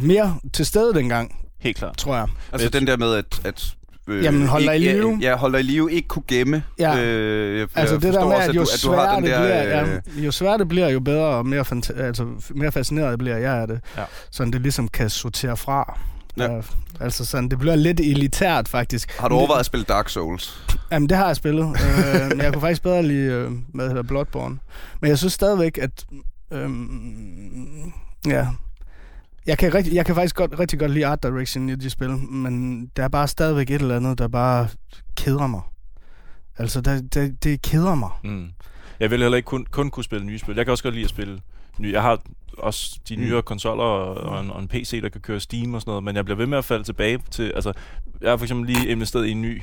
mere 0.00 0.38
til 0.52 0.66
stede 0.66 0.94
dengang, 0.94 1.46
Helt 1.58 1.76
klart. 1.76 1.96
tror 1.98 2.16
jeg. 2.16 2.26
Altså 2.52 2.68
den 2.68 2.86
der 2.86 2.96
med, 2.96 3.14
at... 3.14 3.40
at 3.44 3.76
øh, 4.08 4.24
Jamen, 4.24 4.46
hold 4.46 4.62
dig 4.64 4.72
i 4.78 4.78
ikke- 4.88 4.92
live. 4.92 5.18
Ja, 5.20 5.28
ja, 5.28 5.36
hold 5.36 5.52
dig 5.52 5.60
i 5.60 5.62
live, 5.62 5.92
ikke 5.92 6.08
kunne 6.08 6.22
gemme. 6.28 6.62
Ja. 6.78 6.98
Øh, 7.02 7.58
jeg, 7.58 7.68
Altså 7.74 7.94
jeg 7.94 8.02
det 8.02 8.14
der 8.14 8.24
med, 8.24 8.36
også, 8.36 8.48
at 8.50 8.56
jo 8.56 8.60
du, 8.64 8.66
at 8.74 8.80
du 8.84 8.90
har 8.92 9.14
den 9.14 9.24
det 9.24 9.30
der, 9.32 9.40
bliver, 9.40 9.82
øh, 9.82 10.00
ja, 10.18 10.22
jo 10.24 10.30
sværere 10.32 10.58
det 10.58 10.68
bliver, 10.68 10.88
jo 10.88 11.00
bedre 11.00 11.24
og 11.26 11.46
mere, 11.46 11.60
fanta- 11.72 12.00
altså, 12.02 12.26
mere 12.54 12.72
fascineret 12.72 13.18
bliver 13.18 13.36
jeg 13.36 13.52
af 13.60 13.66
det. 13.66 13.80
Ja. 13.96 14.02
Sådan 14.30 14.52
det 14.52 14.60
ligesom 14.60 14.88
kan 14.88 15.10
sortere 15.10 15.56
fra. 15.56 15.98
Ja. 16.36 16.52
Ja. 16.52 16.60
altså 17.00 17.24
sådan, 17.24 17.48
det 17.48 17.58
bliver 17.58 17.76
lidt 17.76 18.00
elitært 18.00 18.68
faktisk. 18.68 19.18
Har 19.20 19.28
du 19.28 19.34
overvejet 19.34 19.60
at 19.60 19.66
spille 19.66 19.84
Dark 19.84 20.08
Souls? 20.08 20.64
Jamen, 20.92 21.08
det 21.08 21.16
har 21.16 21.26
jeg 21.26 21.36
spillet. 21.36 21.64
øh, 21.66 22.28
men 22.28 22.40
jeg 22.40 22.52
kunne 22.52 22.60
faktisk 22.60 22.82
bedre 22.82 23.02
lide 23.02 23.32
øh, 23.32 23.50
hvad 23.74 23.88
hedder 23.88 24.02
Bloodborne. 24.02 24.58
Men 25.00 25.08
jeg 25.10 25.18
synes 25.18 25.32
stadigvæk, 25.32 25.78
at... 25.82 26.04
Øh, 26.52 26.70
ja. 28.26 28.46
Jeg 29.46 29.58
kan, 29.58 29.74
rigtig, 29.74 29.94
jeg 29.94 30.06
kan 30.06 30.14
faktisk 30.14 30.36
godt, 30.36 30.58
rigtig 30.58 30.78
godt 30.78 30.90
lide 30.90 31.06
art 31.06 31.22
direction 31.22 31.68
i 31.68 31.74
de 31.76 31.90
spil, 31.90 32.10
men 32.10 32.86
der 32.96 33.04
er 33.04 33.08
bare 33.08 33.28
stadigvæk 33.28 33.70
et 33.70 33.80
eller 33.80 33.96
andet, 33.96 34.18
der 34.18 34.28
bare 34.28 34.68
keder 35.16 35.46
mig. 35.46 35.60
Altså, 36.58 36.80
det, 36.80 37.14
det, 37.14 37.44
det 37.44 37.62
keder 37.62 37.94
mig. 37.94 38.10
Mm. 38.24 38.48
Jeg 39.00 39.10
vil 39.10 39.20
heller 39.20 39.36
ikke 39.36 39.46
kun, 39.46 39.66
kun 39.70 39.90
kunne 39.90 40.04
spille 40.04 40.26
nye 40.26 40.38
spil. 40.38 40.56
Jeg 40.56 40.66
kan 40.66 40.72
også 40.72 40.84
godt 40.84 40.94
lide 40.94 41.04
at 41.04 41.10
spille 41.10 41.40
nye. 41.78 41.92
Jeg 41.92 42.02
har 42.02 42.20
også 42.58 42.98
de 43.08 43.16
Mm. 43.16 43.22
nyere 43.22 43.42
konsoller 43.42 43.84
og, 43.84 44.14
og, 44.14 44.40
en, 44.44 44.50
og 44.50 44.62
en 44.62 44.68
PC, 44.68 45.00
der 45.02 45.08
kan 45.08 45.20
køre 45.20 45.40
Steam 45.40 45.74
og 45.74 45.80
sådan 45.80 45.90
noget, 45.90 46.04
men 46.04 46.16
jeg 46.16 46.24
bliver 46.24 46.36
ved 46.38 46.46
med 46.46 46.58
at 46.58 46.64
falde 46.64 46.84
tilbage 46.84 47.18
til... 47.30 47.52
Altså, 47.54 47.72
jeg 48.20 48.30
har 48.30 48.36
for 48.36 48.44
eksempel 48.44 48.66
lige 48.74 48.88
investeret 48.88 49.26
i 49.26 49.30
en 49.30 49.42
ny 49.42 49.62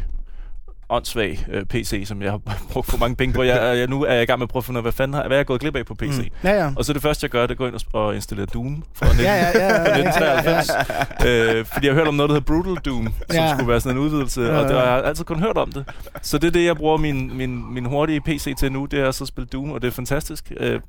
åndssvag 0.91 1.45
øh, 1.51 1.65
PC, 1.65 2.03
som 2.05 2.21
jeg 2.21 2.31
har 2.31 2.37
brugt 2.71 2.87
for 2.87 2.97
mange 2.97 3.15
penge 3.15 3.33
på. 3.33 3.43
Jeg, 3.43 3.77
jeg, 3.77 3.87
nu 3.87 4.03
er 4.03 4.13
jeg 4.13 4.23
i 4.23 4.25
gang 4.25 4.39
med 4.39 4.45
at 4.45 4.49
prøve 4.49 4.59
at 4.61 4.65
finde 4.65 4.77
ud 4.77 4.79
af, 4.79 4.83
hvad 4.83 4.91
fanden 4.91 5.13
har, 5.13 5.21
hvad 5.27 5.37
er 5.37 5.39
jeg 5.39 5.45
gået 5.45 5.61
glip 5.61 5.75
af 5.75 5.85
på 5.85 5.95
PC. 5.95 6.17
Mm. 6.19 6.25
Ja, 6.43 6.63
ja. 6.63 6.71
Og 6.75 6.85
så 6.85 6.93
det 6.93 7.01
første, 7.01 7.23
jeg 7.25 7.29
gør, 7.31 7.41
det 7.41 7.47
er 7.49 7.51
at 7.51 7.57
gå 7.57 7.67
ind 7.67 7.75
og, 7.93 8.05
og 8.05 8.15
installere 8.15 8.45
Doom 8.45 8.83
fra 8.93 9.05
19, 9.05 9.23
Ja, 9.25 9.33
ja, 9.35 9.47
ja, 9.59 9.67
ja, 9.67 9.83
fra 9.83 9.89
ja, 9.89 9.97
ja, 9.97 10.59
1993. 10.59 11.57
øh, 11.59 11.65
fordi 11.65 11.85
jeg 11.87 11.93
har 11.93 11.99
hørt 11.99 12.07
om 12.07 12.13
noget, 12.15 12.29
der 12.29 12.35
hedder 12.35 12.45
Brutal 12.63 12.75
Doom, 12.85 13.07
som 13.07 13.13
Ja. 13.43 13.51
skulle 13.53 13.67
være 13.67 13.81
sådan 13.81 13.97
en 13.97 14.03
udvidelse, 14.03 14.41
Ja, 14.41 14.57
og 14.57 14.63
det, 14.63 14.69
ja. 14.69 14.75
og 14.79 14.83
jeg 14.85 14.91
har 14.93 15.01
altid 15.01 15.25
kun 15.25 15.39
hørt 15.39 15.57
om 15.57 15.71
det. 15.71 15.85
Så 16.21 16.37
det 16.37 16.47
er 16.47 16.51
det, 16.51 16.65
jeg 16.65 16.75
bruger 16.77 16.97
min, 16.97 17.37
min, 17.37 17.73
min 17.73 17.85
hurtige 17.85 18.21
PC 18.21 18.55
til 18.57 18.71
nu, 18.71 18.85
det 18.85 18.99
er 18.99 19.11
så 19.11 19.23
at 19.23 19.27
spille 19.27 19.47
Doom, 19.47 19.71
og 19.71 19.81
det 19.81 19.87
er 19.87 19.91
fantastisk. 19.91 20.51
Øh, 20.57 20.79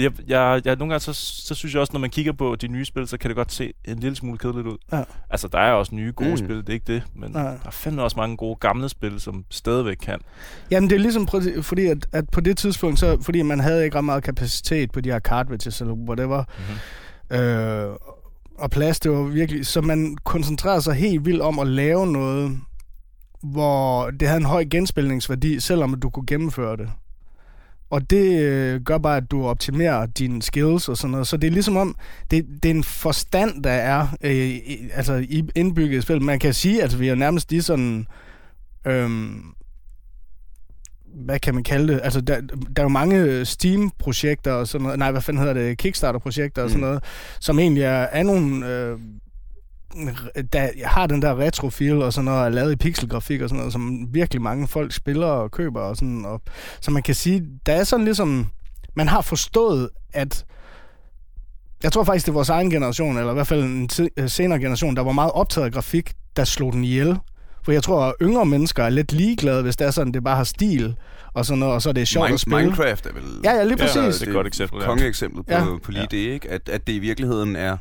jeg, 0.00 0.10
jeg, 0.28 0.62
jeg, 0.64 0.76
nogle 0.76 0.92
gange, 0.92 1.00
så, 1.00 1.12
så 1.46 1.54
synes 1.54 1.74
jeg 1.74 1.80
også, 1.80 1.92
når 1.92 2.00
man 2.00 2.10
kigger 2.10 2.32
på 2.32 2.56
de 2.56 2.68
nye 2.68 2.84
spil, 2.84 3.08
så 3.08 3.18
kan 3.18 3.28
det 3.30 3.36
godt 3.36 3.52
se 3.52 3.72
en 3.84 3.98
lille 3.98 4.16
smule 4.16 4.38
kedeligt 4.38 4.66
ud. 4.66 4.76
Ja. 4.92 5.02
Altså, 5.30 5.48
der 5.48 5.58
er 5.58 5.72
også 5.72 5.94
nye 5.94 6.12
gode 6.16 6.30
mm. 6.30 6.36
spil, 6.36 6.56
det 6.56 6.68
er 6.68 6.72
ikke 6.72 6.92
det, 6.92 7.02
men 7.16 7.32
Ja. 7.34 7.38
der 7.38 7.44
er 7.66 7.70
fandme 7.70 8.02
også 8.02 8.16
mange 8.16 8.36
gode 8.36 8.56
gamle 8.60 8.88
spil, 8.88 9.20
som 9.20 9.44
stadigvæk 9.52 9.96
kan. 9.96 10.18
Jamen, 10.70 10.90
det 10.90 10.96
er 10.96 11.00
ligesom, 11.00 11.28
fordi 11.62 11.86
at, 11.86 12.06
at 12.12 12.24
på 12.32 12.40
det 12.40 12.56
tidspunkt, 12.56 12.98
så, 12.98 13.18
fordi 13.22 13.42
man 13.42 13.60
havde 13.60 13.84
ikke 13.84 13.96
ret 13.96 14.04
meget 14.04 14.24
kapacitet 14.24 14.92
på 14.92 15.00
de 15.00 15.10
her 15.10 15.20
cartridges, 15.20 15.80
eller 15.80 15.94
whatever, 15.94 16.44
Mm-hmm. 16.58 17.36
øh, 17.38 17.96
og 18.58 18.70
plads, 18.70 19.00
det 19.00 19.10
var 19.10 19.22
virkelig, 19.22 19.66
så 19.66 19.80
man 19.80 20.16
koncentrerede 20.24 20.82
sig 20.82 20.94
helt 20.94 21.24
vildt 21.24 21.42
om 21.42 21.58
at 21.58 21.66
lave 21.66 22.06
noget, 22.06 22.58
hvor 23.42 24.10
det 24.10 24.28
havde 24.28 24.40
en 24.40 24.46
høj 24.46 24.64
genspilningsværdi, 24.70 25.60
selvom 25.60 26.00
du 26.00 26.10
kunne 26.10 26.26
gennemføre 26.26 26.76
det. 26.76 26.90
Og 27.90 28.10
det 28.10 28.42
øh, 28.42 28.80
gør 28.80 28.98
bare, 28.98 29.16
at 29.16 29.30
du 29.30 29.46
optimerer 29.46 30.06
dine 30.06 30.42
skills 30.42 30.88
og 30.88 30.96
sådan 30.96 31.10
noget. 31.10 31.26
Så 31.26 31.36
det 31.36 31.46
er 31.46 31.50
ligesom 31.50 31.76
om, 31.76 31.96
det, 32.30 32.46
det 32.62 32.70
er 32.70 32.74
en 32.74 32.84
forstand, 32.84 33.62
der 33.62 33.70
er 33.70 34.06
øh, 34.22 34.32
i, 34.34 34.88
altså 34.94 35.14
i 35.14 35.44
indbygget 35.54 35.98
i 35.98 36.00
spil. 36.00 36.22
Man 36.22 36.38
kan 36.38 36.54
sige, 36.54 36.82
at 36.82 37.00
vi 37.00 37.08
er 37.08 37.14
nærmest 37.14 37.50
lige 37.50 37.62
sådan... 37.62 38.06
Øhm, 38.86 39.42
hvad 41.24 41.38
kan 41.38 41.54
man 41.54 41.64
kalde 41.64 41.92
det? 41.92 42.00
Altså, 42.04 42.20
der, 42.20 42.40
der 42.40 42.56
er 42.76 42.82
jo 42.82 42.88
mange 42.88 43.44
Steam-projekter 43.44 44.52
og 44.52 44.68
sådan 44.68 44.82
noget. 44.82 44.98
Nej, 44.98 45.10
hvad 45.10 45.20
fanden 45.20 45.38
hedder 45.40 45.54
det? 45.54 45.78
Kickstarter-projekter 45.78 46.62
og 46.62 46.70
sådan 46.70 46.80
Mm. 46.84 46.86
noget, 46.88 47.04
som 47.40 47.58
egentlig 47.58 47.82
er, 47.82 47.90
er 48.12 48.22
nogle... 48.22 48.66
Øh, 48.68 48.98
der 50.52 50.86
har 50.88 51.06
den 51.06 51.22
der 51.22 51.34
retro-feel 51.48 52.04
og 52.04 52.12
sådan 52.12 52.24
noget, 52.24 52.44
er 52.44 52.48
lavet 52.48 52.72
i 52.72 52.76
pixelgrafik 52.76 53.40
og 53.40 53.48
sådan 53.48 53.58
noget, 53.58 53.72
som 53.72 54.08
virkelig 54.14 54.42
mange 54.42 54.68
folk 54.68 54.92
spiller 54.92 55.26
og 55.26 55.50
køber 55.50 55.80
og 55.80 55.96
sådan. 55.96 56.24
Og, 56.24 56.42
så 56.80 56.90
man 56.90 57.02
kan 57.02 57.14
sige, 57.14 57.46
der 57.66 57.72
er 57.72 57.84
sådan 57.84 58.04
ligesom... 58.04 58.46
Man 58.96 59.08
har 59.08 59.20
forstået, 59.20 59.88
at 60.12 60.44
jeg 61.82 61.92
tror 61.92 62.04
faktisk, 62.04 62.26
det 62.26 62.30
er 62.32 62.34
vores 62.34 62.48
egen 62.48 62.70
generation, 62.70 63.16
eller 63.18 63.30
i 63.30 63.34
hvert 63.34 63.46
fald 63.46 63.64
en 63.64 63.88
senere 64.28 64.58
generation, 64.60 64.96
der 64.96 65.02
var 65.02 65.12
meget 65.12 65.32
optaget 65.32 65.64
af 65.66 65.72
grafik, 65.72 66.12
der 66.36 66.44
slog 66.44 66.72
den 66.72 66.84
ihjel. 66.84 67.18
For 67.64 67.72
jeg 67.72 67.82
tror, 67.82 68.02
at 68.04 68.14
yngre 68.22 68.46
mennesker 68.46 68.84
er 68.84 68.88
lidt 68.90 69.12
ligeglade, 69.12 69.62
hvis 69.62 69.76
det 69.76 69.86
er 69.86 69.90
sådan, 69.90 70.14
det 70.14 70.24
bare 70.24 70.36
har 70.36 70.44
stil 70.44 70.96
og 71.34 71.46
sådan 71.46 71.58
noget, 71.58 71.74
og 71.74 71.82
så 71.82 71.88
er 71.88 71.92
det 71.92 72.08
sjovt 72.08 72.26
Min- 72.28 72.34
at 72.34 72.40
spille. 72.40 72.56
Minecraft 72.62 73.06
er 73.06 73.12
vel... 73.12 73.22
Ja, 73.44 73.52
ja, 73.52 73.64
lige 73.64 73.76
Ja, 73.78 73.84
præcis. 73.86 74.18
det 74.20 74.26
er 74.26 74.30
et 74.30 74.34
godt 74.34 74.46
eksempel, 74.46 74.78
ja. 74.80 74.86
Kongeeksempel 74.86 75.42
på, 75.42 75.50
Ja. 75.52 75.64
på 75.84 75.90
lige 75.90 76.06
det, 76.10 76.16
ikke? 76.16 76.50
At, 76.50 76.68
at 76.68 76.86
det 76.86 76.92
i 76.92 76.98
virkeligheden 76.98 77.56
er 77.56 77.76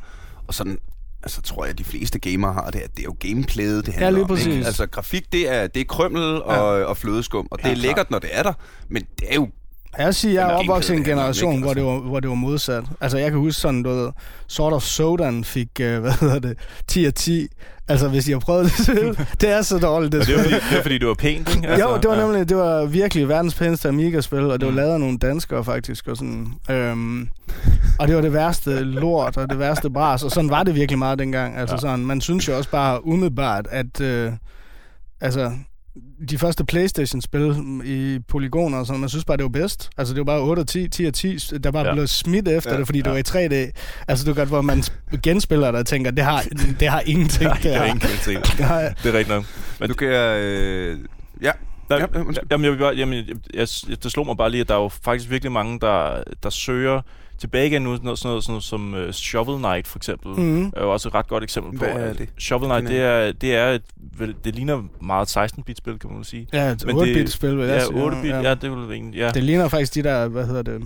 og 0.48 0.54
sådan 0.54 0.78
altså 1.24 1.41
tror 1.41 1.63
jeg, 1.63 1.72
at 1.72 1.78
de 1.78 1.84
fleste 1.84 2.20
gamere 2.20 2.54
har 2.54 2.70
det, 2.70 2.80
at 2.80 2.91
det 2.91 3.00
er 3.00 3.04
jo 3.04 3.15
gameplayet, 3.20 3.86
det 3.86 3.94
handler 3.94 4.12
lige 4.12 4.22
om. 4.24 4.28
præcis. 4.28 4.48
Ikke? 4.48 4.65
Altså 4.65 4.86
grafik, 4.88 5.32
det 5.32 5.54
er, 5.54 5.67
det 5.67 5.80
er 5.80 5.86
krømmel 5.86 6.41
og, 6.44 6.67
og 6.86 6.98
flødeskum, 6.98 7.48
og 7.52 7.58
det 7.60 7.65
Ja, 7.65 7.72
er 7.72 7.76
lækkert, 7.76 8.12
når 8.12 8.20
det 8.20 8.30
er 8.34 8.44
der, 8.44 8.54
men 8.89 9.04
det 9.20 9.28
er 9.32 9.36
jo 9.36 9.50
Jeg 9.97 10.15
siger, 10.15 10.41
jeg 10.41 10.49
er 10.51 10.54
opvokset 10.56 10.93
i 10.93 10.97
en 10.97 11.04
generation, 11.04 11.54
ikke? 11.54 11.63
hvor 11.65 11.73
det, 11.73 11.84
var, 11.84 11.99
hvor 11.99 12.19
det 12.19 12.30
var 12.30 12.36
modsat. 12.36 12.84
Altså, 13.01 13.17
jeg 13.17 13.32
kan 13.32 13.39
huske 13.39 13.62
sådan, 13.62 13.84
du 13.84 13.89
ved, 13.89 14.10
Sort 14.47 14.73
of 14.73 14.84
Sodan 14.84 15.43
fik, 15.43 15.67
uh, 15.80 15.86
hvad 16.04 16.19
hedder 16.19 16.39
det, 16.39 16.58
10 16.88 17.06
af 17.06 17.13
10. 17.13 17.47
Altså, 17.88 18.08
hvis 18.08 18.27
I 18.27 18.32
har 18.32 18.39
prøvet 18.39 18.65
det 18.65 18.71
spil, 18.86 19.17
det 19.41 19.49
er 19.49 19.62
så 19.62 19.77
dårligt, 19.80 20.12
det 20.12 20.21
Og 20.21 20.27
det 20.27 20.36
var, 20.36 20.41
fordi, 20.43 20.56
det 20.56 20.75
var 20.75 20.82
fordi, 20.82 20.97
du 20.97 21.08
var 21.08 21.13
pænt, 21.13 21.56
ikke? 21.56 21.67
Altså, 21.67 21.89
jo, 21.89 21.97
det 21.97 22.10
var 22.10 22.15
nemlig, 22.15 22.49
det 22.49 22.58
var 22.58 22.86
virkelig 22.86 23.30
verdens 23.30 23.56
pæneste 23.56 23.89
Amiga-spil, 23.89 24.39
og 24.51 24.60
det 24.60 24.65
var 24.65 24.71
Mm. 24.71 24.77
lavet 24.77 24.93
af 24.93 24.99
nogle 24.99 25.17
danskere 25.17 25.63
faktisk, 25.63 26.08
og 26.08 26.17
sådan, 26.17 26.47
øhm, 26.69 27.30
og 27.99 28.08
det 28.08 28.15
var 28.15 28.21
det 28.21 28.34
værste 28.34 28.80
lort, 28.84 29.38
og 29.38 29.49
det 29.49 29.60
værste 29.60 29.89
bras, 29.89 30.23
og 30.23 30.32
sådan 30.32 30.49
var 30.49 30.63
det 30.63 30.75
virkelig 30.75 30.99
meget 30.99 31.19
dengang, 31.19 31.58
altså 31.58 31.75
Ja. 31.75 31.80
sådan, 31.80 32.06
man 32.06 32.21
synes 32.21 32.47
jo 32.47 32.58
også 32.58 32.69
bare 32.69 33.06
umiddelbart, 33.08 33.67
at, 33.71 34.01
øh, 34.01 34.32
altså, 35.21 35.51
de 36.30 36.38
første 36.38 36.65
Playstation-spil 36.65 37.56
i 37.86 38.19
polygoner 38.27 38.77
og 38.77 38.86
sådan, 38.86 38.99
man 38.99 39.10
synes 39.10 39.25
bare, 39.25 39.38
det 39.38 39.43
var 39.43 39.49
bedst. 39.49 39.89
Altså, 39.97 40.13
det 40.13 40.19
var 40.19 40.25
bare 40.25 40.41
8 40.41 40.60
og 40.60 40.67
10, 40.67 40.88
10 40.89 41.06
og 41.06 41.13
10, 41.13 41.38
der 41.38 41.71
bare 41.71 41.88
Ja. 41.88 41.93
blev 41.93 42.08
smidt 42.08 42.47
efter 42.47 42.71
Ja. 42.73 42.77
det, 42.77 42.86
fordi 42.88 42.99
ja. 42.99 43.04
det 43.04 43.12
var 43.12 43.17
i 43.17 43.45
3D. 43.47 43.71
Altså, 44.08 44.25
du 44.25 44.34
kan 44.34 44.41
godt, 44.41 44.49
hvor 44.49 44.62
man 44.62 44.84
genspiller 45.23 45.71
der 45.71 45.80
og 45.80 45.86
tænker, 45.86 46.12
det 46.12 46.23
har, 46.23 46.43
det 46.80 46.88
har 46.88 47.01
ingenting. 47.06 47.43
Nej, 47.43 47.60
det 47.63 47.73
er 47.73 47.77
har- 47.77 47.86
ingen 47.86 47.99
kvalitet. 47.99 48.54
det 48.58 48.65
har, 48.65 48.80
Det 48.82 49.06
er 49.06 49.13
rigtigt 49.13 49.30
nok. 49.30 49.43
Men- 49.80 49.89
Nu 49.89 49.93
kan 49.95 50.08
jeg... 50.08 50.39
Øh, 50.39 50.99
ja, 51.41 51.51
Der, 51.89 51.97
Ja, 51.99 52.06
jamen, 52.51 52.75
jeg 52.75 52.93
jamen, 52.97 53.17
jeg, 53.17 53.25
jeg, 53.54 53.67
jeg, 53.89 54.04
det 54.04 54.12
slog 54.12 54.25
mig 54.25 54.38
bare 54.38 54.51
lige, 54.51 54.62
at 54.62 54.67
der 54.67 54.75
er 54.75 54.80
jo 54.82 54.89
faktisk 54.89 55.30
virkelig 55.30 55.51
mange, 55.51 55.80
der, 55.80 56.23
der 56.43 56.49
søger 56.49 57.01
tilbage 57.41 57.67
igen 57.67 57.82
nu, 57.82 57.91
sådan 57.95 58.04
noget, 58.06 58.19
sådan 58.19 58.30
noget, 58.30 58.43
sådan 58.43 58.51
noget 58.54 58.63
som 58.63 58.93
uh, 58.93 59.12
Shovel 59.12 59.58
Knight 59.58 59.88
for 59.88 59.99
eksempel. 59.99 60.39
Mm. 60.39 60.65
er 60.65 60.82
jo 60.82 60.91
også 60.91 61.08
et 61.08 61.15
ret 61.15 61.27
godt 61.27 61.43
eksempel 61.43 61.80
på. 61.80 61.86
Hvad 61.86 61.93
er 62.10 62.13
det? 62.13 62.30
Shovel 62.39 62.69
Knight, 62.69 62.88
det 62.88 63.01
er, 63.01 63.32
det 63.32 63.56
er 63.56 63.67
et, 63.69 63.82
vel, 64.17 64.36
det 64.43 64.56
ligner 64.56 64.84
meget 65.01 65.36
et 65.38 65.51
16-bit-spil, 65.51 65.99
kan 65.99 66.10
man 66.13 66.23
sige. 66.23 66.47
ja, 66.54 66.71
et 66.71 66.84
Men 66.86 66.97
det- 66.99 67.15
8-bit-spil, 67.15 67.58
vil 67.58 67.65
jeg 67.65 67.75
Ja, 67.75 67.86
sige. 67.86 68.12
8-bit, 68.12 68.32
ja, 68.32 68.54
det 68.54 68.63
er 68.63 68.69
vel 68.75 68.91
egentlig, 68.91 69.17
ja. 69.19 69.30
Det 69.30 69.43
ligner 69.43 69.67
faktisk 69.67 69.95
de 69.95 70.04
der, 70.04 70.27
hvad 70.27 70.45
hedder 70.47 70.62
det, 70.62 70.82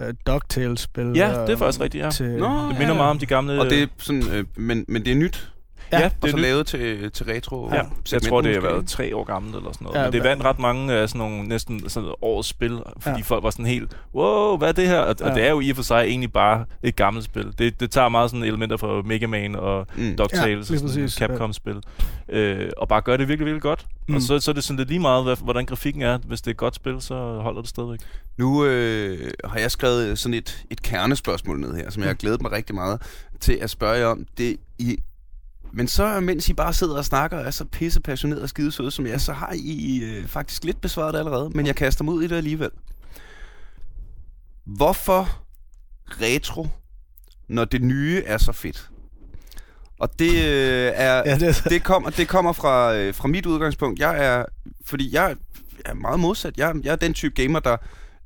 uh, 0.00 0.06
DuckTales-spil. 0.26 1.12
Ja, 1.16 1.40
øh, 1.40 1.46
det 1.46 1.52
er 1.52 1.56
faktisk 1.56 1.80
rigtigt, 1.80 2.04
ja. 2.04 2.10
Til, 2.10 2.26
Nå, 2.26 2.46
Det 2.46 2.52
ja, 2.52 2.66
minder 2.68 2.86
ja. 2.86 2.94
meget 2.94 3.10
om 3.10 3.18
de 3.18 3.26
gamle... 3.26 3.60
og 3.60 3.70
det 3.70 3.82
er 3.82 3.86
sådan, 3.98 4.22
øh, 4.32 4.44
men, 4.56 4.84
men 4.88 5.04
det 5.04 5.10
er 5.12 5.16
nyt, 5.16 5.48
ja, 5.92 5.98
Ja, 6.00 6.04
det 6.04 6.12
og 6.20 6.28
er 6.28 6.30
så 6.30 6.36
nyt. 6.36 6.42
lavet 6.42 6.66
til, 6.66 7.10
til 7.12 7.26
retro. 7.26 7.68
Ja, 7.74 7.82
jeg 8.12 8.22
tror, 8.22 8.40
det 8.40 8.54
har 8.54 8.60
været 8.60 8.88
tre 8.88 9.16
år 9.16 9.24
gammelt 9.24 9.56
eller 9.56 9.72
sådan 9.72 9.84
noget. 9.84 9.98
Ja, 9.98 10.04
Men 10.04 10.12
det 10.12 10.22
vandt 10.24 10.44
ret 10.44 10.58
mange 10.58 10.92
af 10.92 11.08
sådan 11.08 11.18
nogle 11.18 11.48
næsten 11.48 11.88
sådan 11.88 12.10
årets 12.22 12.48
spil, 12.48 12.78
fordi 13.00 13.16
Ja. 13.16 13.22
folk 13.22 13.44
var 13.44 13.50
sådan 13.50 13.66
helt, 13.66 13.96
wow, 14.14 14.56
hvad 14.56 14.68
er 14.68 14.72
det 14.72 14.88
her? 14.88 14.98
Og, 14.98 15.16
og 15.20 15.28
Ja. 15.28 15.34
det 15.34 15.44
er 15.46 15.50
jo 15.50 15.60
i 15.60 15.70
og 15.70 15.76
for 15.76 15.82
sig 15.82 16.04
egentlig 16.04 16.32
bare 16.32 16.64
et 16.82 16.96
gammelt 16.96 17.24
spil. 17.24 17.54
Det, 17.58 17.80
det 17.80 17.90
tager 17.90 18.08
meget 18.08 18.30
sådan 18.30 18.44
elementer 18.44 18.76
fra 18.76 19.02
Mega 19.02 19.26
Man 19.26 19.56
og 19.56 19.86
Mm. 19.96 20.16
DuckTales 20.16 20.70
Ja, 20.70 21.04
og 21.04 21.10
Capcom-spil. 21.10 21.82
Øh, 22.28 22.70
og 22.76 22.88
bare 22.88 23.00
gør 23.00 23.16
det 23.16 23.28
virkelig, 23.28 23.46
virkelig 23.46 23.62
godt. 23.62 23.86
Mm. 24.08 24.12
Mm. 24.12 24.16
Og 24.16 24.22
så, 24.22 24.40
så 24.40 24.50
er 24.50 24.52
det 24.52 24.64
sådan 24.64 24.76
lidt 24.78 24.88
lige 24.88 24.98
meget, 24.98 25.24
hvad, 25.24 25.36
hvordan 25.42 25.66
grafikken 25.66 26.02
er. 26.02 26.18
Hvis 26.18 26.40
det 26.40 26.46
er 26.46 26.50
et 26.50 26.56
godt 26.56 26.74
spil, 26.74 26.96
så 27.00 27.14
holder 27.40 27.60
det 27.60 27.70
stadigvæk. 27.70 28.00
Nu 28.38 28.64
øh, 28.64 29.30
har 29.44 29.58
jeg 29.58 29.70
skrevet 29.70 30.18
sådan 30.18 30.34
et, 30.34 30.64
et 30.70 30.82
kernespørgsmål 30.82 31.60
ned 31.60 31.74
her, 31.74 31.90
som 31.90 32.02
jeg 32.02 32.08
har 32.08 32.14
glædet 32.14 32.42
mig 32.42 32.52
rigtig 32.52 32.74
meget 32.74 33.02
til 33.40 33.58
at 33.62 33.70
spørge 33.70 33.98
jer 33.98 34.06
om. 34.06 34.26
Det 34.38 34.56
I, 34.78 34.96
men 35.72 35.88
så, 35.88 36.20
mens 36.20 36.48
I 36.48 36.52
bare 36.52 36.74
sidder 36.74 36.96
og 36.96 37.04
snakker 37.04 37.38
og 37.38 37.46
er 37.46 37.50
så 37.50 37.64
pisse 37.64 38.00
passioneret 38.00 38.42
og 38.42 38.48
skidesøde 38.48 38.90
som 38.90 39.06
jeg, 39.06 39.20
så 39.20 39.32
har 39.32 39.52
I 39.54 40.00
øh, 40.04 40.26
faktisk 40.26 40.64
lidt 40.64 40.80
besvaret 40.80 41.14
det 41.14 41.18
allerede, 41.18 41.50
men 41.54 41.66
jeg 41.66 41.76
kaster 41.76 42.04
mig 42.04 42.14
ud 42.14 42.22
i 42.22 42.26
det 42.26 42.36
alligevel. 42.36 42.70
Hvorfor 44.64 45.42
retro, 46.06 46.68
når 47.48 47.64
det 47.64 47.82
nye 47.82 48.22
er 48.26 48.38
så 48.38 48.52
fedt? 48.52 48.90
Og 49.98 50.18
det 50.18 50.32
øh, 50.32 50.92
er... 50.94 51.22
Ja, 51.26 51.38
det, 51.38 51.64
det 51.64 51.84
kommer, 51.84 52.10
det 52.10 52.28
kommer 52.28 52.52
fra, 52.52 52.94
øh, 52.94 53.14
fra 53.14 53.28
mit 53.28 53.46
udgangspunkt. 53.46 54.00
Jeg 54.00 54.24
er, 54.24 54.44
fordi 54.84 55.14
jeg 55.14 55.36
er 55.84 55.94
meget 55.94 56.20
modsat. 56.20 56.56
Jeg, 56.56 56.74
jeg 56.84 56.92
er 56.92 56.96
den 56.96 57.14
type 57.14 57.42
gamer, 57.42 57.60
der 57.60 57.76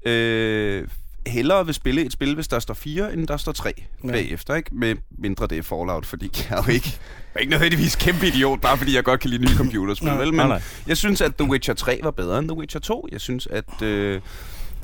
øh, 0.06 0.88
hellere 1.26 1.66
vil 1.66 1.74
spille 1.74 2.02
et 2.04 2.12
spil, 2.12 2.34
hvis 2.34 2.48
der 2.48 2.58
står 2.58 2.74
4, 2.74 3.12
end 3.12 3.28
der 3.28 3.36
står 3.36 3.52
3 3.52 3.72
ja. 3.78 3.82
Ja. 4.08 4.12
bagefter. 4.12 4.54
Ikke? 4.54 4.70
Med 4.74 4.94
mindre 5.18 5.46
det 5.46 5.58
er 5.58 5.62
Fallout, 5.62 6.06
fordi 6.06 6.30
jeg 6.50 6.58
er 6.58 6.62
jo 6.66 6.72
ikke, 6.72 6.88
jeg 7.34 7.34
er 7.34 7.38
ikke 7.38 7.50
nødvendigvis 7.50 7.96
kæmpe 7.96 8.26
idiot, 8.26 8.60
bare 8.60 8.76
fordi 8.78 8.94
jeg 8.96 9.04
godt 9.04 9.20
kan 9.20 9.30
lide 9.30 9.42
nye 9.42 9.56
computerspil. 9.56 10.08
Nej. 10.08 10.16
vel? 10.18 10.32
Nej, 10.32 10.44
Men 10.44 10.48
nej. 10.48 10.62
jeg 10.86 10.96
synes, 10.96 11.20
at 11.20 11.34
The 11.36 11.50
Witcher 11.50 11.74
3 11.74 12.00
var 12.02 12.10
bedre 12.10 12.38
end 12.38 12.48
The 12.48 12.56
Witcher 12.58 12.80
2. 12.80 13.08
Jeg 13.12 13.20
synes, 13.20 13.46
at... 13.46 13.82
Øh, 13.82 14.20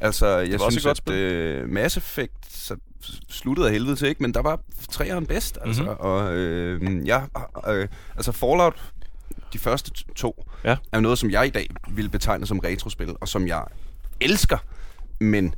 altså, 0.01 0.27
jeg 0.27 0.61
synes, 0.71 0.85
godt 0.85 1.01
at 1.07 1.13
øh, 1.15 1.69
Mass 1.69 1.97
Effect 1.97 2.33
så 2.49 2.77
sluttede 3.29 3.67
af 3.67 3.73
helvede 3.73 3.97
til, 3.97 4.09
ikke? 4.09 4.23
Men 4.23 4.35
der 4.35 4.43
var 4.43 4.61
træeren 4.91 5.27
bedst, 5.27 5.59
altså. 5.65 5.83
Mhm. 5.83 5.91
Mm-hmm. 5.91 6.05
Og 6.07 6.35
øh, 6.37 7.07
jeg... 7.07 7.23
Øh, 7.69 7.89
altså, 8.17 8.33
Fallout, 8.33 8.93
de 9.53 9.59
første 9.59 9.91
to, 10.17 10.45
Ja. 10.65 10.77
er 10.93 11.01
noget, 11.01 11.19
som 11.19 11.31
jeg 11.31 11.47
i 11.47 11.51
dag 11.51 11.71
vil 11.91 12.09
betegne 12.09 12.47
som 12.47 12.59
retrospil, 12.59 13.15
og 13.21 13.29
som 13.29 13.47
jeg 13.47 13.65
elsker. 14.21 14.59
Men 15.21 15.55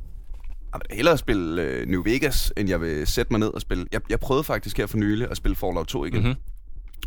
hellere 0.91 1.17
spille 1.17 1.61
øh, 1.61 1.87
New 1.87 2.03
Vegas, 2.03 2.53
end 2.57 2.69
jeg 2.69 2.81
vil 2.81 3.07
sætte 3.07 3.33
mig 3.33 3.39
ned 3.39 3.47
og 3.47 3.61
spille... 3.61 3.85
Jeg, 3.91 4.01
jeg 4.09 4.19
prøvede 4.19 4.43
faktisk 4.43 4.77
her 4.77 4.87
for 4.87 4.97
nylig 4.97 5.31
at 5.31 5.37
spille 5.37 5.55
Fallout 5.55 5.87
2 5.87 6.05
igen. 6.05 6.19
Mhm. 6.19 6.27
Mm-hmm 6.27 6.41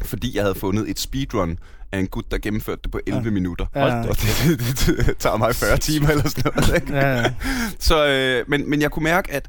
fordi 0.03 0.37
jeg 0.37 0.43
havde 0.43 0.55
fundet 0.55 0.91
et 0.91 0.99
speedrun 0.99 1.59
af 1.93 1.99
en 1.99 2.07
gut, 2.07 2.31
der 2.31 2.39
gennemførte 2.39 2.81
det 2.83 2.91
på 2.91 3.01
11 3.07 3.25
ja. 3.25 3.31
minutter. 3.31 3.67
Ja. 3.75 4.09
Og 4.09 4.17
det, 4.21 4.59
det, 4.59 5.07
det 5.07 5.17
tager 5.19 5.37
mig 5.37 5.55
40 5.55 5.77
timer 5.79 6.09
eller 6.09 6.29
sådan 6.29 6.53
noget. 6.55 6.75
Ikke? 6.75 6.97
ja, 6.97 7.21
ja. 7.21 7.35
Så, 7.79 8.07
øh, 8.07 8.45
men, 8.49 8.71
men 8.71 8.83
jeg 8.83 8.91
kunne 8.91 9.05
mærke, 9.05 9.33
at 9.33 9.49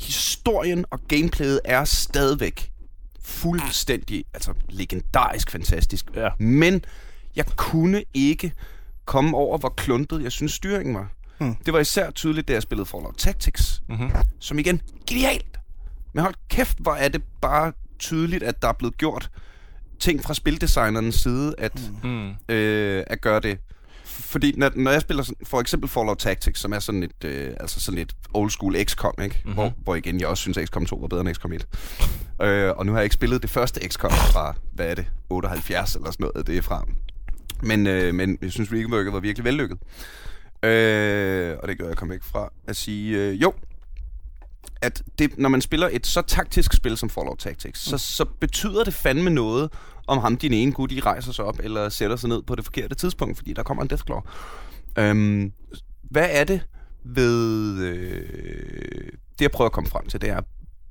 historien 0.00 0.84
og 0.90 1.00
gameplayet 1.08 1.60
er 1.64 1.84
stadigvæk 1.84 2.70
fuldstændig, 3.22 4.24
altså 4.34 4.52
legendarisk 4.68 5.50
fantastisk. 5.50 6.04
Ja. 6.14 6.28
Men 6.38 6.84
jeg 7.36 7.44
kunne 7.56 8.04
ikke 8.14 8.52
komme 9.04 9.36
over, 9.36 9.58
hvor 9.58 9.74
kluntet 9.76 10.22
jeg 10.22 10.32
synes 10.32 10.52
styringen 10.52 10.94
var. 10.94 11.08
Hmm. 11.38 11.54
Det 11.66 11.72
var 11.74 11.80
især 11.80 12.10
tydeligt, 12.10 12.48
da 12.48 12.52
jeg 12.52 12.62
spillede 12.62 12.86
Fallout 12.86 13.14
Tactics, 13.18 13.82
Mm-hmm. 13.88 14.10
som 14.40 14.58
igen, 14.58 14.80
genialt. 15.08 15.58
Men 16.12 16.22
hold 16.22 16.34
kæft, 16.48 16.78
hvor 16.80 16.92
er 16.94 17.08
det 17.08 17.22
bare 17.42 17.72
tydeligt, 17.98 18.42
at 18.42 18.62
der 18.62 18.68
er 18.68 18.72
blevet 18.72 18.98
gjort 18.98 19.30
ting 20.00 20.22
fra 20.24 20.34
spildesignernes 20.34 21.14
side, 21.14 21.54
at, 21.58 21.80
Mm. 22.02 22.30
øh, 22.48 23.04
at 23.06 23.20
gøre 23.20 23.40
det. 23.40 23.58
Fordi 24.04 24.52
når, 24.56 24.70
når 24.76 24.90
jeg 24.90 25.00
spiller 25.00 25.22
sådan, 25.22 25.46
for 25.46 25.60
eksempel 25.60 25.90
Fallout 25.90 26.18
Tactics, 26.18 26.60
som 26.60 26.72
er 26.72 26.78
sådan 26.78 27.02
et, 27.02 27.24
øh, 27.24 27.54
altså 27.60 27.80
sådan 27.80 27.98
et 28.00 28.12
old 28.34 28.50
school 28.50 28.84
XCOM, 28.84 29.14
ikke? 29.22 29.34
Mhm. 29.34 29.44
Mm-hmm. 29.44 29.54
Hvor, 29.54 29.72
hvor 29.84 29.94
igen, 29.94 30.20
jeg 30.20 30.28
også 30.28 30.40
synes, 30.40 30.56
at 30.58 30.68
XCOM 30.68 30.86
2 30.86 30.96
var 30.96 31.06
bedre 31.08 31.20
end 31.20 31.34
XCOM 31.34 31.52
1. 31.52 31.66
øh, 32.42 32.72
og 32.76 32.86
nu 32.86 32.92
har 32.92 32.98
jeg 32.98 33.04
ikke 33.04 33.14
spillet 33.14 33.42
det 33.42 33.50
første 33.50 33.88
XCOM 33.88 34.10
fra, 34.10 34.54
hvad 34.72 34.86
er 34.86 34.94
det, 34.94 35.06
78 35.30 35.94
eller 35.94 36.10
sådan 36.10 36.24
noget, 36.34 36.46
det 36.46 36.56
er 36.56 36.62
fra. 36.62 36.86
Men, 37.62 37.86
øh, 37.86 38.14
men 38.14 38.38
jeg 38.42 38.52
synes, 38.52 38.72
reworket 38.72 39.12
var 39.12 39.20
virkelig 39.20 39.44
vellykket. 39.44 39.78
Øh, 40.64 41.58
og 41.62 41.68
det 41.68 41.78
gør 41.78 41.86
jeg 41.86 41.96
komme 41.96 42.12
væk 42.12 42.22
fra 42.22 42.48
at 42.68 42.76
sige, 42.76 43.18
øh, 43.18 43.42
jo, 43.42 43.54
at 44.82 45.02
det, 45.18 45.38
når 45.38 45.48
man 45.48 45.60
spiller 45.60 45.88
et 45.92 46.06
så 46.06 46.22
taktisk 46.22 46.72
spil 46.72 46.96
som 46.96 47.10
Fallout 47.10 47.38
Tactics, 47.38 47.80
så, 47.80 47.98
så 47.98 48.24
betyder 48.40 48.84
det 48.84 48.94
fandme 48.94 49.30
noget, 49.30 49.72
om 50.06 50.18
ham 50.18 50.36
din 50.36 50.52
ene 50.52 50.72
gut, 50.72 50.92
I 50.92 51.00
rejser 51.00 51.32
sig 51.32 51.44
op, 51.44 51.58
eller 51.62 51.88
sætter 51.88 52.16
sig 52.16 52.28
ned 52.28 52.42
på 52.42 52.54
det 52.54 52.64
forkerte 52.64 52.94
tidspunkt, 52.94 53.36
fordi 53.36 53.52
der 53.52 53.62
kommer 53.62 53.82
en 53.82 53.90
Deathclaw. 53.90 54.20
Øhm, 54.98 55.52
hvad 56.02 56.28
er 56.30 56.44
det 56.44 56.66
ved... 57.04 57.78
Øh, 57.78 59.12
det 59.32 59.40
jeg 59.40 59.50
prøver 59.50 59.68
at 59.68 59.72
komme 59.72 59.90
frem 59.90 60.06
til, 60.06 60.20
det 60.20 60.30
er... 60.30 60.40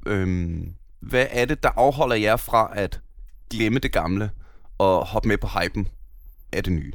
Øhm, 0.05 0.73
hvad 0.99 1.27
er 1.29 1.45
det, 1.45 1.63
der 1.63 1.69
afholder 1.75 2.15
jer 2.15 2.35
fra 2.35 2.71
at 2.75 3.01
glemme 3.49 3.79
det 3.79 3.91
gamle, 3.91 4.31
og 4.77 5.05
hoppe 5.05 5.27
med 5.27 5.37
på 5.37 5.47
hypen 5.47 5.87
af 6.51 6.63
det 6.63 6.73
nye? 6.73 6.91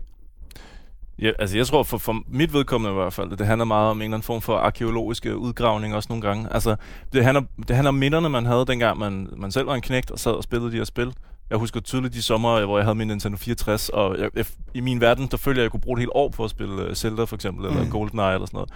Ja, 1.22 1.30
altså 1.38 1.56
jeg 1.56 1.66
tror 1.66 1.82
for, 1.82 1.98
for 1.98 2.22
mit 2.28 2.52
vedkommende 2.52 2.92
i 2.92 2.94
hvert 2.94 3.12
fald, 3.12 3.36
det 3.36 3.46
handler 3.46 3.64
meget 3.64 3.90
om 3.90 3.96
en 3.96 4.02
eller 4.02 4.14
anden 4.16 4.22
form 4.26 4.40
for 4.40 4.56
arkeologiske 4.56 5.36
udgravning 5.36 5.94
også 5.94 6.06
nogle 6.10 6.22
gange. 6.22 6.48
Altså 6.52 6.76
det 7.12 7.24
handler, 7.24 7.42
det 7.68 7.76
handler 7.76 7.88
om 7.88 7.94
minderne, 7.94 8.28
man 8.28 8.46
havde 8.46 8.66
dengang 8.66 8.98
man, 8.98 9.28
man 9.36 9.52
selv 9.52 9.66
var 9.66 9.74
en 9.74 9.80
knægt 9.80 10.10
og 10.10 10.18
sad 10.18 10.32
og 10.32 10.42
spillede 10.42 10.72
de 10.72 10.76
her 10.76 10.84
spil. 10.84 11.12
Jeg 11.50 11.58
husker 11.58 11.80
tydeligt 11.80 12.14
de 12.14 12.22
sommer, 12.22 12.64
hvor 12.64 12.78
jeg 12.78 12.84
havde 12.84 12.94
min 12.94 13.06
Nintendo 13.08 13.36
64, 13.36 13.88
og 13.88 14.18
jeg, 14.18 14.30
jeg, 14.34 14.46
i 14.74 14.80
min 14.80 15.00
verden, 15.00 15.28
der 15.30 15.36
følte 15.36 15.58
jeg, 15.58 15.62
at 15.62 15.64
jeg 15.64 15.70
kunne 15.70 15.80
bruge 15.80 15.96
et 15.96 16.00
helt 16.00 16.10
år 16.14 16.28
på 16.28 16.44
at 16.44 16.50
spille 16.50 16.88
uh, 16.88 16.94
Zelda 16.94 17.24
for 17.24 17.34
eksempel, 17.34 17.66
eller 17.66 17.84
Mm. 17.84 17.90
GoldenEye 17.90 18.34
eller 18.34 18.46
sådan 18.46 18.56
noget. 18.56 18.70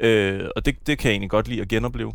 Øh, 0.00 0.48
og 0.56 0.66
det, 0.66 0.86
det 0.86 0.98
kan 0.98 1.08
jeg 1.08 1.12
egentlig 1.12 1.30
godt 1.30 1.48
lide 1.48 1.60
at 1.60 1.68
genopleve. 1.68 2.12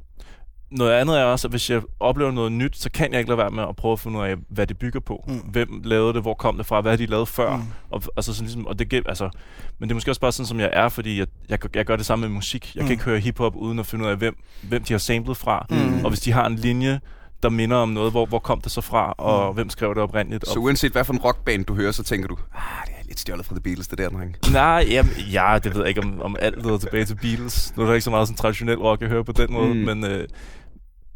Noget 0.72 0.92
andet 0.92 1.20
er 1.20 1.24
også, 1.24 1.48
at 1.48 1.52
hvis 1.52 1.70
jeg 1.70 1.82
oplever 2.00 2.32
noget 2.32 2.52
nyt, 2.52 2.78
så 2.78 2.92
kan 2.92 3.12
jeg 3.12 3.20
ikke 3.20 3.30
lade 3.30 3.38
være 3.38 3.50
med 3.50 3.64
at 3.70 3.76
prøve 3.76 3.92
at 3.92 4.00
finde 4.00 4.20
ud 4.20 4.24
af, 4.24 4.36
hvad 4.50 4.68
det 4.68 4.78
bygger 4.78 5.00
på. 5.00 5.24
Mm. 5.28 5.38
Hvem 5.38 5.82
lavede 5.84 6.14
det, 6.14 6.22
hvor 6.22 6.34
kom 6.34 6.58
det 6.58 6.66
fra, 6.66 6.82
hvad 6.82 6.92
har 6.92 6.98
de 6.98 7.06
lavet 7.06 7.28
før? 7.28 7.56
Mm. 7.56 7.64
Og, 7.90 8.04
altså 8.18 8.34
sådan 8.34 8.46
ligesom, 8.46 8.68
og 8.68 8.80
det, 8.80 8.90
giver- 8.90 9.04
altså, 9.10 9.30
men 9.80 9.90
det 9.90 9.94
er 9.94 9.96
måske 9.96 10.12
også 10.12 10.22
bare 10.22 10.32
sådan, 10.32 10.48
som 10.48 10.60
jeg 10.60 10.70
er, 10.74 10.90
fordi 10.90 11.20
jeg, 11.20 11.28
jeg, 11.50 11.76
jeg 11.76 11.86
gør 11.86 11.96
det 11.96 12.06
samme 12.06 12.28
med 12.28 12.36
musik. 12.36 12.76
Jeg 12.76 12.82
mm. 12.82 12.88
Kan 12.88 12.92
ikke 12.92 13.04
høre 13.04 13.20
hiphop 13.20 13.56
uden 13.56 13.80
at 13.80 13.86
finde 13.86 14.06
ud 14.06 14.10
af, 14.10 14.18
hvem, 14.18 14.36
hvem 14.62 14.84
de 14.84 14.94
har 14.94 14.98
samlet 14.98 15.38
fra. 15.38 15.66
Mm. 15.70 16.04
Og 16.06 16.10
hvis 16.10 16.20
de 16.20 16.32
har 16.32 16.46
en 16.46 16.56
linje, 16.56 17.00
der 17.44 17.50
minder 17.50 17.78
om 17.78 17.90
noget, 17.90 18.12
hvor, 18.12 18.26
hvor 18.26 18.40
kom 18.40 18.62
det 18.62 18.72
så 18.72 18.82
fra, 18.82 19.12
og 19.18 19.50
Mm. 19.50 19.56
hvem 19.56 19.70
skrev 19.70 19.90
det 19.96 20.04
oprindeligt. 20.04 20.48
Så 20.48 20.60
uanset 20.60 20.92
hvad 20.92 21.04
for 21.04 21.14
en 21.14 21.20
rockband 21.20 21.66
du 21.66 21.76
hører, 21.76 21.92
så 21.92 22.04
tænker 22.04 22.28
du, 22.28 22.38
ah, 22.56 22.62
det 22.88 22.94
er 23.00 23.04
lidt 23.08 23.20
stjålet 23.20 23.46
fra 23.46 23.56
The 23.56 23.62
Beatles, 23.62 23.88
det 23.88 23.98
der, 23.98 24.10
dreng. 24.10 24.36
nej, 24.52 24.86
jamen, 24.90 25.12
ja, 25.32 25.60
det 25.64 25.74
ved 25.74 25.82
jeg 25.82 25.90
ikke, 25.90 26.02
om, 26.02 26.22
om 26.22 26.36
alt 26.40 26.64
leder 26.66 26.78
tilbage 26.78 27.06
til 27.06 27.16
Beatles. 27.16 27.74
Nu 27.78 27.84
er 27.84 27.88
der 27.88 27.94
ikke 27.94 28.04
så 28.04 28.10
meget 28.10 28.28
sådan 28.28 28.38
traditionel 28.38 28.78
rock, 28.78 29.02
jeg 29.02 29.10
hører 29.10 29.24
på 29.24 29.32
den 29.32 29.54
måde, 29.54 29.74
Mm. 29.74 29.80
men, 29.80 30.04
øh, 30.06 30.28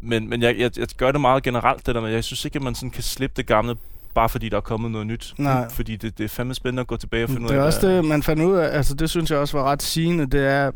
men 0.04 0.30
men 0.30 0.42
jeg, 0.42 0.56
jeg, 0.58 0.72
jeg 0.78 0.88
gør 0.98 1.12
det 1.12 1.22
meget 1.22 1.44
generelt, 1.44 1.86
det 1.88 1.96
der 1.96 2.02
med, 2.02 2.10
jeg 2.10 2.24
synes 2.24 2.46
ikke, 2.46 2.56
at 2.56 2.62
man 2.64 2.76
sådan 2.76 2.92
kan 2.92 3.04
slippe 3.04 3.34
det 3.38 3.48
gamle, 3.48 3.76
bare 4.16 4.30
fordi 4.30 4.50
der 4.50 4.58
er 4.58 4.62
kommet 4.62 4.92
noget 4.92 5.08
nyt. 5.08 5.34
Nej. 5.38 5.70
Fordi 5.70 5.96
det, 5.96 6.18
det 6.18 6.24
er 6.24 6.28
fandme 6.28 6.54
spændende 6.54 6.82
at 6.82 6.88
gå 6.88 6.98
tilbage 6.98 7.24
og 7.24 7.30
finde 7.30 7.42
Det 7.42 7.50
ud 7.54 7.56
er 7.58 7.62
af, 7.62 7.66
også 7.66 7.80
hvad- 7.80 7.96
det, 7.98 8.06
man 8.06 8.24
fandt 8.24 8.42
ud 8.44 8.56
af, 8.56 8.78
altså 8.78 8.94
det 8.94 9.10
synes 9.10 9.32
jeg 9.32 9.40
også 9.40 9.58
var 9.58 9.64
ret 9.72 9.82
sigende, 9.84 10.26
det 10.26 10.46
er, 10.48 10.72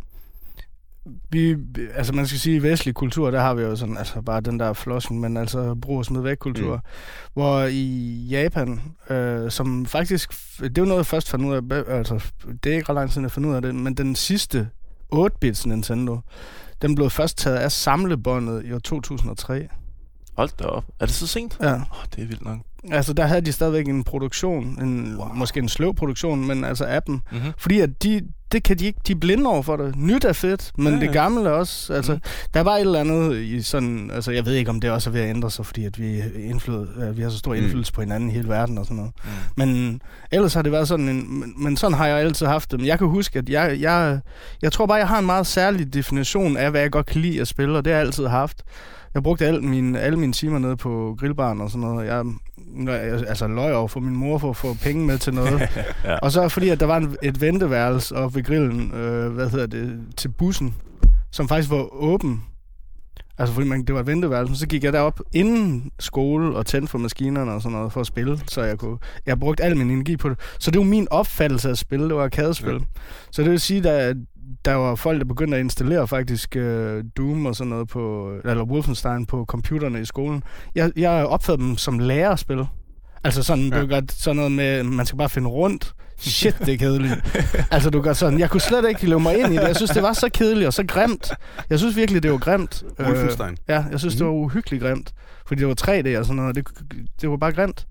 vi, 1.29 1.55
altså 1.95 2.13
man 2.13 2.27
skal 2.27 2.39
sige, 2.39 2.55
i 2.55 2.61
vestlig 2.63 2.93
kultur, 2.95 3.31
der 3.31 3.39
har 3.39 3.53
vi 3.53 3.61
jo 3.61 3.75
sådan, 3.75 3.97
altså 3.97 4.21
bare 4.21 4.41
den 4.41 4.59
der 4.59 4.73
flosken, 4.73 5.19
men 5.19 5.37
altså 5.37 5.75
brug 5.81 5.97
og 5.97 6.05
smid 6.05 6.21
væk 6.21 6.37
kultur. 6.37 6.75
Mm. 6.75 6.81
Hvor 7.33 7.61
i 7.63 8.25
Japan, 8.29 8.81
øh, 9.09 9.51
som 9.51 9.85
faktisk, 9.85 10.31
det 10.59 10.77
er 10.77 10.81
jo 10.81 10.85
noget, 10.85 10.97
jeg 10.99 11.05
først 11.05 11.29
fandt 11.29 11.45
ud 11.45 11.53
af, 11.71 11.83
altså 11.97 12.23
det 12.63 12.71
er 12.71 12.75
ikke 12.75 12.89
ret 12.89 12.95
lang 12.95 13.11
tid, 13.11 13.21
jeg 13.21 13.31
fandt 13.31 13.47
ud 13.47 13.53
af 13.55 13.61
det, 13.61 13.75
men 13.75 13.93
den 13.93 14.15
sidste 14.15 14.69
8-bits 15.15 15.65
Nintendo, 15.65 16.19
den 16.81 16.95
blev 16.95 17.09
først 17.09 17.37
taget 17.37 17.57
af 17.57 17.71
samlebåndet 17.71 18.65
i 18.65 18.73
år 18.73 18.79
2003. 18.79 19.67
Hold 20.37 20.49
da 20.59 20.63
op. 20.65 20.83
Er 20.99 21.05
det 21.05 21.15
så 21.15 21.27
sent? 21.27 21.57
Ja. 21.61 21.73
Oh, 21.73 21.79
det 22.15 22.23
er 22.23 22.27
vildt 22.27 22.45
nok. 22.45 22.57
Altså 22.91 23.13
der 23.13 23.25
havde 23.25 23.41
de 23.41 23.51
stadigvæk 23.51 23.87
en 23.87 24.03
produktion, 24.03 24.65
en, 24.83 25.15
wow. 25.17 25.33
måske 25.33 25.59
en 25.59 25.69
sløv 25.69 25.95
produktion, 25.95 26.47
men 26.47 26.63
altså 26.63 26.85
appen, 26.87 27.21
Mm-hmm. 27.31 27.51
Fordi 27.57 27.79
at 27.79 28.03
de, 28.03 28.21
det 28.51 28.63
kan 28.63 28.77
de 28.79 28.85
ikke, 28.85 28.99
de 29.07 29.11
er 29.11 29.15
blinde 29.15 29.49
over 29.49 29.61
for 29.61 29.75
det. 29.77 29.95
Nyt 29.95 30.23
er 30.25 30.33
fedt, 30.33 30.71
men 30.77 30.87
Ja, 30.87 30.93
ja, 30.93 30.99
det 31.05 31.13
gamle 31.13 31.49
er 31.49 31.53
også, 31.53 31.93
altså, 31.93 32.11
Mhm. 32.11 32.21
mm. 32.25 32.49
der 32.53 32.61
var 32.61 32.71
et 32.75 32.81
eller 32.81 32.99
andet 32.99 33.35
i 33.37 33.61
sådan, 33.61 34.11
altså 34.13 34.31
jeg 34.31 34.45
ved 34.45 34.53
ikke, 34.53 34.69
om 34.69 34.79
det 34.81 34.91
også 34.91 35.09
er 35.09 35.11
ved 35.11 35.21
at 35.21 35.29
ændre 35.29 35.51
sig, 35.51 35.65
fordi 35.65 35.85
at 35.85 35.99
vi, 35.99 36.21
indflyd, 36.49 37.11
vi 37.13 37.21
har 37.21 37.29
så 37.29 37.37
stor 37.37 37.53
Mm. 37.55 37.57
indflydelse 37.61 37.93
på 37.93 38.01
hinanden 38.01 38.29
i 38.29 38.33
hele 38.33 38.47
verden 38.49 38.77
og 38.77 38.85
sådan 38.85 38.97
noget. 38.97 39.11
Mm. 39.23 39.29
Men 39.65 40.01
ellers 40.31 40.53
har 40.53 40.61
det 40.61 40.71
været 40.71 40.87
sådan 40.87 41.09
en, 41.09 41.39
men, 41.39 41.53
men 41.63 41.77
sådan 41.77 41.97
har 41.97 42.07
jeg 42.07 42.17
altid 42.17 42.45
haft 42.45 42.71
det. 42.71 42.79
Men 42.79 42.87
jeg 42.87 42.97
kan 42.97 43.07
huske, 43.07 43.39
at 43.39 43.49
jeg, 43.49 43.77
jeg, 43.81 44.19
jeg 44.61 44.71
tror 44.71 44.85
bare, 44.85 44.97
jeg 44.97 45.07
har 45.07 45.19
en 45.19 45.25
meget 45.25 45.47
særlig 45.47 45.93
definition 45.93 46.57
af, 46.57 46.71
hvad 46.71 46.81
jeg 46.81 46.91
godt 46.91 47.05
kan 47.05 47.21
lide 47.21 47.41
at 47.41 47.47
spille, 47.47 47.77
og 47.77 47.85
det 47.85 47.93
har 47.93 47.97
jeg 47.99 48.07
altid 48.07 48.27
haft. 48.27 48.63
Jeg 49.17 49.23
brugte 49.23 49.45
alle 49.45 49.61
mine, 49.61 49.99
alle 49.99 50.19
mine 50.19 50.33
timer 50.33 50.59
nede 50.59 50.77
på 50.77 51.15
grillbaren 51.19 51.61
og 51.61 51.71
sådan 51.71 51.87
noget. 51.87 52.07
Jeg, 52.07 52.25
jeg 52.85 53.23
altså 53.27 53.47
løg 53.47 53.75
over 53.75 53.87
for 53.87 53.99
min 53.99 54.15
mor 54.15 54.37
for 54.37 54.49
at 54.49 54.55
få 54.55 54.73
penge 54.83 55.05
med 55.05 55.17
til 55.17 55.33
noget. 55.33 55.61
Ja. 56.03 56.15
Og 56.15 56.31
så 56.31 56.49
fordi, 56.49 56.69
at 56.69 56.79
der 56.79 56.85
var 56.85 56.97
en, 56.97 57.15
et 57.23 57.41
venteværelse 57.41 58.15
oppe 58.15 58.35
ved 58.35 58.43
grillen, 58.43 58.91
øh, 58.93 59.31
hvad 59.31 59.49
hedder 59.49 59.65
det, 59.65 59.99
til 60.17 60.29
bussen, 60.29 60.75
som 61.31 61.47
faktisk 61.47 61.71
var 61.71 61.93
åben. 61.93 62.43
Altså 63.37 63.53
fordi 63.53 63.67
man, 63.67 63.83
det 63.83 63.95
var 63.95 64.01
et 64.01 64.07
venteværelse, 64.07 64.55
så 64.55 64.67
gik 64.67 64.83
jeg 64.83 64.93
derop 64.93 65.19
inden 65.33 65.91
skole 65.99 66.55
og 66.55 66.65
tændte 66.65 66.91
for 66.91 66.97
maskinerne 66.97 67.51
og 67.51 67.61
sådan 67.61 67.77
noget 67.77 67.93
for 67.93 68.01
at 68.01 68.07
spille, 68.07 68.39
så 68.47 68.61
jeg 68.61 68.77
kunne, 68.77 68.97
jeg 69.25 69.39
brugte 69.39 69.63
al 69.63 69.77
min 69.77 69.89
energi 69.91 70.17
på 70.17 70.29
det. 70.29 70.39
Så 70.59 70.71
det 70.71 70.79
var 70.79 70.85
min 70.85 71.07
opfattelse 71.11 71.69
af 71.69 71.77
spil, 71.77 71.99
det 71.99 72.15
var 72.15 72.23
arkadespil. 72.23 72.73
Ja. 72.73 72.79
Så 73.31 73.41
det 73.41 73.51
vil 73.51 73.59
sige, 73.59 73.89
at 73.89 74.17
der 74.65 74.73
var 74.73 74.95
folk, 74.95 75.19
der 75.19 75.25
begyndte 75.25 75.57
at 75.57 75.63
installere 75.63 76.07
faktisk 76.07 76.55
øh, 76.55 77.03
Doom 77.17 77.45
og 77.45 77.55
sådan 77.55 77.69
noget 77.69 77.87
på, 77.87 78.31
eller 78.45 78.63
Wolfenstein 78.63 79.25
på 79.25 79.45
computerne 79.45 80.01
i 80.01 80.05
skolen. 80.05 80.43
Jeg, 80.75 80.91
jeg 80.95 81.25
opfattede 81.25 81.67
dem 81.67 81.77
som 81.77 81.99
lærerspil. 81.99 82.65
Altså 83.23 83.43
sådan, 83.43 83.67
ja. 83.67 83.75
Ja. 83.75 83.81
du 83.81 83.87
gør 83.87 84.01
sådan 84.09 84.35
noget 84.35 84.51
med, 84.51 84.83
man 84.83 85.05
skal 85.05 85.17
bare 85.17 85.29
finde 85.29 85.49
rundt. 85.49 85.93
Shit, 86.19 86.55
det 86.59 86.73
er 86.73 86.77
kedeligt. 86.77 87.13
altså, 87.71 87.89
du 87.89 88.01
gør 88.01 88.13
sådan, 88.13 88.39
jeg 88.39 88.49
kunne 88.49 88.61
slet 88.61 88.89
ikke 88.89 89.07
leve 89.09 89.19
mig 89.19 89.37
ind 89.39 89.53
i 89.53 89.57
det. 89.57 89.67
Jeg 89.67 89.75
synes, 89.75 89.91
det 89.91 90.03
var 90.03 90.13
så 90.13 90.29
kedeligt 90.33 90.67
og 90.67 90.73
så 90.73 90.83
grimt. 90.87 91.31
Jeg 91.69 91.79
synes 91.79 91.95
virkelig, 91.95 92.23
det 92.23 92.31
var 92.31 92.37
grimt. 92.37 92.83
Wolfenstein. 92.99 93.51
Øh, 93.51 93.57
ja, 93.67 93.83
jeg 93.91 93.99
synes, 93.99 94.15
det 94.15 94.25
var 94.25 94.31
uhyggeligt 94.31 94.83
grimt. 94.83 95.13
Fordi 95.47 95.59
det 95.59 95.67
var 95.67 95.75
3D 95.81 96.19
og 96.19 96.25
sådan 96.25 96.35
noget. 96.35 96.55
Det, 96.55 96.67
det 97.21 97.29
var 97.29 97.37
bare 97.37 97.51
grimt. 97.51 97.87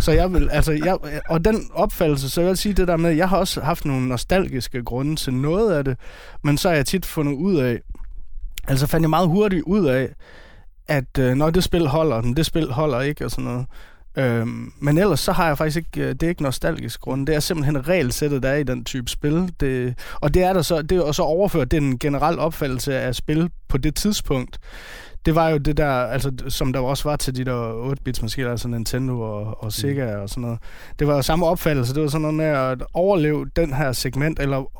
Så 0.00 0.12
jeg 0.12 0.32
vil, 0.32 0.48
altså, 0.52 0.72
jeg, 0.72 0.98
og 1.28 1.44
den 1.44 1.70
opfattelse, 1.72 2.30
så 2.30 2.40
jeg 2.40 2.48
vil 2.48 2.56
sige 2.56 2.72
det 2.72 2.88
der 2.88 2.96
med, 2.96 3.10
jeg 3.10 3.28
har 3.28 3.36
også 3.36 3.60
haft 3.60 3.84
nogle 3.84 4.08
nostalgiske 4.08 4.82
grunde 4.82 5.16
til 5.16 5.34
noget 5.34 5.72
af 5.72 5.84
det, 5.84 5.96
men 6.42 6.58
så 6.58 6.68
har 6.68 6.76
jeg 6.76 6.86
tit 6.86 7.06
fundet 7.06 7.32
ud 7.32 7.56
af, 7.56 7.80
altså 8.68 8.86
fandt 8.86 9.02
jeg 9.04 9.10
meget 9.10 9.28
hurtigt 9.28 9.62
ud 9.66 9.86
af, 9.86 10.08
at 10.88 11.18
øh, 11.18 11.34
når 11.34 11.50
det 11.50 11.64
spil 11.64 11.86
holder, 11.86 12.22
men 12.22 12.36
det 12.36 12.46
spil 12.46 12.72
holder 12.72 13.00
ikke 13.00 13.24
og 13.24 13.30
sådan 13.30 13.44
noget. 13.44 13.66
Øhm, 14.16 14.72
men 14.78 14.98
ellers 14.98 15.20
så 15.20 15.32
har 15.32 15.46
jeg 15.46 15.58
faktisk 15.58 15.76
ikke, 15.76 16.08
øh, 16.08 16.12
det 16.12 16.22
er 16.22 16.28
ikke 16.28 16.42
nostalgisk 16.42 17.00
grund. 17.00 17.26
Det 17.26 17.34
er 17.34 17.40
simpelthen 17.40 17.88
regelsættet, 17.88 18.42
der 18.42 18.48
er 18.48 18.56
i 18.56 18.62
den 18.62 18.84
type 18.84 19.10
spil. 19.10 19.54
Det, 19.60 19.98
og 20.14 20.34
det 20.34 20.42
er 20.42 20.52
der 20.52 20.62
så, 20.62 20.82
det 20.82 20.98
er 20.98 21.02
også 21.02 21.22
overført 21.22 21.70
den 21.70 21.98
generelle 21.98 22.40
opfattelse 22.40 22.94
af 22.94 23.14
spil 23.14 23.50
på 23.68 23.78
det 23.78 23.94
tidspunkt. 23.94 24.58
Det 25.26 25.34
var 25.34 25.48
jo 25.48 25.58
det 25.58 25.76
der, 25.76 25.90
altså, 25.90 26.32
som 26.48 26.72
der 26.72 26.80
også 26.80 27.08
var 27.08 27.16
til 27.16 27.36
de 27.36 27.44
der 27.44 27.92
8-bits 27.92 28.22
maskiner, 28.22 28.50
altså 28.50 28.68
Nintendo 28.68 29.20
og, 29.20 29.64
og 29.64 29.72
Sega 29.72 30.16
og 30.16 30.28
sådan 30.28 30.42
noget. 30.42 30.58
Det 30.98 31.06
var 31.06 31.14
jo 31.14 31.22
samme 31.22 31.46
opfattelse. 31.46 31.94
Det 31.94 32.02
var 32.02 32.08
sådan 32.08 32.22
noget 32.22 32.34
med 32.34 32.44
at 32.44 32.82
overleve 32.94 33.46
den 33.56 33.72
her 33.72 33.92
segment, 33.92 34.40
eller 34.40 34.70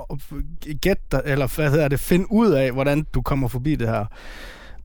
dig, 1.13 1.21
eller 1.25 1.57
hvad 1.57 1.71
hedder 1.71 1.89
det, 1.89 2.01
finde 2.01 2.33
ud 2.33 2.51
af, 2.51 2.73
hvordan 2.73 3.07
du 3.15 3.23
kommer 3.23 3.49
forbi 3.49 3.77
det 3.77 3.89
her. 3.89 4.07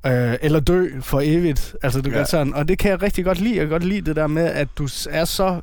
Øh, 0.05 0.35
eller 0.41 0.59
dø 0.59 0.89
for 1.01 1.21
evigt. 1.23 1.75
Altså, 1.83 2.01
du 2.01 2.09
Ja. 2.09 2.25
sådan, 2.25 2.53
og 2.53 2.67
det 2.67 2.77
kan 2.79 2.91
jeg 2.91 3.01
rigtig 3.01 3.25
godt 3.25 3.39
lide. 3.39 3.55
Jeg 3.55 3.61
kan 3.63 3.69
godt 3.69 3.83
lide 3.83 4.01
det 4.01 4.15
der 4.15 4.27
med, 4.27 4.45
at 4.45 4.67
du 4.77 4.87
er 5.09 5.25
så 5.25 5.61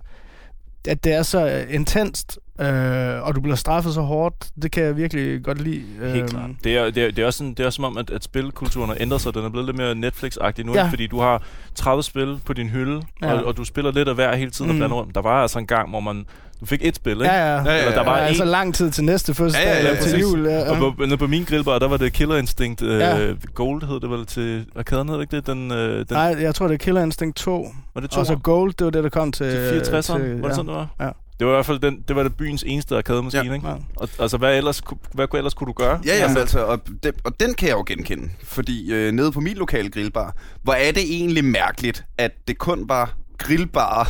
at 0.89 1.05
det 1.05 1.13
er 1.13 1.23
så 1.23 1.65
intenst, 1.71 2.39
øh, 2.61 3.23
og 3.27 3.35
du 3.35 3.41
bliver 3.41 3.57
straffet 3.57 3.95
så 3.95 4.01
hårdt. 4.01 4.35
Det 4.63 4.73
kan 4.73 4.83
jeg 4.85 4.97
virkelig 4.97 5.45
godt 5.45 5.61
lide. 5.63 5.83
Helt 6.03 6.17
Øhm, 6.17 6.29
klart. 6.29 6.51
Det 6.65 6.77
er, 6.77 6.85
det, 6.91 7.03
er, 7.03 7.11
det, 7.11 7.19
er 7.19 7.27
også 7.27 7.39
sådan, 7.39 7.51
det 7.55 7.61
er 7.61 7.67
også 7.67 7.77
som 7.77 7.85
om, 7.85 7.97
at, 7.99 8.11
at 8.11 8.25
spilkulturen 8.25 8.89
har 8.89 8.97
ændret 9.01 9.21
sig. 9.21 9.35
Den 9.35 9.45
er 9.45 9.49
blevet 9.49 9.67
lidt 9.67 9.77
mere 9.77 9.93
Netflix-agtig 9.95 10.65
nu, 10.65 10.75
Ja. 10.75 10.85
ja. 10.85 10.91
fordi 10.91 11.07
du 11.07 11.21
har 11.21 11.43
30 11.75 12.03
spil 12.03 12.39
på 12.45 12.53
din 12.53 12.69
hylde, 12.69 13.03
Ja. 13.23 13.27
ja. 13.29 13.35
og, 13.35 13.45
og 13.45 13.57
du 13.57 13.65
spiller 13.65 13.93
lidt 13.93 14.09
af 14.09 14.15
hver 14.15 14.37
hele 14.37 14.51
tiden 14.51 14.71
mm. 14.71 14.77
Og 14.77 14.79
blander 14.81 14.97
rundt. 14.97 15.15
Der 15.15 15.23
var 15.23 15.43
altså 15.43 15.59
en 15.59 15.67
gang, 15.67 15.91
hvor 15.91 16.01
man... 16.01 16.27
Du 16.61 16.67
fik 16.67 16.81
et 16.85 16.97
spil, 16.97 17.13
ikke? 17.13 17.25
Ja, 17.25 17.35
ja. 17.55 17.63
Ja, 17.63 17.71
ja, 17.73 17.79
Eller 17.79 17.91
der 17.91 17.99
ja. 17.99 18.05
var 18.05 18.17
ja, 18.17 18.23
en, 18.23 18.29
altså 18.29 18.45
lang 18.45 18.75
tid 18.75 18.91
til 18.91 19.05
næste 19.05 19.35
fødselsdag, 19.35 19.65
Ja, 19.67 19.71
ja, 19.77 19.83
ja, 19.83 19.89
eller 19.89 20.03
til 20.03 20.21
jul. 20.21 20.47
Ja, 20.47 20.71
Og 20.71 20.77
på, 21.09 21.17
på 21.19 21.27
min 21.27 21.45
grillbar, 21.45 21.79
der 21.79 21.89
var 21.89 21.97
det 21.97 22.13
Killer 22.13 22.37
Instinct 22.37 22.83
øh, 22.83 22.99
Ja. 23.01 23.17
ja. 23.17 23.33
Gold, 23.55 23.83
hed 23.89 24.01
det 24.01 24.11
vel 24.11 24.27
til 24.27 24.65
arkaden, 24.77 25.09
hed 25.09 25.17
det 25.17 25.23
ikke 25.23 25.37
det? 25.37 25.47
Den, 25.47 25.73
øh, 25.73 25.99
den, 25.99 26.07
Nej, 26.11 26.37
jeg 26.41 26.55
tror, 26.55 26.67
det 26.69 26.75
er 26.75 26.79
Killer 26.79 27.03
Instinct 27.03 27.37
2. 27.37 27.69
var 27.95 28.01
det 28.01 28.11
to 28.11 28.21
Og 28.21 28.27
så 28.27 28.37
Gold, 28.37 28.73
det 28.79 28.85
var 28.85 28.91
det, 28.91 29.05
der 29.05 29.11
kom 29.11 29.33
til... 29.33 29.51
til 29.51 29.81
64'eren? 29.81 30.13
Var 30.13 30.19
det 30.19 30.43
ja. 30.45 30.51
sådan, 30.55 30.67
det 30.67 30.75
var? 30.75 30.89
Ja. 31.01 31.09
Det 31.39 31.47
var 31.47 31.53
i 31.53 31.57
hvert 31.57 31.67
fald 31.67 31.79
den, 31.79 32.05
det 32.09 32.17
var 32.17 32.23
det 32.23 32.37
byens 32.37 32.63
eneste 32.67 32.97
arkademaskine, 32.97 33.45
Ja. 33.45 33.55
ikke? 33.55 33.69
Ja. 33.69 33.75
Og, 33.97 34.09
altså, 34.19 34.37
hvad 34.37 34.57
ellers, 34.57 34.83
hvad 35.15 35.27
ellers 35.35 35.55
kunne 35.55 35.67
du 35.67 35.73
gøre? 35.73 36.01
Ja, 36.07 36.17
Ja. 36.17 36.35
altså, 36.41 36.65
og, 36.65 36.81
den, 37.03 37.13
og 37.25 37.41
den 37.41 37.55
kan 37.55 37.69
jeg 37.69 37.75
jo 37.77 37.85
genkende. 37.87 38.29
Fordi 38.45 38.93
øh, 38.93 39.13
nede 39.13 39.33
på 39.33 39.41
min 39.41 39.57
lokale 39.57 39.91
grillbar, 39.91 40.35
hvor 40.63 40.73
er 40.73 40.93
det 40.93 41.03
egentlig 41.03 41.45
mærkeligt, 41.45 42.05
at 42.19 42.31
det 42.49 42.59
kun 42.59 42.89
var 42.89 43.15
grillbarer, 43.39 44.05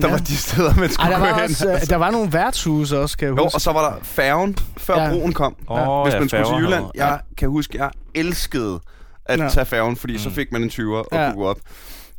der 0.00 0.06
Ja. 0.06 0.10
var 0.10 0.18
de 0.18 0.36
steder, 0.36 0.74
man 0.74 0.84
Ej, 0.84 0.88
skulle 0.90 1.10
der 1.10 1.18
gå 1.18 1.24
var, 1.24 1.34
hen. 1.34 1.42
også, 1.44 1.68
øh, 1.72 1.80
der 1.88 1.96
var 1.96 2.10
nogle 2.10 2.32
værtshuse 2.32 2.98
også, 3.00 3.16
kan 3.18 3.28
jeg 3.28 3.36
Jo, 3.38 3.42
huske. 3.42 3.56
og 3.56 3.60
så 3.60 3.72
var 3.72 3.90
der 3.90 3.96
færgen, 4.02 4.56
før 4.76 5.02
Ja. 5.02 5.10
broen 5.10 5.32
kom. 5.32 5.56
Åh, 5.68 6.02
Hvis 6.02 6.14
ja, 6.14 6.18
man 6.20 6.28
skulle 6.28 6.44
til 6.44 6.54
Jylland. 6.64 6.84
Jeg 6.94 7.20
kan 7.36 7.48
huske, 7.48 7.78
jeg 7.78 7.90
elskede 8.14 8.80
at 9.26 9.38
Ja. 9.40 9.48
tage 9.48 9.66
færgen, 9.66 9.96
fordi 9.96 10.12
mm. 10.12 10.18
så 10.18 10.30
fik 10.30 10.52
man 10.52 10.62
en 10.62 10.70
20'er 10.70 10.94
og 10.96 11.06
Ja. 11.12 11.30
kunne 11.30 11.42
gå 11.42 11.48
op. 11.48 11.58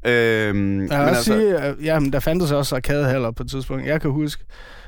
Øhm, 0.06 0.82
Jeg 0.82 1.00
vil 1.00 1.10
også 1.10 1.24
sige, 1.24 1.58
at 1.58 1.76
jamen, 1.84 2.14
der 2.14 2.20
fandtes 2.20 2.52
også 2.52 2.76
arkadehaller 2.76 3.32
på 3.32 3.44
et 3.44 3.50
tidspunkt. 3.50 3.86
Jeg 3.86 4.02
kan 4.02 4.12
huske, 4.12 4.44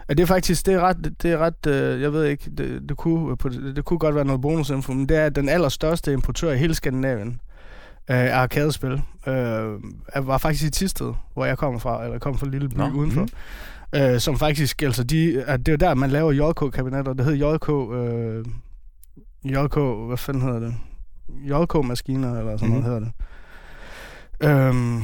at 0.08 0.18
det 0.18 0.24
er 0.24 0.28
faktisk, 0.28 0.66
det 0.66 0.74
er 0.74 0.80
ret, 0.80 1.14
det 1.24 1.32
er 1.32 1.38
ret 1.38 1.68
øh, 1.68 2.02
jeg 2.02 2.14
ved 2.14 2.26
ikke, 2.26 2.50
det, 2.58 2.82
det, 2.90 2.98
kunne, 2.98 3.38
på 3.38 3.50
det, 3.50 3.86
kunne 3.86 4.00
godt 4.00 4.16
være 4.16 4.26
noget 4.26 4.42
bonusinfo, 4.42 4.94
men 4.94 5.10
det 5.10 5.18
er 5.18 5.30
den 5.30 5.50
allerstørste 5.50 6.14
importør 6.14 6.52
i 6.52 6.58
hele 6.58 6.74
Skandinavien 6.76 7.42
øh, 8.10 8.18
af 8.18 8.36
arkadespil. 8.38 9.02
Øh, 9.28 9.64
var 10.28 10.38
faktisk 10.38 10.64
i 10.64 10.70
Tisted, 10.70 11.14
hvor 11.34 11.46
jeg 11.46 11.58
kommer 11.58 11.80
fra, 11.80 12.04
eller 12.04 12.20
kom 12.20 12.38
fra 12.38 12.46
en 12.46 12.52
lille 12.52 12.70
by 12.70 12.76
Nå, 12.78 12.90
udenfor. 12.90 13.28
Øh, 13.96 14.20
som 14.20 14.38
faktisk, 14.38 14.82
altså 14.82 15.04
de, 15.04 15.44
at 15.48 15.66
det 15.66 15.72
er 15.74 15.78
der, 15.78 15.94
man 15.94 16.10
laver 16.10 16.32
JK-kabinetter. 16.32 17.14
Det 17.14 17.26
hedder 17.26 17.54
JK, 17.54 17.70
øh, 17.96 18.46
JK, 19.52 20.08
hvad 20.08 20.18
fanden 20.18 20.42
hedder 20.44 20.60
det? 20.60 20.74
JK-maskiner, 21.30 22.40
eller 22.40 22.58
sådan 22.58 22.70
Mhm. 22.70 22.70
noget 22.70 22.84
hedder 22.86 23.00
det. 23.00 23.12
Øhm, 24.44 25.02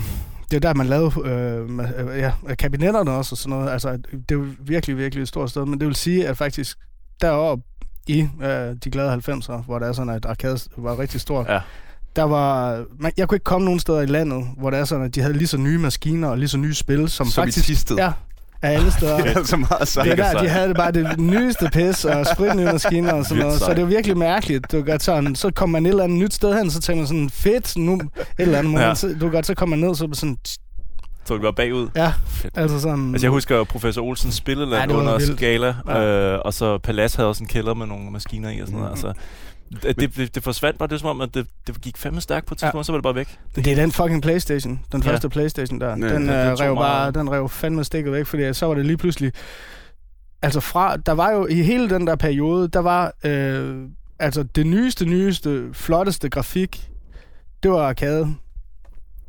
det 0.51 0.55
er 0.55 0.59
der, 0.59 0.73
man 0.73 0.85
lavede 0.87 1.11
øh, 1.25 1.69
øh, 2.11 2.17
ja, 2.19 2.31
kabinetterne 2.59 3.11
også 3.11 3.33
og 3.33 3.37
sådan 3.37 3.57
noget. 3.57 3.69
Altså, 3.71 3.97
det 4.11 4.31
er 4.31 4.35
jo 4.35 4.45
virkelig, 4.59 4.97
virkelig 4.97 5.21
et 5.21 5.27
stort 5.27 5.49
sted. 5.49 5.65
Men 5.65 5.79
det 5.79 5.87
vil 5.87 5.95
sige, 5.95 6.27
at 6.27 6.37
faktisk 6.37 6.77
deroppe 7.21 7.63
i 8.07 8.19
øh, 8.41 8.49
de 8.83 8.89
glade 8.91 9.13
90'er, 9.13 9.61
hvor 9.65 9.79
der 9.79 9.87
er 9.87 9.93
sådan, 9.93 10.13
at 10.13 10.25
arcade 10.25 10.59
var 10.77 10.99
rigtig 10.99 11.21
stort, 11.21 11.45
Ja. 11.49 11.59
der 12.15 12.23
var... 12.23 12.83
Man, 12.99 13.11
jeg 13.17 13.27
kunne 13.27 13.35
ikke 13.35 13.43
komme 13.43 13.65
nogen 13.65 13.79
steder 13.79 14.01
i 14.01 14.05
landet, 14.05 14.47
hvor 14.57 14.69
det 14.69 14.79
er 14.79 14.85
sådan, 14.85 15.05
at 15.05 15.15
de 15.15 15.21
havde 15.21 15.33
lige 15.33 15.47
så 15.47 15.57
nye 15.57 15.77
maskiner 15.77 16.27
og 16.27 16.37
lige 16.37 16.49
så 16.49 16.57
nye 16.57 16.73
spil, 16.73 17.09
som, 17.09 17.27
Som 17.27 17.41
faktisk... 17.41 17.65
Thisted. 17.65 17.95
Ja, 17.97 18.11
af 18.61 18.71
alle 18.73 18.91
steder. 18.91 19.17
Det 19.23 19.37
er 19.37 19.43
så 19.43 19.57
meget 19.57 19.87
sejt. 19.87 20.05
Det 20.05 20.19
er 20.19 20.31
der, 20.33 20.41
de 20.41 20.49
havde 20.49 20.73
bare 20.73 20.91
det 20.91 21.19
nyeste 21.19 21.69
pis 21.73 22.05
og 22.05 22.25
spritnye 22.25 22.65
maskiner 22.65 23.13
og 23.13 23.25
sådan 23.25 23.43
noget. 23.43 23.59
Så 23.59 23.73
det 23.73 23.79
er 23.79 23.85
virkelig 23.85 24.17
mærkeligt. 24.17 24.71
Du 24.71 24.81
kan 24.83 24.99
sådan, 24.99 25.35
så 25.35 25.51
kommer 25.51 25.71
man 25.79 25.85
et 25.85 25.89
eller 25.89 26.03
andet 26.03 26.17
nyt 26.19 26.33
sted 26.33 26.57
hen, 26.57 26.71
så 26.71 26.81
tænker 26.81 27.01
man 27.01 27.07
sådan, 27.07 27.29
fedt, 27.29 27.77
nu 27.77 27.93
et 27.93 28.01
eller 28.37 28.57
andet. 28.59 28.79
Ja. 28.81 28.95
Så, 28.95 29.15
du 29.21 29.29
godt, 29.29 29.45
så 29.45 29.55
kommer 29.55 29.75
man 29.75 29.87
ned, 29.87 29.95
så 29.95 30.07
det 30.07 30.17
sådan, 30.17 30.37
Så 31.25 31.35
du 31.35 31.41
var 31.41 31.51
bagud. 31.51 31.87
ja, 31.95 32.13
Fedt. 32.27 32.57
altså 32.57 32.79
sådan... 32.79 33.11
Altså, 33.11 33.25
jeg 33.27 33.31
husker 33.31 33.63
Professor 33.63 34.01
Olsens 34.01 34.35
spilleland 34.35 34.81
Ja, 34.81 34.87
det 34.87 34.93
under 35.01 35.17
vildt. 35.17 35.37
Skala, 35.37 35.75
Ja. 35.87 36.03
øh, 36.33 36.39
og 36.45 36.53
så 36.53 36.77
Palas 36.77 37.15
havde 37.15 37.29
også 37.29 37.43
en 37.43 37.47
kælder 37.47 37.73
med 37.73 37.85
nogle 37.87 38.11
maskiner 38.11 38.49
i 38.49 38.59
og 38.59 38.67
sådan 38.67 38.79
noget. 38.79 38.97
Mhm. 38.99 39.07
Altså, 39.07 39.21
det, 39.83 39.99
det, 39.99 40.15
det, 40.15 40.35
det 40.35 40.43
forsvandt 40.43 40.79
bare, 40.79 40.87
det 40.87 40.93
er 40.95 40.99
som 40.99 41.09
om, 41.09 41.21
at 41.21 41.33
det, 41.33 41.47
det 41.67 41.81
gik 41.81 41.97
fandme 41.97 42.21
stærkt 42.21 42.45
på 42.45 42.53
et 42.53 42.57
tidspunkt, 42.57 42.77
ja. 42.77 42.83
så 42.83 42.91
var 42.91 42.97
det 42.97 43.03
bare 43.03 43.15
væk. 43.15 43.37
Det 43.55 43.67
er 43.67 43.75
den 43.75 43.91
fucking 43.91 44.21
Playstation. 44.21 44.79
Den 44.91 45.03
Ja. 45.03 45.11
første 45.11 45.29
Playstation 45.29 45.79
der. 45.81 45.87
Ja, 45.87 45.93
den, 45.93 46.03
det- 46.27 46.33
øh, 46.33 46.49
det 46.49 46.57
tog 46.57 46.59
rev 46.67 46.75
bare, 46.75 46.75
meget- 46.75 47.15
den 47.15 47.31
rev 47.31 47.49
fandme 47.49 47.83
stikket 47.83 48.13
væk, 48.13 48.25
fordi 48.25 48.53
så 48.53 48.65
var 48.65 48.73
det 48.73 48.85
lige 48.85 48.97
pludselig... 48.97 49.31
Altså 50.41 50.59
fra... 50.59 50.97
Der 50.97 51.11
var 51.11 51.31
jo 51.31 51.47
i 51.47 51.61
hele 51.61 51.89
den 51.89 52.07
der 52.07 52.15
periode, 52.15 52.67
der 52.67 52.79
var... 52.79 53.13
Øh, 53.23 53.85
altså 54.19 54.43
det 54.43 54.67
nyeste, 54.67 55.05
nyeste, 55.05 55.69
flotteste 55.73 56.29
grafik, 56.29 56.89
det 57.63 57.71
var 57.71 57.87
arcade. 57.87 58.35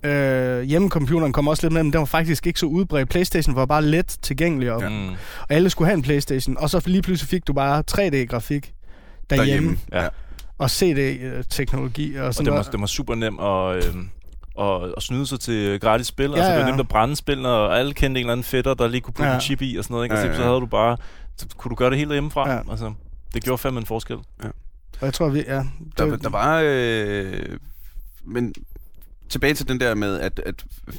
Øh, 0.03 0.62
hjemmecomputeren 0.62 1.32
kom 1.32 1.49
også 1.49 1.62
lidt 1.66 1.72
med, 1.72 1.82
men 1.82 1.93
den 1.93 1.99
var 1.99 2.05
faktisk 2.05 2.47
ikke 2.47 2.61
så 2.61 2.66
udbredt. 2.66 3.09
Playstation 3.09 3.57
var 3.57 3.66
bare 3.66 3.82
let 3.84 4.16
tilgængelig, 4.22 4.72
og, 4.72 4.82
Ja. 4.82 4.89
Mm. 4.89 5.09
og 5.09 5.16
alle 5.49 5.70
skulle 5.70 5.86
have 5.89 5.97
en 5.97 6.03
Playstation. 6.03 6.57
Og 6.59 6.70
så 6.70 6.82
lige 6.86 7.03
pludselig 7.03 7.28
fik 7.28 7.47
du 7.47 7.53
bare 7.53 7.82
3D-grafik 7.91 8.72
derhjemme, 9.30 9.76
derhjemme. 9.76 9.78
Ja. 9.93 10.09
Og 10.59 10.71
CD-teknologi 10.71 12.17
og 12.17 12.27
Og 12.27 12.35
sådan 12.35 12.45
det 12.45 12.53
var, 12.53 12.59
noget. 12.59 12.73
det 12.73 12.81
var 12.81 12.87
super 12.87 13.15
nemt 13.15 13.41
at, 13.41 13.77
øh, 13.77 14.05
at, 14.67 14.93
at 14.97 15.03
snyde 15.03 15.27
sig 15.27 15.41
til 15.41 15.81
gratis 15.81 16.07
spil. 16.07 16.31
Ja, 16.31 16.31
Ja, 16.31 16.37
altså, 16.37 16.51
det 16.53 16.59
var 16.59 16.65
ja. 16.65 16.71
nemt 16.71 16.81
at 16.81 16.89
brænde 16.89 17.17
spil, 17.17 17.47
og 17.47 17.79
alle 17.79 17.95
kendte 17.95 18.21
en 18.21 18.25
eller 18.27 18.33
anden 18.33 18.45
fætter, 18.45 18.75
der 18.75 18.89
lige 18.89 19.01
kunne 19.01 19.15
putte 19.15 19.25
Ja. 19.25 19.29
ja. 19.31 19.35
en 19.35 19.41
chip 19.41 19.63
i 19.63 19.77
og 19.77 19.85
sådan 19.85 19.95
noget. 19.95 20.05
Ikke? 20.05 20.15
Og 20.15 20.19
Ja, 20.19 20.23
så, 20.25 20.29
ja, 20.29 20.35
så 20.37 20.43
ja. 20.43 20.49
havde 20.49 20.61
du 20.61 20.67
bare... 20.67 20.97
Så 21.37 21.47
kunne 21.57 21.71
du 21.71 21.75
gøre 21.75 21.91
det 21.91 21.99
hele 21.99 22.13
hjemmefra. 22.13 22.49
Ja. 22.51 22.55
Ja. 22.55 22.61
Altså, 22.71 22.93
det 23.35 23.43
gjorde 23.45 23.59
fandme 23.59 23.81
en 23.81 23.87
forskel. 23.87 24.17
Og 25.01 25.07
jeg 25.07 25.15
tror, 25.15 25.29
vi... 25.29 25.45
Ja, 25.49 25.63
Der, 25.99 26.05
det, 26.07 26.23
der 26.23 26.31
var... 26.31 26.61
Øh, 26.65 27.59
men 28.25 28.55
tilbage 29.31 29.55
til 29.55 29.68
den 29.68 29.81
der 29.81 29.95
med, 29.95 30.20
at, 30.20 30.41
at 30.47 30.55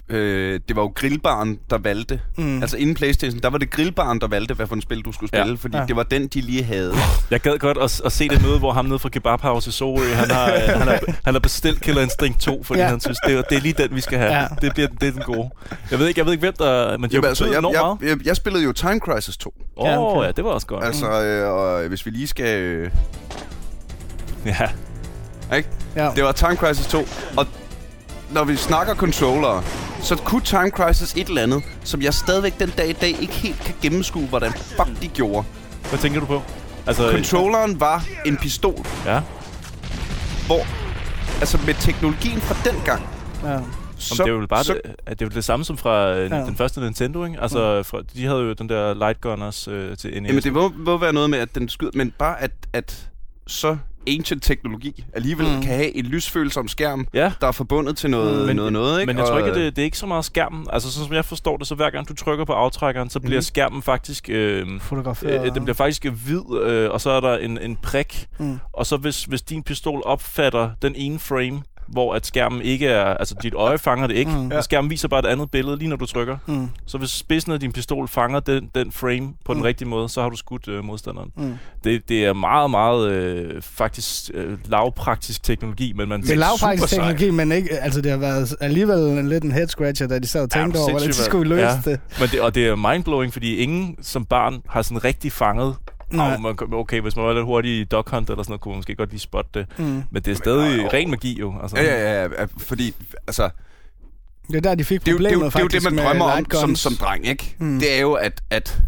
øh, 0.09 0.59
det 0.67 0.75
var 0.75 0.82
jo 0.82 0.91
grillbaren, 0.95 1.59
der 1.69 1.77
valgte. 1.77 2.19
mm, 2.38 2.43
Mm. 2.43 2.61
Altså 2.61 2.77
inden 2.77 2.95
Playstation, 2.95 3.39
der 3.41 3.49
var 3.49 3.57
det 3.57 3.69
grillbaren, 3.71 4.21
der 4.21 4.27
valgte, 4.27 4.53
hvad 4.53 4.67
for 4.67 4.75
en 4.75 4.82
spil 4.82 5.01
du 5.01 5.11
skulle 5.11 5.30
Ja. 5.34 5.43
spille, 5.43 5.57
fordi 5.57 5.77
Ja. 5.77 5.86
det 5.86 5.95
var 5.95 6.03
den, 6.03 6.27
de 6.27 6.41
lige 6.41 6.63
havde. 6.63 6.93
Jeg 7.32 7.39
gad 7.39 7.57
godt 7.57 7.77
at, 7.77 8.01
at 8.05 8.11
se 8.11 8.30
det 8.30 8.41
møde, 8.41 8.59
hvor 8.59 8.71
ham 8.73 8.86
nede 8.86 8.99
fra 8.99 9.09
Kebab 9.09 9.41
House 9.41 9.69
i 9.69 9.71
Sorø, 9.71 10.13
han 10.13 10.32
har, 10.32 10.47
øh, 10.53 10.59
han 10.61 10.88
har, 10.88 10.99
han 11.25 11.34
har 11.34 11.39
bestilt 11.39 11.82
Killer 11.82 12.01
Instinct 12.01 12.39
2, 12.39 12.63
fordi 12.63 12.80
Ja. 12.80 12.86
ja. 12.86 12.91
han 12.91 12.99
synes, 12.99 13.17
det 13.27 13.34
er, 13.38 13.41
det 13.41 13.57
er 13.57 13.61
lige 13.61 13.73
den, 13.73 13.95
vi 13.95 14.01
skal 14.01 14.17
have. 14.19 14.32
Ja. 14.34 14.39
Ja. 14.41 14.47
Det, 14.61 14.73
bliver, 14.73 14.88
det 15.01 15.07
er 15.07 15.11
den 15.11 15.21
gode. 15.21 15.49
Jeg 15.91 15.99
ved 15.99 16.07
ikke, 16.07 16.19
jeg 16.19 16.25
ved 16.25 16.34
ikke 16.34 16.41
hvem 16.41 16.53
der... 16.59 16.97
Men 16.97 17.09
de 17.09 17.15
Jamen, 17.15 17.27
altså, 17.27 17.45
jeg, 17.45 17.63
jeg, 17.63 17.95
jeg, 18.09 18.25
jeg 18.25 18.36
spillede 18.36 18.63
jo 18.63 18.71
Time 18.71 18.99
Crisis 18.99 19.38
2. 19.38 19.53
Åh, 19.77 19.88
Ja, 19.88 19.97
oh, 19.97 20.17
okay. 20.17 20.27
ja, 20.27 20.32
det 20.32 20.43
var 20.43 20.49
også 20.49 20.67
godt. 20.67 20.86
Altså, 20.86 21.23
øh, 21.23 21.49
og 21.53 21.88
hvis 21.88 22.05
vi 22.05 22.11
lige 22.11 22.27
skal... 22.27 22.59
Øh, 22.61 22.89
Ja. 24.45 24.69
ikke? 25.57 25.69
ja. 25.95 26.11
Det 26.15 26.23
var 26.23 26.32
Time 26.32 26.55
Crisis 26.55 26.88
2, 26.88 27.07
og 27.38 27.47
når 28.32 28.43
vi 28.43 28.55
snakker 28.55 28.95
controllere, 28.95 29.63
så 30.01 30.15
kunne 30.15 30.41
Time 30.41 30.69
Crisis 30.69 31.13
et 31.17 31.27
eller 31.27 31.41
andet, 31.43 31.63
som 31.84 32.01
jeg 32.01 32.13
stadigvæk 32.13 32.59
den 32.59 32.69
dag 32.69 32.89
i 32.89 32.93
dag 32.93 33.09
ikke 33.21 33.34
helt 33.34 33.59
kan 33.59 33.75
gennemskue, 33.82 34.27
hvordan 34.27 34.51
fuck 34.51 35.01
de 35.01 35.07
gjorde. 35.07 35.47
Hvad 35.89 35.99
tænker 35.99 36.19
du 36.19 36.25
på? 36.25 36.41
Altså, 36.88 37.11
Controlleren 37.11 37.80
var 37.80 38.05
en 38.25 38.38
pistol, 38.38 38.86
Ja. 39.05 39.21
hvor... 40.47 40.59
Altså 41.39 41.59
med 41.65 41.73
teknologien 41.73 42.41
fra 42.41 42.71
den 42.71 42.82
gang, 42.86 43.01
ja. 43.43 43.59
så, 43.97 44.23
det 44.23 44.30
er 44.30 44.34
jo 44.36 44.45
bare 44.49 44.63
så, 44.63 44.73
det, 44.73 44.82
at 45.05 45.19
det, 45.19 45.25
er 45.25 45.30
jo 45.32 45.36
det 45.36 45.43
samme 45.43 45.65
som 45.65 45.77
fra 45.77 46.13
øh, 46.15 46.32
Ja. 46.32 46.36
den 46.38 46.55
første 46.55 46.80
Nintendo, 46.82 47.25
ikke? 47.25 47.41
Altså, 47.41 47.84
fra, 47.84 48.01
de 48.15 48.25
havde 48.25 48.39
jo 48.39 48.53
den 48.53 48.69
der 48.69 48.93
Light 48.93 49.21
Gunners 49.21 49.67
øh, 49.67 49.97
til 49.97 50.21
NES. 50.21 50.30
Jamen 50.30 50.43
det 50.43 50.53
må, 50.53 50.71
må 50.77 50.97
være 50.97 51.13
noget 51.13 51.30
med, 51.30 51.39
at 51.39 51.55
den 51.55 51.69
skyder, 51.69 51.91
men 51.93 52.11
bare 52.19 52.41
at, 52.41 52.51
at 52.73 53.09
så 53.47 53.77
ancient 54.18 54.43
teknologi 54.43 55.03
alligevel 55.14 55.47
Mm. 55.47 55.53
mm. 55.55 55.62
kan 55.62 55.76
have 55.76 55.95
en 55.97 56.05
lysfølsom 56.05 56.68
skærm, 56.68 57.07
Ja, 57.14 57.32
der 57.41 57.47
er 57.47 57.51
forbundet 57.51 57.97
til 57.97 58.10
noget, 58.10 58.39
Mm. 58.41 58.45
men, 58.47 58.55
noget, 58.55 58.74
noget, 58.74 59.01
ikke? 59.01 59.14
men 59.14 59.18
jeg 59.18 59.28
tror 59.28 59.38
ikke, 59.38 59.49
at 59.49 59.55
det, 59.55 59.76
det 59.76 59.82
er 59.82 59.86
ikke 59.86 59.97
så 59.97 60.05
meget 60.05 60.26
skærmen. 60.26 60.68
Altså, 60.74 60.91
sådan 60.91 61.07
som 61.07 61.16
jeg 61.16 61.26
forstår 61.26 61.57
det, 61.57 61.68
så 61.68 61.76
hver 61.76 61.89
gang 61.89 62.10
du 62.10 62.14
trykker 62.16 62.45
på 62.45 62.53
aftrækkeren, 62.53 63.10
så 63.10 63.20
bliver 63.20 63.38
Mhm. 63.38 63.41
skærmen 63.41 63.82
faktisk... 63.82 64.30
Øh, 64.30 64.68
Fotograferet. 64.82 65.45
øh, 65.47 65.53
den 65.55 65.64
bliver 65.64 65.76
faktisk 65.76 66.05
hvid, 66.05 66.60
øh, 66.62 66.91
og 66.91 67.01
så 67.01 67.10
er 67.10 67.20
der 67.20 67.38
en, 67.38 67.57
en 67.62 67.76
prik. 67.76 68.28
Mm. 68.39 68.60
Og 68.74 68.86
så 68.86 68.97
hvis, 68.97 69.24
hvis 69.24 69.41
din 69.41 69.64
pistol 69.64 70.01
opfatter 70.05 70.70
den 70.82 70.93
ene 70.95 71.20
frame, 71.20 71.62
hvor 71.91 72.13
at 72.13 72.25
skærmen 72.25 72.61
ikke 72.61 72.87
er... 72.87 73.03
Altså, 73.05 73.35
dit 73.43 73.53
øje 73.53 73.77
fanger 73.77 74.07
det 74.07 74.15
ikke. 74.15 74.31
Mm. 74.31 74.51
Skærmen 74.61 74.89
viser 74.91 75.07
bare 75.07 75.19
et 75.19 75.25
andet 75.25 75.51
billede, 75.51 75.77
lige 75.77 75.89
når 75.89 75.95
du 75.95 76.05
trykker. 76.05 76.37
Mm. 76.47 76.69
Så 76.85 76.97
hvis 76.97 77.09
spidsen 77.09 77.51
af 77.51 77.59
din 77.59 77.71
pistol 77.71 78.07
fanger 78.07 78.39
den, 78.39 78.69
den 78.75 78.91
frame 78.91 79.33
på 79.45 79.53
den 79.53 79.59
Mm. 79.61 79.65
rigtige 79.65 79.87
måde, 79.87 80.09
så 80.09 80.21
har 80.21 80.29
du 80.29 80.35
skudt 80.35 80.67
øh, 80.67 80.83
modstanderen. 80.83 81.31
Mm. 81.37 81.53
Det, 81.83 82.09
det 82.09 82.25
er 82.25 82.33
meget, 82.33 82.71
meget 82.71 83.09
øh, 83.11 83.61
faktisk 83.61 84.31
øh, 84.33 84.57
lavpraktisk 84.65 85.43
teknologi, 85.43 85.93
men 85.93 86.09
man 86.09 86.21
Det 86.21 86.29
er 86.31 86.35
lavpraktisk 86.35 86.89
teknologi, 86.89 87.29
men 87.31 87.51
ikke, 87.51 87.69
altså 87.77 88.01
det 88.01 88.11
har 88.11 88.17
været 88.17 88.55
alligevel 88.61 88.97
en 88.99 89.29
lidt 89.29 89.43
en 89.43 89.51
head 89.51 89.67
scratcher, 89.67 90.07
da 90.07 90.19
de 90.19 90.27
sad 90.27 90.41
og 90.41 90.49
Ja, 90.55 90.61
tænkte 90.61 90.77
over, 90.77 90.89
hvordan 90.89 91.07
de 91.07 91.13
skulle 91.13 91.49
løse 91.55 91.65
ja. 91.67 91.79
det. 91.91 91.99
Men 92.19 92.29
det, 92.29 92.41
og 92.41 92.55
det 92.55 92.67
er 92.67 92.75
mindblowing, 92.75 93.33
fordi 93.33 93.55
ingen 93.55 93.95
som 94.01 94.25
barn 94.25 94.61
har 94.69 94.81
sådan 94.81 95.03
rigtig 95.03 95.31
fanget. 95.31 95.75
Nej. 96.12 96.36
Oh, 96.36 96.41
man, 96.41 96.55
okay, 96.74 97.01
hvis 97.01 97.16
man 97.16 97.26
var 97.26 97.34
lidt 97.34 97.45
hurtig 97.45 97.80
i 97.80 97.84
Dog 97.84 98.03
Hunt 98.07 98.30
eller 98.30 98.43
sådan 98.43 98.51
noget, 98.51 98.62
kunne 98.62 98.72
man 98.72 98.78
måske 98.78 98.95
godt 98.95 99.10
lige 99.10 99.20
spotte 99.20 99.49
det. 99.60 99.80
Mm. 99.80 100.03
Men 100.12 100.22
det 100.24 100.28
er 100.28 100.36
stadig 100.36 100.84
jo. 100.84 100.89
ren 100.93 101.10
magi 101.10 101.39
jo. 101.39 101.53
Altså. 101.62 101.78
Ja, 101.78 101.84
ja, 101.84 102.24
ja, 102.24 102.28
ja, 102.41 102.45
fordi, 102.57 102.93
altså, 103.28 103.49
Det 104.47 104.55
er 104.55 104.62
der, 104.62 104.76
de 104.76 104.84
fik 104.84 104.99
det 105.05 105.07
er, 105.07 105.12
jo, 105.12 105.18
det, 105.18 105.26
er 105.28 105.32
jo, 105.34 105.45
det 105.45 105.55
er 105.55 105.60
jo 105.62 105.68
det, 105.68 105.84
man 105.84 105.97
drømmer 105.97 106.26
om 106.26 106.45
som, 106.51 106.76
som 106.76 106.93
dreng, 106.95 107.28
ikke? 107.28 107.55
Mm. 107.60 107.80
Det 107.80 107.95
er 107.95 107.99
jo, 108.01 108.14
at, 108.14 108.41
at 108.49 108.82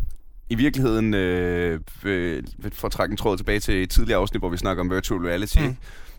i 0.50 0.56
virkeligheden, 0.56 1.14
øh, 1.14 1.80
øh, 2.04 2.44
for 2.74 2.86
at 2.86 2.92
trække 2.92 3.14
en 3.14 3.18
tråd 3.18 3.38
tilbage 3.38 3.60
til 3.60 3.84
et 3.84 3.90
tidligere 3.90 4.20
afsnit, 4.20 4.42
hvor 4.42 4.50
vi 4.50 4.58
snakker 4.58 4.82
om 4.84 4.92
virtual 4.92 5.22
reality, 5.22 5.58
Mm. 5.60 5.76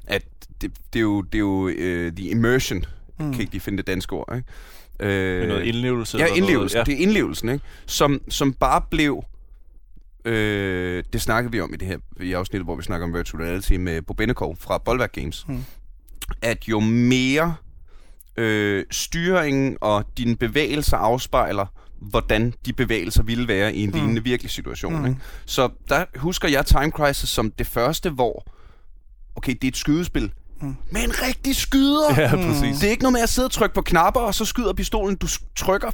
at 0.06 0.22
det, 0.60 0.70
det 0.92 0.98
er 0.98 1.02
jo, 1.02 1.22
det 1.22 1.34
er 1.34 1.38
jo 1.38 1.62
uh, 1.66 2.12
the 2.16 2.28
immersion, 2.30 2.84
Mm. 3.18 3.30
kan 3.32 3.40
ikke 3.40 3.52
lige 3.52 3.60
finde 3.60 3.78
det 3.78 3.86
danske 3.86 4.12
ord, 4.12 4.36
ikke? 4.36 4.48
Øh, 5.00 5.40
Med 5.40 5.48
noget 5.48 5.64
indlevelse. 5.64 6.18
Ja, 6.18 6.24
noget, 6.24 6.36
indlevelsen. 6.38 6.78
Ja. 6.78 6.84
Det 6.84 6.94
er 6.94 6.98
indlevelsen, 6.98 7.48
ikke? 7.48 7.64
Som, 7.86 8.20
som 8.28 8.52
bare 8.52 8.82
blev... 8.90 9.24
Øh, 10.24 11.04
det 11.12 11.22
snakkede 11.22 11.52
vi 11.52 11.60
om 11.60 11.74
i 11.74 11.76
det 11.76 11.88
her 11.88 11.98
i 12.20 12.32
afsnittet, 12.32 12.66
hvor 12.66 12.76
vi 12.76 12.82
snakker 12.82 13.06
om 13.06 13.14
virtual 13.14 13.42
reality 13.44 13.72
med 13.72 14.02
Bo 14.02 14.14
Bennekov 14.14 14.56
fra 14.60 14.78
Bolværk 14.78 15.12
Games. 15.12 15.44
Mm. 15.48 15.64
At 16.42 16.68
jo 16.68 16.80
mere 16.80 17.54
øh, 18.36 18.84
styringen 18.90 19.76
og 19.80 20.04
dine 20.18 20.36
bevægelser 20.36 20.96
afspejler, 20.96 21.66
hvordan 22.00 22.54
de 22.66 22.72
bevægelser 22.72 23.22
ville 23.22 23.48
være 23.48 23.74
i 23.74 23.82
en 23.82 23.88
Mm. 23.90 23.94
lignende 23.96 24.24
virkelig 24.24 24.50
situation. 24.50 24.98
Mm. 24.98 25.04
Ikke? 25.06 25.20
Så 25.46 25.68
der 25.88 26.04
husker 26.16 26.48
jeg 26.48 26.66
Time 26.66 26.90
Crisis 26.90 27.28
som 27.28 27.50
det 27.50 27.66
første, 27.66 28.10
hvor 28.10 28.46
okay, 29.36 29.52
det 29.52 29.64
er 29.64 29.68
et 29.68 29.76
skydespil, 29.76 30.32
Mm. 30.60 30.76
med 30.90 31.02
en 31.04 31.10
rigtig 31.22 31.56
skyder. 31.56 32.20
Ja, 32.20 32.36
præcis. 32.36 32.78
Det 32.78 32.86
er 32.86 32.90
ikke 32.90 33.02
noget 33.02 33.12
med 33.12 33.20
at 33.22 33.28
sidde 33.28 33.46
og 33.46 33.52
trykke 33.52 33.74
på 33.74 33.82
knapper, 33.82 34.20
og 34.20 34.34
så 34.34 34.44
skyder 34.44 34.72
pistolen. 34.72 35.16
Du 35.16 35.26
trykker 35.56 35.90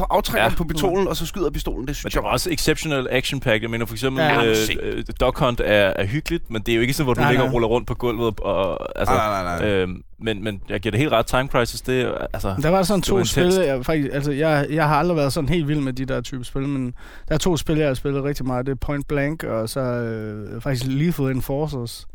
på 0.00 0.06
aftrækkeren 0.10 0.52
Ja. 0.52 0.56
på 0.56 0.64
pistolen, 0.64 1.08
og 1.08 1.16
så 1.16 1.26
skyder 1.26 1.50
pistolen. 1.50 1.80
Det 1.80 1.88
Men 1.88 1.94
synes 1.94 2.12
det 2.12 2.14
jeg 2.14 2.22
var 2.24 2.30
også 2.30 2.50
exceptional 2.50 3.08
action 3.10 3.40
pack. 3.40 3.62
Jeg 3.62 3.70
mener 3.70 3.86
for 3.86 3.94
eksempel, 3.94 4.24
Ja, 4.24 4.44
øh, 4.44 4.56
øh, 4.82 5.04
Dog 5.20 5.34
Hunt 5.38 5.60
er, 5.60 5.64
er 5.96 6.06
hyggeligt, 6.06 6.50
men 6.50 6.62
det 6.62 6.72
er 6.72 6.76
jo 6.76 6.80
ikke 6.82 6.92
sådan, 6.92 7.04
hvor 7.06 7.14
du 7.14 7.20
Nej, 7.20 7.30
ligger 7.30 7.44
nej. 7.44 7.48
og 7.48 7.54
ruller 7.54 7.68
rundt 7.68 7.86
på 7.86 7.94
gulvet. 7.94 8.40
Og, 8.40 8.98
altså, 9.00 9.14
Nej, 9.14 9.42
nej, 9.42 9.58
nej. 9.58 9.68
Øhm, 9.68 10.02
men, 10.22 10.44
men 10.44 10.60
jeg 10.68 10.80
giver 10.80 10.90
det 10.90 11.00
helt 11.00 11.12
ret. 11.12 11.26
Time 11.26 11.48
Crisis, 11.48 11.80
det 11.80 12.00
er 12.00 12.26
altså... 12.32 12.54
Der 12.62 12.68
var 12.68 12.82
sådan 12.82 12.98
var 12.98 13.02
to 13.02 13.18
intenst. 13.18 13.32
spil, 13.32 13.66
jeg, 13.66 13.84
faktisk, 13.86 14.08
altså 14.12 14.32
jeg, 14.32 14.66
jeg 14.70 14.88
har 14.88 14.96
aldrig 14.96 15.16
været 15.16 15.32
sådan 15.32 15.48
helt 15.48 15.68
vild 15.68 15.80
med 15.80 15.92
de 15.92 16.04
der 16.04 16.20
type 16.20 16.44
spil, 16.44 16.62
men 16.62 16.94
der 17.28 17.34
er 17.34 17.38
to 17.38 17.56
spil, 17.56 17.76
jeg 17.76 17.86
har 17.86 17.94
spillet 17.94 18.24
rigtig 18.24 18.46
meget. 18.46 18.66
Det 18.66 18.72
er 18.72 18.76
Point 18.76 19.08
Blank, 19.08 19.44
og 19.44 19.68
så 19.68 19.80
øh, 19.80 20.60
faktisk 20.60 20.86
Lethal 20.86 21.26
Enforcers. 21.26 22.06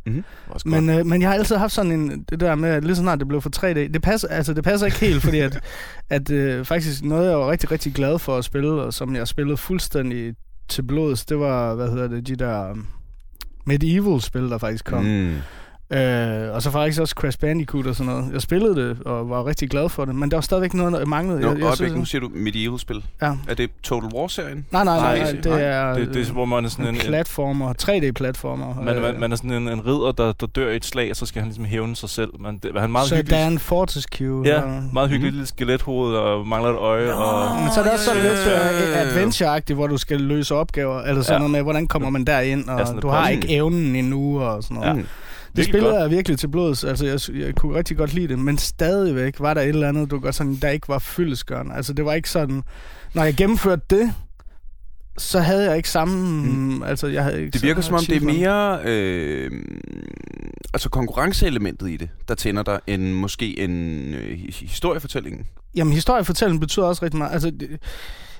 Også 0.49 0.68
Men, 0.68 0.89
øh, 0.89 1.06
men 1.06 1.22
jeg 1.22 1.30
har 1.30 1.36
altid 1.36 1.56
haft 1.56 1.74
sådan 1.74 1.91
en, 1.91 2.26
det 2.30 2.39
der 2.39 2.56
med, 2.56 2.70
at 2.70 2.84
lige 2.84 2.95
så 2.95 3.01
snart 3.01 3.20
det 3.20 3.28
blev 3.28 3.41
for 3.41 3.51
3D, 3.56 3.64
det 3.74 4.01
passer, 4.01 4.28
altså 4.28 4.53
det 4.53 4.64
passer 4.64 4.86
ikke 4.86 4.99
helt, 4.99 5.22
fordi 5.22 5.39
at, 5.39 5.60
at 6.10 6.32
øh, 6.32 6.66
faktisk 6.66 7.03
noget, 7.03 7.30
jeg 7.30 7.38
var 7.38 7.51
rigtig, 7.51 7.72
rigtig 7.72 7.93
glad 7.93 8.20
for 8.20 8.38
at 8.38 8.45
spille, 8.45 8.72
og 8.72 8.93
som 8.93 9.16
jeg 9.16 9.28
spillede 9.28 9.58
fuldstændig 9.58 10.34
til 10.68 10.82
blods, 10.82 11.26
det 11.26 11.39
var, 11.39 11.76
hvad 11.76 11.89
hedder 11.89 12.08
det, 12.08 12.28
de 12.28 12.36
der 12.36 12.76
Medieval-spil, 13.66 14.49
der 14.49 14.58
faktisk 14.58 14.86
kom. 14.86 15.03
Mm. 15.03 15.36
Mm. 15.92 15.98
Øh, 15.98 16.56
og 16.56 16.62
så 16.62 16.72
faktisk 16.72 17.02
også 17.02 17.14
Crash 17.18 17.40
Bandicoot 17.40 17.88
og 17.88 17.96
sådan 17.96 18.14
noget. 18.14 18.34
Jeg 18.34 18.42
spillede 18.42 18.76
det, 18.76 18.98
og 19.06 19.30
var 19.30 19.46
rigtig 19.46 19.70
glad 19.70 19.90
for 19.90 20.06
det, 20.06 20.16
men 20.16 20.32
der 20.32 20.38
var 20.38 20.42
stadigvæk 20.42 20.74
noget, 20.74 20.94
der 20.94 21.06
manglede. 21.06 21.40
Nå, 21.42 21.48
jeg, 21.50 21.58
jeg 21.58 21.66
øjeblik, 21.66 21.96
nu 21.96 22.06
siger 22.06 22.20
du 22.22 22.30
medieval-spil. 22.34 23.04
Ja. 23.22 23.32
Er 23.48 23.54
det 23.54 23.70
Total 23.84 24.10
War-serien? 24.16 24.66
Nej, 24.72 24.84
nej, 24.84 24.84
nej, 24.84 25.18
Nej, 25.20 25.20
nej, 25.20 25.32
det 25.32 25.46
nej. 25.46 25.62
er, 25.62 25.94
det, 25.94 26.14
det 26.14 26.28
er, 26.28 26.32
hvor 26.34 26.46
man 26.46 26.66
er 26.66 26.70
sådan 26.70 26.86
en, 26.88 26.96
en, 26.96 27.02
platformer, 27.02 27.74
3D-platformer. 27.84 28.82
man, 28.84 29.02
man, 29.02 29.20
man 29.20 29.32
er 29.32 29.36
sådan 29.36 29.52
en, 29.52 29.68
en 29.70 29.86
ridder, 29.86 30.12
der, 30.12 30.32
der 30.32 30.48
dør 30.48 30.70
i 30.72 30.76
et 30.76 30.86
slag, 30.86 31.10
og 31.10 31.16
så 31.16 31.26
skal 31.26 31.40
han 31.42 31.48
ligesom 31.50 31.66
hævne 31.66 31.96
sig 31.96 32.10
selv. 32.10 32.30
Man, 32.40 32.58
det, 32.58 32.72
han 32.74 32.84
er 32.84 32.88
meget 32.88 33.08
så 33.10 33.16
hyggelig. 33.16 33.38
Dan 33.38 33.60
Fortescue. 33.60 34.48
Ja, 34.48 34.62
og- 34.62 34.84
meget 34.94 35.10
hyggeligt 35.10 35.34
lille 35.36 35.48
skelethoved 35.48 36.16
og 36.16 36.48
mangler 36.48 36.70
et 36.72 36.78
øje. 36.78 37.14
Og, 37.14 37.62
Men 37.62 37.72
så 37.74 37.80
er 37.80 37.84
det 37.84 37.94
også 37.94 38.06
sådan 38.06 38.24
Ja, 38.24 38.30
lidt 38.30 38.40
uh, 38.48 39.02
adventure-agtigt, 39.02 39.74
hvor 39.74 39.88
du 39.88 39.98
skal 39.98 40.22
løse 40.22 40.56
opgaver, 40.56 41.02
eller 41.02 41.22
sådan 41.22 41.34
Ja. 41.34 41.38
noget 41.38 41.52
med, 41.52 41.62
hvordan 41.62 41.88
kommer 41.88 42.10
man 42.10 42.26
derind, 42.26 42.70
og 42.70 42.80
Ja, 42.80 43.00
du 43.02 43.08
har 43.08 43.30
ikke 43.30 43.50
evnen 43.56 43.96
endnu, 43.96 44.42
og 44.42 44.64
sådan 44.64 44.78
noget. 44.78 44.98
Ja. 44.98 45.02
Det 45.56 45.66
spillede 45.66 45.91
godt. 45.91 46.01
jeg 46.01 46.10
virkelig 46.12 46.39
til 46.39 46.47
blods, 46.47 46.84
altså 46.84 47.06
jeg, 47.06 47.45
jeg 47.45 47.56
kunne 47.56 47.78
rigtig 47.78 47.97
godt 47.97 48.14
lide 48.14 48.28
det, 48.28 48.39
men 48.39 48.58
stadigvæk 48.58 49.39
var 49.39 49.53
der 49.53 49.62
et 49.62 49.68
eller 49.70 49.89
andet, 49.89 50.12
du 50.12 50.20
godt 50.20 50.36
sådan, 50.36 50.56
der 50.56 50.70
ikke 50.70 50.88
var 50.88 50.99
fyldesgørende. 50.99 51.76
Altså 51.76 51.93
det 51.93 52.06
var 52.06 52.14
ikke 52.14 52.30
sådan, 52.30 52.64
når 53.14 53.24
jeg 53.24 53.34
gennemførte 53.36 53.82
det, 53.89 54.14
så 55.18 55.39
havde 55.39 55.66
jeg 55.66 55.78
ikke 55.78 55.89
samme, 55.89 56.47
mm. 56.47 56.84
altså 56.84 57.08
jeg 57.08 57.24
havde 57.24 57.39
ikke 57.41 57.51
Det 57.51 57.64
virker 57.64 57.82
som 57.82 57.95
om, 57.95 58.03
det 58.06 58.16
er 58.16 58.26
mere 58.26 58.80
øh, 58.86 59.51
altså 60.74 60.89
konkurrenceelementet 60.89 61.89
i 61.89 61.97
det, 61.97 62.10
der 62.28 62.36
tænder 62.36 62.64
dig, 62.64 62.80
end 62.88 63.14
måske 63.14 63.60
en 63.60 64.14
øh, 64.14 64.38
hi- 64.39 64.66
historiefortælling. 64.68 65.47
Jamen, 65.76 65.93
historiefortælling 65.93 66.60
betyder 66.60 66.86
også 66.86 67.06
rigtig 67.06 67.18
meget. 67.18 67.34
Altså, 67.34 67.49
det, 67.49 67.70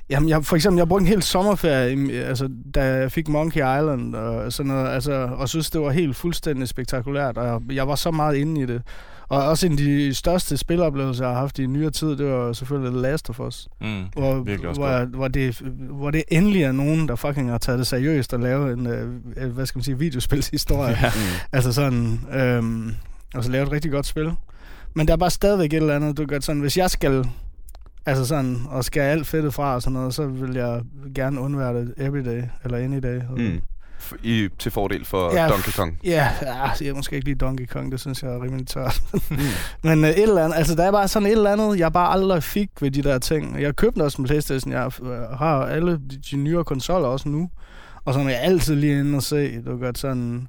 jamen, 0.10 0.30
jeg, 0.30 0.46
for 0.46 0.56
eksempel, 0.56 0.78
jeg 0.78 0.88
brugte 0.88 1.04
en 1.04 1.08
hel 1.08 1.22
sommerferie, 1.24 2.24
altså, 2.24 2.50
da 2.76 2.84
jeg 2.84 3.12
fik 3.12 3.28
Monkey 3.28 3.60
Island 3.60 4.16
og 4.16 4.54
sådan 4.54 4.72
noget, 4.72 4.88
altså, 4.90 5.30
og 5.38 5.50
synes, 5.50 5.70
det 5.70 5.82
var 5.82 5.92
helt 5.92 6.16
fuldstændig 6.16 6.68
spektakulært, 6.68 7.38
og 7.38 7.46
jeg, 7.48 7.76
jeg 7.76 7.88
var 7.88 7.96
så 7.96 8.12
meget 8.12 8.36
inde 8.36 8.62
i 8.62 8.66
det. 8.66 8.82
Og 9.28 9.44
også 9.44 9.66
en 9.66 9.72
af 9.72 9.78
de 9.78 10.14
største 10.14 10.58
spiloplevelser, 10.58 11.26
jeg 11.26 11.34
har 11.34 11.40
haft 11.40 11.60
i 11.60 11.66
nyere 11.66 11.90
tid, 11.92 12.18
det 12.18 12.26
var 12.26 12.54
selvfølgelig 12.54 12.92
The 12.92 13.02
Last 13.02 13.30
of 13.30 13.40
Us. 13.40 13.68
mm, 13.82 14.04
Hvor, 14.14 14.34
hvor, 14.76 15.06
hvor, 15.06 15.28
det, 15.28 15.62
hvor 15.90 16.12
det 16.12 16.24
endelig 16.28 16.64
er 16.64 16.72
nogen, 16.72 17.08
der 17.08 17.16
fucking 17.16 17.50
har 17.50 17.58
taget 17.58 17.80
det 17.80 17.88
seriøst 17.88 18.34
og 18.34 18.40
lavet 18.40 18.74
en, 18.78 18.88
øh, 18.88 19.10
øh, 19.38 19.52
hvad 19.52 19.66
skal 19.66 19.78
man 19.80 19.84
sige, 19.84 20.00
videospilshistorie. 20.00 20.98
Ja. 21.02 21.12
Mm. 21.16 21.22
Altså 21.52 21.74
sådan, 21.74 22.20
øhm, 22.34 22.94
og 23.36 23.44
så 23.44 23.52
lavet 23.52 23.66
et 23.68 23.72
rigtig 23.72 23.92
godt 23.92 24.06
spil. 24.06 24.32
Men 24.94 25.08
der 25.08 25.14
er 25.14 25.18
bare 25.18 25.30
stadigvæk 25.30 25.74
et 25.74 25.78
eller 25.78 25.96
andet, 25.96 26.18
du 26.18 26.26
gør 26.26 26.40
sådan, 26.40 26.62
hvis 26.62 26.78
jeg 26.78 26.90
skal, 26.92 27.26
altså 28.06 28.26
sådan, 28.26 28.62
og 28.70 28.84
skal 28.84 29.02
alt 29.02 29.28
fedtet 29.28 29.54
fra 29.54 29.76
og 29.76 29.82
sådan 29.82 29.94
noget, 29.94 30.14
så 30.14 30.28
vil 30.28 30.54
jeg 30.54 30.82
gerne 31.16 31.40
undvære 31.40 31.74
det 31.74 31.94
everyday, 31.98 32.42
eller 32.64 32.78
any 32.78 33.00
day. 33.00 33.22
Mm. 33.38 33.62
I, 34.24 34.50
til 34.60 34.72
fordel 34.72 35.06
for 35.06 35.34
Ja, 35.34 35.48
Donkey 35.48 35.72
Kong. 35.72 36.00
Ja, 36.04 36.30
ja, 36.42 36.86
jeg 36.86 36.96
måske 36.96 37.16
ikke 37.16 37.26
lige 37.26 37.36
Donkey 37.36 37.66
Kong, 37.66 37.92
det 37.92 38.00
synes 38.00 38.24
jeg 38.24 38.32
er 38.32 38.44
rimelig 38.44 38.68
tørt. 38.68 39.02
Mm. 39.14 39.38
Men 39.90 40.04
uh, 40.04 40.10
et 40.10 40.22
eller 40.22 40.44
andet, 40.44 40.58
altså 40.58 40.76
der 40.76 40.84
er 40.84 40.92
bare 40.92 41.08
sådan 41.08 41.28
et 41.28 41.32
eller 41.32 41.52
andet, 41.52 41.80
jeg 41.80 41.94
bare 41.94 42.12
aldrig 42.14 42.44
fik 42.44 42.70
ved 42.82 42.92
de 42.92 43.02
der 43.02 43.20
ting. 43.20 43.62
Jeg 43.62 43.76
købte 43.76 44.04
også 44.04 44.22
en 44.22 44.28
Playstation, 44.28 44.74
jeg 44.74 44.92
øh, 45.04 45.22
har 45.38 45.66
alle 45.66 45.92
de, 45.92 46.20
de 46.32 46.38
nyere 46.38 46.64
konsoller 46.64 47.08
også 47.08 47.30
nu. 47.30 47.50
Og 48.06 48.14
så 48.14 48.20
er 48.20 48.30
jeg 48.30 48.42
altid 48.42 48.76
lige 48.76 49.00
inde 49.00 49.16
og 49.16 49.24
se, 49.24 49.62
du 49.62 49.78
gør 49.78 49.92
sådan... 49.96 50.48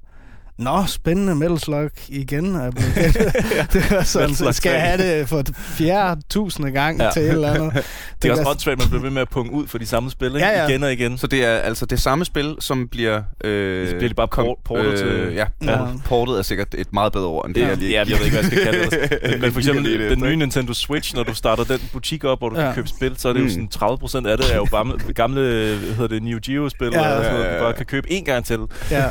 Nå, 0.58 0.84
spændende 0.86 1.34
Metal 1.34 1.58
Slug 1.58 1.90
igen. 2.08 2.54
Er 2.54 2.70
blevet 2.70 2.94
det 3.72 3.84
er 3.92 4.02
sådan, 4.02 4.34
så 4.34 4.52
skal 4.52 4.70
jeg 4.70 4.80
3. 4.80 4.86
have 4.86 5.20
det 5.20 5.28
for 5.28 5.42
fjerde 5.56 6.20
tusinde 6.30 6.70
gang 6.70 7.00
Ja. 7.00 7.10
til 7.12 7.22
et 7.22 7.28
eller 7.28 7.54
andet. 7.54 7.72
Det 8.22 8.28
er 8.28 8.32
også 8.32 8.50
åndssvagt, 8.50 8.78
man 8.78 8.88
bliver 8.88 9.02
ved 9.02 9.10
med 9.10 9.22
at 9.22 9.28
punge 9.28 9.52
ud 9.52 9.66
for 9.66 9.78
de 9.78 9.86
samme 9.86 10.10
spil, 10.10 10.26
ikke? 10.26 10.38
Ja, 10.38 10.60
ja. 10.62 10.68
Igen 10.68 10.82
og 10.82 10.92
igen. 10.92 11.18
Så 11.18 11.26
det 11.26 11.44
er 11.44 11.50
altså 11.52 11.86
det 11.86 12.00
samme 12.00 12.24
spil, 12.24 12.56
som 12.60 12.88
bliver... 12.88 13.22
Øh, 13.44 13.88
Så 13.88 13.94
bliver 13.96 14.08
det 14.08 14.16
bare 14.16 14.28
kom- 14.28 14.44
port- 14.44 14.58
portet 14.64 14.98
til- 14.98 15.32
Ja, 15.34 15.44
Ja. 15.64 15.76
port- 15.76 15.88
portet 16.04 16.38
er 16.38 16.42
sikkert 16.42 16.68
et 16.78 16.92
meget 16.92 17.12
bedre 17.12 17.26
ord, 17.26 17.46
end 17.46 17.54
det, 17.54 17.60
Ja, 17.60 17.66
jeg 17.68 17.76
lige... 17.76 17.90
ja, 17.90 17.98
jeg 17.98 18.06
ved 18.18 18.24
ikke, 18.26 18.36
hvad 18.40 18.44
jeg 18.44 18.52
skal 18.52 18.64
kalde 18.64 18.90
det. 18.90 19.18
Men, 19.30 19.40
men 19.40 19.52
for 19.52 19.58
eksempel 19.60 19.84
Lige 19.84 19.98
det 20.02 20.10
den 20.10 20.22
nye 20.24 20.36
Nintendo 20.36 20.72
Switch, 20.74 21.14
når 21.14 21.22
du 21.22 21.34
starter 21.34 21.64
den 21.64 21.80
butik 21.92 22.24
op, 22.24 22.38
hvor 22.38 22.48
du 22.48 22.56
Ja. 22.60 22.64
kan 22.66 22.74
købe 22.74 22.88
spil, 22.88 23.14
så 23.18 23.28
er 23.28 23.32
det 23.32 23.40
jo 23.40 23.44
Mm. 23.44 23.50
sådan 23.50 23.68
30 23.68 23.98
procent 23.98 24.26
af 24.26 24.36
det 24.38 24.52
er 24.52 24.56
jo 24.56 24.64
gamle, 24.70 24.98
gamle 25.14 25.40
hvad 25.40 25.94
hedder 25.94 26.06
det, 26.08 26.22
Neo 26.22 26.38
Geo-spil, 26.46 26.88
Ja, 26.92 27.00
noget, 27.00 27.24
du 27.58 27.64
bare 27.64 27.72
kan 27.72 27.86
købe 27.86 28.08
én 28.10 28.24
gang 28.24 28.44
til, 28.44 28.58
Ja, 28.90 29.04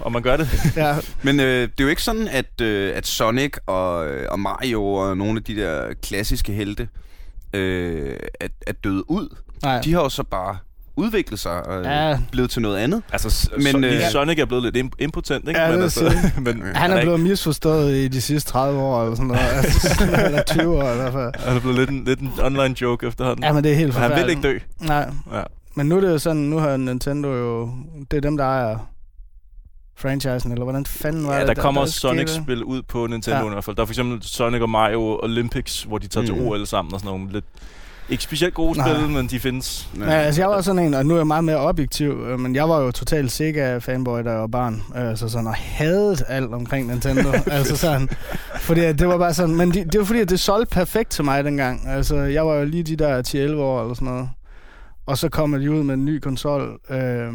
og 0.00 0.12
man 0.12 0.22
gør 0.22 0.36
det. 0.36 0.48
ja, 0.76 0.96
Men 1.22 1.40
øh, 1.40 1.62
det 1.62 1.80
er 1.80 1.84
jo 1.84 1.88
ikke 1.88 2.02
sådan, 2.02 2.28
at, 2.28 2.60
øh, 2.62 2.92
at 2.96 3.06
Sonic 3.06 3.56
og, 3.66 4.06
øh, 4.08 4.26
og 4.30 4.40
Mario 4.40 4.84
og 4.94 5.16
nogle 5.16 5.36
af 5.38 5.44
de 5.44 5.56
der 5.56 5.94
klassiske 6.02 6.52
helte 6.52 6.88
øh, 7.52 8.16
er, 8.40 8.48
er 8.66 8.72
døde 8.84 9.10
ud. 9.10 9.36
nej. 9.62 9.80
De 9.80 9.92
har 9.92 10.00
jo 10.02 10.08
så 10.08 10.22
bare 10.22 10.56
udviklet 10.96 11.40
sig 11.40 11.66
og 11.66 11.84
Ja. 11.84 12.18
blevet 12.32 12.50
til 12.50 12.62
noget 12.62 12.76
andet. 12.76 13.02
Altså, 13.12 13.50
Men, 13.56 13.80
men, 13.80 13.84
øh, 13.84 14.02
Sonic 14.12 14.38
er 14.38 14.44
blevet 14.44 14.62
lidt 14.72 14.76
imp- 14.86 14.96
impotent, 14.98 15.48
ikke? 15.48 15.60
Ja, 15.60 15.70
men, 15.72 15.82
altså, 15.82 16.12
men 16.40 16.62
Han 16.74 16.90
er 16.90 16.94
ikke- 16.96 17.04
blevet 17.04 17.20
misforstået 17.20 17.96
i 17.96 18.08
de 18.08 18.20
sidste 18.20 18.50
30 18.50 18.80
år, 18.80 19.02
eller 19.02 19.14
sådan 19.16 19.26
noget. 19.26 19.40
Altså, 19.52 20.04
eller 20.26 20.42
20 20.42 20.76
år 20.84 20.92
i 20.92 20.96
hvert 20.96 21.12
fald. 21.12 21.32
han 21.44 21.56
er 21.56 21.60
blevet 21.60 21.78
lidt 21.78 21.90
en, 21.90 22.04
lidt 22.04 22.20
en 22.20 22.30
online 22.42 22.74
joke 22.80 23.06
efterhånden. 23.06 23.44
Ja, 23.44 23.52
men 23.52 23.64
det 23.64 23.72
er 23.72 23.76
helt 23.76 23.94
Men 23.94 24.02
han 24.02 24.10
forfærdeligt. 24.10 24.42
vil 24.42 24.50
ikke 24.50 24.60
dø. 24.80 24.86
Nej, 24.86 25.10
Ja. 25.32 25.42
men 25.74 25.86
nu 25.86 25.96
er 25.96 26.00
det 26.00 26.08
jo 26.10 26.18
sådan, 26.18 26.42
nu 26.42 26.58
har 26.58 26.76
Nintendo 26.76 27.28
jo, 27.34 27.70
det 28.10 28.16
er 28.16 28.20
dem, 28.20 28.36
der 28.36 28.44
ejer 28.44 28.78
franchisen, 30.00 30.52
eller 30.52 30.64
hvordan 30.64 30.86
fanden 30.86 31.26
var 31.26 31.34
Ja, 31.34 31.40
det? 31.40 31.48
der 31.56 31.62
kommer 31.62 31.80
også 31.80 31.94
skete? 31.94 32.00
Sonic-spil 32.00 32.64
ud 32.64 32.82
på 32.82 33.06
Nintendo 33.06 33.38
Ja. 33.40 33.46
i 33.46 33.52
hvert 33.52 33.64
fald. 33.64 33.76
Der 33.76 33.82
er 33.82 33.86
for 33.86 33.92
eksempel 33.92 34.18
Sonic 34.22 34.60
og 34.62 34.70
Mario 34.70 35.20
Olympics, 35.22 35.82
hvor 35.82 35.98
de 35.98 36.06
tager 36.08 36.26
til 36.26 36.34
Mm. 36.34 36.46
OL 36.46 36.66
sammen 36.66 36.94
og 36.94 37.00
sådan 37.00 37.14
nogle 37.16 37.32
lidt... 37.32 37.44
Ikke 38.08 38.22
specielt 38.22 38.54
gode 38.54 38.78
Nej. 38.78 38.94
spil, 38.94 39.08
men 39.08 39.26
de 39.26 39.40
findes. 39.40 39.88
Ja, 39.98 40.10
altså 40.10 40.40
jeg 40.40 40.48
var 40.50 40.60
sådan 40.60 40.84
en, 40.86 40.94
og 40.94 41.06
nu 41.06 41.14
er 41.14 41.18
jeg 41.18 41.26
meget 41.26 41.44
mere 41.44 41.56
objektiv, 41.56 42.10
øh, 42.26 42.40
men 42.40 42.54
jeg 42.54 42.68
var 42.68 42.80
jo 42.80 42.90
totalt 42.90 43.30
Sega-fanboy, 43.40 44.22
da 44.24 44.30
jeg 44.30 44.40
var 44.40 44.46
barn. 44.46 44.82
Altså 44.94 45.28
sådan, 45.28 45.46
og 45.46 45.54
havde 45.54 46.16
alt 46.28 46.54
omkring 46.54 46.86
Nintendo. 46.88 47.32
altså 47.56 47.76
sådan, 47.76 48.08
fordi 48.60 48.80
det 48.92 49.08
var 49.08 49.18
bare 49.18 49.34
sådan, 49.34 49.56
men 49.56 49.70
det, 49.74 49.92
det 49.92 49.98
var 50.00 50.04
fordi, 50.06 50.20
at 50.20 50.30
det 50.30 50.40
solgte 50.40 50.74
perfekt 50.74 51.10
til 51.10 51.24
mig 51.24 51.44
dengang. 51.44 51.88
Altså, 51.88 52.16
jeg 52.16 52.46
var 52.46 52.54
jo 52.54 52.64
lige 52.64 52.82
de 52.82 52.96
der 52.96 53.22
10-11 53.52 53.56
år 53.60 53.80
eller 53.82 53.94
sådan 53.94 54.08
noget. 54.08 54.28
Og 55.06 55.18
så 55.18 55.28
kommer 55.28 55.58
de 55.58 55.70
ud 55.70 55.82
med 55.82 55.94
en 55.94 56.04
ny 56.04 56.18
konsol, 56.20 56.78
øh, 56.90 57.32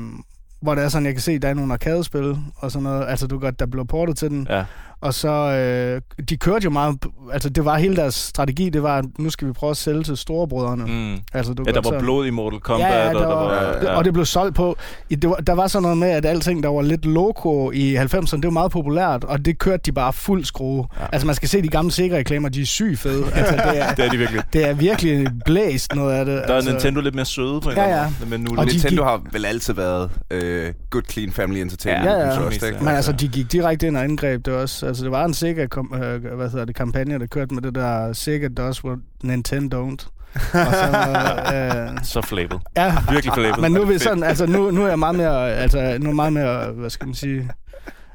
hvor 0.65 0.75
det 0.75 0.83
er 0.83 0.89
sådan, 0.89 1.05
jeg 1.05 1.13
kan 1.13 1.21
se, 1.21 1.39
der 1.39 1.47
er 1.49 1.53
nogle 1.53 1.73
arcade-spil 1.73 2.37
og 2.55 2.71
sådan 2.71 2.83
noget. 2.83 3.05
Altså, 3.07 3.27
du 3.27 3.39
godt, 3.39 3.59
der 3.59 3.65
blev 3.65 3.87
portet 3.87 4.17
til 4.17 4.29
den. 4.29 4.47
Ja. 4.49 4.65
Og 5.01 5.13
så, 5.13 5.27
øh, 5.29 6.01
de 6.29 6.37
kørte 6.37 6.63
jo 6.63 6.69
meget, 6.69 6.97
altså 7.33 7.49
det 7.49 7.65
var 7.65 7.77
hele 7.77 7.95
deres 7.95 8.15
strategi, 8.15 8.69
det 8.69 8.83
var, 8.83 8.97
at 8.97 9.05
nu 9.19 9.29
skal 9.29 9.47
vi 9.47 9.53
prøve 9.53 9.71
at 9.71 9.77
sælge 9.77 10.03
til 10.03 10.17
storebrødrene. 10.17 10.85
Mm. 10.85 11.19
Altså, 11.33 11.53
du 11.53 11.63
Ja, 11.67 11.71
der 11.71 11.77
var 11.81 11.83
sådan- 11.83 12.01
blod 12.01 12.25
i 12.27 12.29
Mortal 12.29 12.59
Kombat, 12.59 12.87
Ja, 12.91 12.97
ja, 13.03 13.07
og 13.09 13.13
der 13.15 13.19
der 13.19 13.27
var, 13.27 13.43
var... 13.43 13.79
det, 13.79 13.89
og 13.89 14.05
det 14.05 14.13
blev 14.13 14.25
solgt 14.25 14.55
på... 14.55 14.77
i- 15.09 15.15
Det 15.15 15.29
var, 15.29 15.35
der 15.35 15.53
var 15.53 15.67
sådan 15.67 15.81
noget 15.81 15.97
med, 15.97 16.07
at 16.09 16.25
alting, 16.25 16.63
der 16.63 16.69
var 16.69 16.81
lidt 16.81 17.05
loco 17.05 17.71
i 17.71 17.95
90'erne, 17.97 18.35
det 18.35 18.43
var 18.43 18.49
meget 18.49 18.71
populært, 18.71 19.23
og 19.23 19.45
det 19.45 19.59
kørte 19.59 19.81
de 19.85 19.91
bare 19.91 20.13
fuld 20.13 20.45
skrue. 20.45 20.85
Ja. 20.97 21.01
Ja. 21.01 21.07
Altså, 21.11 21.25
man 21.25 21.35
skal 21.35 21.49
se 21.49 21.61
de 21.61 21.67
gamle 21.67 21.91
sikkerreklamer, 21.91 22.49
de 22.49 22.61
er 22.61 22.65
sygt 22.65 22.99
fede. 22.99 23.25
Altså, 23.35 23.53
det 23.71 23.81
er, 23.81 23.93
Det 23.95 24.05
er 24.05 24.09
de 24.09 24.17
virkelig. 24.17 24.41
det 24.53 24.69
er 24.69 24.73
virkelig 24.73 25.27
blæst 25.45 25.95
noget 25.95 26.13
af 26.13 26.25
det. 26.25 26.33
Der 26.47 26.51
er 26.51 26.55
altså, 26.55 26.71
Nintendo 26.71 27.01
lidt 27.01 27.15
mere 27.15 27.25
søde 27.25 27.61
på 27.61 27.69
en 27.69 27.75
Ja, 27.77 27.99
ja. 27.99 28.07
Men 28.29 28.39
nu 28.41 28.47
Og 28.57 28.65
Nintendo 28.65 28.89
gik- 28.89 28.99
har 29.03 29.21
vel 29.31 29.45
altid 29.45 29.73
været 29.73 30.09
øh, 30.31 30.73
good, 30.89 31.03
clean 31.11 31.31
family 31.31 31.59
entertainment. 31.59 32.09
Ja, 32.11 32.19
ja. 32.19 32.39
også, 32.39 32.65
ikke? 32.65 32.77
ja. 32.77 32.83
Men 32.83 32.95
altså, 32.95 33.11
de 33.11 33.27
gik 33.27 33.51
direkte 33.51 33.87
ind 33.87 33.97
og 33.97 34.03
angreb 34.03 34.45
det 34.45 34.53
også. 34.53 34.84
Altså, 34.85 35.03
det 35.03 35.11
var 35.11 35.25
en 35.25 35.33
Sega, 35.33 35.67
kom, 35.67 35.93
øh, 35.93 36.35
hvad 36.35 36.49
hedder 36.49 36.65
det, 36.65 36.75
kampagne, 36.75 37.19
der 37.19 37.25
kørte 37.25 37.53
med 37.53 37.61
det 37.61 37.75
der 37.75 38.13
Sega 38.13 38.47
does 38.47 38.83
what 38.83 38.99
Nintendo 39.23 39.89
don't. 39.89 40.07
og 40.35 40.73
så, 40.73 41.55
øh, 41.55 42.03
så 42.03 42.21
flabet. 42.21 42.59
ja, 42.77 42.97
Virkelig 43.11 43.33
flabet. 43.33 43.61
Men 43.61 43.71
nu 43.71 43.81
er 43.81 43.85
vi 43.85 43.99
sådan, 43.99 44.23
altså 44.23 44.45
nu, 44.45 44.71
nu 44.71 44.83
er 44.83 44.87
jeg 44.87 44.99
meget 44.99 45.15
mere, 45.15 45.51
altså 45.53 45.97
nu 46.01 46.09
er 46.09 46.13
meget 46.13 46.33
mere, 46.33 46.71
hvad 46.71 46.89
skal 46.89 47.07
man 47.07 47.15
sige, 47.15 47.49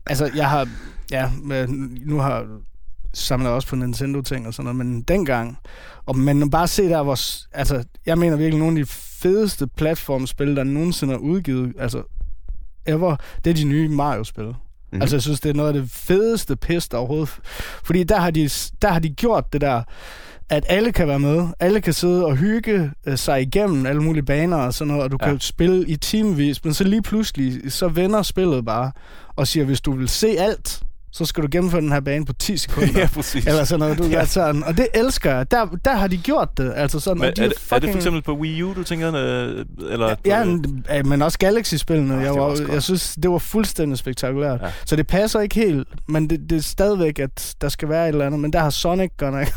altså 0.07 0.31
jeg 0.37 0.51
har, 0.51 0.69
ja, 1.11 1.31
nu 2.07 2.19
har 2.19 2.47
samlet 3.15 3.51
også 3.51 3.69
på 3.69 3.77
Nintendo-ting 3.77 4.47
og 4.47 4.55
sådan 4.55 4.75
noget, 4.75 4.87
men 4.87 5.03
dengang, 5.03 5.59
og 6.07 6.19
men 6.19 6.51
bare 6.51 6.69
se 6.69 6.89
der, 6.89 7.03
hvor, 7.03 7.19
altså 7.53 7.85
jeg 8.07 8.19
mener 8.19 8.37
virkelig 8.37 8.59
nogle 8.59 8.81
af 8.81 8.87
de 8.87 8.93
fedeste 8.93 9.67
platformspil, 9.67 10.57
der 10.57 10.65
nogensinde 10.65 11.15
er 11.15 11.19
udgivet, 11.19 11.73
altså 11.79 12.03
ever, 12.87 13.17
det 13.45 13.51
er 13.51 13.55
de 13.55 13.65
nye 13.65 13.89
Mario-spil. 13.89 14.55
Mhm. 14.93 14.97
Mm-hmm. 14.97 15.03
Altså, 15.03 15.17
jeg 15.17 15.23
synes, 15.23 15.41
det 15.41 15.49
er 15.49 15.55
noget 15.55 15.75
af 15.75 15.81
det 15.83 15.91
fedeste 15.91 16.57
pis, 16.57 16.89
der 16.89 16.99
overhovedet... 16.99 17.29
Fordi 17.85 18.05
der 18.05 18.19
har, 18.19 18.31
de, 18.31 18.51
der 18.83 18.89
har 18.89 18.99
de 18.99 19.09
gjort 19.09 19.53
det 19.53 19.61
der, 19.61 19.83
at 20.49 20.65
alle 20.69 20.93
kan 20.93 21.09
være 21.09 21.19
med. 21.19 21.49
Alle 21.61 21.81
kan 21.81 21.93
sidde 21.93 22.27
og 22.27 22.37
hygge 22.37 22.91
øh, 23.07 23.19
sig 23.19 23.43
igennem 23.43 23.87
alle 23.87 24.03
mulige 24.03 24.23
baner 24.23 24.57
og 24.57 24.75
sådan 24.75 24.89
noget, 24.89 25.03
og 25.03 25.11
du 25.11 25.17
ja. 25.21 25.27
kan 25.27 25.41
spille 25.41 25.89
i 25.89 25.97
timevis, 25.97 26.65
men 26.65 26.75
så 26.75 26.85
lige 26.85 27.03
pludselig, 27.03 27.73
så 27.73 27.89
vender 27.89 28.23
spillet 28.23 28.65
bare 28.65 28.93
og 29.37 29.47
siger, 29.47 29.65
hvis 29.65 29.81
du 29.81 29.93
vil 29.93 30.09
se 30.09 30.29
alt, 30.39 30.83
så 31.13 31.25
skal 31.25 31.43
du 31.43 31.49
gennemføre 31.53 31.81
den 31.81 31.93
her 31.93 32.01
bane 32.01 32.25
på 32.25 32.33
10 32.33 32.57
sekunder. 32.57 32.89
ja, 33.01 33.09
præcis. 33.15 33.47
Eller 33.47 33.65
sådan 33.65 33.79
noget, 33.81 33.99
du 33.99 34.05
Ja. 34.05 34.19
ja. 34.19 34.25
sådan. 34.25 34.65
Og 34.65 34.77
det 34.77 34.89
elsker 34.95 35.35
jeg. 35.37 35.51
Der, 35.51 35.67
der 35.85 35.97
har 35.97 36.07
de 36.07 36.17
gjort 36.17 36.49
det. 36.57 36.73
Altså 36.77 37.01
sådan, 37.01 37.21
Men 37.21 37.29
og 37.31 37.37
de 37.37 37.43
er, 37.45 37.49
det, 37.49 37.55
er 37.55 37.59
det 37.59 37.69
for 37.69 37.77
fucking- 37.77 37.97
eksempel 37.97 38.23
på 38.23 38.33
Wii 38.35 38.63
U, 38.63 38.73
du 38.75 38.83
tænker? 38.83 39.09
øh, 39.15 39.65
Eller 39.91 40.09
Ja, 40.09 40.15
på, 40.15 40.21
ja, 40.27 40.45
men- 40.45 40.85
ja, 40.89 41.03
men 41.03 41.23
også 41.23 41.39
Galaxy-spillene. 41.39 42.17
Ah, 42.17 42.23
jeg, 42.25 42.35
var 42.35 42.73
jeg 42.73 42.83
synes, 42.83 43.15
det 43.23 43.31
var 43.31 43.39
fuldstændig 43.39 43.99
spektakulært. 43.99 44.61
Ja. 44.61 44.67
Ja. 44.67 44.73
Så 44.87 44.97
det 44.97 45.07
passer 45.07 45.41
ikke 45.41 45.55
helt, 45.55 45.89
men 46.09 46.31
det, 46.31 46.41
det 46.51 46.59
er 46.59 46.63
stadigvæk, 46.63 47.19
at 47.19 47.55
der 47.61 47.69
skal 47.69 47.89
være 47.89 48.05
et 48.05 48.13
eller 48.13 48.27
andet. 48.27 48.41
Men 48.41 48.53
der 48.53 48.59
har 48.59 48.71
Sonic 48.71 49.11
godt 49.19 49.35
nok 49.35 49.49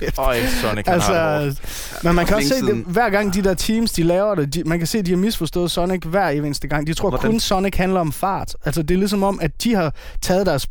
kæft. 0.00 0.18
Øj, 0.18 0.36
Sonic, 0.62 0.84
Altså, 0.86 1.12
har 1.12 1.38
det 1.38 1.44
hårdt. 1.44 2.04
men 2.04 2.14
man 2.14 2.26
kan 2.26 2.36
også 2.36 2.48
se, 2.48 2.66
det, 2.66 2.84
hver 2.86 3.10
gang 3.10 3.34
de 3.34 3.42
der 3.44 3.54
teams, 3.54 3.92
de 3.92 4.02
laver 4.02 4.34
det, 4.34 4.54
de, 4.54 4.62
man 4.64 4.78
kan 4.78 4.86
se, 4.86 4.98
at 4.98 5.06
de 5.06 5.10
har 5.10 5.18
misforstået 5.18 5.70
Sonic 5.70 6.02
hver 6.04 6.28
eneste 6.28 6.68
gang. 6.68 6.86
De 6.86 6.94
tror 6.94 7.08
Hvordan? 7.10 7.30
kun, 7.30 7.40
Sonic 7.40 7.76
handler 7.76 8.00
om 8.00 8.12
fart. 8.12 8.54
Altså, 8.64 8.82
det 8.82 8.94
er 8.94 8.98
ligesom 8.98 9.22
om, 9.22 9.38
at 9.42 9.64
de 9.64 9.74
har 9.74 9.94
taget 10.22 10.46
deres 10.46 10.66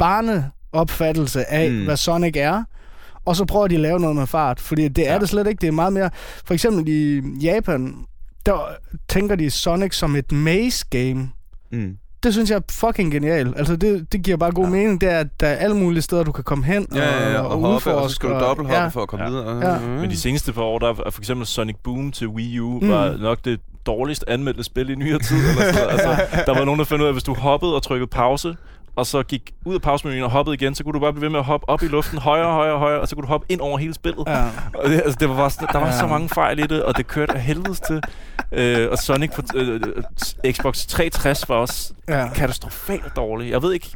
barneopfattelse 0.00 1.50
af, 1.52 1.70
Mm. 1.70 1.76
mm. 1.76 1.84
hvad 1.84 1.96
Sonic 1.96 2.32
er, 2.36 2.64
og 3.24 3.36
så 3.36 3.44
prøver 3.44 3.66
de 3.68 3.74
at 3.74 3.80
lave 3.80 4.00
noget 4.00 4.16
med 4.16 4.26
fart. 4.26 4.60
Fordi 4.60 4.88
det 4.88 5.08
er 5.08 5.12
Ja. 5.12 5.18
det 5.18 5.28
slet 5.28 5.46
ikke. 5.46 5.60
Det 5.60 5.68
er 5.68 5.72
meget 5.72 5.92
mere... 5.92 6.10
For 6.44 6.54
eksempel 6.54 6.88
i 6.88 7.20
Japan, 7.42 7.94
der 8.46 8.58
tænker 9.08 9.36
de 9.36 9.50
Sonic 9.50 9.94
som 9.94 10.16
et 10.16 10.32
maze 10.32 10.84
game. 10.90 11.30
Mm. 11.72 11.96
Det 12.22 12.32
synes 12.32 12.50
jeg 12.50 12.56
er 12.56 12.60
fucking 12.70 13.12
genialt. 13.12 13.58
Altså, 13.58 13.76
det, 13.76 14.12
det 14.12 14.22
giver 14.22 14.36
bare 14.36 14.50
god 14.52 14.64
Ja. 14.64 14.70
mening. 14.70 15.00
Det 15.00 15.10
er, 15.10 15.18
at 15.18 15.26
der 15.40 15.46
er 15.46 15.56
alle 15.56 15.76
mulige 15.76 16.02
steder, 16.02 16.22
du 16.22 16.32
kan 16.32 16.44
komme 16.44 16.64
hen 16.64 16.86
Ja, 16.94 17.04
ja, 17.04 17.30
ja, 17.32 17.40
og, 17.40 17.44
og, 17.50 17.50
hoppe, 17.60 17.66
og 17.74 17.80
så 17.82 17.90
udforske. 17.90 18.14
skal 18.14 18.28
du 18.28 18.34
og- 18.34 18.40
dobbelthoppe 18.40 18.82
ja. 18.82 18.88
for 18.88 19.02
at 19.02 19.08
komme 19.08 19.24
Ja. 19.24 19.30
videre. 19.30 19.72
Ja. 19.72 19.78
Men 20.00 20.10
de 20.10 20.16
seneste 20.16 20.52
par 20.52 20.62
år, 20.62 20.78
der 20.78 20.88
er 20.88 20.94
for 20.94 21.18
eksempel 21.20 21.46
Sonic 21.46 21.76
Boom 21.84 22.12
til 22.12 22.28
Wii 22.28 22.58
U, 22.60 22.80
Mm. 22.82 22.88
var 22.88 23.16
nok 23.20 23.44
det 23.44 23.60
dårligst 23.86 24.24
anmeldte 24.28 24.64
spil 24.64 24.90
i 24.90 24.94
nyere 24.94 25.18
tid. 25.18 25.36
Eller 25.36 25.72
sådan. 25.72 25.90
altså, 25.90 26.16
der 26.46 26.58
var 26.58 26.64
nogen, 26.64 26.78
der 26.78 26.84
fandt 26.84 27.00
ud 27.02 27.06
af, 27.06 27.10
at 27.10 27.14
hvis 27.14 27.22
du 27.22 27.34
hoppede 27.34 27.74
og 27.76 27.82
trykkede 27.82 28.06
pause, 28.10 28.56
og 28.96 29.06
så 29.06 29.22
gik 29.22 29.52
ud 29.64 29.74
af 29.74 29.82
pausemenuen 29.82 30.24
og 30.24 30.30
hoppede 30.30 30.54
igen, 30.54 30.74
så 30.74 30.84
kunne 30.84 30.92
du 30.92 30.98
bare 30.98 31.12
blive 31.12 31.22
ved 31.22 31.28
med 31.30 31.38
at 31.38 31.44
hoppe 31.44 31.68
op 31.68 31.82
i 31.82 31.86
luften, 31.86 32.18
højere, 32.18 32.52
højere, 32.52 32.78
højere, 32.78 33.00
og 33.00 33.08
så 33.08 33.14
kunne 33.16 33.22
du 33.22 33.28
hoppe 33.28 33.46
ind 33.48 33.60
over 33.60 33.78
hele 33.78 33.94
spillet. 33.94 34.24
Ja. 34.26 34.44
Og 34.74 34.90
det, 34.90 34.94
altså, 35.04 35.16
det 35.20 35.28
var 35.28 35.36
bare, 35.36 35.50
der 35.72 35.78
var 35.78 35.86
Ja. 35.86 35.98
så 35.98 36.06
mange 36.06 36.28
fejl 36.28 36.58
i 36.58 36.62
det, 36.66 36.82
og 36.84 36.96
det 36.96 37.06
kørte 37.06 37.32
af 37.34 37.40
helvedes 37.42 37.80
til. 37.80 38.00
Øh, 38.52 38.88
og 38.90 38.98
Sonic 38.98 39.30
på 39.34 39.42
øh, 39.54 39.80
øh, 40.44 40.52
Xbox 40.52 40.86
360 40.86 41.48
var 41.48 41.54
også 41.56 41.92
ja. 42.08 42.28
katastrofalt 42.34 43.16
dårlig. 43.16 43.50
Jeg 43.50 43.62
ved 43.62 43.72
ikke, 43.72 43.88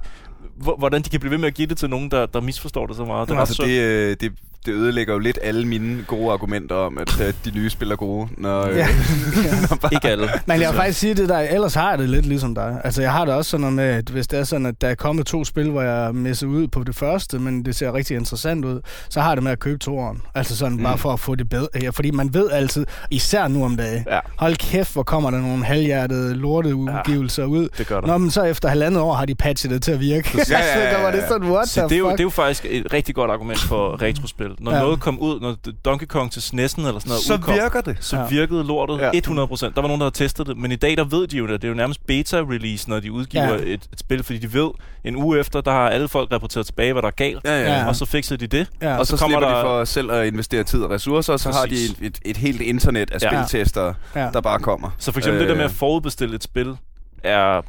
hvor- 0.56 0.76
hvordan 0.76 1.02
de 1.02 1.10
kan 1.10 1.20
blive 1.20 1.30
ved 1.30 1.38
med 1.38 1.46
at 1.48 1.54
give 1.54 1.66
det 1.68 1.78
til 1.78 1.90
nogen, 1.90 2.10
der, 2.10 2.26
der 2.26 2.40
misforstår 2.40 2.86
det 2.86 2.96
så 2.96 3.04
meget. 3.04 3.28
Det 3.28 3.34
var 3.36 3.40
Altså, 3.40 3.54
så... 3.54 3.62
det, 3.62 3.80
øh, 3.80 4.16
det, 4.20 4.32
det 4.66 4.72
ødelægger 4.72 5.12
jo 5.12 5.18
lidt 5.18 5.38
alle 5.42 5.66
mine 5.68 6.04
gode 6.06 6.32
argumenter 6.32 6.76
om, 6.76 6.98
at 6.98 7.20
øh, 7.20 7.32
de 7.44 7.50
nye 7.58 7.70
spiller 7.70 7.96
gode. 7.96 8.28
Når, 8.38 8.62
øh, 8.62 8.76
Ja. 8.76 8.86
når 9.70 9.76
bare, 9.76 9.94
Ikke 9.94 10.08
alle. 10.08 10.28
Men 10.46 10.60
jeg 10.60 10.68
vil 10.68 10.76
faktisk 10.76 10.98
sige 10.98 11.14
det 11.14 11.28
der, 11.28 11.38
ellers 11.38 11.74
har 11.74 11.90
jeg 11.90 11.98
det 11.98 12.08
lidt 12.10 12.26
ligesom 12.26 12.54
dig. 12.54 12.80
Altså 12.84 13.02
jeg 13.02 13.12
har 13.12 13.24
det 13.24 13.34
også 13.34 13.50
sådan 13.50 13.60
noget 13.60 13.76
med, 13.76 13.84
at 13.84 14.08
hvis 14.08 14.26
det 14.26 14.38
er 14.38 14.44
sådan, 14.44 14.66
at 14.66 14.80
der 14.80 14.88
er 14.88 14.94
kommet 14.94 15.26
to 15.26 15.44
spil, 15.44 15.70
hvor 15.70 15.82
jeg 15.82 16.14
misser 16.14 16.46
ud 16.46 16.68
på 16.68 16.84
det 16.84 16.94
første, 16.96 17.38
men 17.38 17.64
det 17.64 17.76
ser 17.76 17.94
rigtig 17.94 18.16
interessant 18.16 18.64
ud, 18.64 18.80
så 19.08 19.20
har 19.20 19.28
jeg 19.30 19.36
det 19.36 19.44
med 19.44 19.52
at 19.52 19.58
købe 19.58 19.78
toeren. 19.78 20.22
Altså 20.34 20.56
sådan 20.56 20.76
mm. 20.76 20.82
bare 20.82 20.98
for 20.98 21.12
at 21.12 21.20
få 21.20 21.34
det 21.34 21.48
bedre. 21.48 21.68
Ja, 21.82 21.90
fordi 21.90 22.10
man 22.10 22.34
ved 22.34 22.50
altid, 22.50 22.86
især 23.10 23.48
nu 23.48 23.64
om 23.64 23.76
dagen, 23.76 24.04
Ja, 24.10 24.18
hold 24.36 24.56
kæft, 24.56 24.92
hvor 24.92 25.02
kommer 25.02 25.30
der 25.30 25.40
nogle 25.40 25.64
halvhjertede 25.64 26.34
lorteudgivelser 26.34 27.42
ja, 27.42 27.48
ud. 27.48 27.68
det 27.78 27.86
gør 27.86 28.00
der. 28.00 28.06
Nå, 28.06 28.18
men 28.18 28.30
så 28.30 28.42
efter 28.42 28.68
halvandet 28.68 29.00
år 29.02 29.14
har 29.14 29.24
de 29.26 29.34
patchet 29.34 29.70
det 29.70 29.82
til 29.82 29.92
at 29.92 30.00
virke. 30.00 30.28
Ja, 30.50 30.58
ja, 30.58 30.78
ja, 30.80 30.96
så 30.96 31.02
var 31.02 31.10
det 31.10 31.18
ja. 31.18 31.28
sådan, 31.28 31.50
what 31.50 31.68
Så 31.68 31.80
the 31.80 31.88
det, 31.88 31.94
er 31.94 31.98
jo, 31.98 32.04
fuck? 32.04 32.12
det 32.12 32.20
er 32.20 32.24
jo 32.24 32.30
faktisk 32.30 32.66
et 32.70 32.92
rigtig 32.92 33.14
godt 33.14 33.30
argument 33.30 33.58
for 33.60 34.02
retrospil. 34.02 34.50
Når 34.58 34.72
Ja. 34.72 34.78
noget 34.80 35.00
kom 35.00 35.18
ud, 35.18 35.40
når 35.40 35.56
Donkey 35.84 36.06
Kong 36.06 36.32
til 36.32 36.40
SNES'en 36.40 36.54
eller 36.56 36.68
sådan 36.68 36.88
noget 37.06 37.22
så 37.22 37.34
udkom, 37.34 37.54
virker 37.54 37.80
det. 37.80 37.96
så 38.00 38.16
Ja. 38.16 38.26
virkede 38.28 38.64
lortet 38.64 38.98
Ja. 38.98 39.04
ja. 39.06 39.10
100%. 39.20 39.74
Der 39.74 39.80
var 39.80 39.88
nogen, 39.88 40.00
der 40.00 40.04
havde 40.04 40.14
testet 40.14 40.46
det, 40.46 40.56
men 40.56 40.72
i 40.72 40.76
dag 40.76 40.96
der 40.96 41.04
ved 41.04 41.26
de 41.26 41.36
jo 41.36 41.46
det. 41.46 41.62
Det 41.62 41.68
er 41.68 41.72
jo 41.72 41.74
nærmest 41.74 42.00
beta-release, 42.10 42.88
når 42.88 43.00
de 43.00 43.12
udgiver 43.12 43.44
Ja. 43.48 43.54
et, 43.54 43.72
et 43.72 43.88
spil, 43.98 44.22
fordi 44.22 44.38
de 44.38 44.52
ved, 44.52 44.70
en 45.04 45.16
uge 45.16 45.38
efter, 45.40 45.60
der 45.60 45.70
har 45.70 45.88
alle 45.90 46.08
folk 46.08 46.32
rapporteret 46.32 46.66
tilbage, 46.66 46.92
hvad 46.92 47.02
der 47.02 47.08
er 47.08 47.12
galt, 47.12 47.40
Ja, 47.44 47.60
ja. 47.62 47.72
Ja. 47.78 47.88
og 47.88 47.96
så 47.96 48.04
fikser 48.06 48.36
de 48.36 48.46
det. 48.46 48.66
ja. 48.82 48.96
Og 48.98 49.06
så, 49.06 49.16
så 49.16 49.22
kommer 49.22 49.38
slipper 49.38 49.48
de 49.48 49.54
der- 49.56 49.62
for 49.64 49.84
selv 49.84 50.10
at 50.12 50.26
investere 50.26 50.62
tid 50.64 50.82
og 50.82 50.90
ressourcer, 50.90 51.32
og 51.32 51.40
så 51.40 51.50
har 51.52 51.62
de 51.64 51.68
Præcis. 51.70 51.90
et, 52.02 52.18
et, 52.24 52.36
helt 52.36 52.60
internet 52.60 53.10
af 53.10 53.22
Ja. 53.22 53.28
spiltester, 53.44 53.94
ja. 54.16 54.30
der 54.32 54.40
bare 54.40 54.58
kommer. 54.58 54.90
Så 54.98 55.12
for 55.12 55.18
eksempel 55.20 55.42
øh, 55.42 55.48
det 55.48 55.48
der 55.48 55.56
med 55.56 55.64
at 55.64 55.76
forudbestille 55.76 56.34
et 56.36 56.42
spil, 56.44 56.76
er 57.24 57.62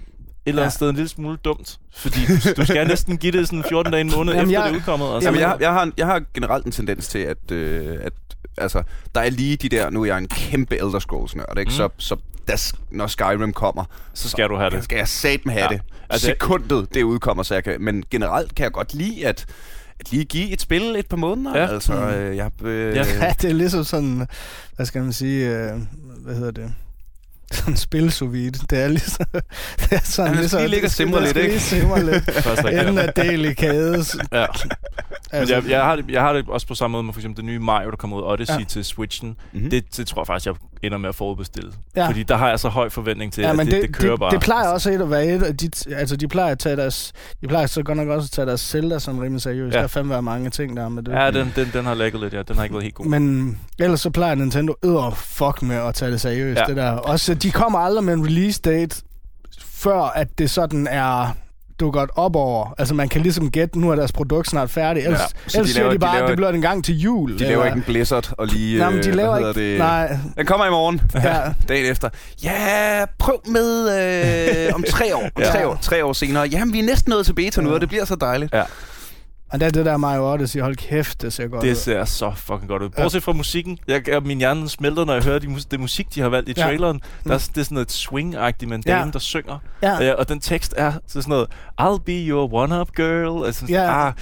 eller 0.46 0.62
andet 0.62 0.74
Ja. 0.74 0.76
sted 0.76 0.90
en 0.90 0.96
lille 0.96 1.10
smule 1.10 1.38
dumt. 1.46 1.78
Fordi 1.96 2.20
du, 2.58 2.66
skal 2.66 2.88
næsten 2.88 3.18
give 3.18 3.32
det 3.32 3.48
sådan 3.48 3.64
14 3.70 3.92
dage, 3.92 4.02
en 4.02 4.12
måned 4.16 4.34
Jamen, 4.34 4.50
efter 4.50 4.60
jeg- 4.62 4.70
det 4.70 4.76
er 4.76 4.80
udkommet. 4.80 5.08
Og 5.10 5.22
så, 5.22 5.28
Jamen, 5.28 5.42
jeg, 5.42 5.58
jeg, 5.60 5.72
har, 5.74 5.92
jeg 5.98 6.06
har 6.06 6.22
generelt 6.34 6.66
en 6.66 6.72
tendens 6.72 7.08
til, 7.08 7.20
at, 7.20 7.52
øh, 7.52 7.98
at 8.02 8.14
altså, 8.58 8.84
der 9.16 9.22
er 9.22 9.30
lige 9.30 9.58
de 9.58 9.70
der, 9.70 9.90
nu 9.90 10.02
er 10.02 10.06
jeg 10.06 10.18
en 10.18 10.28
kæmpe 10.28 10.76
Elder 10.76 11.00
Scrolls-nørd, 11.00 11.58
ikke? 11.60 11.70
Mm. 11.70 11.76
Så, 11.76 11.90
så 11.98 12.16
der, 12.48 12.74
når 12.92 13.08
Skyrim 13.08 13.54
kommer, 13.54 13.84
så 14.14 14.30
skal 14.30 14.50
du 14.50 14.56
have 14.56 14.72
så 14.72 14.76
det. 14.78 14.84
skal 14.84 14.98
jeg 14.98 15.08
satme 15.08 15.52
have 15.52 15.64
Ja. 15.64 15.70
det. 15.78 15.82
Altså, 16.10 16.26
Sekundet 16.28 16.94
det 16.94 17.04
udkommer, 17.04 17.44
så 17.44 17.54
jeg 17.54 17.64
kan, 17.64 17.82
men 17.82 18.04
generelt 18.12 18.56
kan 18.56 18.64
jeg 18.64 18.72
godt 18.72 18.94
lide, 18.94 19.28
at, 19.28 19.46
at 20.00 20.12
lige 20.12 20.26
give 20.26 20.50
et 20.50 20.62
spil 20.62 20.96
et 20.96 21.08
par 21.08 21.18
måneder. 21.18 21.58
Ja. 21.60 21.68
Altså, 21.74 21.94
øh, 21.94 22.38
jeg, 22.38 22.52
øh, 22.64 22.96
Ja. 22.96 23.04
Ja, 23.26 23.34
det 23.42 23.50
er 23.50 23.54
ligesom 23.54 23.84
sådan, 23.84 24.28
hvad 24.76 24.86
skal 24.86 25.02
man 25.04 25.14
sige, 25.14 25.48
øh, 25.50 25.72
hvad 26.26 26.36
hedder 26.36 26.52
det? 26.52 26.74
Sådan 27.52 27.78
spil 27.78 28.12
sous 28.12 28.34
vide. 28.34 28.52
Det 28.70 28.84
er 28.84 28.88
ligesom... 28.88 29.26
Det 29.80 29.92
er 29.92 30.00
sådan, 30.04 30.36
Ja, 30.36 30.48
skal 30.48 30.60
lige 30.60 30.70
ligge 30.70 30.88
og 30.88 30.92
simre 30.92 31.24
lidt, 31.24 31.38
ikke? 31.38 31.50
Lige 31.50 31.60
simre 31.60 32.06
lidt. 32.06 32.30
Inden 32.72 32.98
at 32.98 33.16
del 33.16 33.46
i 33.46 33.54
kædes. 33.54 34.18
Ja. 34.34 34.46
Men 35.32 35.40
Altså, 35.42 35.56
jeg, 35.56 35.64
jeg, 35.70 35.84
har 35.84 35.96
det, 35.96 36.06
jeg 36.10 36.22
har 36.22 36.34
det 36.34 36.46
også 36.48 36.68
på 36.68 36.76
samme 36.76 36.92
måde 36.92 37.04
med 37.04 37.14
for 37.14 37.20
eksempel 37.20 37.38
det 37.38 37.46
nye 37.46 37.60
Mario, 37.60 37.90
der 37.90 37.96
kommer 37.98 38.18
ud, 38.18 38.24
Odyssey 38.24 38.60
Ja. 38.60 38.64
til 38.64 38.86
Switchen. 38.86 39.36
Mhm. 39.54 39.70
Det, 39.70 39.98
det 39.98 40.08
tror 40.08 40.22
jeg 40.22 40.28
faktisk, 40.28 40.46
jeg 40.46 40.56
ender 40.84 40.98
med 40.98 41.10
at 41.10 41.16
forudbestille. 41.16 41.72
Ja. 41.96 42.08
Fordi 42.08 42.24
der 42.24 42.36
har 42.38 42.50
jeg 42.50 42.60
så 42.60 42.70
høj 42.70 42.90
forventning 42.90 43.34
til, 43.34 43.42
Ja, 43.42 43.50
at 43.50 43.56
men 43.56 43.66
det, 43.66 43.74
det, 43.74 43.82
det, 43.82 43.96
kører 43.96 44.12
det, 44.12 44.20
bare. 44.20 44.32
det 44.32 44.40
plejer 44.42 44.68
også 44.68 44.92
et 44.92 45.02
at 45.02 45.10
være 45.10 45.26
et 45.26 45.62
de, 45.62 45.96
altså 45.96 46.16
de 46.16 46.28
plejer 46.28 46.52
at 46.52 46.60
tage 46.60 46.76
deres, 46.76 47.14
de 47.42 47.48
plejer 47.48 47.66
så 47.68 47.84
godt 47.84 47.98
nok 47.98 48.08
også 48.08 48.26
at 48.28 48.32
tage 48.32 48.46
deres 48.46 48.62
Zelda 48.62 49.00
sådan 49.00 49.22
rimelig 49.22 49.42
seriøst. 49.42 49.74
Ja. 49.74 49.78
Der 49.78 49.84
er 49.84 49.88
fandme 49.88 50.10
været 50.12 50.24
mange 50.24 50.50
ting 50.50 50.78
der 50.78 50.90
med 50.90 51.04
det. 51.04 51.12
Ja, 51.12 51.32
den, 51.32 51.54
den, 51.56 51.70
den 51.74 51.86
har 51.86 51.94
lægget 51.94 52.22
lidt, 52.22 52.34
ja. 52.34 52.42
Den 52.42 52.56
har 52.56 52.64
ikke 52.64 52.74
været 52.74 52.84
helt 52.84 52.96
god. 52.96 53.06
Men 53.06 53.58
ellers 53.80 54.02
så 54.02 54.10
plejer 54.10 54.36
Nintendo 54.36 54.74
øder 54.86 55.12
fuck 55.12 55.62
med 55.62 55.76
at 55.76 55.96
tage 55.96 56.12
det 56.12 56.22
seriøst. 56.22 56.60
Ja. 56.60 56.66
det 56.66 56.76
der. 56.76 56.92
Også, 56.92 57.35
de 57.44 57.52
kommer 57.52 57.80
aldrig 57.80 58.04
med 58.04 58.14
en 58.14 58.26
release 58.26 58.62
date, 58.62 58.96
før 59.66 60.02
at 60.02 60.28
det 60.38 60.50
sådan 60.50 60.88
er 60.88 61.36
du 61.80 61.92
godt 61.92 62.10
op 62.16 62.36
over. 62.36 62.74
Altså 62.78 62.94
man 62.94 63.10
kan 63.10 63.22
ligesom 63.22 63.52
gætte, 63.52 63.80
nu 63.80 63.92
er 63.92 63.96
deres 63.96 64.12
produkt 64.12 64.50
snart 64.50 64.70
færdigt. 64.70 65.06
Ellers, 65.06 65.20
Ja, 65.22 65.26
ja, 65.54 65.58
ellers 65.60 65.68
de 65.68 65.74
siger 65.74 65.84
laver- 65.84 65.90
de 65.90 65.96
de 65.96 66.00
bare, 66.00 66.14
laver 66.16 66.24
at 66.24 66.30
det 66.30 66.38
bliver 66.38 66.50
en 66.50 66.62
gang 66.62 66.86
til 66.86 67.00
jul. 67.00 67.40
De 67.40 67.44
laver 67.44 67.66
ikke 67.66 67.76
en 67.78 67.84
Blizzard 67.84 68.34
og 68.38 68.48
lige... 68.48 68.80
Nej, 68.80 68.90
men 68.90 69.04
de 69.04 69.10
øh, 69.10 69.16
laver 69.16 69.38
ikke... 69.38 69.72
det? 69.72 69.78
Nej, 69.80 70.18
Den 70.38 70.46
kommer 70.46 70.66
i 70.66 70.70
morgen. 70.70 71.02
ja. 71.14 71.42
Dagen 71.70 71.86
efter. 71.92 72.10
Ja, 72.44 73.06
prøv 73.20 73.42
med 73.48 73.90
øh, 74.68 74.76
om 74.76 74.84
tre 74.90 75.16
år. 75.16 75.24
Om 75.36 75.42
Ja. 75.42 75.52
tre 75.52 75.68
år. 75.68 75.78
Tre 75.82 76.06
år 76.06 76.14
senere. 76.14 76.44
Jamen, 76.52 76.74
vi 76.74 76.80
er 76.80 76.84
næsten 76.84 77.10
nået 77.10 77.26
til 77.26 77.34
beta 77.34 77.62
nu, 77.62 77.70
Ja. 77.70 77.76
og 77.76 77.82
det 77.82 77.90
bliver 77.90 78.06
så 78.06 78.16
dejligt. 78.16 78.54
Og 79.56 79.60
det 79.62 79.66
er 79.68 79.72
det 79.72 79.86
der 79.86 79.98
Mario 79.98 80.34
Odyssey. 80.34 80.62
Hold 80.62 80.76
kæft, 80.76 81.22
det 81.22 81.34
ser 81.34 81.48
godt 81.48 81.64
ud. 81.64 81.70
Det 81.70 81.78
ser 81.78 82.06
så 82.06 82.32
fucking 82.36 82.68
godt 82.68 82.82
ud. 82.84 82.90
Bortset 82.90 83.24
fra 83.24 83.32
musikken. 83.34 83.78
Jeg, 83.88 84.04
min 84.26 84.38
hjerne 84.38 84.70
smelter, 84.70 85.06
når 85.06 85.14
jeg 85.14 85.24
hører 85.24 85.40
de, 85.40 85.48
mus- 85.48 85.66
det 85.66 85.80
musik, 85.80 86.16
de 86.16 86.22
har 86.22 86.30
valgt 86.30 86.50
i 86.50 86.54
Ja. 86.58 86.64
traileren. 86.64 86.96
Mm. 86.96 87.30
Der 87.30 87.34
er, 87.34 87.38
det 87.56 87.58
er 87.58 87.64
sådan 87.64 87.76
noget 87.76 87.92
swing-agtigt 87.92 88.66
med 88.68 88.78
en 88.78 88.84
Ja. 88.88 88.98
dame, 89.00 89.12
der 89.12 89.20
synger. 89.20 89.58
Ja. 89.84 90.10
Øh, 90.12 90.16
og 90.18 90.30
den 90.30 90.40
tekst 90.40 90.74
er 90.78 90.92
så 90.92 91.22
sådan 91.22 91.30
noget, 91.30 91.48
I'll 91.82 92.04
be 92.04 92.12
your 92.28 92.54
one-up 92.54 92.88
girl. 92.96 93.46
Altså, 93.46 93.66
Ja. 93.70 94.08
ah, 94.08 94.14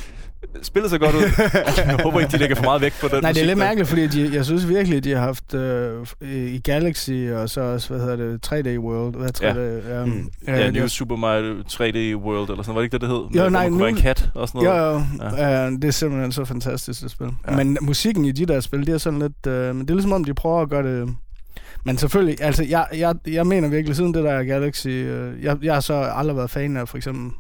spiller 0.62 0.89
så 0.89 0.97
godt 0.97 1.16
ud. 1.16 1.22
jeg 1.78 1.97
håber 2.04 2.20
ikke, 2.20 2.32
de 2.32 2.38
lægger 2.38 2.56
for 2.56 2.64
meget 2.64 2.82
vægt 2.82 2.95
på 3.01 3.08
den 3.08 3.22
Nej, 3.22 3.32
det 3.32 3.41
er 3.41 3.43
musik 3.43 3.45
lidt 3.47 3.58
der. 3.58 3.64
mærkeligt, 3.66 3.89
fordi 3.89 4.08
de, 4.08 4.36
jeg 4.36 4.45
synes 4.45 4.68
virkelig, 4.70 5.04
de 5.04 5.12
har 5.12 5.20
haft 5.20 5.54
øh, 5.54 6.08
i 6.22 6.60
Galaxy, 6.60 7.12
og 7.36 7.49
så 7.49 7.62
også, 7.62 7.89
hvad 7.89 7.99
hedder 7.99 8.16
det, 8.16 8.47
3D 8.47 8.80
World. 8.80 9.16
Hvad 9.16 9.41
er 9.41 9.54
3D? 9.54 9.60
Ja. 9.60 9.99
Ja, 9.99 10.06
Mm. 10.06 10.30
Ja, 10.47 10.66
det 10.66 10.74
New 10.74 10.82
var- 10.82 10.88
Super 10.88 11.16
Mario 11.16 11.54
3D 11.54 12.16
World, 12.26 12.49
eller 12.49 12.64
sådan 12.64 12.76
Var 12.76 12.82
det 12.82 12.84
ikke 12.86 12.93
det, 12.93 13.01
det 13.01 13.10
hed? 13.10 13.18
Jo, 13.18 13.41
Hvor 13.41 13.49
nej, 13.49 13.64
man 13.64 13.72
kunne 13.72 13.82
være 13.82 13.91
nu- 13.91 13.97
en 13.97 14.01
kat 14.04 14.30
og 14.36 14.47
sådan 14.47 14.64
noget. 14.64 14.80
Jo, 14.80 14.93
jo. 14.93 15.38
Ja. 15.38 15.70
det 15.70 15.84
er 15.84 15.91
simpelthen 15.91 16.32
så 16.32 16.45
fantastisk, 16.45 17.01
det 17.01 17.12
spil. 17.12 17.28
Ja. 17.49 17.56
Men 17.56 17.78
musikken 17.82 18.26
i 18.26 18.32
de 18.32 18.45
der 18.45 18.60
spil, 18.60 18.86
det 18.88 18.93
er 18.93 18.97
sådan 18.97 19.20
lidt... 19.20 19.47
Øh, 19.47 19.76
men 19.76 19.82
det 19.82 19.89
er 19.89 19.95
ligesom 19.95 20.14
om, 20.14 20.24
de 20.24 20.34
prøver 20.34 20.62
at 20.62 20.70
gøre 20.70 20.84
det... 21.01 21.16
Men 21.86 21.97
selvfølgelig, 21.97 22.41
altså, 22.41 22.64
jeg, 22.64 22.86
jeg, 22.97 23.16
jeg 23.28 23.47
mener 23.47 23.68
virkelig, 23.70 23.95
siden 23.95 24.14
det 24.14 24.24
der 24.24 24.43
Galaxy... 24.43 24.88
Øh, 24.88 25.43
jeg, 25.43 25.58
jeg 25.64 25.74
har 25.74 25.82
så 25.82 25.93
aldrig 25.93 26.38
været 26.38 26.49
fan 26.49 26.78
af, 26.78 26.89
for 26.89 26.97
eksempel 26.97 27.32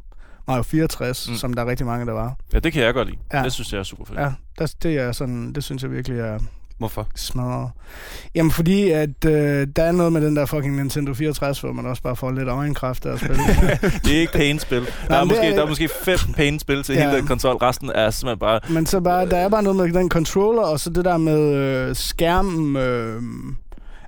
Mario 0.47 0.63
64, 0.63 1.29
mm. 1.29 1.35
Som 1.35 1.53
der 1.53 1.61
er 1.61 1.65
rigtig 1.69 1.85
mange, 1.85 2.05
der 2.05 2.13
var. 2.13 2.35
Ja, 2.53 2.59
det 2.59 2.73
kan 2.73 2.83
jeg 2.83 2.93
godt 2.93 3.07
lide. 3.07 3.19
Ja. 3.33 3.43
Det 3.43 3.51
synes 3.53 3.73
jeg 3.73 3.79
er 3.79 3.83
super 3.83 4.05
fedt. 4.05 4.19
Ja, 4.19 4.31
der, 4.59 4.73
det 4.83 4.95
er 4.97 5.11
sådan... 5.11 5.53
Det 5.53 5.63
synes 5.63 5.83
jeg 5.83 5.91
virkelig 5.91 6.19
er 6.19 6.39
Hvorfor? 6.77 7.07
smadret. 7.15 7.69
Jamen, 8.35 8.51
fordi 8.51 8.89
at 8.91 9.25
øh, 9.25 9.67
der 9.75 9.83
er 9.83 9.91
noget 9.91 10.13
med 10.13 10.21
den 10.21 10.35
der 10.35 10.45
fucking 10.45 10.75
Nintendo 10.75 11.13
64, 11.13 11.59
hvor 11.61 11.71
man 11.71 11.85
også 11.85 12.01
bare 12.03 12.15
får 12.15 12.31
lidt 12.31 12.47
øjenkræft 12.49 13.05
af 13.05 13.13
at 13.13 13.19
spille. 13.19 13.37
Det 14.05 14.15
er 14.15 14.19
ikke 14.19 14.33
pæne-spil. 14.33 14.79
Der, 14.79 14.85
Nej, 15.09 15.17
er 15.17 15.21
det 15.21 15.27
måske, 15.29 15.43
er- 15.45 15.55
der 15.55 15.63
er 15.63 15.67
måske 15.67 15.89
fem 16.03 16.17
pæne-spil 16.35 16.83
til 16.83 16.95
Ja. 16.95 17.01
ja. 17.01 17.07
hele 17.07 17.19
den 17.19 17.27
konsol. 17.27 17.55
Resten 17.55 17.91
er 17.95 18.09
simpelthen 18.09 18.39
bare... 18.39 18.59
Men 18.69 18.85
så 18.85 18.99
bare, 18.99 19.29
der 19.29 19.37
er 19.37 19.49
bare 19.49 19.63
noget 19.63 19.77
med 19.93 19.93
den 20.01 20.09
controller, 20.09 20.61
og 20.61 20.79
så 20.79 20.89
det 20.89 21.05
der 21.05 21.17
med 21.17 21.39
øh, 21.55 21.95
skærmen... 21.95 22.75
Øh, 22.75 23.21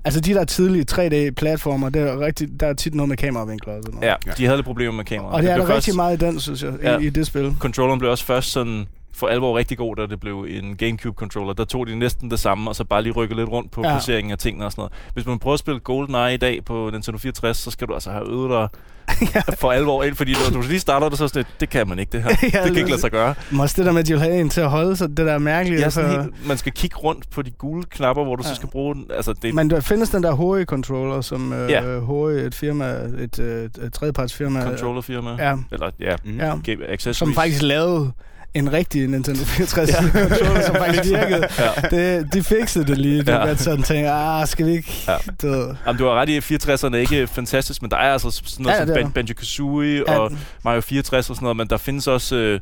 altså 0.06 0.20
de 0.20 0.34
der 0.34 0.44
tidlige 0.44 0.84
3D-platformer, 0.92 1.88
det 1.88 2.02
er 2.02 2.20
rigtig, 2.20 2.60
der 2.60 2.66
er 2.66 2.72
tit 2.72 2.94
noget 2.94 3.08
med 3.08 3.16
kameravinkler 3.16 3.72
og 3.74 3.82
sådan 3.82 4.00
noget. 4.00 4.14
Ja, 4.26 4.32
de 4.38 4.44
havde 4.44 4.56
lidt 4.56 4.66
problemer 4.66 4.92
med 4.92 5.04
kameraet. 5.04 5.34
Og 5.34 5.42
det 5.42 5.50
er 5.50 5.54
blev 5.56 5.66
der 5.66 5.74
rigtig 5.76 5.96
meget 5.96 6.22
i 6.22 6.26
den, 6.26 6.40
synes 6.40 6.62
jeg, 6.62 6.72
Ja. 6.82 6.98
i, 6.98 7.06
i 7.06 7.10
det 7.10 7.26
spil. 7.26 7.56
Controlleren 7.58 7.98
blev 7.98 8.10
også 8.10 8.24
først 8.24 8.50
sådan 8.52 8.86
for 9.16 9.26
alvor 9.26 9.58
rigtig 9.58 9.78
god, 9.78 9.96
da 9.96 10.06
det 10.06 10.20
blev 10.20 10.46
en 10.48 10.76
Gamecube-controller. 10.76 11.52
Der 11.52 11.64
tog 11.64 11.86
de 11.86 11.98
næsten 11.98 12.30
det 12.30 12.40
samme, 12.40 12.70
og 12.70 12.76
så 12.76 12.84
bare 12.84 13.02
lige 13.02 13.12
rykke 13.12 13.34
lidt 13.36 13.48
rundt 13.48 13.70
på 13.70 13.82
Ja. 13.84 13.88
placeringen 13.92 14.32
af 14.32 14.38
tingene 14.38 14.64
og 14.66 14.72
sådan 14.72 14.80
noget. 14.80 14.92
Hvis 15.14 15.26
man 15.26 15.38
prøver 15.38 15.54
at 15.54 15.60
spille 15.60 15.80
GoldenEye 15.80 16.34
i 16.34 16.36
dag 16.36 16.64
på 16.64 16.90
Nintendo 16.92 17.18
64, 17.18 17.56
så 17.56 17.70
skal 17.70 17.88
du 17.88 17.94
altså 17.94 18.10
have 18.10 18.30
øvet 18.30 18.50
dig 18.50 18.68
for 19.60 19.72
alvor 19.72 20.02
ind, 20.02 20.14
fordi 20.14 20.32
når 20.52 20.60
du 20.60 20.68
lige 20.68 20.80
starter 20.80 21.08
det, 21.08 21.18
så 21.18 21.28
sådan 21.28 21.38
lidt, 21.40 21.60
det 21.60 21.68
kan 21.70 21.88
man 21.88 21.98
ikke, 21.98 22.12
det 22.12 22.22
her. 22.22 22.30
Ja, 22.42 22.46
det 22.46 22.52
kan 22.66 22.76
ikke 22.76 22.90
lade 22.90 23.00
sig 23.00 23.10
gøre. 23.10 23.34
Også 23.60 23.74
det 23.76 23.86
der 23.86 23.92
med, 23.92 24.00
at 24.00 24.06
de 24.06 24.12
vil 24.12 24.20
have 24.22 24.40
en 24.40 24.48
til 24.48 24.60
at 24.60 24.70
holde 24.70 24.96
sig, 24.96 25.08
det 25.08 25.16
der 25.18 25.32
er 25.32 25.38
mærkeligt. 25.38 25.80
Ja, 25.80 25.90
sådan 25.90 26.14
for- 26.14 26.22
helt, 26.22 26.48
man 26.48 26.56
skal 26.58 26.72
kigge 26.72 26.96
rundt 26.96 27.30
på 27.30 27.42
de 27.42 27.50
gule 27.50 27.82
knapper, 27.90 28.24
hvor 28.24 28.36
du 28.36 28.42
ja. 28.42 28.48
Så 28.48 28.54
skal 28.54 28.68
bruge 28.68 28.94
den. 28.94 29.06
Altså, 29.16 29.32
det, 29.42 29.54
Men 29.54 29.70
der 29.70 29.80
findes 29.80 30.10
den 30.10 30.22
der 30.22 30.32
HE-controller, 30.36 31.20
som 31.20 31.52
øh, 31.52 31.70
Ja. 31.70 31.82
HE, 32.00 32.46
et 32.46 32.54
firma, 32.54 32.84
et, 33.18 33.38
øh, 33.38 33.64
et 33.64 33.92
tredjepartsfirma, 33.92 34.62
controllerfirma. 34.62 35.30
ja, 35.38 35.54
Eller, 35.72 35.90
ja, 36.00 36.16
Mm. 36.24 36.38
ja, 36.38 36.52
Accessories. 36.88 37.16
som 37.16 37.34
faktisk 37.34 37.62
lavede 37.62 38.12
en 38.58 38.72
rigtig 38.72 39.06
Nintendo 39.08 39.44
64 39.44 39.88
ja. 39.90 39.94
controller, 40.02 40.62
som 40.62 40.74
faktisk 40.76 41.04
virkede. 41.14 41.48
Ja. 41.58 41.70
Det, 41.90 42.32
de 42.34 42.42
fikset 42.42 42.88
det 42.88 42.98
lige. 42.98 43.18
Det 43.18 43.28
Ja. 43.28 43.46
ja. 43.46 43.56
sådan 43.56 43.82
tænker, 43.82 44.12
ah, 44.12 44.46
skal 44.46 44.66
vi 44.66 44.72
ikke... 44.72 44.92
Ja. 45.08 45.16
Du 45.42 45.46
ved. 45.48 45.74
Jamen, 45.86 45.98
du 45.98 46.04
har 46.04 46.12
ret 46.14 46.28
i, 46.28 46.36
at 46.36 46.42
64'erne 46.64 46.94
er 46.94 46.98
ikke 46.98 47.26
fantastisk, 47.26 47.82
men 47.82 47.90
der 47.90 47.96
er 47.96 48.12
altså 48.12 48.30
sådan 48.30 48.62
noget 48.64 48.76
Ja, 48.78 48.84
det 48.84 49.02
som 49.02 49.12
Ban- 49.12 49.12
Banjo-Kazooie 49.12 50.02
Ja. 50.12 50.18
og 50.18 50.32
Mario 50.64 50.80
64 50.80 51.30
og 51.30 51.36
sådan 51.36 51.44
noget, 51.44 51.56
men 51.56 51.66
der 51.68 51.76
findes 51.76 52.06
også... 52.06 52.36
Øh, 52.36 52.60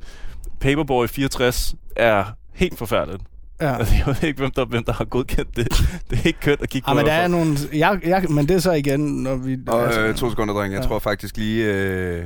Paperboy 0.60 1.06
64 1.08 1.74
er 1.96 2.24
helt 2.54 2.78
forfærdeligt. 2.78 3.22
Ja. 3.60 3.78
Altså, 3.78 3.94
jeg 4.06 4.06
ved 4.06 4.28
ikke, 4.28 4.38
hvem 4.40 4.50
der, 4.50 4.64
hvem 4.64 4.84
der 4.84 4.92
har 4.92 5.04
godkendt 5.04 5.56
det. 5.56 5.68
Det 6.10 6.18
er 6.18 6.26
ikke 6.26 6.40
kønt 6.40 6.62
at 6.62 6.68
kigge 6.68 6.90
Ja, 6.90 6.92
på. 6.94 6.96
men 6.96 7.06
der 7.06 7.12
er 7.12 7.28
nogle... 7.28 7.56
Jeg, 7.72 7.98
jeg, 8.06 8.24
men 8.30 8.48
det 8.48 8.54
er 8.56 8.60
så 8.60 8.72
igen, 8.72 9.00
når 9.00 9.36
vi... 9.36 9.56
Og 9.68 9.94
øh, 9.98 10.14
to 10.14 10.30
sekunder, 10.30 10.54
dreng. 10.54 10.72
Jeg 10.74 10.82
Ja. 10.82 10.86
tror 10.88 10.98
faktisk 10.98 11.36
lige... 11.36 11.64
Øh, 11.64 12.24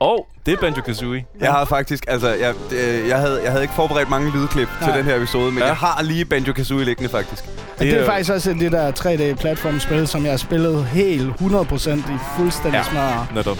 Åh, 0.00 0.08
oh, 0.12 0.18
det 0.46 0.52
er 0.52 0.56
Banjo-Kazooie. 0.56 1.24
jeg 1.40 1.50
har 1.52 1.64
faktisk... 1.64 2.04
Altså, 2.08 2.28
jeg, 2.28 2.54
øh, 2.72 3.08
jeg, 3.08 3.18
havde, 3.18 3.40
jeg 3.42 3.50
havde 3.50 3.64
ikke 3.64 3.74
forberedt 3.74 4.10
mange 4.10 4.30
lydklip 4.30 4.68
til 4.78 4.86
Nej. 4.88 4.96
den 4.96 5.04
her 5.04 5.16
episode, 5.16 5.50
men 5.52 5.58
Ja. 5.58 5.66
jeg 5.66 5.76
har 5.76 6.02
lige 6.02 6.24
Banjo-Kazooie 6.24 6.84
liggende, 6.84 7.10
faktisk. 7.10 7.44
det, 7.44 7.52
det 7.78 7.92
er 7.94 8.00
er- 8.00 8.06
faktisk 8.06 8.32
også 8.32 8.52
det 8.60 8.72
der 8.72 8.92
3D-platformspil, 8.92 10.06
som 10.06 10.22
jeg 10.24 10.32
har 10.32 10.36
spillet 10.36 10.84
helt 10.86 11.30
100% 11.40 11.90
i 12.10 12.18
fuldstændig 12.36 12.78
Ja. 12.78 12.82
smør. 12.90 13.26
Netop. 13.34 13.58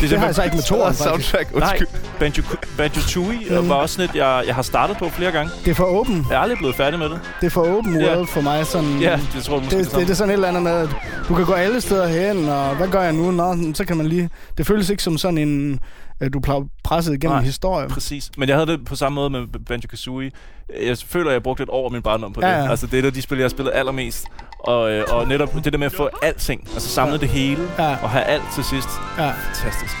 Det 0.00 0.18
har 0.18 0.26
jeg 0.26 0.34
så 0.34 0.42
ikke 0.42 0.56
med 0.56 0.62
faktisk. 0.68 1.02
soundtrack, 1.02 1.54
Nej, 1.54 1.62
undskyld. 1.62 1.88
Banjo, 2.18 2.42
Banjo-Tooie 2.78 3.60
Mm. 3.60 3.68
var 3.68 3.74
også 3.74 3.94
sådan 3.94 4.10
et, 4.10 4.16
jeg, 4.16 4.42
jeg 4.46 4.54
har 4.54 4.62
startet 4.62 4.96
på 4.96 5.08
flere 5.08 5.32
gange. 5.32 5.50
Det 5.64 5.70
er 5.70 5.74
for 5.74 5.84
open. 6.00 6.26
Jeg 6.30 6.36
er 6.36 6.40
aldrig 6.40 6.58
blevet 6.58 6.74
færdig 6.76 6.98
med 6.98 7.08
det. 7.08 7.20
Det 7.40 7.46
er 7.46 7.50
for 7.50 7.66
Ja. 7.66 7.72
world 8.16 8.26
for 8.26 8.40
mig. 8.40 8.66
Sådan, 8.66 8.98
Ja, 9.00 9.18
det 9.34 9.42
tror 9.44 9.54
jeg 9.54 9.64
måske 9.64 9.78
det, 9.78 9.90
det, 9.92 10.00
det 10.00 10.10
er 10.10 10.14
sådan 10.14 10.30
et 10.30 10.34
eller 10.34 10.48
andet 10.48 10.62
med, 10.62 10.72
at 10.72 10.88
du 11.28 11.34
kan 11.34 11.44
gå 11.44 11.52
alle 11.52 11.80
steder 11.80 12.06
hen, 12.06 12.48
og 12.48 12.76
hvad 12.76 12.88
gør 12.88 13.02
jeg 13.02 13.12
nu? 13.12 13.30
Nå, 13.30 13.56
så 13.74 13.84
kan 13.84 13.96
man 13.96 14.06
lige... 14.06 14.30
Det 14.58 14.66
føles 14.66 14.90
ikke 14.90 15.02
som 15.02 15.18
sådan 15.18 15.38
en 15.38 15.72
øh, 15.72 15.78
du 16.30 16.40
bliver 16.40 16.64
presset 16.84 17.14
igennem 17.14 17.36
Nej. 17.36 17.44
historien. 17.44 17.90
Præcis. 17.90 18.30
Men 18.38 18.48
jeg 18.48 18.56
havde 18.56 18.66
det 18.66 18.84
på 18.84 18.96
samme 18.96 19.14
måde 19.16 19.30
med 19.30 19.40
Banjo-Kazooie. 19.70 20.30
Jeg 20.86 20.98
føler, 20.98 21.30
at 21.30 21.32
jeg 21.34 21.42
brugte 21.42 21.62
et 21.62 21.68
år 21.72 21.84
af 21.84 21.90
min 21.92 22.02
barndom 22.02 22.32
på 22.32 22.40
det. 22.40 22.46
Ja, 22.46 22.58
ja. 22.62 22.70
Altså, 22.70 22.86
det 22.86 22.94
er 22.94 22.98
et 23.02 23.06
af 23.06 23.12
de 23.12 23.22
spil, 23.22 23.38
jeg 23.38 23.44
har 23.44 23.48
spillet 23.48 23.72
allermest. 23.74 24.24
Og, 24.58 24.90
øh, 24.92 25.04
og 25.12 25.28
netop 25.28 25.54
det 25.64 25.72
der 25.72 25.78
med 25.78 25.86
at 25.86 25.92
få 25.92 26.08
alting, 26.22 26.60
altså 26.72 26.88
samle 26.88 27.12
Ja. 27.12 27.18
det 27.18 27.28
hele, 27.28 27.62
Ja, 27.78 27.96
og 28.02 28.10
have 28.10 28.24
alt 28.24 28.42
til 28.54 28.64
sidst. 28.64 28.88
ja. 29.18 29.30
Fantastisk. 29.30 29.94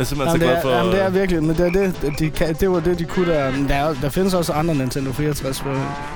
Jeg 0.00 0.04
er 0.04 0.08
simpelthen 0.08 0.40
Jamen, 0.40 0.40
så 0.40 0.46
det, 0.46 0.62
glad 0.62 0.72
er, 0.72 0.78
for... 0.78 0.78
jamen, 0.78 0.92
det 0.92 1.02
er 1.02 1.10
virkelig, 1.10 1.42
men 1.42 1.56
det, 1.56 1.66
er 1.76 1.92
det, 2.02 2.18
de 2.18 2.30
kan, 2.30 2.54
det 2.54 2.70
var 2.70 2.80
det, 2.80 2.98
de 2.98 3.04
kunne 3.04 3.32
der. 3.32 3.50
Men 3.52 3.68
Der, 3.68 3.74
er, 3.74 3.94
der 4.02 4.08
findes 4.08 4.34
også 4.34 4.52
andre 4.52 4.74
Nintendo 4.74 5.10
64-spil. 5.10 5.72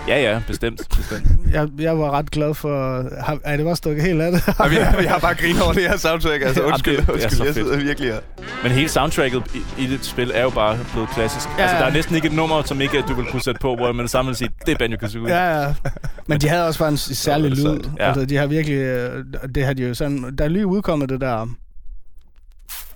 Ja, 0.09 0.23
ja, 0.33 0.41
bestemt. 0.47 0.81
bestemt. 0.97 1.27
Jeg, 1.53 1.69
jeg 1.79 1.99
var 1.99 2.11
ret 2.11 2.31
glad 2.31 2.55
for... 2.55 3.05
Har, 3.25 3.39
er 3.45 3.57
det 3.57 3.67
bare 3.67 3.77
stukket 3.77 4.05
helt 4.05 4.23
af 4.23 4.33
det? 4.33 4.43
Vi, 4.71 4.75
har, 4.77 4.97
vi 5.01 5.05
har 5.05 5.19
bare 5.19 5.35
grinet 5.35 5.63
over 5.63 5.73
det 5.73 5.83
her 5.83 5.97
soundtrack. 5.97 6.43
Altså, 6.43 6.61
Jamen, 6.61 6.73
undskyld, 6.73 6.97
det 6.97 7.09
er 7.09 7.13
undskyld, 7.13 7.45
jeg 7.47 7.55
sidder 7.55 7.77
virkelig 7.77 8.13
her. 8.13 8.19
Men 8.63 8.73
hele 8.73 8.89
soundtracket 8.89 9.43
i, 9.55 9.83
i 9.83 9.87
det 9.87 10.05
spil 10.05 10.31
er 10.35 10.43
jo 10.43 10.51
bare 10.51 10.79
blevet 10.93 11.09
klassisk. 11.09 11.49
Ja, 11.59 11.63
Altså, 11.63 11.77
der 11.77 11.85
er 11.85 11.93
næsten 11.93 12.15
ikke 12.17 12.27
et 12.29 12.35
nummer, 12.35 12.63
som 12.63 12.81
ikke 12.81 13.03
du 13.09 13.15
vil 13.15 13.25
kunne 13.25 13.43
sætte 13.43 13.59
på, 13.61 13.77
hvor 13.77 13.93
man 13.93 14.09
sammen 14.09 14.29
vil 14.29 14.37
sige, 14.37 14.51
det 14.67 14.73
er 14.73 14.77
Banjo-Kazooie. 14.79 15.29
ja, 15.35 15.61
ja. 15.63 15.75
Men 16.27 16.41
de 16.41 16.49
havde 16.49 16.67
også 16.67 16.79
bare 16.79 16.89
en 16.89 16.97
særlig 17.27 17.51
det 17.51 17.59
lyd. 17.59 17.79
Ja. 17.99 18.07
Altså, 18.09 18.25
de 18.25 18.37
har 18.37 18.47
virkelig... 18.47 18.77
øh, 18.77 19.25
Det 19.55 19.65
har 19.65 19.73
de 19.73 19.83
jo 19.89 19.95
sådan... 19.95 20.35
Der 20.39 20.45
er 20.45 20.49
lige 20.49 20.67
udkommet 20.67 21.09
det 21.09 21.21
der 21.21 21.49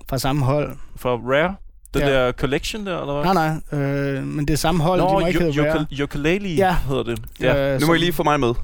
fra 0.08 0.18
samme 0.18 0.44
hold. 0.44 0.76
For 0.96 1.16
Rare, 1.16 1.54
den 1.94 2.02
Ja. 2.02 2.12
der 2.26 2.32
collection 2.32 2.86
der, 2.86 3.00
eller 3.00 3.22
hvad? 3.22 3.34
Nej, 3.34 3.60
nej. 3.72 3.80
Øh, 3.80 4.24
men 4.24 4.46
det 4.48 4.52
er 4.54 4.58
samme 4.58 4.82
hold. 4.82 5.00
de 5.00 5.06
må 5.06 5.26
ikke 5.26 5.40
hedde 5.40 5.70
Rare. 5.72 5.86
Nå, 5.98 6.04
Ukulele 6.04 6.48
Ja. 6.48 6.76
hedder 6.88 7.02
det. 7.02 7.18
Ja. 7.40 7.74
Øh, 7.74 7.80
Nu 7.80 7.86
må 7.86 7.94
I 7.94 7.98
lige 7.98 8.12
få 8.12 8.22
mig 8.22 8.40
med. 8.40 8.54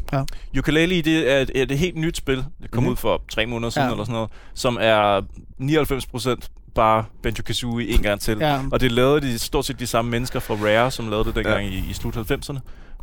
Ukulele, 0.58 1.02
det 1.02 1.32
er 1.32 1.38
et, 1.38 1.50
et 1.54 1.78
helt 1.78 1.96
nyt 1.96 2.16
spil. 2.16 2.44
Det 2.62 2.70
kom 2.70 2.82
Mhm. 2.82 2.92
ud 2.92 2.96
for 2.96 3.22
tre 3.28 3.46
måneder 3.46 3.70
siden 3.70 3.88
Ja. 3.88 3.92
eller 3.92 4.04
sådan 4.04 4.12
noget, 4.14 4.30
som 4.54 4.78
er 4.80 5.20
99% 5.58 6.48
bare 6.74 7.04
Banjo-Kazooie 7.22 7.94
en 7.94 8.02
gang 8.02 8.20
til. 8.20 8.36
Ja, 8.40 8.60
Og 8.72 8.80
det 8.80 8.92
lavede 8.92 9.20
de 9.20 9.38
stort 9.38 9.64
set 9.64 9.80
de 9.80 9.86
samme 9.86 10.10
mennesker 10.10 10.40
fra 10.40 10.54
Rare, 10.54 10.90
som 10.90 11.08
lavede 11.10 11.24
det 11.24 11.34
dengang 11.34 11.66
i, 11.66 11.84
i 11.90 11.92
slut 11.92 12.16
90'erne. 12.16 12.58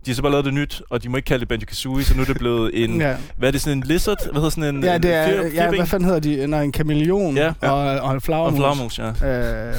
De 0.06 0.12
har 0.12 0.16
så 0.16 0.22
bare 0.22 0.32
lavet 0.32 0.45
det 0.45 0.54
nyt, 0.54 0.82
og 0.89 1.04
de 1.04 1.10
må 1.10 1.18
ikke 1.18 1.28
kalde 1.28 1.45
det 1.45 1.52
Banjo-Kazooie, 1.54 2.04
så 2.04 2.16
nu 2.16 2.22
er 2.22 2.26
det 2.26 2.38
blevet 2.38 2.72
en... 2.84 3.02
ja. 3.02 3.16
Hvad 3.38 3.47
er 3.47 3.52
det, 3.52 3.62
sådan 3.62 3.78
en 3.78 3.84
lizard? 3.88 4.18
Hvad 4.24 4.34
hedder 4.34 4.49
sådan 4.49 4.76
en... 4.76 4.84
ja, 4.84 4.97
det 4.97 5.14
er... 5.14 5.28
fir- 5.28 5.54
Ja, 5.56 5.70
hvad 5.70 5.86
fanden 5.86 6.06
hedder 6.06 6.20
de? 6.20 6.47
Nej, 6.47 6.64
en 6.64 6.72
kameleon 6.72 7.38
Ja. 7.38 7.54
og, 7.62 7.78
og 7.80 8.10
en 8.12 8.16
Og 8.16 8.22
flagermus. 8.22 8.99
ja. 8.99 9.70
Øh, 9.70 9.76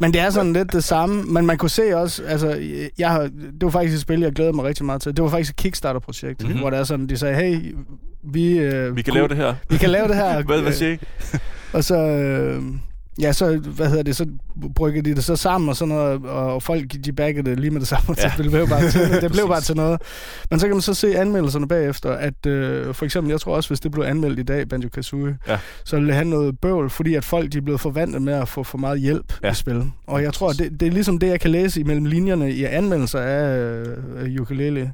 men 0.00 0.12
det 0.12 0.20
er 0.20 0.30
sådan 0.30 0.52
lidt 0.52 0.72
det 0.72 0.84
samme. 0.84 1.22
Men 1.22 1.46
man 1.46 1.58
kunne 1.58 1.70
se 1.70 1.96
også, 1.96 2.22
altså, 2.24 2.58
jeg 2.98 3.10
har, 3.10 3.20
det 3.20 3.62
var 3.62 3.70
faktisk 3.70 3.94
et 3.94 4.00
spil, 4.00 4.20
jeg 4.20 4.32
glæder 4.32 4.52
mig 4.52 4.64
rigtig 4.64 4.84
meget 4.84 5.02
til. 5.02 5.16
Det 5.16 5.24
var 5.24 5.30
faktisk 5.30 5.50
et 5.50 5.56
Kickstarter-projekt, 5.56 6.40
Mhm. 6.40 6.46
mm-hmm. 6.48 6.60
hvor 6.60 6.70
det 6.70 6.78
er 6.78 6.84
sådan, 6.84 7.06
de 7.08 7.16
sagde, 7.16 7.34
hey, 7.34 7.74
vi, 8.32 8.58
øh, 8.58 8.96
Vi 8.96 9.02
kan 9.02 9.14
lave 9.14 9.28
det 9.28 9.36
her. 9.36 9.54
vi 9.70 9.76
kan 9.76 9.90
lave 9.90 10.08
det 10.08 10.16
her. 10.16 10.42
Hvad, 10.46 10.60
hvad 10.60 10.72
siger 10.72 10.92
I? 10.92 10.98
Og 11.72 11.84
så, 11.84 11.96
øh, 11.96 12.62
ja, 13.20 13.32
så, 13.32 13.56
hvad 13.56 13.88
hedder 13.88 14.02
det, 14.02 14.16
så 14.16 14.26
brygger 14.74 15.02
de 15.02 15.14
det 15.14 15.24
så 15.24 15.36
sammen 15.36 15.68
og 15.68 15.76
sådan 15.76 15.94
noget, 15.94 16.26
og 16.26 16.62
folk, 16.62 16.84
de 17.04 17.12
baggede 17.12 17.50
det 17.50 17.60
lige 17.60 17.70
med 17.70 17.80
det 17.80 17.88
samme, 17.88 18.14
Ja. 18.18 18.32
det 18.42 18.50
blev 18.50 18.68
bare 18.68 18.90
til, 18.90 19.00
det 19.22 19.32
blev 19.32 19.48
bare 19.48 19.60
til 19.60 19.76
noget. 19.76 20.00
Men 20.50 20.60
så 20.60 20.66
kan 20.66 20.74
man 20.76 20.82
så 20.82 20.94
se 20.94 21.18
anmeldelserne 21.18 21.68
bagefter, 21.68 22.10
at 22.10 22.46
øh, 22.46 22.94
for 22.94 23.04
eksempel, 23.04 23.30
jeg 23.30 23.40
tror 23.40 23.56
også, 23.56 23.68
hvis 23.70 23.80
det 23.80 23.90
blev 23.92 24.04
anmeldt 24.04 24.38
i 24.38 24.42
dag, 24.42 24.66
Banjo-Kazooie, 24.74 25.36
Ja. 25.48 25.58
så 25.84 25.96
ville 25.96 26.06
det 26.06 26.14
have 26.14 26.28
noget 26.28 26.58
bøvl, 26.60 26.90
fordi 26.90 27.14
at 27.14 27.24
folk, 27.24 27.52
de 27.52 27.58
er 27.58 27.62
blevet 27.62 27.80
forvandet 27.80 28.22
med 28.22 28.32
at 28.34 28.48
få 28.48 28.62
for 28.62 28.78
meget 28.78 29.00
hjælp 29.00 29.32
ja. 29.42 29.50
i 29.50 29.54
spil. 29.54 29.84
Og 30.06 30.22
jeg 30.22 30.32
tror, 30.34 30.52
det, 30.52 30.80
det 30.80 30.88
er 30.88 30.92
ligesom 30.92 31.18
det, 31.18 31.26
jeg 31.26 31.40
kan 31.40 31.50
læse 31.50 31.80
imellem 31.80 32.04
linjerne 32.04 32.52
i 32.52 32.64
anmeldelser 32.64 33.20
af 33.20 33.58
øh, 34.16 34.40
ukulele. 34.40 34.92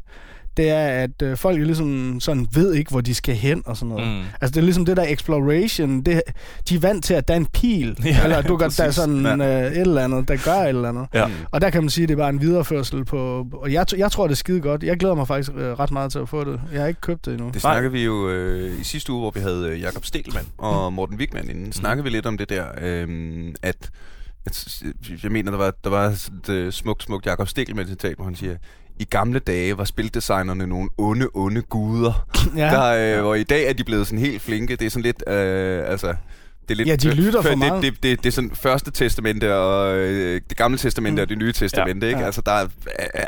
Det 0.57 0.71
er, 0.71 0.87
at 0.89 1.23
øh, 1.23 1.37
folk 1.37 1.61
er 1.61 1.65
ligesom 1.65 2.21
sådan 2.21 2.47
ved 2.55 2.75
ikke, 2.75 2.91
hvor 2.91 3.01
de 3.01 3.15
skal 3.15 3.35
hen 3.35 3.63
og 3.67 3.77
sådan 3.77 3.89
noget. 3.89 4.09
Mm. 4.09 4.21
Altså, 4.41 4.55
det 4.55 4.57
er 4.57 4.63
ligesom 4.63 4.85
det 4.85 4.97
der 4.97 5.05
exploration. 5.09 6.01
Det, 6.03 6.23
de 6.69 6.75
er 6.75 6.81
vant 6.81 7.05
til, 7.05 7.15
at 7.15 7.29
der 7.29 7.35
er 7.35 7.39
en 7.39 7.47
pil. 7.47 7.97
Ja, 8.05 8.23
eller 8.25 8.43
du 8.43 8.57
kan, 8.57 8.71
der 8.71 8.85
er 8.85 8.91
sådan 8.91 9.41
Ja. 9.41 9.67
øh, 9.67 9.73
et 9.73 9.81
eller 9.81 10.05
andet, 10.05 10.29
der 10.29 10.37
gør 10.45 10.63
et 10.63 10.69
eller 10.69 10.89
andet. 10.89 11.07
Ja. 11.15 11.27
Mm. 11.27 11.33
Og 11.51 11.61
der 11.61 11.71
kan 11.71 11.83
man 11.83 11.91
sige, 11.91 12.03
at 12.03 12.09
det 12.09 12.15
er 12.15 12.19
bare 12.19 12.29
en 12.31 12.41
videreførsel 12.41 13.05
på... 13.05 13.47
Og 13.53 13.73
jeg, 13.73 13.87
jeg 13.97 14.13
tror, 14.13 14.27
det 14.27 14.33
er 14.33 14.37
skide 14.37 14.61
godt. 14.61 14.83
Jeg 14.83 14.97
glæder 14.97 15.15
mig 15.15 15.29
faktisk 15.29 15.53
øh, 15.57 15.73
ret 15.81 15.91
meget 15.91 16.13
til 16.13 16.19
at 16.19 16.29
få 16.29 16.45
det. 16.45 16.61
Jeg 16.73 16.81
har 16.81 16.89
ikke 16.89 17.01
købt 17.01 17.25
det 17.25 17.33
endnu. 17.33 17.51
Det 17.55 17.61
snakkede 17.61 17.93
vi 17.93 18.05
jo 18.05 18.29
øh, 18.31 18.81
i 18.81 18.85
sidste 18.85 19.13
uge, 19.13 19.21
hvor 19.21 19.31
vi 19.31 19.41
havde 19.41 19.69
øh, 19.69 19.81
Jakob 19.81 20.05
Stelman 20.05 20.45
og 20.59 20.93
Morten 20.93 21.17
Wigman 21.17 21.51
inden. 21.51 21.73
Snakkede 21.73 22.05
vi 22.05 22.11
lidt 22.11 22.27
om 22.27 22.39
det 22.39 22.49
der, 22.49 22.65
øh, 22.83 23.53
at, 23.63 23.91
jeg 25.23 25.33
mener, 25.33 25.51
der 25.51 25.59
var, 25.59 25.75
der 25.85 25.91
var 25.91 26.05
et 26.07 26.49
øh, 26.49 26.73
smukt, 26.73 27.03
smukt 27.03 27.27
Jakob 27.27 27.49
Stelman 27.49 27.87
citat, 27.87 28.15
hvor 28.17 28.25
han 28.25 28.35
siger, 28.37 28.57
i 28.99 29.05
gamle 29.05 29.39
dage 29.39 29.79
var 29.79 29.85
spildesignerne 29.85 30.67
nogle 30.67 30.89
onde, 30.99 31.29
onde 31.35 31.63
guder. 31.63 32.27
Ja. 32.57 32.71
Der, 32.71 33.19
øh, 33.19 33.27
og 33.27 33.41
i 33.41 33.43
dag 33.43 33.69
er 33.69 33.73
de 33.73 33.85
blevet 33.85 34.07
sådan 34.07 34.19
helt 34.19 34.43
flinke. 34.43 34.77
Det 34.77 34.87
er 34.87 34.91
sådan 34.91 35.03
lidt, 35.03 35.25
øh, 35.29 35.91
altså... 35.91 36.15
Det 36.69 36.71
er 36.71 36.75
lidt, 36.77 36.89
Ja, 36.89 36.97
de 36.97 37.15
lytter 37.15 37.43
for 37.43 37.49
det, 37.49 37.59
meget. 37.59 37.83
Det, 37.83 37.93
det, 37.93 38.03
det, 38.03 38.19
det 38.19 38.27
er 38.27 38.33
sådan 38.33 38.51
første 38.55 38.91
testamente 38.91 39.55
og 39.57 39.97
øh, 39.97 40.41
det 40.49 40.57
gamle 40.57 40.79
testamente 40.79 41.21
Mm. 41.21 41.23
og 41.23 41.29
det 41.29 41.39
nye 41.39 41.53
testamente, 41.53 42.07
ikke? 42.09 42.21
Ja. 42.21 42.27
Altså, 42.27 42.41
der 42.47 42.53
er, 42.53 42.67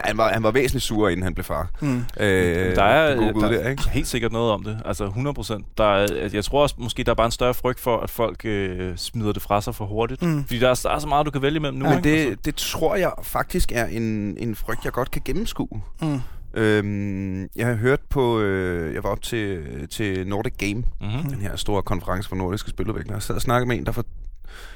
han, 0.05 0.17
var, 0.19 0.33
han 0.33 0.43
var 0.43 0.51
væsentligt 0.51 0.85
sur, 0.85 1.09
inden 1.09 1.23
han 1.23 1.35
blev 1.35 1.45
far. 1.45 1.71
Mm. 1.81 2.05
Øh, 2.21 2.77
Der 2.77 2.83
er, 2.83 3.17
gode 3.17 3.33
gud 3.33 3.43
der, 3.43 3.49
der, 3.63 3.69
ikke? 3.69 3.91
helt 3.91 4.07
sikkert 4.07 4.33
noget 4.33 4.53
om 4.53 4.65
det. 4.65 4.79
Altså 4.85 5.05
100 5.05 5.35
procent. 5.35 5.67
Der 5.79 5.85
er, 5.85 6.29
jeg 6.33 6.45
tror 6.45 6.63
også, 6.63 6.75
måske 6.79 7.05
der 7.05 7.11
er 7.11 7.15
bare 7.15 7.27
en 7.27 7.31
større 7.33 7.55
frygt 7.55 7.81
for, 7.81 7.97
at 8.01 8.11
folk 8.11 8.45
øh, 8.45 8.93
smider 8.97 9.33
det 9.33 9.43
fra 9.43 9.61
sig 9.61 9.75
for 9.75 9.87
hurtigt. 9.87 10.23
Mm. 10.23 10.45
Fordi 10.45 10.59
der 10.59 10.71
er, 10.71 10.81
der 10.83 10.91
er 10.91 10.99
så 10.99 11.07
meget, 11.09 11.27
du 11.27 11.31
kan 11.31 11.43
vælge 11.43 11.57
imellem 11.57 11.79
nu. 11.79 11.85
Men 11.89 11.99
ikke? 11.99 12.11
Altså, 12.11 12.31
det, 12.31 12.45
det 12.45 12.55
tror 12.55 12.97
jeg 12.97 13.13
faktisk 13.23 13.73
er 13.75 13.87
en, 13.87 14.37
en 14.39 14.57
frygt, 14.57 14.85
jeg 14.85 14.93
godt 14.93 15.11
kan 15.11 15.23
gennemskue. 15.25 15.69
Mm. 16.03 16.21
Øhm, 16.55 17.43
jeg 17.57 17.67
har 17.67 17.75
hørt 17.75 18.01
på, 18.11 18.41
øh, 18.41 18.95
jeg 18.95 19.03
var 19.05 19.11
op 19.11 19.23
til, 19.23 19.63
til 19.89 20.29
Nordic 20.29 20.53
Game, 20.59 20.75
mm-hmm. 20.75 21.31
den 21.31 21.41
her 21.41 21.57
store 21.57 21.83
konference 21.83 22.29
for 22.29 22.37
nordiske 22.37 22.71
spiludviklere, 22.71 23.17
og 23.17 23.23
sad 23.23 23.35
og 23.35 23.43
snakkede 23.43 23.69
med 23.69 23.77
en, 23.77 23.87
der 23.87 23.93
for, 23.93 24.05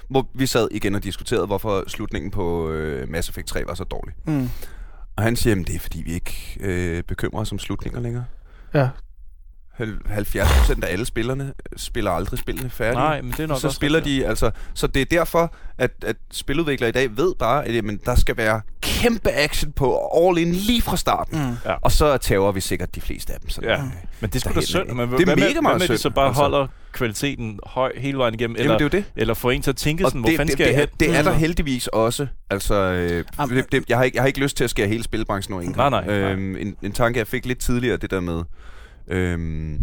hvor 0.08 0.28
vi 0.34 0.46
sad 0.46 0.68
igen 0.70 0.94
og 0.94 1.04
diskuterede, 1.04 1.46
hvorfor 1.46 1.84
slutningen 1.88 2.30
på 2.30 2.70
øh, 2.70 3.08
Mass 3.08 3.28
Effect 3.28 3.46
3 3.46 3.62
var 3.66 3.74
så 3.74 3.84
dårlig. 3.84 4.14
Mm. 4.24 4.50
Og 5.16 5.22
han 5.22 5.36
siger, 5.36 5.60
at 5.60 5.66
det 5.66 5.74
er 5.74 5.78
fordi, 5.78 6.02
vi 6.02 6.12
ikke 6.12 6.56
øh, 6.60 7.02
bekymrer 7.02 7.40
os 7.40 7.52
om 7.52 7.58
slutninger 7.58 8.00
længere. 8.00 8.24
Ja. 8.74 8.88
Hal- 9.80 9.98
70% 10.18 10.84
af 10.84 10.92
alle 10.92 11.06
spillerne 11.06 11.52
spiller 11.76 12.10
aldrig 12.10 12.38
spillene 12.38 12.70
færdige. 12.70 13.00
Nej, 13.00 13.22
men 13.22 13.30
det 13.32 13.40
er 13.40 13.46
nok 13.46 13.60
så 13.60 13.66
også 13.66 13.76
spiller 13.76 13.98
rigtigt. 13.98 14.22
de, 14.22 14.26
altså, 14.28 14.50
så 14.74 14.86
det 14.86 15.02
er 15.02 15.06
derfor, 15.06 15.54
at, 15.78 15.90
at 16.06 16.16
spiludviklere 16.32 16.88
i 16.88 16.92
dag 16.92 17.16
ved 17.16 17.34
bare, 17.38 17.64
at 17.66 17.74
jamen, 17.74 18.00
der 18.04 18.14
skal 18.14 18.36
være 18.36 18.60
kæmpe 18.82 19.30
action 19.30 19.72
på 19.72 19.98
all 20.26 20.38
in 20.38 20.52
lige 20.52 20.82
fra 20.82 20.96
starten. 20.96 21.38
Mm. 21.38 21.56
Ja. 21.64 21.74
Og 21.82 21.92
så 21.92 22.16
tæver 22.16 22.52
vi 22.52 22.60
sikkert 22.60 22.94
de 22.94 23.00
fleste 23.00 23.32
af 23.32 23.40
dem. 23.40 23.50
Sådan, 23.50 23.68
Ja. 23.70 23.76
øh, 23.76 23.82
Men 24.20 24.30
det 24.30 24.34
er 24.36 24.40
sgu 24.40 24.54
da 24.54 24.60
synd. 24.60 24.88
Men 24.88 25.12
Det 25.12 25.28
er 25.28 25.36
mega 25.36 25.60
meget 25.60 25.62
hvad 25.62 25.74
med, 25.74 25.80
synd, 25.86 25.98
så 25.98 26.10
bare 26.10 26.26
altså. 26.28 26.42
holder 26.42 26.66
kvaliteten 26.92 27.60
høj 27.66 27.92
hele 27.96 28.18
vejen 28.18 28.34
igennem? 28.34 28.56
Jamen, 28.56 28.64
Eller, 28.72 28.78
det 28.88 28.94
er 28.94 28.98
jo 28.98 29.04
det. 29.04 29.20
eller 29.20 29.34
får 29.34 29.50
en 29.50 29.62
til 29.62 29.70
at 29.70 29.76
tænke 29.76 30.04
Og 30.04 30.10
sådan, 30.10 30.20
hvor 30.20 30.28
det, 30.28 30.36
fanden 30.36 30.46
det, 30.46 30.52
skal 30.52 30.64
jeg 30.64 30.74
det, 30.74 30.80
hen? 31.00 31.10
er, 31.10 31.12
det 31.14 31.18
er 31.18 31.22
der 31.22 31.32
Mm. 31.32 31.38
heldigvis 31.38 31.86
også. 31.86 32.26
Altså, 32.50 32.74
øh, 32.74 33.24
Jamen, 33.38 33.56
det, 33.56 33.72
det, 33.72 33.84
jeg, 33.88 33.96
har 33.96 34.04
ikke, 34.04 34.16
jeg 34.16 34.22
har 34.22 34.26
ikke 34.26 34.40
lyst 34.40 34.56
til 34.56 34.64
at 34.64 34.70
skære 34.70 34.88
hele 34.88 35.02
spilbranchen 35.02 35.52
over 35.54 35.62
en 35.62 35.68
Nej, 35.76 35.88
gang. 35.88 36.06
nej, 36.06 36.18
nej. 36.20 36.30
Øhm, 36.32 36.56
en, 36.56 36.76
en 36.82 36.92
tanke, 36.92 37.18
jeg 37.18 37.26
fik 37.26 37.46
lidt 37.46 37.58
tidligere, 37.58 37.96
det 37.96 38.10
der 38.10 38.20
med... 38.20 38.42
Øhm, 39.10 39.78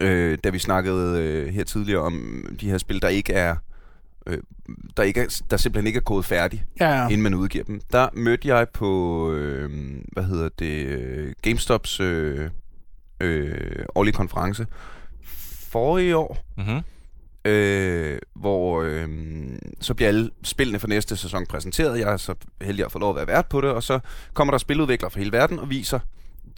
øh, 0.00 0.38
da 0.44 0.50
vi 0.50 0.58
snakkede 0.58 1.22
øh, 1.22 1.54
her 1.54 1.64
tidligere 1.64 2.00
om 2.00 2.44
de 2.60 2.70
her 2.70 2.78
spil, 2.78 3.02
der 3.02 3.08
ikke 3.08 3.32
er... 3.32 3.56
Øh, 4.26 4.38
der, 4.96 5.02
ikke 5.02 5.20
er, 5.20 5.42
der 5.50 5.56
simpelthen 5.56 5.86
ikke 5.86 5.96
er 5.96 6.00
kodet 6.02 6.24
færdig, 6.24 6.64
Ja, 6.80 7.04
inden 7.08 7.22
man 7.22 7.34
udgiver 7.34 7.64
dem. 7.64 7.80
Der 7.92 8.08
mødte 8.12 8.48
jeg 8.48 8.68
på, 8.68 9.30
øh, 9.32 9.70
hvad 10.12 10.24
hedder 10.24 10.48
det, 10.58 10.86
øh, 10.86 11.32
GameStops 11.42 12.00
øh, 12.00 12.50
øh, 13.20 13.84
årlige 13.94 14.14
konference 14.14 14.66
forrige 15.70 16.16
år, 16.16 16.38
Mm-hmm. 16.56 16.80
øh, 17.44 18.18
hvor 18.34 18.82
øh, 18.82 19.08
så 19.80 19.94
bliver 19.94 20.08
alle 20.08 20.30
spillene 20.42 20.78
for 20.78 20.88
næste 20.88 21.16
sæson 21.16 21.46
præsenteret. 21.46 21.98
Jeg 21.98 22.12
er 22.12 22.16
så 22.16 22.34
heldig 22.62 22.84
at 22.84 22.92
få 22.92 22.98
lov 22.98 23.10
at 23.10 23.16
være 23.16 23.26
vært 23.26 23.46
på 23.46 23.60
det, 23.60 23.70
og 23.70 23.82
så 23.82 23.98
kommer 24.34 24.52
der 24.52 24.58
spiludviklere 24.58 25.10
fra 25.10 25.18
hele 25.20 25.32
verden 25.32 25.58
og 25.58 25.70
viser 25.70 26.00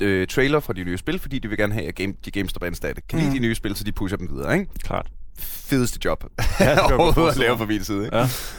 øh, 0.03 0.27
trailer 0.27 0.61
fra 0.61 0.73
de 0.73 0.85
nye 0.85 0.99
spil, 0.99 1.19
fordi 1.19 1.39
de 1.39 1.49
vil 1.49 1.59
gerne 1.59 1.75
have, 1.75 1.89
at 1.89 1.95
game, 1.95 2.15
de 2.25 2.31
GameStop 2.31 2.63
ansatte 2.63 3.03
kan 3.09 3.19
lide 3.19 3.29
Mm. 3.31 3.35
de 3.37 3.41
nye 3.41 3.55
spil, 3.55 3.77
så 3.77 3.85
de 3.85 3.93
pusher 3.93 4.17
dem 4.19 4.29
videre, 4.37 4.59
ikke? 4.59 4.71
Klart. 4.83 5.07
Fedeste 5.39 5.99
job 6.05 6.25
Ja, 6.61 6.71
det 6.71 6.77
jeg 6.77 6.93
overhovedet 7.01 7.33
at 7.33 7.39
lave 7.39 7.59
fra 7.59 7.67
min 7.67 7.85
side, 7.85 8.05
ikke? 8.05 8.17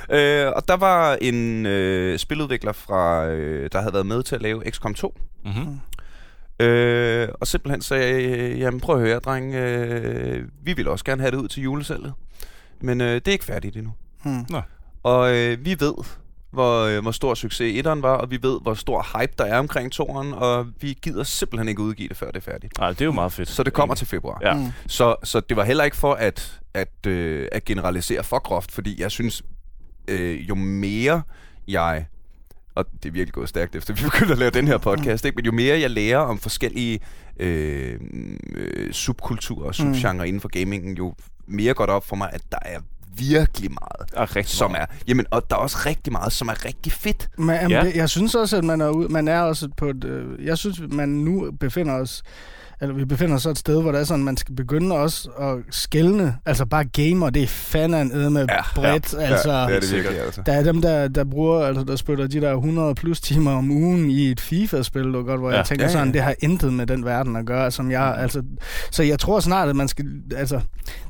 Ja. 0.09 0.45
Øh, 0.45 0.53
og 0.55 0.67
der 0.67 0.77
var 0.77 1.17
en 1.21 1.65
øh, 1.65 2.19
spiludvikler 2.19 2.71
fra, 2.71 3.27
øh, 3.27 3.69
der 3.71 3.79
havde 3.81 3.93
været 3.93 4.05
med 4.05 4.23
til 4.23 4.35
at 4.35 4.41
lave 4.41 4.63
XCOM 4.71 4.93
2, 4.93 5.17
Mm-hmm. 5.45 5.79
Øh, 6.59 7.29
og 7.41 7.47
simpelthen 7.47 7.81
sagde, 7.81 8.23
øh, 8.23 8.59
jamen 8.59 8.79
prøv 8.79 8.95
at 8.95 9.01
høre, 9.01 9.19
dreng, 9.19 9.55
øh, 9.55 10.47
vi 10.63 10.73
vil 10.73 10.88
også 10.88 11.05
gerne 11.05 11.21
have 11.21 11.31
det 11.31 11.38
ud 11.38 11.47
til 11.47 11.63
julesalget. 11.63 12.13
Men 12.81 13.01
øh, 13.01 13.15
det 13.15 13.27
er 13.27 13.31
ikke 13.31 13.45
færdigt 13.45 13.75
endnu. 13.77 13.91
Mm. 14.25 14.45
Og 15.03 15.35
øh, 15.38 15.65
vi 15.65 15.75
ved, 15.79 15.93
hvor, 16.58 16.84
øh, 16.84 17.01
hvor 17.01 17.12
stor 17.12 17.34
succes 17.34 17.78
etteren 17.78 18.01
var, 18.01 18.14
og 18.14 18.32
vi 18.32 18.39
ved, 18.41 18.62
hvor 18.62 18.74
stor 18.74 19.20
hype 19.20 19.34
der 19.38 19.45
er 19.45 19.60
omkring 19.60 19.91
toeren, 19.91 20.34
og 20.34 20.68
vi 20.82 20.97
gider 21.01 21.24
simpelthen 21.24 21.70
ikke 21.70 21.82
udgive 21.82 22.10
det, 22.10 22.18
før 22.18 22.28
det 22.28 22.38
er 22.38 22.51
færdigt. 22.51 22.78
Nej, 22.80 22.89
det 22.89 23.01
er 23.01 23.05
jo 23.05 23.12
meget 23.12 23.32
fedt. 23.32 23.49
Så 23.49 23.64
det 23.64 23.74
kommer 23.74 23.95
til 23.95 24.08
februar. 24.08 24.39
Ja. 24.41 24.53
Mm. 24.53 24.72
Så, 24.88 25.16
så 25.24 25.39
det 25.39 25.58
var 25.58 25.64
heller 25.64 25.84
ikke 25.84 25.97
for 25.97 26.14
at, 26.14 26.60
at, 26.74 27.08
øh, 27.08 27.47
at 27.51 27.66
generalisere 27.66 28.24
for 28.24 28.39
groft, 28.39 28.72
fordi 28.72 29.01
jeg 29.01 29.12
synes, 29.12 29.43
øh, 30.08 30.49
jo 30.49 30.55
mere 30.55 31.22
jeg, 31.68 32.05
og 32.76 32.86
det 33.03 33.10
er 33.10 33.14
virkelig 33.14 33.34
gået 33.34 33.49
stærkt 33.49 33.76
efter 33.76 33.93
vi 33.93 34.01
begyndte 34.12 34.32
at 34.32 34.39
lave 34.39 34.51
den 34.51 34.68
her 34.68 34.78
podcast, 34.78 35.26
ikke? 35.26 35.36
men 35.36 35.45
jo 35.45 35.51
mere 35.51 35.80
jeg 35.80 35.91
lærer 35.91 36.18
om 36.18 36.38
forskellige 36.38 36.99
øh, 37.39 37.99
øh, 38.55 38.93
subkulturer 38.93 39.68
og 39.68 39.76
subgenre 39.76 40.14
mm. 40.14 40.28
inden 40.28 40.41
for 40.41 40.49
gamingen, 40.49 40.97
jo 40.97 41.16
mere 41.47 41.74
går 41.74 41.86
det 41.86 41.95
op 41.95 42.05
for 42.05 42.16
mig, 42.16 42.30
at 42.34 42.41
der 42.51 42.60
er 42.62 42.80
virkelig 43.20 43.72
meget, 43.72 44.09
er 44.13 44.36
rigtig 44.36 44.55
som 44.57 44.72
meget. 44.72 44.84
er... 44.89 44.95
Jamen, 45.07 45.26
og 45.32 45.49
der 45.49 45.55
er 45.55 45.59
også 45.59 45.78
rigtig 45.86 46.13
meget, 46.13 46.34
som 46.34 46.47
er 46.47 46.65
rigtig 46.65 46.91
fedt. 46.91 47.30
Men, 47.38 47.49
jamen, 47.55 47.72
Ja. 47.72 47.84
det, 47.84 47.95
jeg 47.95 48.09
synes 48.09 48.36
også, 48.36 48.57
at 48.57 48.63
man 48.63 48.82
er, 48.82 48.89
ude, 48.89 49.07
man 49.09 49.28
er 49.28 49.41
også 49.41 49.70
på 49.78 49.89
et... 49.89 50.03
Øh, 50.03 50.45
jeg 50.45 50.57
synes, 50.57 50.82
man 50.89 51.09
nu 51.09 51.51
befinder 51.59 51.93
os... 51.93 52.24
Eller 52.82 52.95
vi 52.95 53.05
befinder 53.05 53.36
os 53.36 53.41
så 53.41 53.49
et 53.49 53.57
sted, 53.57 53.82
hvor 53.82 53.91
det 53.91 53.99
er 54.01 54.03
sådan, 54.03 54.23
man 54.25 54.38
skal 54.38 54.55
begynde 54.55 54.95
også 54.95 55.30
at 55.30 55.55
skælne. 55.75 56.36
Altså 56.45 56.65
bare 56.65 56.86
gamer, 56.86 57.30
det 57.30 57.43
er 57.43 57.47
fanden 57.47 58.34
med 58.34 58.45
Ja, 58.49 58.61
bredt. 58.75 59.13
Ja, 59.13 59.19
altså, 59.21 59.51
ja, 59.51 59.65
det 59.67 59.75
er 59.75 59.80
det 59.80 59.93
virkelig, 59.93 60.19
altså. 60.21 60.41
Der 60.45 60.53
er 60.53 60.63
dem, 60.63 60.82
der, 60.82 61.07
der 61.07 61.23
bruger, 61.23 61.65
altså 61.65 61.84
der 61.84 61.95
spiller 61.95 62.28
de 62.28 62.41
der 62.41 62.53
100 62.53 62.95
plus 62.95 63.21
timer 63.21 63.51
om 63.51 63.71
ugen 63.71 64.09
i 64.09 64.32
et 64.32 64.39
FIFA-spil, 64.39 65.03
du 65.03 65.23
godt, 65.23 65.39
hvor 65.39 65.49
ja. 65.51 65.57
Jeg 65.57 65.65
tænker 65.65 65.84
Ja, 65.86 65.89
ja, 65.89 65.93
sådan, 65.97 66.13
det 66.13 66.21
har 66.21 66.36
intet 66.39 66.73
med 66.73 66.88
den 66.88 67.05
verden 67.05 67.36
at 67.36 67.45
gøre, 67.45 67.71
som 67.71 67.91
jeg, 67.91 68.15
altså, 68.17 68.41
så 68.91 69.03
jeg 69.03 69.19
tror 69.19 69.39
snart, 69.39 69.69
at 69.69 69.75
man 69.75 69.88
skal, 69.88 70.05
altså, 70.36 70.59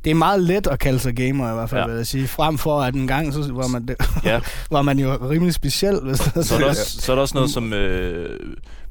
det 0.03 0.09
er 0.11 0.15
meget 0.15 0.41
let 0.41 0.67
at 0.67 0.79
kalde 0.79 0.99
sig 0.99 1.15
gamer 1.15 1.51
i 1.51 1.53
hvert 1.53 1.69
fald, 1.69 1.81
Ja. 1.81 1.87
vil 1.87 1.95
jeg 1.95 2.07
sige, 2.07 2.27
frem 2.27 2.57
for 2.57 2.81
at 2.81 2.95
en 2.95 3.07
gang, 3.07 3.33
så 3.33 3.49
var 3.53 3.67
man, 3.67 3.87
det, 3.87 3.95
Ja. 4.23 4.39
var 4.71 4.81
man 4.81 4.99
jo 4.99 5.29
rimelig 5.29 5.53
speciel, 5.53 5.99
hvis 6.03 6.19
det 6.19 6.45
Så 6.45 6.55
er, 6.55 6.59
der 6.59 6.67
også, 6.67 7.01
så 7.01 7.11
er 7.11 7.15
der 7.15 7.21
også 7.21 7.35
noget 7.35 7.49
som... 7.49 7.73
Øh, 7.73 8.39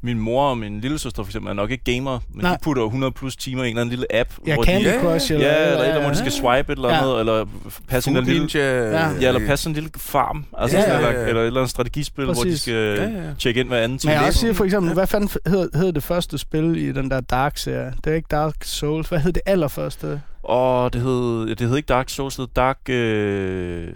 min 0.01 0.19
mor 0.19 0.49
og 0.49 0.57
min 0.57 0.81
lille 0.81 0.99
søster 0.99 1.23
for 1.23 1.29
eksempel 1.29 1.49
er 1.49 1.53
nok 1.53 1.71
ikke 1.71 1.83
gamer, 1.95 2.19
men 2.33 2.41
Nej. 2.43 2.51
de 2.53 2.57
putter 2.63 2.81
jo 2.81 2.85
100 2.87 3.11
plus 3.11 3.35
timer 3.35 3.63
i 3.63 3.67
en 3.67 3.69
eller 3.71 3.81
anden 3.81 3.89
lille 3.89 4.15
app, 4.15 4.29
Ja, 4.47 4.53
hvor 4.53 4.63
Candy 4.63 4.85
de, 4.85 4.89
Ja, 4.93 5.01
Crush, 5.01 5.31
eller, 5.33 5.47
ja, 5.47 5.71
eller, 5.71 5.83
eller 5.83 6.01
hvor 6.01 6.09
de 6.09 6.17
skal 6.17 6.31
swipe 6.31 6.71
et 6.73 6.75
eller 6.75 6.89
Ja. 6.89 6.97
andet, 7.01 7.19
eller 7.19 7.45
passe 7.87 8.09
en 8.11 8.23
lille. 8.23 8.47
Ja. 8.53 9.09
ja, 9.21 9.27
eller 9.27 9.47
passe 9.47 9.69
en 9.69 9.73
lille 9.75 9.89
farm, 9.97 10.45
altså 10.57 10.77
Ja, 10.77 10.83
ja, 10.83 10.89
ja, 10.91 10.97
eller, 10.97 11.11
ja, 11.11 11.21
ja. 11.21 11.27
eller 11.27 11.41
et 11.41 11.47
eller 11.47 11.59
andet 11.61 11.71
strategispil, 11.71 12.25
Præcis. 12.25 12.41
hvor 12.43 12.51
de 12.51 12.57
skal 12.57 12.73
Ja, 12.73 13.03
ja, 13.21 13.27
ja. 13.27 13.33
tjekke 13.39 13.59
ind 13.59 13.67
hver 13.67 13.77
anden 13.77 13.91
Men 13.91 13.99
time. 13.99 14.13
jeg 14.13 14.25
også 14.27 14.39
siger 14.39 14.47
læser. 14.49 14.57
for 14.57 14.65
eksempel, 14.65 14.87
Ja. 14.89 14.93
hvad 14.93 15.07
fanden 15.07 15.29
hed, 15.47 15.69
hed 15.75 15.93
det 15.93 16.03
første 16.03 16.37
spil 16.37 16.77
i 16.77 16.91
den 16.91 17.11
der 17.11 17.21
Dark-serie? 17.21 17.93
Det 18.03 18.11
er 18.11 18.15
ikke 18.15 18.27
Dark 18.31 18.55
Souls. 18.63 19.09
Hvad 19.09 19.19
hed 19.19 19.31
det 19.31 19.41
allerførste? 19.45 20.21
Og 20.43 20.93
det 20.93 21.01
hed, 21.01 21.55
det 21.55 21.67
hed 21.67 21.77
ikke 21.77 21.87
Dark 21.87 22.09
Souls, 22.09 22.35
det 22.35 22.41
hed 22.43 22.47
Dark... 22.55 22.77
Øh... 22.89 23.87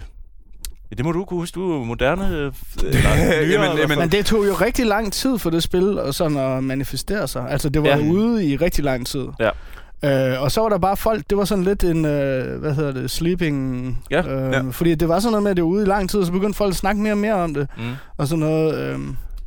Ja, 0.91 0.95
det 0.95 1.05
må 1.05 1.11
du 1.11 1.25
kunne 1.25 1.39
huske, 1.39 1.55
du 1.55 1.81
er 1.81 1.85
moderne. 1.85 2.27
Øh, 2.27 2.33
eller 2.83 3.15
nyere, 3.15 3.61
Jamen, 3.63 3.77
jamen. 3.77 3.99
Men 3.99 4.09
det 4.11 4.25
tog 4.25 4.47
jo 4.47 4.53
rigtig 4.53 4.85
lang 4.85 5.13
tid 5.13 5.37
for 5.37 5.49
det 5.49 5.63
spil 5.63 5.99
og 5.99 6.13
sådan 6.13 6.37
at 6.37 6.63
manifestere 6.63 7.27
sig. 7.27 7.45
Altså, 7.49 7.69
det 7.69 7.81
var 7.83 7.89
Ja. 7.89 7.97
ude 8.11 8.45
i 8.45 8.57
rigtig 8.57 8.83
lang 8.83 9.07
tid. 9.07 9.25
Ja. 9.39 9.49
Øh, 10.33 10.41
og 10.41 10.51
så 10.51 10.61
var 10.61 10.69
der 10.69 10.77
bare 10.77 10.97
folk, 10.97 11.23
det 11.29 11.37
var 11.37 11.45
sådan 11.45 11.63
lidt 11.63 11.83
en, 11.83 12.05
øh, 12.05 12.59
hvad 12.59 12.73
hedder 12.73 12.91
det, 12.91 13.11
sleeping... 13.11 13.97
Ja, 14.11 14.21
øh, 14.21 14.53
ja. 14.53 14.61
Fordi 14.71 14.95
det 14.95 15.07
var 15.07 15.19
sådan 15.19 15.31
noget 15.31 15.43
med, 15.43 15.51
at 15.51 15.57
det 15.57 15.63
var 15.63 15.69
ude 15.69 15.83
i 15.83 15.87
lang 15.87 16.09
tid, 16.09 16.19
og 16.19 16.25
så 16.25 16.31
begyndte 16.31 16.57
folk 16.57 16.71
at 16.71 16.75
snakke 16.77 17.01
mere 17.01 17.13
og 17.13 17.17
mere 17.17 17.33
om 17.33 17.53
det. 17.53 17.67
Mm. 17.77 17.83
Og 18.17 18.27
sådan 18.27 18.39
noget... 18.39 18.77
Øh, 18.77 18.99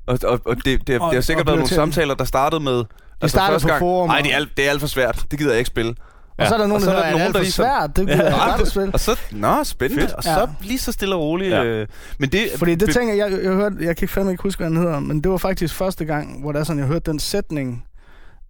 Og, 0.07 0.19
og, 0.25 0.41
og 0.45 0.57
det, 0.65 0.65
det, 0.87 1.01
Og- 1.01 1.11
det 1.11 1.17
har 1.17 1.21
sikkert 1.21 1.47
og 1.47 1.47
været 1.47 1.59
nogle 1.59 1.75
samtaler, 1.75 2.15
der 2.15 2.25
startede 2.25 2.61
med... 2.63 2.85
Det 3.23 3.31
startede 3.31 3.61
på 3.61 3.69
forum, 3.79 4.09
Nej, 4.09 4.19
og- 4.19 4.25
det 4.25 4.33
er, 4.33 4.37
alt, 4.37 4.49
det 4.57 4.67
er 4.67 4.71
alt 4.71 4.81
for 4.81 4.87
svært. 4.89 5.25
Det 5.31 5.39
gider 5.39 5.51
jeg 5.51 5.59
ikke 5.59 5.69
spille. 5.69 5.95
Og 6.39 6.47
så 6.47 6.55
er 6.55 6.59
der 6.59 6.65
Og 6.65 6.69
nogen, 6.69 6.83
der 6.85 6.89
er 6.91 6.95
hedder, 6.95 7.03
der 7.03 7.09
er 7.15 7.19
nogen, 7.19 7.33
der 7.33 7.41
ligesom- 7.41 7.65
svært? 7.65 7.97
Det 7.97 8.07
gider 8.07 8.23
jeg 8.25 8.33
Ja. 8.33 8.51
godt 8.51 8.61
at 8.63 8.69
spille. 8.69 8.91
Og 8.95 9.01
så... 9.01 9.19
Nå, 9.33 9.65
spændende. 9.65 10.03
Fedt. 10.03 10.13
Og 10.15 10.23
så 10.23 10.31
Ja. 10.31 10.47
lige 10.61 10.79
så 10.79 10.93
stille 10.93 11.15
og 11.15 11.21
roligt. 11.21 11.51
Ja. 11.51 11.65
Øh, 11.65 11.87
men 12.19 12.29
det... 12.33 12.41
Fordi 12.57 12.75
det 12.75 12.95
tænker 12.95 13.15
jeg, 13.15 13.33
jeg, 13.33 13.45
jeg 13.45 13.53
hørte, 13.53 13.77
jeg 13.81 13.97
kan 13.97 14.09
fandme 14.09 14.31
ikke 14.33 14.43
huske, 14.43 14.59
hvad 14.61 14.69
den 14.71 14.77
hedder, 14.77 15.01
men 15.01 15.21
det 15.21 15.31
var 15.31 15.37
faktisk 15.39 15.75
første 15.75 16.05
gang, 16.05 16.41
hvor 16.41 16.53
der 16.53 16.61
er 16.61 16.65
sådan, 16.65 16.81
jeg 16.81 16.89
hørte 16.89 17.11
den 17.11 17.19
sætning, 17.19 17.85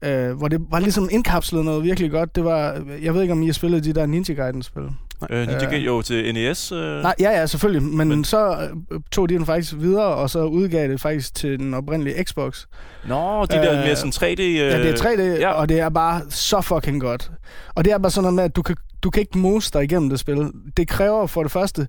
øh, 0.05 0.33
hvor 0.33 0.49
det 0.49 0.61
var 0.71 0.79
ligesom 0.79 1.09
indkapslet 1.13 1.65
noget 1.65 1.85
virkelig 1.85 2.11
godt. 2.11 2.35
Det 2.37 2.45
var, 2.45 2.81
jeg 3.03 3.15
ved 3.15 3.23
ikke, 3.23 3.33
om 3.33 3.43
I 3.43 3.47
har 3.47 3.53
spillet 3.53 3.85
de 3.85 3.93
der 3.93 4.07
Ninja 4.07 4.35
Gaiden-spil. 4.35 4.83
Øh, 5.31 5.41
Ninja 5.47 5.65
Gaiden, 5.65 5.85
jo, 5.85 6.03
til 6.03 6.35
NES. 6.35 6.73
Øh. 6.73 7.03
Nej, 7.03 7.15
ja, 7.21 7.31
ja, 7.31 7.47
selvfølgelig. 7.47 7.83
Men, 7.83 8.09
Men- 8.09 8.25
så 8.25 8.69
øh, 8.93 9.01
tog 9.13 9.29
de 9.29 9.35
den 9.35 9.47
faktisk 9.47 9.75
videre, 9.79 10.05
og 10.15 10.31
så 10.31 10.45
udgav 10.45 10.89
det 10.89 11.01
faktisk 11.01 11.35
til 11.35 11.59
den 11.59 11.75
oprindelige 11.75 12.25
Xbox. 12.25 12.65
Nå, 13.09 13.45
de 13.47 13.55
der 13.57 13.73
Øh, 13.79 13.79
mere 13.85 13.97
sådan 13.97 14.13
3D... 14.13 14.41
Øh, 14.43 14.55
Ja, 14.57 14.79
det 14.83 14.91
er 14.91 14.97
3D, 14.97 15.21
ja. 15.23 15.35
ja. 15.35 15.53
og 15.53 15.69
det 15.69 15.81
er 15.81 15.89
bare 15.89 16.23
så 16.31 16.61
fucking 16.61 17.01
godt. 17.01 17.31
Og 17.75 17.85
det 17.85 17.93
er 17.93 17.99
bare 17.99 18.11
sådan 18.11 18.23
noget 18.23 18.35
med, 18.35 18.45
at 18.45 18.57
du 18.57 18.63
kan, 18.63 18.77
du 19.03 19.11
kan 19.11 19.21
ikke 19.21 19.39
mose 19.39 19.71
dig 19.73 19.83
igennem 19.85 20.11
det 20.11 20.21
spil. 20.21 20.51
Det 20.77 20.89
kræver 20.89 21.27
for 21.27 21.43
det 21.43 21.53
første, 21.53 21.89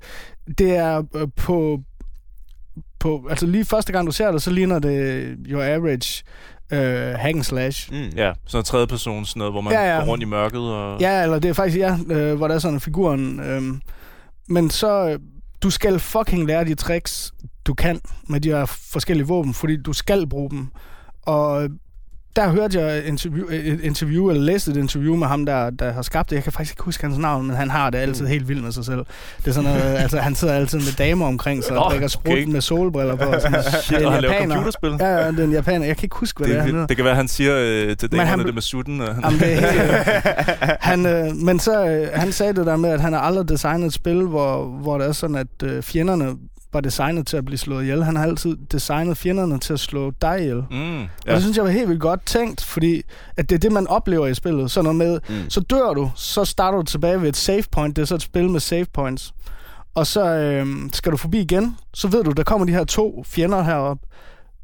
det 0.57 0.76
er 0.76 1.03
øh, 1.15 1.28
på, 1.36 1.80
på... 2.99 3.28
Altså 3.30 3.45
lige 3.45 3.65
første 3.65 3.91
gang, 3.93 4.07
du 4.07 4.11
ser 4.11 4.32
det, 4.32 4.41
så 4.41 4.51
ligner 4.51 4.80
det 4.80 5.28
your 5.47 5.63
average 5.63 6.23
øh, 6.72 7.13
hack 7.20 7.36
and 7.36 7.43
slash. 7.43 7.91
Mm. 7.91 7.97
Ja, 7.97 8.09
sådan 8.09 8.34
noget 8.53 8.66
tredje 8.66 8.88
person, 8.88 9.26
sådan 9.26 9.39
noget, 9.39 9.53
hvor 9.53 9.61
man 9.61 9.74
Ja, 9.74 9.93
ja. 9.95 9.99
går 9.99 10.05
rundt 10.07 10.24
i 10.24 10.26
mørket. 10.26 10.59
Og... 10.59 11.01
Ja, 11.01 11.24
eller 11.24 11.39
det 11.39 11.49
er 11.49 11.53
faktisk, 11.53 11.78
ja, 11.78 11.97
øh, 12.09 12.36
hvor 12.36 12.47
der 12.47 12.55
er 12.55 12.59
sådan 12.59 12.74
en 12.74 12.80
figuren. 12.80 13.39
Øh, 13.39 13.61
men 14.49 14.70
så, 14.70 15.09
øh, 15.09 15.20
du 15.63 15.70
skal 15.70 15.99
fucking 15.99 16.47
lære 16.47 16.66
de 16.66 16.76
tricks, 16.76 17.34
du 17.68 17.74
kan 17.74 17.99
med 18.30 18.39
de 18.41 18.49
her 18.49 18.66
forskellige 18.66 19.28
våben, 19.28 19.53
fordi 19.53 19.78
du 19.78 19.93
skal 19.93 20.28
bruge 20.28 20.49
dem. 20.49 20.68
Og 21.22 21.63
øh, 21.63 21.70
der 22.36 22.49
hørte 22.49 22.79
jeg 22.79 22.97
et 22.97 23.03
interview, 23.03 23.45
et 23.51 23.79
interview, 23.83 24.29
eller 24.29 24.43
læste 24.43 24.71
et 24.71 24.77
interview 24.77 25.15
med 25.15 25.27
ham, 25.27 25.45
der, 25.45 25.69
der 25.69 25.93
har 25.93 26.01
skabt 26.01 26.29
det. 26.29 26.36
Jeg 26.36 26.43
kan 26.43 26.51
faktisk 26.51 26.73
ikke 26.73 26.83
huske 26.83 27.03
hans 27.03 27.17
navn, 27.17 27.47
men 27.47 27.55
han 27.55 27.69
har 27.69 27.89
det 27.89 27.97
altid 27.97 28.25
helt 28.27 28.47
vildt 28.47 28.63
med 28.63 28.71
sig 28.71 28.86
selv. 28.86 28.99
Det 29.39 29.47
er 29.47 29.51
sådan 29.51 29.69
noget, 29.69 29.81
altså 30.03 30.17
han 30.19 30.36
sidder 30.36 30.53
altid 30.53 30.79
med 30.79 30.95
damer 30.97 31.25
omkring 31.27 31.63
sig, 31.63 31.77
og 31.77 31.89
drikker 31.91 32.07
sprut 32.07 32.33
okay. 32.33 32.43
med 32.45 32.61
solbriller 32.61 33.15
på. 33.15 33.23
Og 33.23 33.41
sådan. 33.41 33.63
Shit, 33.81 33.97
og 34.05 34.13
han 34.13 34.21
laver 34.21 34.47
computerspil. 34.47 34.89
Ja, 34.99 35.07
ja, 35.07 35.31
det 35.31 35.39
er 35.39 35.43
en 35.43 35.51
japaner. 35.51 35.86
Jeg 35.86 35.97
kan 35.97 36.05
ikke 36.05 36.15
huske, 36.15 36.38
hvad 36.39 36.47
det, 36.47 36.53
Det, 36.55 36.59
er, 36.59 36.63
han 36.63 36.71
hedder. 36.73 36.88
det, 36.88 36.95
kan 36.97 37.05
være, 37.05 37.15
han 37.15 37.27
siger 37.27 37.55
øh, 37.57 37.97
til 37.97 38.11
damerne 38.11 38.29
han- 38.29 38.39
det 38.39 38.53
med 38.53 38.61
sutten. 38.61 39.01
Og 39.01 39.15
han, 39.15 39.33
det 39.39 39.53
er 39.53 39.71
helt, 39.71 39.91
han, 40.89 41.05
øh, 41.05 41.36
men 41.36 41.59
så, 41.59 41.86
øh, 41.88 42.07
han 42.13 42.31
sagde 42.31 42.53
det 42.53 42.65
der 42.65 42.75
med, 42.75 42.89
at 42.89 43.01
han 43.01 43.13
har 43.13 43.19
aldrig 43.19 43.49
designet 43.49 43.86
et 43.88 43.93
spil, 43.93 44.21
hvor, 44.21 44.65
hvor 44.65 44.97
det 44.97 45.07
er 45.07 45.11
sådan, 45.11 45.36
at 45.36 45.47
øh, 45.63 45.83
fjenderne 45.83 46.33
var 46.76 46.82
designet 46.82 47.28
til 47.28 47.38
at 47.38 47.45
blive 47.45 47.57
slået 47.57 47.84
ihjel. 47.84 48.03
Han 48.03 48.15
har 48.15 48.23
altid 48.23 48.57
designet 48.71 49.17
fjenderne 49.17 49.59
til 49.59 49.73
at 49.73 49.80
slå 49.80 50.11
dig 50.21 50.39
ihjel. 50.41 50.63
Ja. 50.71 50.76
mm, 50.78 51.01
Og 51.01 51.07
ja. 51.28 51.34
det 51.34 51.41
synes 51.41 51.57
jeg 51.57 51.63
var 51.65 51.69
helt 51.71 51.89
vildt 51.89 52.01
godt 52.01 52.26
tænkt, 52.26 52.63
fordi 52.63 53.01
at 53.38 53.49
det 53.49 53.55
er 53.55 53.59
det, 53.59 53.71
man 53.71 53.88
oplever 53.88 54.28
i 54.28 54.34
spillet. 54.34 54.71
Sådan 54.71 54.84
noget 54.84 54.97
med, 54.97 55.19
Mm. 55.43 55.49
så 55.49 55.59
dør 55.59 55.93
du, 55.93 56.11
så 56.15 56.45
starter 56.45 56.78
du 56.78 56.84
tilbage 56.84 57.21
ved 57.21 57.30
et 57.30 57.38
save 57.38 57.63
point. 57.71 57.95
Det 57.95 58.01
er 58.01 58.05
så 58.05 58.15
et 58.15 58.21
spil 58.21 58.49
med 58.49 58.59
save 58.59 58.86
points. 58.93 59.34
Og 59.95 60.07
så 60.07 60.26
øh, 60.26 60.67
skal 60.93 61.11
du 61.11 61.17
forbi 61.17 61.39
igen, 61.41 61.78
så 61.93 62.07
ved 62.07 62.23
du, 62.23 62.32
der 62.32 62.43
kommer 62.43 62.65
de 62.67 62.73
her 62.73 62.84
to 62.84 63.23
fjender 63.28 63.63
herop. 63.63 63.97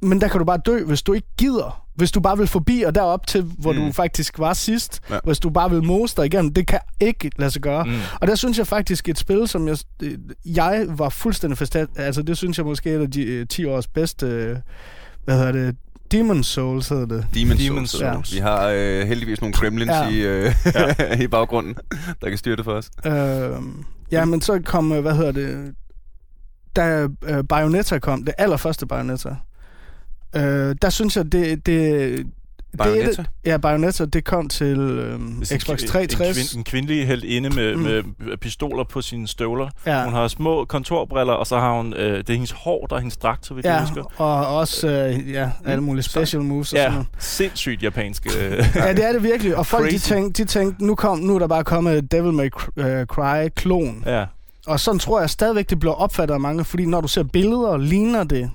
Men 0.02 0.22
der 0.22 0.28
kan 0.28 0.40
du 0.40 0.46
bare 0.46 0.60
dø, 0.66 0.84
hvis 0.84 1.02
du 1.02 1.14
ikke 1.14 1.28
gider. 1.38 1.81
Hvis 1.96 2.12
du 2.12 2.20
bare 2.20 2.38
vil 2.38 2.48
forbi 2.48 2.82
og 2.82 2.96
derop 2.96 3.28
til, 3.28 3.42
hvor 3.42 3.74
Mm. 3.74 3.80
du 3.80 3.92
faktisk 3.92 4.40
var 4.40 4.54
sidst. 4.54 5.02
Ja. 5.10 5.14
Ja. 5.14 5.20
Hvis 5.24 5.40
du 5.40 5.50
bare 5.50 5.70
vil 5.70 5.84
mose 5.84 6.16
dig 6.18 6.26
igennem. 6.26 6.54
Det 6.54 6.68
kan 6.68 6.80
ikke 7.00 7.32
lade 7.38 7.52
sig 7.52 7.62
gøre. 7.62 7.84
Mm. 7.86 7.92
Og 8.22 8.28
der 8.28 8.36
synes 8.36 8.58
jeg 8.58 8.68
faktisk 8.68 9.10
et 9.10 9.18
spil, 9.18 9.48
som 9.48 9.68
jeg, 9.68 9.78
øh, 10.04 10.18
jeg 10.46 10.86
var 10.90 11.10
fuldstændig 11.10 11.58
forstået. 11.58 11.88
Altså 11.96 12.22
det 12.22 12.38
synes 12.38 12.58
jeg 12.58 12.66
måske 12.66 12.92
er 12.92 12.98
et 12.98 13.02
af 13.02 13.12
de 13.12 13.24
øh, 13.24 13.48
10 13.48 13.66
års 13.66 13.88
bedste... 13.88 14.26
Øh, 14.26 14.58
hvad 15.26 15.38
hedder 15.38 15.52
det? 15.52 15.76
Demon's 16.14 16.44
Souls 16.44 16.90
hedder 16.90 17.06
det. 17.06 17.26
Demon's, 17.36 17.54
Demon's 17.54 17.86
Souls. 17.86 17.90
Souls. 17.90 18.34
Vi 18.36 18.40
har 18.40 18.68
øh, 18.76 19.08
heldigvis 19.08 19.42
nogle 19.42 19.54
gremlins 19.54 19.92
Ja. 19.92 20.10
i, 20.10 20.18
øh, 20.18 20.54
i 21.24 21.28
baggrunden, 21.28 21.76
der 22.22 22.30
kan 22.30 22.38
styre 22.38 22.56
det 22.56 22.66
for 22.66 22.72
os. 22.74 22.90
Øh, 23.06 23.62
ja, 24.12 24.26
men 24.26 24.42
så 24.42 24.62
kom, 24.66 24.92
øh, 24.92 25.02
hvad 25.02 25.16
hedder 25.16 25.32
det, 25.32 25.74
da 26.76 27.08
øh, 27.24 27.44
Bayonetta 27.50 28.00
kom, 28.00 28.24
det 28.26 28.34
allerførste 28.38 28.86
Bayonetta, 28.88 29.36
øh, 30.36 30.76
der 30.82 30.90
synes 30.90 31.18
jeg, 31.18 31.32
det... 31.32 31.66
det 31.66 32.26
Bayonetta? 32.78 33.22
Det, 33.22 33.26
ja, 33.46 33.58
Bayonetta, 33.58 34.06
det 34.06 34.26
kom 34.26 34.50
til 34.50 34.80
øh, 34.80 35.20
er 35.52 35.58
Xbox 35.58 35.82
en, 35.82 35.88
360. 35.88 36.20
En, 36.20 36.34
kvin, 36.54 36.60
en 36.60 36.64
kvindelig 36.64 37.08
held 37.08 37.24
inde 37.24 37.50
med, 37.50 37.76
Mm. 37.76 37.82
med 38.20 38.38
pistoler 38.38 38.84
på 38.84 39.02
sine 39.02 39.28
støvler. 39.28 39.70
ja. 39.86 40.04
Hun 40.06 40.14
har 40.14 40.28
små 40.28 40.66
kontorbriller, 40.66 41.34
og 41.34 41.48
så 41.48 41.60
har 41.60 41.78
hun... 41.78 41.94
Øh, 41.94 42.18
det 42.18 42.30
er 42.30 42.34
hendes 42.34 42.52
hår, 42.52 42.86
der 42.90 42.96
er 42.96 43.00
hendes 43.00 43.18
dragt, 43.18 43.46
så 43.46 43.54
vidt 43.54 43.66
jeg 43.66 43.74
Ja, 43.74 43.80
husker. 43.82 44.04
og 44.22 44.48
også 44.58 44.88
øh, 44.90 45.32
ja, 45.32 45.50
alle 45.66 45.84
mulige 45.84 46.04
special 46.04 46.42
moves 46.42 46.74
og 46.74 46.78
sådan 46.78 46.84
Ja, 46.86 46.92
noget. 46.92 47.08
sindssygt 47.20 47.84
japansk. 47.84 48.26
Øh. 48.40 48.66
Ja, 48.76 48.94
det 48.94 49.06
er 49.08 49.12
det 49.12 49.24
virkelig. 49.24 49.56
Og 49.58 49.66
folk, 49.66 49.92
de 49.92 49.98
tænkte, 49.98 50.44
de 50.44 50.48
tænkte 50.48 50.86
nu, 50.86 50.96
kom, 50.96 51.20
nu 51.20 51.36
er 51.36 51.40
der 51.40 51.48
bare 51.48 51.64
kommet 51.64 52.12
Devil 52.12 52.34
May 52.34 52.50
øh, 52.78 53.06
Cry-klon. 53.06 54.04
ja. 54.06 54.26
Og 54.68 54.80
sådan 54.80 55.00
tror 55.00 55.20
jeg 55.20 55.30
stadigvæk, 55.30 55.70
det 55.70 55.80
bliver 55.80 55.94
opfattet 55.94 56.34
af 56.34 56.40
mange, 56.40 56.66
fordi 56.66 56.86
når 56.86 57.02
du 57.02 57.08
ser 57.08 57.24
billeder, 57.24 57.78
ligner 57.78 58.24
det. 58.24 58.52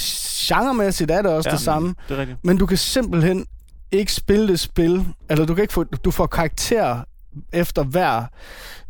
Genremæssigt 0.00 1.10
er 1.10 1.22
det 1.22 1.30
også 1.30 1.48
Ja, 1.48 1.54
det 1.54 1.60
samme. 1.64 1.94
Det 2.08 2.16
er 2.16 2.20
rigtigt. 2.20 2.38
Men 2.44 2.56
du 2.58 2.66
kan 2.66 2.76
simpelthen 2.76 3.46
ikke 3.92 4.12
spille 4.12 4.48
det 4.48 4.60
spil, 4.60 5.04
eller 5.30 5.46
du 5.46 5.54
kan 5.54 5.62
ikke 5.62 5.74
få, 5.74 5.84
du 5.84 6.10
får 6.10 6.26
karakter 6.26 7.00
efter 7.52 7.82
hver, 7.84 8.24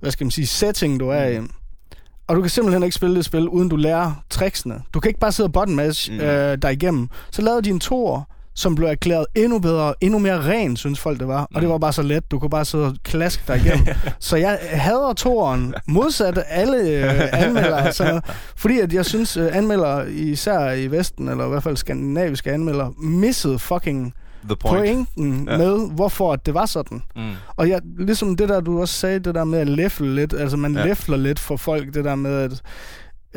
hvad 0.01 0.11
skal 0.11 0.25
man 0.25 0.31
sige, 0.31 0.47
setting 0.47 1.01
du 1.01 1.09
er 1.09 1.27
i. 1.27 1.41
Og 2.27 2.37
du 2.37 2.41
kan 2.41 2.51
simpelthen 2.51 2.83
ikke 2.83 2.95
spille 2.95 3.17
det 3.17 3.25
spil, 3.25 3.49
uden 3.49 3.69
du 3.69 3.77
lærer 3.77 4.13
tricksene. 4.31 4.83
Du 4.95 5.01
kan 5.01 5.09
ikke 5.09 5.21
bare 5.21 5.33
sidde 5.33 5.47
og 5.47 5.53
button 5.53 5.77
mash 5.77 6.11
Mm. 6.13 6.17
mm. 6.19 6.25
øh, 6.25 6.59
dig 6.63 6.73
igennem. 6.73 7.09
Så 7.31 7.43
lavede 7.43 7.63
de 7.63 7.71
en 7.71 7.81
tor, 7.81 8.29
som 8.57 8.75
blev 8.75 8.89
erklæret 8.89 9.27
endnu 9.35 9.59
bedre, 9.59 9.95
endnu 10.01 10.19
mere 10.19 10.49
ren, 10.49 10.77
synes 10.77 11.01
folk 11.01 11.19
det 11.21 11.29
var. 11.29 11.43
Og 11.43 11.49
det 11.55 11.63
Mm. 11.63 11.69
var 11.71 11.79
bare 11.79 11.93
så 11.93 12.03
let, 12.03 12.31
du 12.31 12.39
kunne 12.39 12.51
bare 12.51 12.65
sidde 12.65 12.85
og 12.85 12.95
klaske 13.05 13.43
dig 13.49 13.57
igennem. 13.67 13.87
så 14.19 14.37
jeg 14.37 14.59
hader 14.71 15.13
toren, 15.13 15.75
modsat 15.89 16.39
alle 16.49 16.77
øh, 16.91 17.29
anmeldere. 17.33 17.93
Så, 17.93 18.21
fordi 18.57 18.81
at 18.81 18.93
jeg 18.93 19.05
synes, 19.05 19.37
øh, 19.37 19.57
anmeldere, 19.57 20.13
især 20.13 20.71
i 20.73 20.87
Vesten, 20.91 21.29
eller 21.29 21.47
i 21.47 21.49
hvert 21.49 21.63
fald 21.63 21.77
skandinaviske 21.77 22.53
anmeldere, 22.53 22.93
missede 22.99 23.59
fucking 23.59 24.15
The 24.49 24.57
point. 24.57 24.79
pointen 25.17 25.49
Ja. 25.51 25.57
med, 25.59 25.91
hvorfor 25.95 26.37
det 26.37 26.55
var 26.55 26.67
sådan. 26.67 27.03
Mm. 27.17 27.31
Og 27.57 27.69
jeg, 27.69 27.81
ligesom 27.99 28.37
det 28.37 28.49
der, 28.49 28.61
du 28.61 28.81
også 28.81 28.95
sagde, 28.95 29.19
det 29.19 29.35
der 29.35 29.45
med 29.45 29.59
at 29.59 29.69
læfle 29.69 30.15
lidt, 30.15 30.35
altså 30.39 30.57
man 30.57 30.77
ja. 30.77 30.85
læfler 30.85 31.17
lidt 31.17 31.39
for 31.39 31.57
folk, 31.57 31.95
det 31.95 32.05
der 32.05 32.15
med 32.15 32.31
at, 32.41 32.61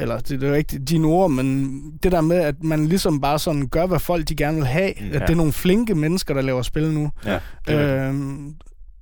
eller 0.01 0.17
det, 0.17 0.29
det 0.29 0.43
er 0.43 0.47
jo 0.47 0.53
ikke 0.53 0.79
dine 0.79 1.07
ord, 1.07 1.31
men 1.31 1.81
det 2.03 2.11
der 2.11 2.21
med, 2.21 2.37
at 2.37 2.63
man 2.63 2.85
ligesom 2.85 3.21
bare 3.21 3.39
sådan 3.39 3.67
gør, 3.67 3.85
hvad 3.85 3.99
folk 3.99 4.29
de 4.29 4.35
gerne 4.35 4.57
vil 4.57 4.65
have. 4.65 4.93
Mm, 4.99 5.07
ja. 5.07 5.15
at 5.15 5.21
det 5.21 5.29
er 5.29 5.35
nogle 5.37 5.53
flinke 5.53 5.95
mennesker, 5.95 6.33
der 6.33 6.41
laver 6.41 6.61
spil 6.61 6.91
nu. 6.91 7.11
Ja. 7.25 8.07
Øhm, 8.07 8.55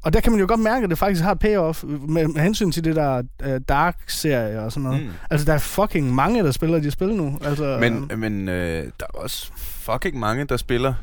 Og 0.04 0.14
der 0.14 0.20
kan 0.20 0.32
man 0.32 0.42
jo 0.42 0.46
godt 0.48 0.60
mærke, 0.60 0.84
at 0.84 0.90
det 0.90 0.98
faktisk 0.98 1.24
har 1.24 1.34
payoff 1.34 1.84
med, 1.84 2.28
med 2.28 2.42
hensyn 2.42 2.72
til 2.72 2.84
det 2.84 2.96
der 2.96 3.22
uh, 3.46 3.52
Dark-serie 3.70 4.62
og 4.62 4.72
sådan 4.72 4.84
noget. 4.84 5.04
Mm. 5.04 5.10
Altså, 5.30 5.46
der 5.46 5.54
er 5.54 5.58
fucking 5.58 6.16
mange, 6.16 6.44
der 6.44 6.52
spiller 6.52 6.80
de 6.80 6.92
spil 6.92 7.14
nu. 7.16 7.40
Altså, 7.44 7.78
Men, 7.80 8.12
men 8.18 8.50
øh, 8.50 8.84
der 9.00 9.06
er 9.14 9.18
også 9.18 9.52
fucking 9.58 10.20
mange, 10.20 10.46
der 10.46 10.58
spiller 10.58 10.94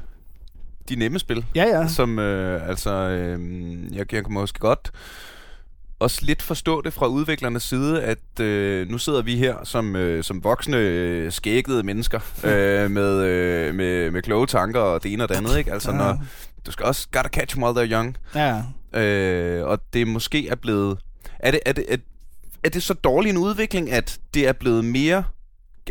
de 0.89 0.97
nemme 0.97 1.19
spil. 1.19 1.45
Ja, 1.55 1.65
ja. 1.65 1.89
Som, 1.89 2.19
øh, 2.19 2.69
altså, 2.69 2.91
øh, 2.91 3.41
jeg, 3.97 4.15
jeg 4.15 4.25
kan 4.25 4.33
måske 4.33 4.59
godt 4.59 4.91
også 5.99 6.19
lidt 6.23 6.43
forstå 6.43 6.81
det 6.83 6.93
fra 6.93 7.07
udviklernes 7.07 7.63
side, 7.63 8.03
at 8.03 8.41
øh, 8.41 8.89
nu 8.91 8.99
sidder 8.99 9.23
vi 9.23 9.37
her 9.37 9.57
som, 9.65 9.97
øh, 9.97 10.25
som 10.25 10.45
voksne, 10.45 10.77
øh, 10.77 11.33
skæggede 11.33 11.83
mennesker 11.83 12.21
øh, 12.45 12.91
med, 12.91 13.23
øh, 13.25 13.75
med, 13.75 14.11
med 14.11 14.23
kloge 14.23 14.47
tanker 14.47 14.81
og 14.81 15.03
det 15.03 15.13
ene 15.13 15.23
og 15.23 15.29
det 15.29 15.35
andet, 15.35 15.59
ikke? 15.59 15.73
Altså, 15.73 15.91
Ja. 15.91 15.97
når, 15.97 16.19
du 16.67 16.71
skal 16.73 16.87
også 16.87 17.09
gotta 17.13 17.29
catch 17.29 17.57
them 17.57 17.63
while 17.65 17.81
they're 17.83 17.93
young. 17.93 18.17
Ja, 18.35 18.63
Øh, 19.01 19.65
og 19.67 19.79
det 19.93 20.09
måske 20.09 20.49
er 20.49 20.55
blevet... 20.55 20.99
Er 21.39 21.51
det, 21.51 21.61
er, 21.67 21.73
det, 21.73 21.85
er, 21.89 21.97
er 22.65 22.69
det 22.69 22.83
så 22.83 22.95
dårlig 22.95 23.31
en 23.31 23.37
udvikling, 23.37 23.91
at 23.93 24.19
det 24.35 24.49
er 24.49 24.53
blevet 24.53 24.85
mere... 24.85 25.25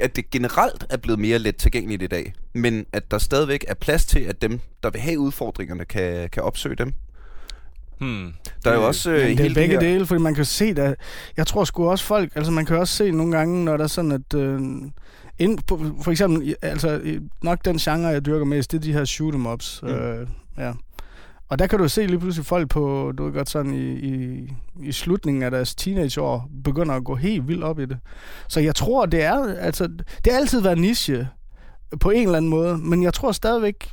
At 0.01 0.15
det 0.15 0.29
generelt 0.29 0.85
er 0.89 0.97
blevet 0.97 1.19
mere 1.19 1.39
let 1.39 1.55
tilgængeligt 1.55 2.01
i 2.03 2.07
dag, 2.07 2.33
men 2.53 2.85
at 2.93 3.11
der 3.11 3.17
stadigvæk 3.17 3.65
er 3.67 3.73
plads 3.73 4.05
til, 4.05 4.19
at 4.19 4.41
dem, 4.41 4.59
der 4.83 4.89
vil 4.89 5.01
have 5.01 5.19
udfordringerne, 5.19 5.85
kan, 5.85 6.29
kan 6.29 6.43
opsøge 6.43 6.75
dem. 6.75 6.93
Hmm. 7.99 8.33
Der 8.65 8.71
er 8.71 8.75
jo 8.75 8.87
også 8.87 9.11
øh, 9.11 9.19
det 9.19 9.39
er 9.39 9.53
begge 9.53 9.73
her... 9.73 9.79
dele, 9.79 10.05
fordi 10.05 10.21
man 10.21 10.35
kan 10.35 10.45
se, 10.45 10.73
der, 10.73 10.93
jeg 11.37 11.47
tror 11.47 11.63
sgu 11.63 11.89
også 11.89 12.05
folk, 12.05 12.35
altså 12.35 12.51
man 12.51 12.65
kan 12.65 12.77
også 12.77 12.93
se 12.93 13.11
nogle 13.11 13.37
gange, 13.37 13.65
når 13.65 13.77
der 13.77 13.83
er 13.83 13.87
sådan, 13.87 14.11
at 14.11 14.33
øh, 14.35 14.61
ind 15.39 15.59
på, 15.67 15.79
for 16.01 16.11
eksempel, 16.11 16.55
altså 16.61 17.19
nok 17.43 17.65
den 17.65 17.77
genre, 17.77 18.07
jeg 18.07 18.25
dyrker 18.25 18.45
mest, 18.45 18.71
det 18.71 18.77
er 18.77 18.81
de 18.81 18.93
her 18.93 19.05
shoot 19.05 19.35
'em 19.35 19.47
ups. 19.47 19.79
Mm. 19.83 19.89
Øh, 19.89 20.27
ja. 20.57 20.71
Og 21.49 21.59
der 21.59 21.67
kan 21.67 21.79
du 21.79 21.87
se 21.87 22.05
lige 22.07 22.19
pludselig 22.19 22.45
folk 22.45 22.69
på, 22.69 23.13
du 23.17 23.25
ved 23.25 23.33
godt 23.33 23.49
sådan 23.49 23.73
i, 23.73 23.93
i, 23.93 24.47
i 24.81 24.91
slutningen 24.91 25.43
af 25.43 25.51
deres 25.51 25.75
teenageår, 25.75 26.49
begynder 26.63 26.95
at 26.95 27.03
gå 27.03 27.15
helt 27.15 27.47
vildt 27.47 27.63
op 27.63 27.79
i 27.79 27.85
det. 27.85 27.97
Så 28.47 28.59
jeg 28.59 28.75
tror, 28.75 29.05
det 29.05 29.23
er, 29.23 29.55
altså, 29.55 29.87
det 30.25 30.33
har 30.33 30.39
altid 30.39 30.61
været 30.61 30.77
niche 30.77 31.27
på 31.99 32.09
en 32.09 32.23
eller 32.23 32.37
anden 32.37 32.49
måde, 32.49 32.77
men 32.77 33.03
jeg 33.03 33.13
tror 33.13 33.31
stadigvæk, 33.31 33.89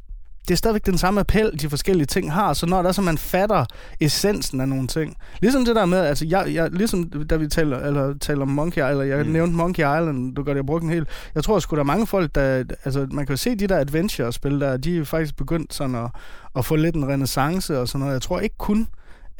det 0.50 0.54
er 0.54 0.58
stadigvæk 0.58 0.86
den 0.86 0.98
samme 0.98 1.20
appel, 1.20 1.60
de 1.60 1.70
forskellige 1.70 2.06
ting 2.06 2.32
har. 2.32 2.52
Så 2.52 2.66
når 2.66 2.82
der 2.82 2.88
er 2.88 2.92
så, 2.92 3.02
man 3.02 3.18
fatter 3.18 3.64
essensen 4.00 4.60
af 4.60 4.68
nogle 4.68 4.86
ting. 4.86 5.16
Ligesom 5.40 5.64
det 5.64 5.76
der 5.76 5.86
med, 5.86 5.98
altså 5.98 6.26
jeg, 6.28 6.54
jeg 6.54 6.70
ligesom 6.70 7.04
da 7.04 7.36
vi 7.36 7.48
taler, 7.48 7.78
eller 7.78 8.14
taler 8.20 8.42
om 8.42 8.48
Monkey 8.48 8.90
Island, 8.90 9.02
jeg 9.02 9.26
Mm. 9.26 9.32
nævnte 9.32 9.56
Monkey 9.56 9.82
Island, 9.82 10.34
du 10.34 10.42
gør 10.42 10.52
det, 10.52 10.56
jeg 10.58 10.66
brugte 10.66 10.84
en 10.84 10.90
hel. 10.92 11.06
Jeg 11.34 11.44
tror 11.44 11.58
sgu, 11.58 11.76
der 11.76 11.80
er 11.82 11.84
mange 11.84 12.06
folk, 12.06 12.34
der, 12.34 12.64
altså 12.84 13.06
man 13.10 13.26
kan 13.26 13.32
jo 13.32 13.36
se 13.36 13.54
de 13.54 13.66
der 13.66 13.78
adventure-spil 13.78 14.60
der, 14.60 14.76
de 14.76 14.98
er 14.98 15.04
faktisk 15.04 15.36
begyndt 15.36 15.74
sådan 15.74 15.94
at, 15.94 16.10
at 16.56 16.64
få 16.64 16.76
lidt 16.76 16.94
en 16.94 17.08
renaissance 17.08 17.78
og 17.80 17.88
sådan 17.88 18.00
noget. 18.00 18.12
Jeg 18.12 18.22
tror 18.22 18.40
ikke 18.40 18.56
kun, 18.58 18.86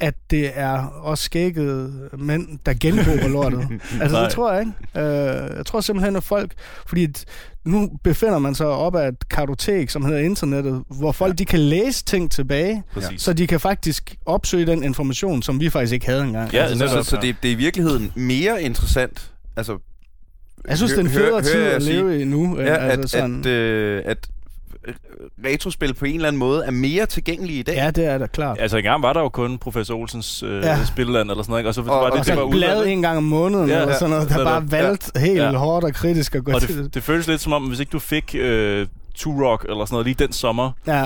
at 0.01 0.13
det 0.31 0.51
er 0.55 0.85
også 0.85 1.23
skækkede 1.23 2.09
mænd, 2.17 2.59
der 2.65 2.73
genbruger 2.79 3.27
lortet. 3.27 3.67
altså, 4.01 4.17
Nej. 4.17 4.23
det 4.23 4.31
tror 4.33 4.51
jeg 4.53 4.61
ikke. 4.61 5.07
Øh, 5.09 5.57
jeg 5.57 5.65
tror 5.65 5.81
simpelthen, 5.81 6.15
at 6.15 6.23
folk... 6.23 6.51
Fordi 6.87 7.03
at 7.03 7.25
nu 7.65 7.89
befinder 8.03 8.39
man 8.39 8.55
sig 8.55 8.67
op 8.67 8.95
ad 8.95 9.07
et 9.09 9.29
kartotek, 9.29 9.89
som 9.89 10.05
hedder 10.05 10.19
internettet, 10.19 10.83
hvor 10.99 11.11
folk 11.11 11.31
Ja. 11.31 11.35
de 11.35 11.45
kan 11.45 11.59
læse 11.59 12.05
ting 12.05 12.31
tilbage, 12.31 12.83
Præcis. 12.93 13.21
så 13.21 13.33
de 13.33 13.47
kan 13.47 13.59
faktisk 13.59 14.15
opsøge 14.25 14.65
den 14.65 14.83
information, 14.83 15.41
som 15.41 15.59
vi 15.59 15.69
faktisk 15.69 15.93
ikke 15.93 16.05
havde 16.05 16.21
engang. 16.23 16.53
Ja, 16.53 16.57
altså, 16.63 16.77
Så, 16.77 16.85
netop. 16.85 17.03
så, 17.05 17.09
så 17.09 17.17
det, 17.21 17.35
det 17.43 17.47
er 17.49 17.53
i 17.53 17.57
virkeligheden 17.57 18.11
mere 18.15 18.63
interessant. 18.63 19.31
Altså, 19.57 19.77
jeg 20.67 20.77
synes, 20.77 20.91
det 20.91 20.99
er 20.99 21.03
en 21.03 21.09
hø- 21.09 21.19
federe 21.19 21.35
hø- 21.41 21.41
tid 21.41 21.59
jeg 21.61 21.71
at 21.71 21.83
sige- 21.83 21.95
leve 21.95 22.21
i 22.21 22.25
nu. 22.25 22.59
Ja, 22.59 22.75
altså 22.75 23.01
at, 23.01 23.09
sådan. 23.09 23.39
at, 23.39 23.45
øh, 23.45 24.01
at 24.05 24.27
retrospil 25.45 25.93
på 25.93 26.05
en 26.05 26.15
eller 26.15 26.27
anden 26.27 26.39
måde 26.39 26.65
er 26.65 26.71
mere 26.71 27.05
tilgængelige 27.05 27.59
i 27.59 27.63
dag. 27.63 27.75
Ja, 27.75 27.91
det 27.91 28.05
er 28.05 28.17
da 28.17 28.25
klart. 28.27 28.57
Altså 28.59 28.77
engang 28.77 29.03
var 29.03 29.13
der 29.13 29.19
jo 29.19 29.29
kun 29.29 29.57
Professor 29.57 29.95
Olsens 29.95 30.43
øh, 30.43 30.49
Ja. 30.63 30.67
ja. 30.69 30.85
spilland 30.85 31.31
eller 31.31 31.43
sådan 31.43 31.51
noget, 31.51 31.59
ikke? 31.61 31.69
og 31.69 31.73
så 31.73 31.81
Og- 31.81 31.87
var 31.87 31.93
og 31.93 32.05
det, 32.05 32.11
Og 32.11 32.17
det 32.17 32.25
så 32.25 32.35
var 32.35 32.43
et 32.45 32.51
blad 32.51 32.85
en 32.85 33.01
gang 33.01 33.17
om 33.17 33.23
måneden, 33.23 33.67
Ja, 33.69 33.73
ja, 33.75 33.81
eller 33.81 33.93
ja. 33.93 33.99
sådan 33.99 34.09
noget, 34.09 34.29
der 34.29 34.37
Netop. 34.37 34.51
bare 34.51 34.71
valgt 34.71 35.17
helt 35.19 35.37
Ja. 35.39 35.51
hårdt 35.51 35.85
og 35.85 35.93
kritisk 35.93 36.35
at 36.35 36.43
gå 36.45 36.51
Og 36.51 36.61
til. 36.61 36.83
det, 36.83 36.93
det 36.93 37.03
føles 37.03 37.27
lidt 37.27 37.41
som 37.41 37.53
om, 37.53 37.63
hvis 37.63 37.79
ikke 37.79 37.89
du 37.89 37.99
fik 37.99 38.35
øh, 38.39 38.87
Turok 39.15 39.65
eller 39.69 39.85
sådan 39.85 39.93
noget 39.93 40.05
lige 40.05 40.15
den 40.25 40.33
sommer, 40.33 40.71
Ja, 40.87 41.05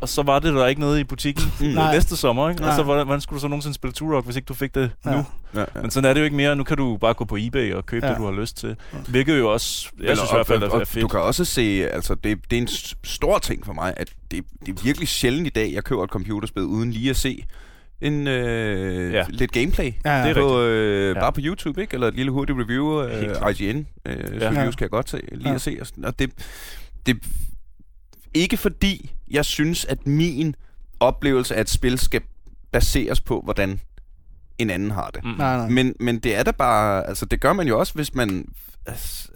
og 0.00 0.08
så 0.08 0.22
var 0.22 0.38
det 0.38 0.54
der 0.54 0.66
ikke 0.66 0.80
noget 0.80 0.98
i 1.00 1.04
butikken 1.04 1.44
Mm. 1.60 1.66
Nej. 1.66 1.94
næste 1.94 2.16
sommer, 2.16 2.50
ikke? 2.50 2.62
Og 2.62 2.66
Nej. 2.66 2.76
så 2.76 2.82
hvordan, 2.82 3.06
hvordan 3.06 3.20
skulle 3.20 3.36
du 3.36 3.40
så 3.40 3.48
nogensinde 3.48 3.74
spille 3.74 3.92
Turok, 3.92 4.24
hvis 4.24 4.36
ikke 4.36 4.46
du 4.46 4.54
fik 4.54 4.74
det 4.74 4.90
ja. 5.06 5.10
nu? 5.10 5.24
Ja, 5.54 5.60
ja. 5.60 5.64
Men 5.82 5.90
sådan 5.90 6.10
er 6.10 6.14
det 6.14 6.20
jo 6.20 6.24
ikke 6.24 6.36
mere. 6.36 6.56
Nu 6.56 6.64
kan 6.64 6.76
du 6.76 6.96
bare 6.96 7.14
gå 7.14 7.24
på 7.24 7.36
eBay 7.40 7.72
og 7.72 7.86
købe 7.86 8.06
Ja. 8.06 8.12
det, 8.12 8.18
du 8.18 8.24
har 8.24 8.40
lyst 8.40 8.56
til. 8.56 8.76
Hvilket 9.08 9.38
jo 9.38 9.52
også, 9.52 9.88
jeg 9.98 10.06
Men 10.06 10.16
synes 10.16 10.30
i 10.30 10.32
og- 10.32 10.36
hvert 10.36 10.46
fald, 10.46 10.62
og- 10.62 10.76
er 10.76 10.80
og 10.80 10.88
fedt. 10.88 11.02
Du 11.02 11.08
kan 11.08 11.20
også 11.20 11.44
se, 11.44 11.88
altså 11.92 12.14
det, 12.14 12.38
det 12.50 12.56
er 12.58 12.62
en 12.62 12.68
stor 13.04 13.38
ting 13.38 13.66
for 13.66 13.72
mig, 13.72 13.94
at 13.96 14.12
det, 14.30 14.44
det 14.66 14.78
er 14.78 14.82
virkelig 14.84 15.08
sjældent 15.08 15.46
i 15.46 15.50
dag, 15.50 15.72
jeg 15.74 15.84
køber 15.84 16.04
et 16.04 16.10
computerspil 16.10 16.62
uden 16.62 16.90
lige 16.90 17.10
at 17.10 17.16
se 17.16 17.44
en 18.00 18.26
øh, 18.26 19.12
Ja. 19.12 19.24
lidt 19.28 19.52
gameplay. 19.52 19.92
Ja, 20.04 20.18
ja. 20.18 20.28
Det 20.28 20.36
er 20.36 20.40
på, 20.42 20.60
øh, 20.60 21.08
Ja. 21.16 21.20
bare 21.20 21.32
på 21.32 21.40
YouTube, 21.44 21.80
ikke? 21.80 21.94
Eller 21.94 22.08
et 22.08 22.14
lille 22.14 22.32
hurtigt 22.32 22.58
review 22.58 23.08
klart. 23.38 23.60
IGN. 23.60 23.86
Øh, 24.06 24.16
Ja. 24.40 24.48
reviews 24.50 24.76
kan 24.76 24.84
jeg 24.84 24.90
godt 24.90 25.10
se, 25.10 25.20
lige 25.32 25.48
Ja. 25.48 25.54
at 25.54 25.60
se. 25.60 25.76
Og, 25.80 25.86
sådan, 25.86 26.04
og 26.04 26.18
det, 26.18 26.30
det 27.06 27.16
ikke 28.34 28.56
fordi, 28.56 29.12
jeg 29.30 29.44
synes, 29.44 29.84
at 29.84 30.06
min 30.06 30.54
oplevelse 31.00 31.54
af 31.56 31.60
et 31.60 31.68
spil 31.68 31.98
skal 31.98 32.20
baseres 32.72 33.20
på, 33.20 33.40
hvordan 33.44 33.80
en 34.58 34.70
anden 34.70 34.90
har 34.90 35.10
det. 35.14 35.24
Mm. 35.24 35.30
Nej, 35.30 35.56
nej. 35.56 35.68
Men, 35.68 35.94
men 36.00 36.18
det 36.18 36.36
er 36.36 36.42
da 36.42 36.50
bare, 36.50 37.06
altså 37.08 37.26
det 37.26 37.40
gør 37.40 37.52
man 37.52 37.68
jo 37.68 37.78
også, 37.78 37.94
hvis 37.94 38.14
man, 38.14 38.48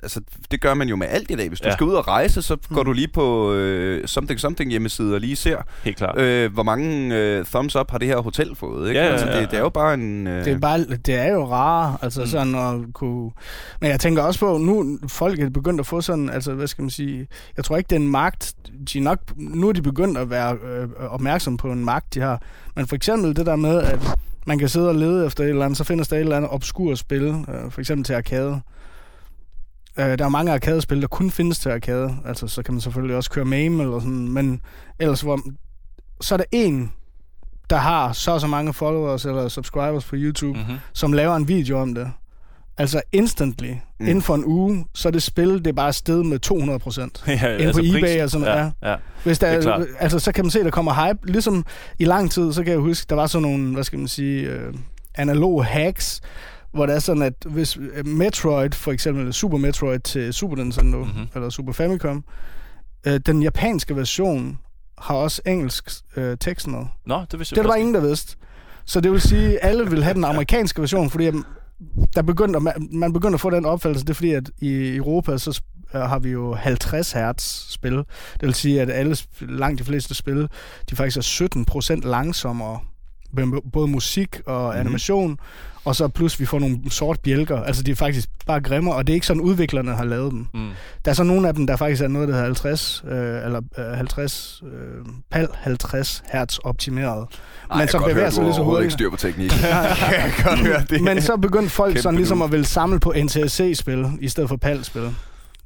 altså 0.03 0.21
det 0.51 0.61
gør 0.61 0.75
man 0.75 0.89
jo 0.89 0.97
med 0.97 1.07
alt 1.11 1.31
i 1.31 1.35
dag. 1.35 1.49
Hvis 1.49 1.61
du 1.61 1.69
Ja. 1.69 1.73
skal 1.75 1.85
ud 1.87 1.93
og 1.95 2.09
rejse, 2.09 2.43
så 2.43 2.57
går 2.75 2.81
Mm. 2.81 2.85
du 2.85 2.93
lige 2.93 3.09
på 3.09 3.53
øh, 3.53 4.07
something 4.07 4.41
something 4.41 4.71
hjemmeside 4.71 5.15
og 5.15 5.21
lige 5.21 5.37
ser, 5.37 5.57
Helt 5.85 5.97
klart. 5.97 6.19
øh, 6.21 6.53
hvor 6.53 6.63
mange 6.63 7.17
øh, 7.17 7.45
thumbs 7.45 7.77
up 7.77 7.91
har 7.91 7.99
det 7.99 8.09
her 8.09 8.17
hotel 8.19 8.57
fået. 8.57 8.89
Ikke? 8.89 9.01
Ja, 9.01 9.07
ja, 9.07 9.13
altså, 9.13 9.27
ja, 9.27 9.41
det, 9.41 9.51
det 9.51 9.53
er 9.57 9.59
ja. 9.59 9.63
jo 9.65 9.69
bare 9.69 9.95
en... 9.95 10.27
Øh, 10.27 10.45
Det 10.45 10.53
er, 10.53 10.59
bare, 10.59 10.79
det 10.79 11.15
er 11.15 11.33
jo 11.33 11.45
rare, 11.53 11.97
altså 12.03 12.21
Mm. 12.21 12.27
sådan 12.27 12.55
at 12.55 12.95
kunne... 12.95 13.31
Men 13.81 13.91
jeg 13.91 14.01
tænker 14.01 14.23
også 14.23 14.41
på, 14.41 14.59
nu 14.59 14.99
folk 15.09 15.41
er 15.41 15.51
begyndt 15.51 15.81
at 15.81 15.87
få 15.87 16.01
sådan, 16.01 16.31
altså 16.31 16.55
hvad 16.55 16.67
skal 16.67 16.83
man 16.83 16.91
sige, 16.91 17.27
jeg 17.57 17.65
tror 17.65 17.77
ikke, 17.77 17.89
det 17.89 17.97
er 17.97 18.01
en 18.01 18.09
magt, 18.09 18.55
de 18.93 19.01
nok, 19.01 19.19
nu 19.37 19.69
er 19.69 19.73
de 19.73 19.83
begyndt 19.83 20.19
at 20.19 20.31
være 20.31 20.53
øh, 20.73 20.89
opmærksom 21.09 21.57
på 21.57 21.73
en 21.73 21.85
magt, 21.85 22.15
de 22.15 22.21
har. 22.21 22.43
Men 22.77 22.87
for 22.87 22.97
eksempel 22.97 23.37
det 23.37 23.47
der 23.47 23.57
med, 23.57 23.79
at 23.83 23.99
man 24.47 24.59
kan 24.59 24.69
sidde 24.69 24.89
og 24.89 24.95
lede 24.95 25.27
efter 25.27 25.45
et 25.45 25.49
eller 25.49 25.65
andet, 25.65 25.79
så 25.79 25.85
findes 25.85 26.09
der 26.09 26.17
et 26.17 26.21
eller 26.21 26.37
andet 26.37 26.51
obskur 26.51 26.95
spil, 26.95 27.23
øh, 27.25 27.71
for 27.71 27.81
eksempel 27.81 28.05
til 28.05 28.13
arcade. 28.15 28.61
Øh, 29.99 30.18
der 30.18 30.24
er 30.24 30.28
mange 30.28 30.53
arcade-spil, 30.53 31.01
der 31.03 31.09
kun 31.09 31.30
findes 31.30 31.59
til 31.59 31.68
arcade, 31.68 32.16
altså 32.26 32.47
så 32.49 32.62
kan 32.62 32.74
man 32.74 32.80
selvfølgelig 32.80 33.16
også 33.16 33.30
køre 33.30 33.45
MAME 33.45 33.82
eller 33.82 33.99
sådan, 34.01 34.28
men 34.28 34.61
ellers 34.99 35.20
hvor, 35.20 35.40
så 36.20 36.34
er 36.34 36.36
der 36.36 36.45
en, 36.53 36.93
der 37.70 37.76
har 37.76 38.12
så 38.12 38.38
så 38.38 38.47
mange 38.47 38.72
followers 38.72 39.24
eller 39.24 39.49
subscribers 39.49 40.05
på 40.05 40.16
YouTube, 40.18 40.59
Mm-hmm. 40.59 40.76
som 40.93 41.12
laver 41.12 41.36
en 41.36 41.49
video 41.49 41.78
om 41.80 41.95
det. 41.95 42.11
Altså 42.78 43.03
instantly, 43.12 43.70
Mm. 44.01 44.07
inden 44.09 44.22
for 44.22 44.34
en 44.34 44.45
uge, 44.45 44.86
så 44.95 45.09
er 45.09 45.12
det 45.12 45.22
spil, 45.22 45.49
det 45.59 45.66
er 45.66 45.72
bare 45.72 45.93
sted 45.93 46.22
med 46.22 46.38
200 46.38 46.78
procent. 46.78 47.24
ja, 47.28 47.57
Inde 47.57 47.72
på 47.72 47.78
eBay 47.82 48.22
og 48.22 48.30
sådan 48.30 48.47
noget, 48.47 48.72
ja. 48.82 48.90
ja. 48.90 48.97
Hvis 49.24 49.38
der, 49.38 49.57
Det 49.57 49.66
er 49.66 49.84
altså, 49.99 50.18
så 50.18 50.32
kan 50.32 50.45
man 50.45 50.51
se, 50.51 50.59
at 50.59 50.64
der 50.64 50.70
kommer 50.70 51.09
hype. 51.09 51.26
Ligesom 51.26 51.64
i 51.99 52.05
lang 52.05 52.30
tid, 52.30 52.53
så 52.53 52.64
kan 52.64 52.72
jeg 52.72 52.80
huske, 52.80 53.07
der 53.09 53.14
var 53.16 53.26
sådan 53.26 53.43
nogle, 53.49 53.72
hvad 53.74 53.84
skal 53.84 53.99
man 53.99 54.09
sige, 54.09 54.43
øh, 54.49 54.74
analoge 55.14 55.64
hacks, 55.64 56.20
hvor 56.75 56.87
det 56.87 56.95
er 56.95 56.99
sådan, 56.99 57.23
at 57.23 57.35
hvis 57.47 57.77
øh, 57.77 58.07
Metroid, 58.07 58.70
for 58.73 58.93
eksempel 58.93 59.33
Super 59.33 59.59
Metroid 59.59 60.01
til 60.01 60.33
Super 60.35 60.57
Nintendo, 60.57 60.99
Mhm. 60.99 61.07
mm-hmm. 61.09 61.27
eller 61.35 61.51
Super 61.51 61.73
Famicom, 61.73 62.25
øh, 63.07 63.20
den 63.27 63.43
japanske 63.43 63.97
version 63.97 64.59
har 64.99 65.14
også 65.14 65.43
engelsk 65.47 65.85
øh, 66.16 66.37
tekst 66.41 66.66
med. 66.66 66.85
Nå, 67.07 67.25
det 67.31 67.39
vidste 67.39 67.55
Det 67.55 67.59
er 67.61 67.62
jeg 67.62 67.64
der 67.64 67.68
bare 67.70 67.73
faktisk 67.73 67.81
ingen, 67.81 67.95
der 67.95 68.01
vidste. 68.09 68.37
Så 68.85 69.01
det 69.01 69.12
vil 69.12 69.20
sige, 69.20 69.64
at 69.64 69.68
alle 69.70 69.91
vil 69.91 70.05
have 70.05 70.14
den 70.14 70.25
amerikanske 70.35 70.81
version, 70.81 71.11
fordi 71.11 71.31
der 72.14 72.23
begyndte, 72.23 72.61
man, 72.61 72.89
man 72.93 73.12
begyndte 73.12 73.35
at 73.35 73.41
få 73.41 73.51
den 73.51 73.64
opfattelse, 73.66 74.05
det 74.07 74.11
er 74.11 74.14
fordi, 74.14 74.33
at 74.33 74.51
i 74.59 74.97
Europa, 74.97 75.39
så 75.39 75.61
øh, 75.95 76.01
har 76.01 76.18
vi 76.18 76.31
jo 76.31 76.55
50 76.55 77.12
hertz 77.12 77.73
spil. 77.73 77.93
Det 77.97 78.07
vil 78.43 78.55
sige, 78.55 78.81
at 78.83 78.91
alle, 78.91 79.16
langt 79.41 79.79
de 79.79 79.85
fleste 79.85 80.14
spil, 80.14 80.49
de 80.91 80.97
faktisk 80.97 81.16
er 81.16 81.20
17 81.23 81.64
procent 81.64 82.05
langsommere 82.05 82.81
både 83.72 83.89
musik 83.89 84.41
og 84.47 84.68
Mhm. 84.72 84.80
animation, 84.80 85.39
og 85.85 85.97
så 85.97 86.09
plus 86.09 86.41
vi 86.41 86.45
får 86.47 86.59
nogle 86.59 86.78
sort 86.91 87.20
bjælker. 87.20 87.62
Altså, 87.62 87.83
de 87.83 87.91
er 87.91 87.95
faktisk 87.95 88.28
bare 88.47 88.61
grimmere, 88.61 88.95
og 88.95 89.07
det 89.07 89.12
er 89.12 89.14
ikke 89.14 89.26
sådan, 89.26 89.41
udviklerne 89.43 89.95
har 89.95 90.05
lavet 90.05 90.33
dem. 90.33 90.47
Mm. 90.55 90.68
Der 91.05 91.11
er 91.11 91.14
så 91.14 91.22
nogle 91.22 91.49
af 91.49 91.55
dem, 91.55 91.66
der 91.66 91.76
faktisk 91.76 92.03
er 92.03 92.09
noget, 92.09 92.28
der 92.28 92.35
hedder 92.35 92.47
50, 92.47 93.05
øh, 93.09 93.45
eller 93.45 93.61
øh, 93.78 93.85
50, 93.97 94.62
øh, 94.66 95.07
PAL 95.30 95.49
50 95.55 96.22
hertz 96.33 96.59
optimeret. 96.64 97.26
Ej, 97.70 97.78
men 97.78 97.89
godt 97.93 98.05
bevæger 98.09 98.30
sig 98.30 98.45
lige 98.45 98.55
så 98.55 98.62
hurtigt. 98.62 98.83
ikke 98.85 98.93
styr 98.93 99.11
på 99.11 99.16
teknik. 99.16 99.53
jeg 99.62 100.33
kan 100.37 100.45
godt 100.51 100.61
høre 100.66 100.85
det. 100.91 101.03
Men 101.03 101.22
så 101.22 101.37
begyndte 101.37 101.70
folk 101.70 101.89
Kæmpe 101.93 102.03
sådan 102.03 102.16
ligesom 102.16 102.39
nu. 102.39 102.45
at 102.45 102.53
ville 102.53 102.66
samle 102.66 103.01
på 103.01 103.14
NTSC-spil, 103.16 104.07
i 104.20 104.28
stedet 104.28 104.49
for 104.49 104.57
PAL-spil. 104.57 105.14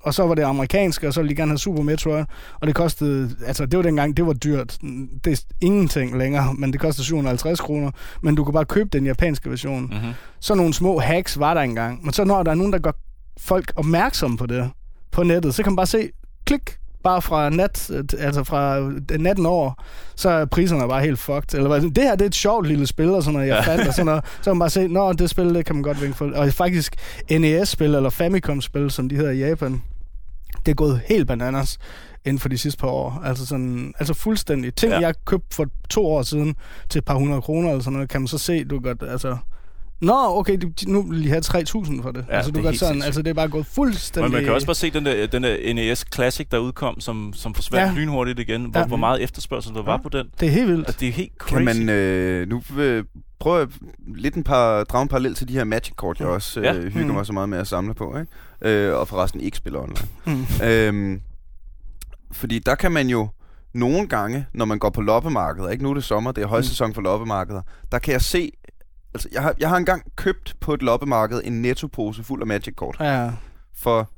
Og 0.07 0.14
så 0.14 0.26
var 0.26 0.34
det 0.34 0.42
amerikanske, 0.42 1.09
og 1.09 1.14
så 1.14 1.20
ville 1.20 1.30
de 1.30 1.36
gerne 1.36 1.50
have 1.50 1.59
Super 1.59 1.82
Metroid, 1.82 2.24
og 2.61 2.66
det 2.66 2.74
kostede, 2.74 3.30
altså 3.46 3.66
det 3.66 3.76
var 3.76 3.83
dengang, 3.83 4.16
det 4.16 4.26
var 4.26 4.33
dyrt. 4.33 4.78
Det 5.24 5.33
er 5.33 5.42
ingenting 5.61 6.18
længere, 6.18 6.54
men 6.54 6.72
det 6.72 6.80
kostede 6.80 7.07
750 7.07 7.61
kroner, 7.61 7.91
men 8.22 8.34
du 8.34 8.45
kunne 8.45 8.53
bare 8.53 8.64
købe 8.64 8.88
den 8.92 9.07
japanske 9.07 9.50
version. 9.50 9.83
Mm-hmm. 9.83 10.12
Så 10.41 10.54
nogle 10.54 10.74
små 10.74 10.99
hacks 10.99 11.38
var 11.38 11.54
der 11.54 11.61
engang, 11.61 12.04
men 12.04 12.12
så 12.12 12.24
når 12.24 12.42
der 12.42 12.50
er 12.50 12.54
nogen, 12.54 12.72
der 12.72 12.78
gør 12.78 12.92
folk 13.38 13.72
opmærksom 13.76 14.37
på 14.37 14.46
det 14.46 14.70
på 15.12 15.22
nettet, 15.22 15.54
så 15.54 15.62
kan 15.62 15.72
man 15.72 15.76
bare 15.76 15.87
se, 15.87 16.11
klik, 16.45 16.78
bare 17.03 17.22
fra 17.22 17.50
nat, 17.50 17.91
altså 18.18 18.45
fra 18.45 18.78
øh, 18.78 19.18
natten 19.18 19.46
over, 19.46 19.84
så 20.16 20.28
er 20.28 20.45
priserne 20.45 20.88
bare 20.88 21.03
helt 21.03 21.18
fucked. 21.18 21.54
Eller 21.54 21.68
hvad, 21.68 21.80
det 21.80 22.04
her, 22.04 22.12
det 22.12 22.22
er 22.22 22.26
et 22.26 22.34
sjovt 22.34 22.66
lille 22.66 22.87
spil, 22.87 23.11
og 23.11 23.22
sådan 23.22 23.33
noget, 23.33 23.49
jeg 23.49 23.64
fandt, 23.64 23.88
og 23.88 23.95
sådan 23.95 24.07
noget. 24.07 24.24
Så 24.24 24.42
kan 24.42 24.53
man 24.53 24.58
bare 24.58 24.70
se, 24.70 24.88
nå, 24.88 25.12
det 25.12 25.30
spil, 25.30 25.54
det 25.54 25.66
kan 25.66 25.74
man 25.74 25.83
godt 25.83 26.03
vinke 26.03 26.16
for. 26.16 26.30
Og 26.34 26.53
faktisk 26.53 26.96
NES-spil, 27.30 27.95
eller 27.95 28.11
Famicom-spil, 28.11 28.91
som 28.91 29.08
de 29.08 29.16
hedder 29.16 29.30
i 29.30 29.38
Japan, 29.38 29.83
det 30.67 30.71
er 30.72 30.75
gået 30.76 31.01
helt 31.09 31.26
bananas 31.29 31.79
inden 32.25 32.38
for 32.38 32.49
de 32.49 32.59
sidste 32.59 32.80
par 32.80 32.88
år. 32.88 33.22
Altså, 33.25 33.47
sådan, 33.47 33.95
altså 33.99 34.14
fuldstændig. 34.14 34.75
Ting, 34.75 34.93
Ja. 34.93 34.99
jeg 35.01 35.14
købte 35.25 35.57
for 35.57 35.67
to 35.91 36.07
år 36.07 36.22
siden 36.22 36.55
til 36.88 36.99
et 36.99 37.05
par 37.05 37.14
hundrede 37.14 37.43
kroner, 37.43 37.68
eller 37.71 37.83
sådan 37.83 37.93
noget, 37.93 38.09
kan 38.09 38.21
man 38.21 38.29
så 38.29 38.38
se, 38.38 38.64
du 38.64 38.80
godt, 38.80 39.03
altså... 39.03 39.37
Nå, 40.00 40.38
okay, 40.38 40.56
de, 40.56 40.90
nu 40.92 41.02
vil 41.02 41.24
de 41.24 41.28
have 41.28 41.40
3.000 41.46 42.02
for 42.02 42.10
det. 42.10 42.24
Ja, 42.28 42.36
altså, 42.36 42.50
det 42.50 42.54
du 42.54 42.60
er 42.60 42.62
godt 42.62 42.72
helt 42.72 42.78
sådan, 42.80 43.02
altså, 43.02 43.22
det 43.22 43.30
er 43.30 43.34
bare 43.34 43.48
gået 43.48 43.66
fuldstændig... 43.66 44.30
Men 44.30 44.36
man 44.36 44.44
kan 44.44 44.52
også 44.54 44.66
bare 44.66 44.74
se 44.74 44.90
den 44.90 45.06
der, 45.06 45.26
den 45.26 45.42
der 45.42 45.74
NES 45.74 46.04
Classic, 46.14 46.46
der 46.50 46.58
udkom, 46.58 47.00
som, 47.00 47.32
som 47.34 47.54
forsvandt 47.54 47.94
Ja. 47.96 48.00
lynhurtigt 48.00 48.38
igen. 48.40 48.64
Hvor, 48.64 48.80
Ja. 48.80 48.86
hvor 48.86 48.96
meget 48.96 49.22
efterspørgsel 49.22 49.74
der 49.74 49.82
var 49.82 49.92
Ja. 49.92 49.96
på 50.02 50.08
den. 50.08 50.26
Det 50.40 50.46
er 50.48 50.52
helt 50.52 50.68
vildt. 50.68 50.88
Og 50.88 51.00
det 51.00 51.08
er 51.08 51.12
helt 51.12 51.32
crazy. 51.38 51.54
Kan 51.54 51.64
man 51.64 51.88
øh, 51.88 52.48
nu 52.48 52.62
øh, 52.78 53.04
prøve 53.38 53.62
at 53.62 53.68
lidt 54.16 54.34
en 54.34 54.44
par, 54.44 54.84
drage 54.84 55.02
en 55.02 55.08
parallel 55.08 55.34
til 55.34 55.48
de 55.48 55.52
her 55.52 55.64
Magic-kort, 55.64 56.20
jeg 56.20 56.28
også 56.28 56.60
øh, 56.60 56.66
Ja. 56.66 56.72
hygger 56.74 57.06
Mm. 57.08 57.14
mig 57.14 57.26
så 57.26 57.32
meget 57.32 57.48
med 57.48 57.58
at 57.58 57.66
samle 57.66 57.94
på, 57.94 58.16
ikke? 58.18 58.78
Øh, 58.88 58.94
og 58.98 59.08
forresten 59.08 59.40
ikke 59.40 59.56
spiller 59.56 59.80
online. 59.80 60.08
Mm. 60.26 60.66
øhm, 60.66 61.20
fordi 62.32 62.58
der 62.58 62.74
kan 62.74 62.92
man 62.92 63.08
jo 63.08 63.28
nogle 63.74 64.06
gange, 64.08 64.46
når 64.54 64.64
man 64.64 64.78
går 64.78 64.90
på 64.90 65.00
loppemarkeder, 65.00 65.68
ikke 65.68 65.84
nu 65.84 65.90
er 65.90 65.94
det 65.94 66.04
sommer, 66.04 66.32
det 66.32 66.42
er 66.44 66.48
højsæson 66.48 66.94
for 66.94 67.02
loppemarkeder, 67.02 67.62
der 67.92 67.98
kan 67.98 68.12
jeg 68.12 68.20
se, 68.22 68.50
altså 69.17 69.29
jeg 69.33 69.43
har, 69.43 69.55
jeg 69.59 69.68
har 69.68 69.76
engang 69.76 70.03
købt 70.17 70.55
på 70.61 70.75
et 70.75 70.83
loppemarked 70.83 71.41
en 71.45 71.63
nettopose 71.63 72.25
fuld 72.25 72.41
af 72.43 72.47
Magic-kort 72.47 72.97
Ja, 73.01 73.30
for 73.76 74.09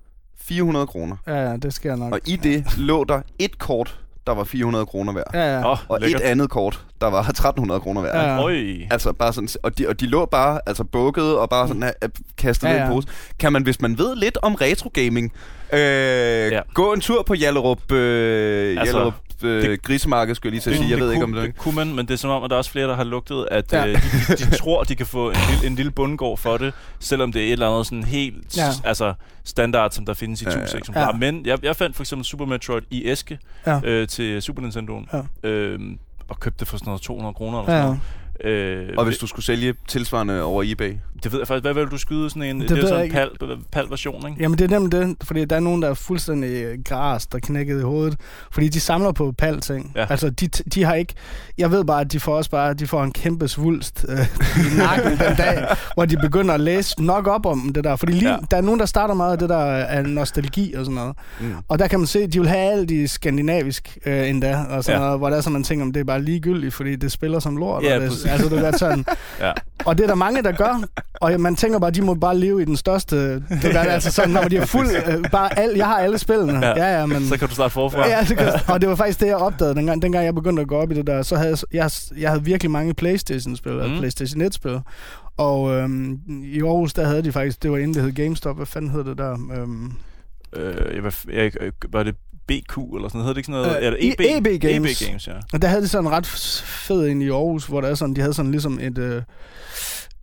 400 0.40 0.86
kroner. 0.86 1.16
ja, 1.26 1.50
ja, 1.50 1.56
det 1.56 1.72
sker 1.74 1.96
nok. 1.96 2.12
Og 2.12 2.20
i 2.26 2.36
det 2.36 2.78
lå 2.78 3.04
der 3.04 3.20
et 3.38 3.58
kort, 3.58 4.00
der 4.26 4.34
var 4.34 4.44
400 4.44 4.86
kroner 4.86 5.12
værd. 5.12 5.30
Ja, 5.34 5.58
ja. 5.58 5.70
Åh, 5.72 5.78
Og 5.88 6.00
lækkert. 6.00 6.20
et 6.20 6.24
andet 6.24 6.50
kort, 6.50 6.84
der 7.00 7.06
var 7.06 7.20
1300 7.20 7.80
kroner 7.80 8.02
værd. 8.02 8.14
Ja. 8.16 8.42
Øj. 8.42 8.56
Altså 8.90 9.12
bare 9.12 9.32
sådan, 9.32 9.48
og 9.62 9.78
de, 9.78 9.88
og 9.88 10.00
de 10.00 10.06
lå 10.06 10.26
bare 10.26 10.60
altså 10.66 10.84
bukket 10.84 11.38
og 11.38 11.48
bare 11.50 11.68
sådan 11.68 11.82
uh, 11.82 12.08
kastet 12.38 12.66
Ja, 12.68 12.72
ja, 12.72 12.76
ja. 12.76 12.82
ja. 12.82 12.88
en 12.88 12.94
pose. 12.94 13.08
Kan 13.38 13.52
man, 13.52 13.62
hvis 13.62 13.80
man 13.80 13.98
ved 13.98 14.16
lidt 14.16 14.38
om 14.42 14.54
retro 14.54 14.90
gaming, 14.94 15.32
øh, 15.72 15.78
Ja. 15.78 16.48
ja. 16.48 16.60
gå 16.74 16.92
en 16.92 17.00
tur 17.00 17.22
på 17.22 17.34
Hjallerup, 17.34 17.92
øh, 17.92 18.78
Altså, 18.78 18.92
Hjallerup 18.94 19.14
øh, 19.44 19.62
det- 19.62 19.70
det, 19.70 19.82
grisemarked, 19.82 20.34
skulle 20.34 20.54
jeg 20.56 20.62
lige 20.66 20.74
at 20.74 20.78
sige. 20.80 20.90
Jeg 20.90 20.98
ved 21.00 21.12
ikke 21.12 21.24
om 21.24 21.32
det. 21.32 21.42
det 21.42 21.56
kunne 21.56 21.74
man, 21.74 21.94
men 21.94 22.06
det 22.06 22.14
er 22.14 22.18
som 22.18 22.30
om, 22.30 22.44
at 22.44 22.50
der 22.50 22.56
er 22.56 22.58
også 22.58 22.70
flere, 22.70 22.88
der 22.88 22.96
har 22.96 23.04
lugtet, 23.04 23.48
at 23.50 23.72
Ja. 23.72 23.84
ja. 23.84 23.86
øh, 23.90 23.94
de, 23.94 24.34
de, 24.36 24.50
de 24.50 24.56
tror, 24.56 24.84
de 24.84 24.94
kan 24.96 25.06
få 25.06 25.30
en 25.30 25.36
lille, 25.50 25.66
en 25.66 25.74
lille 25.74 25.90
bundgård 25.90 26.38
for 26.38 26.56
det, 26.56 26.72
selvom 27.00 27.32
det 27.32 27.42
er 27.42 27.46
et 27.46 27.52
eller 27.52 27.68
andet 27.70 27.86
sådan 27.86 28.04
helt 28.04 28.56
Ja. 28.56 28.64
ja. 28.64 28.70
altså, 28.84 29.14
standard, 29.44 29.90
som 29.90 30.06
der 30.06 30.14
findes 30.14 30.42
i 30.42 30.44
Ja, 30.44 30.50
ja. 30.50 30.60
tusind 30.60 30.78
eksemplarer. 30.78 31.06
Ja. 31.06 31.18
Men 31.32 31.46
jeg, 31.46 31.64
jeg 31.64 31.76
fandt 31.76 31.96
for 31.96 32.02
eksempel 32.02 32.24
Super 32.24 32.44
Metroid 32.46 32.82
i 32.90 33.04
æske 33.04 33.38
Ja. 33.66 33.80
øh, 33.84 34.08
til 34.08 34.42
Super 34.42 34.62
Nintendoen, 34.62 35.08
Ja. 35.44 35.48
øhm, 35.48 35.98
og 36.28 36.40
købte 36.40 36.60
det 36.60 36.68
for 36.68 36.76
sådan 36.76 36.88
noget 36.90 37.02
200 37.02 37.34
kroner 37.34 37.58
eller 37.60 37.72
Ja, 37.72 37.78
sådan 37.78 37.88
ja. 37.90 37.96
noget. 37.96 38.00
Øh, 38.44 38.88
Og 38.96 39.04
hvis 39.04 39.18
du 39.18 39.26
skulle 39.26 39.44
sælge 39.44 39.74
tilsvarende 39.88 40.42
over 40.42 40.62
eBay. 40.66 40.92
Det 41.22 41.32
ved 41.32 41.38
jeg 41.40 41.46
faktisk. 41.48 41.64
Hvad 41.64 41.74
vil 41.74 41.84
du 41.86 41.98
skyde 41.98 42.30
sådan 42.30 42.42
en? 42.42 42.60
Det 42.60 42.68
Det, 42.68 42.78
er 42.84 42.86
sådan 42.88 43.04
en 43.06 43.12
pal, 43.12 43.28
pal-version, 43.72 44.26
ikke? 44.30 44.42
Jamen, 44.42 44.58
det 44.58 44.64
er 44.72 44.78
nemlig 44.80 44.92
det, 44.92 45.16
fordi 45.22 45.44
der 45.44 45.56
er 45.56 45.60
nogen, 45.60 45.82
der 45.82 45.88
er 45.90 45.94
fuldstændig 45.94 46.64
gras, 46.84 47.26
der 47.26 47.38
knækket 47.38 47.78
i 47.78 47.82
hovedet. 47.82 48.16
Fordi 48.52 48.68
de 48.68 48.80
samler 48.80 49.12
på 49.12 49.32
pal-ting. 49.38 49.92
Ja. 49.96 50.06
Altså, 50.10 50.30
de, 50.30 50.46
de 50.48 50.84
har 50.84 50.94
ikke... 50.94 51.14
Jeg 51.58 51.70
ved 51.70 51.84
bare, 51.84 52.00
at 52.00 52.12
de 52.12 52.20
får 52.20 52.36
også 52.36 52.50
bare 52.50 52.74
de 52.74 52.86
får 52.86 53.04
en 53.04 53.12
kæmpe 53.12 53.48
svulst 53.48 54.06
øh, 54.08 54.18
i 54.74 54.76
nakken 54.78 55.10
den 55.10 55.36
dag, 55.36 55.66
hvor 55.94 56.04
de 56.04 56.16
begynder 56.16 56.54
at 56.54 56.60
læse 56.60 57.02
nok 57.02 57.26
op 57.26 57.46
om 57.46 57.72
det 57.74 57.84
der. 57.84 57.96
Fordi 57.96 58.12
lige, 58.12 58.30
Ja. 58.30 58.36
der 58.50 58.56
er 58.56 58.60
nogen, 58.60 58.80
der 58.80 58.86
starter 58.86 59.14
meget 59.14 59.32
af 59.32 59.38
det 59.38 59.48
der 59.48 59.58
af 59.64 60.04
nostalgi 60.04 60.74
og 60.74 60.84
sådan 60.84 60.94
noget. 60.94 61.16
Mm. 61.40 61.52
Og 61.68 61.78
der 61.78 61.86
kan 61.88 61.98
man 62.00 62.06
se, 62.06 62.18
at 62.22 62.32
de 62.32 62.38
vil 62.40 62.48
have 62.48 62.72
alt 62.72 62.90
i 62.90 63.06
skandinavisk 63.06 63.98
øh, 64.06 64.28
endda, 64.28 64.64
og 64.70 64.84
sådan 64.84 65.00
Ja. 65.00 65.04
noget, 65.06 65.20
hvor 65.20 65.30
der 65.30 65.36
er 65.36 65.40
så 65.40 65.50
man 65.50 65.64
tænker, 65.64 65.84
om 65.84 65.92
det 65.92 66.00
er 66.00 66.04
bare 66.04 66.22
ligegyldigt, 66.22 66.74
fordi 66.74 66.96
det 66.96 67.12
spiller 67.12 67.38
som 67.38 67.56
lort. 67.56 67.82
Ja, 67.84 67.94
og 67.94 68.00
det. 68.00 68.12
Altså, 68.28 68.48
det 68.48 68.66
er 68.66 68.76
sådan. 68.76 69.04
Ja. 69.40 69.52
Og 69.84 69.98
det 69.98 70.04
er 70.04 70.08
der 70.08 70.14
mange, 70.14 70.42
der 70.42 70.52
gør. 70.52 70.82
Og 71.14 71.40
man 71.40 71.56
tænker 71.56 71.78
bare, 71.78 71.90
de 71.90 72.02
må 72.02 72.14
bare 72.14 72.38
leve 72.38 72.62
i 72.62 72.64
den 72.64 72.76
største... 72.76 73.34
Det 73.34 73.64
er 73.64 73.80
altså 73.80 74.12
sådan, 74.12 74.30
når 74.30 74.42
de 74.42 74.56
er 74.56 74.66
fuld... 74.66 74.88
Øh, 75.08 75.30
bare 75.32 75.58
al, 75.58 75.70
jeg 75.76 75.86
har 75.86 75.98
alle 75.98 76.18
spillene. 76.18 76.66
Ja. 76.66 76.72
Ja, 76.76 76.98
ja, 76.98 77.06
men... 77.06 77.26
Så 77.26 77.38
kan 77.38 77.48
du 77.48 77.54
starte 77.54 77.72
forfra. 77.72 78.08
Ja, 78.08 78.20
det 78.28 78.36
kan, 78.38 78.52
og 78.68 78.80
det 78.80 78.88
var 78.88 78.94
faktisk 78.94 79.20
det, 79.20 79.26
jeg 79.26 79.36
opdagede, 79.36 79.74
dengang, 79.74 80.02
dengang 80.02 80.24
jeg 80.24 80.34
begyndte 80.34 80.62
at 80.62 80.68
gå 80.68 80.76
op 80.76 80.90
i 80.90 80.94
det 80.94 81.06
der. 81.06 81.22
Så 81.22 81.36
havde 81.36 81.56
jeg, 81.72 81.90
jeg, 82.16 82.30
havde 82.30 82.44
virkelig 82.44 82.70
mange 82.70 82.94
Playstation-spil, 82.94 83.72
mm. 83.72 83.90
Mm. 83.90 83.98
Playstation 83.98 84.42
1-spil. 84.42 84.80
Og 85.36 85.70
øhm, 85.70 86.20
i 86.44 86.62
Aarhus, 86.62 86.92
der 86.92 87.06
havde 87.06 87.22
de 87.22 87.32
faktisk, 87.32 87.62
det 87.62 87.70
var 87.70 87.76
inden 87.76 87.94
det 87.94 88.02
hed 88.02 88.12
GameStop, 88.12 88.56
hvad 88.56 88.66
fanden 88.66 88.90
hed 88.90 89.04
det 89.04 89.18
der? 89.18 89.32
Øhm, 89.32 89.92
Øh, 90.52 90.94
jeg, 90.94 91.04
var, 91.04 91.24
jeg, 91.32 91.52
øh, 91.60 91.72
var 91.92 92.02
det 92.02 92.14
BQ 92.48 92.76
eller 92.78 93.08
sådan 93.08 93.18
noget? 93.18 93.24
Hed 93.26 93.28
det 93.34 93.36
ikke 93.38 93.46
sådan 93.46 93.62
noget? 93.62 93.76
Øh, 93.80 93.86
eller 93.86 93.98
EB, 94.00 94.46
EB 94.46 94.60
Games. 94.60 95.02
EB 95.02 95.08
Games, 95.08 95.26
ja. 95.26 95.32
og 95.52 95.62
der 95.62 95.68
havde 95.68 95.82
de 95.82 95.88
sådan 95.88 96.06
en 96.06 96.12
ret 96.12 96.26
fed 96.26 97.06
ind 97.06 97.22
i 97.22 97.28
Aarhus, 97.30 97.66
hvor 97.66 97.80
der 97.80 97.88
er 97.88 97.94
sådan, 97.94 98.14
de 98.14 98.20
havde 98.20 98.34
sådan 98.34 98.50
ligesom 98.50 98.78
et... 98.82 98.98
Øh, 98.98 99.22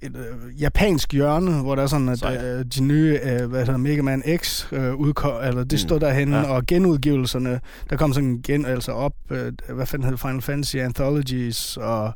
et 0.01 0.15
øh, 0.15 0.61
japansk 0.61 1.11
hjørne, 1.13 1.51
hvor 1.61 1.75
der 1.75 1.83
er 1.83 1.87
sådan, 1.87 2.09
at 2.09 2.19
Sejt. 2.19 2.43
øh, 2.59 2.65
de 2.75 2.83
nye, 2.83 3.19
øh, 3.23 3.45
hvad 3.49 3.65
hedder 3.65 3.77
Mega 3.77 4.01
Man 4.01 4.23
X 4.37 4.65
øh, 4.71 4.95
udkom, 4.95 5.33
eller 5.43 5.63
det 5.63 5.71
Mm. 5.71 5.77
stod 5.77 5.99
derhenne, 5.99 6.37
Ja. 6.37 6.43
ja. 6.43 6.49
og 6.49 6.65
genudgivelserne, 6.65 7.59
der 7.89 7.95
kom 7.97 8.13
sådan 8.13 8.41
gen, 8.43 8.65
altså 8.65 8.91
op, 8.91 9.13
øh, 9.31 9.51
hvad 9.69 9.85
fanden 9.85 10.09
hed 10.09 10.17
Final 10.17 10.41
Fantasy 10.41 10.75
Anthologies 10.75 11.77
og 11.77 12.13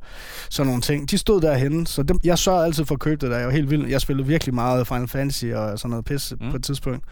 sådan 0.50 0.68
nogle 0.68 0.82
ting. 0.82 1.12
De 1.12 1.18
stod 1.18 1.42
derhenne, 1.42 1.88
så 1.88 2.04
dem, 2.04 2.20
jeg 2.24 2.38
sørgede 2.38 2.66
altid 2.66 2.86
for 2.86 2.96
at 2.96 3.02
købe 3.02 3.22
det 3.22 3.32
der. 3.32 3.38
Jeg 3.38 3.48
var 3.48 3.54
helt 3.54 3.70
vild. 3.70 3.88
Jeg 3.88 4.02
spillede 4.02 4.28
virkelig 4.28 4.54
meget 4.56 4.88
Final 4.88 5.08
Fantasy 5.08 5.46
og 5.46 5.80
sådan 5.80 5.90
noget 5.90 6.06
pis 6.06 6.34
Mm. 6.40 6.46
mm. 6.46 6.52
på 6.52 6.58
et 6.58 6.64
tidspunkt. 6.64 7.04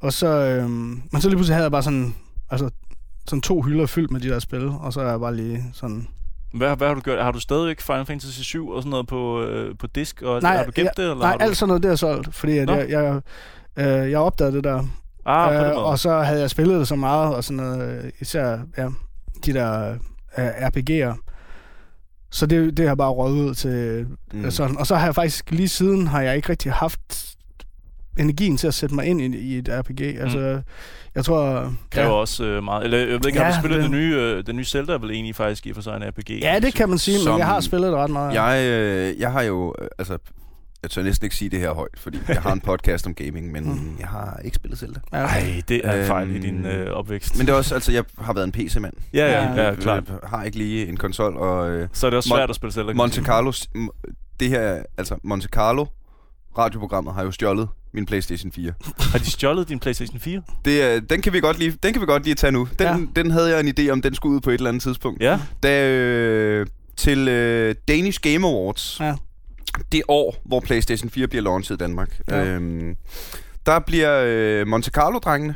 Og 0.00 0.12
så, 0.12 0.26
øh, 0.26 0.70
men 0.70 1.20
så 1.20 1.28
lige 1.28 1.36
pludselig 1.36 1.54
havde 1.54 1.64
jeg 1.64 1.72
bare 1.72 1.82
sådan, 1.82 2.14
altså, 2.50 2.70
sådan 3.26 3.40
to 3.42 3.62
hylder 3.62 3.86
fyldt 3.86 4.10
med 4.10 4.20
de 4.20 4.28
der 4.28 4.38
spil, 4.38 4.68
og 4.68 4.92
så 4.92 5.00
er 5.00 5.10
jeg 5.10 5.20
bare 5.20 5.36
lige 5.36 5.64
sådan... 5.72 6.06
Hvad, 6.54 6.76
hvad 6.76 6.86
har 6.88 6.94
du 6.94 7.00
gjort? 7.00 7.22
Har 7.24 7.32
du 7.32 7.40
stadigvæk 7.40 7.80
Final 7.80 8.06
Fantasy 8.06 8.40
7 8.40 8.68
og 8.68 8.82
sådan 8.82 8.90
noget 8.90 9.06
på, 9.06 9.42
øh, 9.42 9.78
på 9.78 9.86
disk? 9.86 10.22
Og, 10.22 10.42
Nej, 10.42 10.56
har 10.56 10.64
du 10.64 10.70
gemt 10.74 10.84
jeg- 10.84 10.92
det? 10.96 11.02
Eller 11.02 11.16
Nej, 11.16 11.32
du... 11.36 11.44
alt 11.44 11.56
sådan 11.56 11.68
noget, 11.68 11.82
det 11.82 11.90
er 11.90 11.96
solgt, 11.96 12.34
fordi 12.34 12.58
at 12.58 12.66
Nå. 12.66 12.74
jeg, 12.74 12.88
jeg, 12.90 13.20
øh, 14.04 14.10
jeg 14.10 14.18
opdagede 14.18 14.56
det 14.56 14.64
der. 14.64 14.84
Ah, 15.26 15.70
øh, 15.70 15.76
og 15.76 15.98
så 15.98 16.20
havde 16.20 16.40
jeg 16.40 16.50
spillet 16.50 16.78
det 16.78 16.88
så 16.88 16.96
meget, 16.96 17.34
og 17.34 17.44
sådan 17.44 17.56
noget, 17.56 18.04
øh, 18.04 18.10
især 18.20 18.58
ja, 18.78 18.88
de 19.46 19.52
der 19.52 19.90
øh, 20.38 20.46
RPG'er. 20.48 21.26
Så 22.30 22.46
det, 22.46 22.76
det 22.76 22.88
har 22.88 22.94
bare 22.94 23.10
røget 23.10 23.34
ud 23.48 23.54
til 23.54 24.06
mm. 24.32 24.50
sådan. 24.50 24.76
Og 24.78 24.86
så 24.86 24.96
har 24.96 25.04
jeg 25.06 25.14
faktisk 25.14 25.50
lige 25.50 25.68
siden, 25.68 26.06
har 26.06 26.20
jeg 26.22 26.36
ikke 26.36 26.48
rigtig 26.48 26.72
haft 26.72 27.29
energien 28.18 28.56
til 28.56 28.66
at 28.66 28.74
sætte 28.74 28.94
mig 28.94 29.06
ind 29.06 29.20
i, 29.20 29.38
i 29.38 29.58
et 29.58 29.68
RPG. 29.72 30.00
Altså, 30.20 30.62
jeg 31.14 31.24
tror... 31.24 31.72
kræver 31.90 32.10
også 32.10 32.44
øh, 32.44 32.64
meget. 32.64 32.84
Eller 32.84 32.98
jeg 32.98 33.08
ved 33.08 33.26
ikke, 33.26 33.38
har 33.38 33.46
Ja, 33.46 33.52
du 33.52 33.58
spillet 33.60 33.76
det- 33.82 33.90
det 33.90 33.98
nye, 33.98 34.14
øh, 34.16 34.46
den 34.46 34.56
nye 34.56 34.64
Zelda 34.64 34.92
er 34.92 34.98
vel 34.98 35.10
egentlig 35.10 35.34
faktisk 35.34 35.66
i 35.66 35.72
for 35.72 35.80
sig 35.80 35.96
en 35.96 36.02
RPG? 36.08 36.30
Ja, 36.42 36.58
det 36.62 36.74
kan 36.74 36.88
man 36.88 36.98
sige, 36.98 37.16
men 37.18 37.24
Som- 37.24 37.38
jeg 37.38 37.46
har 37.46 37.60
spillet 37.60 37.88
det 37.92 37.98
ret 37.98 38.10
meget. 38.10 38.34
Jeg, 38.34 38.64
øh, 38.68 39.20
jeg 39.20 39.32
har 39.32 39.42
jo, 39.42 39.74
øh, 39.82 39.88
altså, 39.98 40.18
jeg 40.82 40.90
tør 40.90 41.02
næsten 41.02 41.26
ikke 41.26 41.36
sige 41.36 41.48
det 41.48 41.58
her 41.60 41.72
højt, 41.74 41.98
fordi 41.98 42.18
jeg 42.28 42.42
har 42.42 42.52
en 42.52 42.60
podcast 42.60 43.06
om 43.06 43.14
gaming, 43.14 43.52
men 43.52 43.64
Mm. 43.64 43.96
jeg 44.00 44.08
har 44.08 44.40
ikke 44.44 44.54
spillet 44.54 44.78
Zelda. 44.78 45.00
Ja. 45.12 45.18
Ej, 45.18 45.62
det 45.68 45.80
er 45.84 46.00
en 46.00 46.06
fejl 46.06 46.30
i 46.30 46.32
Øhm, 46.34 46.42
din 46.42 46.66
øh, 46.66 46.90
opvækst. 46.92 47.38
Men 47.38 47.46
det 47.46 47.52
er 47.52 47.56
også, 47.56 47.74
altså, 47.74 47.92
jeg 47.92 48.04
har 48.18 48.32
været 48.32 48.44
en 48.46 48.52
PC-mand. 48.52 48.94
Ja, 49.14 49.26
ja, 49.26 49.52
Ja. 49.62 49.68
ja, 49.68 49.74
klart. 49.74 50.04
Jeg 50.08 50.16
har 50.28 50.44
ikke 50.44 50.58
lige 50.58 50.86
en 50.88 50.96
konsol, 50.96 51.36
og 51.36 51.70
øh, 51.70 51.88
Så 51.92 52.06
er 52.06 52.10
det 52.10 52.16
også 52.16 52.34
Mon- 52.34 52.36
svært 52.38 52.50
at 52.50 52.56
spille 52.56 52.72
Zelda. 52.72 52.92
Monte. 52.92 53.22
Carlo, 53.22 53.52
det 54.40 54.48
her, 54.48 54.82
altså 54.98 55.16
Monte 55.24 55.48
Carlo, 55.48 55.86
radioprogrammet, 56.58 57.14
har 57.14 57.22
jo 57.24 57.30
stjålet 57.30 57.68
min 57.92 58.06
Playstation 58.06 58.52
4. 58.52 58.72
Har 59.12 59.18
de 59.18 59.30
stjålet 59.30 59.68
din 59.68 59.78
PlayStation 59.78 60.20
4? 60.20 60.42
Det, 60.64 60.82
er- 60.82 61.00
den, 61.00 61.22
kan 61.22 61.32
vi 61.32 61.40
godt 61.40 61.58
lige, 61.58 61.70
den 61.82 61.92
kan 61.92 62.00
vi 62.02 62.06
godt 62.06 62.24
lige 62.24 62.34
tage 62.34 62.50
nu. 62.52 62.68
Den, 62.78 62.86
ja. 62.86 62.96
den 63.22 63.30
havde 63.30 63.48
jeg 63.56 63.60
en 63.60 63.74
idé 63.78 63.90
om, 63.90 64.02
den 64.02 64.14
skulle 64.14 64.34
ud 64.36 64.40
på 64.40 64.50
et 64.50 64.54
eller 64.54 64.68
andet 64.68 64.82
tidspunkt. 64.82 65.22
Ja. 65.22 65.40
Da, 65.62 65.88
øh, 65.90 66.66
til 66.96 67.28
øh, 67.28 67.74
Danish 67.88 68.20
Game 68.20 68.46
Awards, 68.48 69.00
Ja. 69.00 69.14
det 69.92 70.02
år, 70.08 70.36
hvor 70.44 70.60
PlayStation 70.60 71.10
4 71.10 71.26
bliver 71.26 71.42
launchet 71.42 71.74
i 71.74 71.78
Danmark, 71.78 72.20
Ja. 72.30 72.44
øhm, 72.44 72.96
der 73.66 73.78
bliver 73.78 74.22
øh, 74.26 74.66
Monte 74.66 74.90
Carlo-drengene 74.90 75.54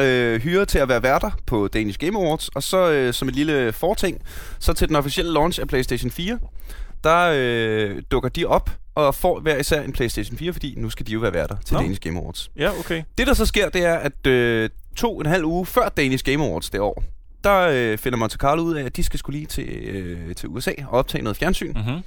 øh, 0.00 0.40
hyret 0.40 0.68
til 0.68 0.78
at 0.78 0.88
være 0.88 1.02
værter 1.02 1.30
på 1.46 1.68
Danish 1.68 1.98
Game 1.98 2.18
Awards, 2.18 2.48
og 2.48 2.62
så 2.62 2.90
øh, 2.90 3.14
som 3.14 3.28
et 3.28 3.34
lille 3.34 3.72
forting, 3.72 4.18
så 4.58 4.72
til 4.72 4.88
den 4.88 4.96
officielle 4.96 5.32
launch 5.32 5.60
af 5.60 5.68
PlayStation 5.68 6.10
4, 6.10 6.38
der 7.04 7.32
øh, 7.36 8.02
dukker 8.10 8.28
de 8.28 8.44
op 8.44 8.70
og 9.06 9.14
får 9.14 9.40
hver 9.40 9.56
især 9.56 9.82
en 9.82 9.92
PlayStation 9.92 10.38
4, 10.38 10.52
fordi 10.52 10.74
nu 10.76 10.90
skal 10.90 11.06
de 11.06 11.12
jo 11.12 11.20
være 11.20 11.32
værter 11.32 11.56
til 11.66 11.74
Nå. 11.74 11.80
Danish 11.80 12.00
Game 12.00 12.18
Awards. 12.18 12.50
Ja, 12.56 12.70
okay. 12.78 13.02
Det, 13.18 13.26
der 13.26 13.34
så 13.34 13.46
sker, 13.46 13.68
det 13.68 13.84
er, 13.84 13.94
at 13.94 14.26
øh, 14.26 14.70
to 14.96 15.14
og 15.14 15.20
en 15.20 15.26
halv 15.26 15.44
uge 15.44 15.66
før 15.66 15.88
Danish 15.88 16.24
Game 16.24 16.44
Awards 16.44 16.70
det 16.70 16.80
år, 16.80 17.04
der 17.44 17.68
øh, 17.72 17.98
finder 17.98 18.18
Monte 18.18 18.36
Carlo 18.36 18.62
ud 18.62 18.74
af, 18.74 18.84
at 18.84 18.96
de 18.96 19.02
skal 19.02 19.18
skulle 19.18 19.38
lige 19.38 19.46
til, 19.46 19.68
øh, 19.68 20.34
til 20.34 20.48
USA 20.48 20.72
og 20.88 20.98
optage 20.98 21.22
noget 21.22 21.36
fjernsyn. 21.36 21.72
Mm-hmm. 21.72 22.02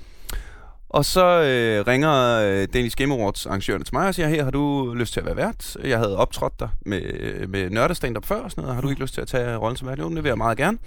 Og 0.89 1.05
så 1.05 1.25
øh, 1.25 1.87
ringer 1.87 2.39
øh, 2.39 2.67
Danish 2.73 2.97
Game 2.97 3.13
Awards 3.13 3.45
arrangørerne 3.45 3.83
til 3.83 3.95
mig 3.95 4.07
og 4.07 4.15
siger, 4.15 4.27
her 4.27 4.43
har 4.43 4.51
du 4.51 4.93
lyst 4.93 5.13
til 5.13 5.19
at 5.19 5.25
være 5.25 5.35
vært? 5.35 5.77
Jeg 5.83 5.97
havde 5.97 6.17
optrådt 6.17 6.59
dig 6.59 6.69
med, 6.85 7.01
med 7.47 7.69
nørdestand 7.69 8.17
op 8.17 8.25
før 8.25 8.41
og 8.41 8.51
sådan 8.51 8.61
noget. 8.61 8.75
Har 8.75 8.81
du 8.81 8.89
ikke 8.89 9.01
lyst 9.01 9.13
til 9.13 9.21
at 9.21 9.27
tage 9.27 9.55
rollen 9.55 9.77
som 9.77 9.87
vært? 9.87 9.99
Jo, 9.99 10.09
det 10.09 10.23
vil 10.23 10.29
jeg 10.29 10.37
meget 10.37 10.57
gerne. 10.57 10.77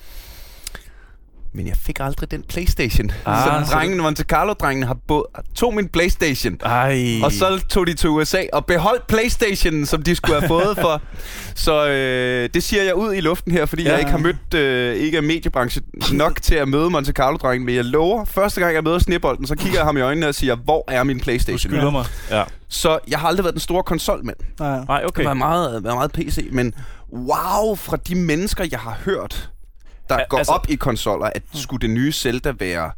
Men 1.57 1.67
jeg 1.67 1.77
fik 1.77 2.01
aldrig 2.01 2.31
den 2.31 2.43
Playstation. 2.49 3.11
Ah, 3.27 3.67
så 3.67 3.73
drengene, 3.73 4.03
Monte 4.03 4.25
Carlo-drengene 4.25 4.87
har 4.87 4.97
både, 5.07 5.25
tog 5.55 5.75
min 5.75 5.89
Playstation. 5.89 6.57
Ej. 6.65 7.21
Og 7.25 7.33
så 7.33 7.65
tog 7.69 7.87
de 7.87 7.95
til 7.95 8.11
USA 8.11 8.43
og 8.53 8.67
beholdt 8.67 9.07
Playstationen, 9.07 9.87
som 9.87 10.03
de 10.03 10.15
skulle 10.15 10.41
have 10.41 10.49
fået 10.49 10.79
for. 10.81 11.03
Så 11.55 11.89
øh, 11.89 12.49
det 12.55 12.63
siger 12.63 12.83
jeg 12.83 12.95
ud 12.95 13.15
i 13.15 13.21
luften 13.21 13.53
her, 13.53 13.67
fordi 13.67 13.83
ja. 13.83 13.91
Jeg 13.91 13.99
ikke 13.99 14.11
har 14.11 14.19
mødt, 14.19 14.55
øh, 14.55 14.97
ikke 14.97 15.17
er 15.17 15.23
mediebranche 15.23 15.83
nok 16.13 16.43
til 16.43 16.55
at 16.55 16.69
møde 16.69 16.91
Monte 16.91 17.13
Carlo-drengen. 17.13 17.67
Men 17.67 17.75
jeg 17.75 17.85
lover, 17.85 18.25
første 18.25 18.61
gang 18.61 18.75
jeg 18.75 18.83
møder 18.83 18.99
Snebolden, 18.99 19.47
så 19.47 19.57
kigger 19.57 19.79
jeg 19.79 19.87
ham 19.87 19.97
i 19.97 20.01
øjnene 20.01 20.29
og 20.29 20.35
siger, 20.35 20.57
hvor 20.57 20.85
er 20.89 21.03
min 21.03 21.19
Du 21.19 21.25
Playstation? 21.25 21.59
skylder 21.59 21.91
mig. 21.91 22.05
Ja. 22.31 22.43
Så 22.69 22.99
jeg 23.09 23.19
har 23.19 23.29
aldrig 23.29 23.45
været 23.45 23.55
den 23.55 23.61
store 23.61 23.83
konsolmand. 23.83 24.37
Nej. 24.61 25.03
Okay. 25.05 25.23
Det 25.23 25.29
var 25.29 25.35
meget, 25.35 25.85
været 25.85 25.97
meget 25.97 26.13
PC, 26.13 26.49
men 26.53 26.75
wow, 27.13 27.75
fra 27.75 27.97
de 27.97 28.15
mennesker, 28.15 28.65
jeg 28.71 28.79
har 28.79 28.99
hørt, 29.05 29.51
der 30.09 30.19
går 30.29 30.39
altså- 30.39 30.53
op 30.53 30.67
i 30.71 30.75
konsoller, 30.75 31.27
at 31.27 31.43
skulle 31.55 31.81
det 31.81 31.91
nye 31.91 32.13
Zelda 32.13 32.53
være... 32.59 32.91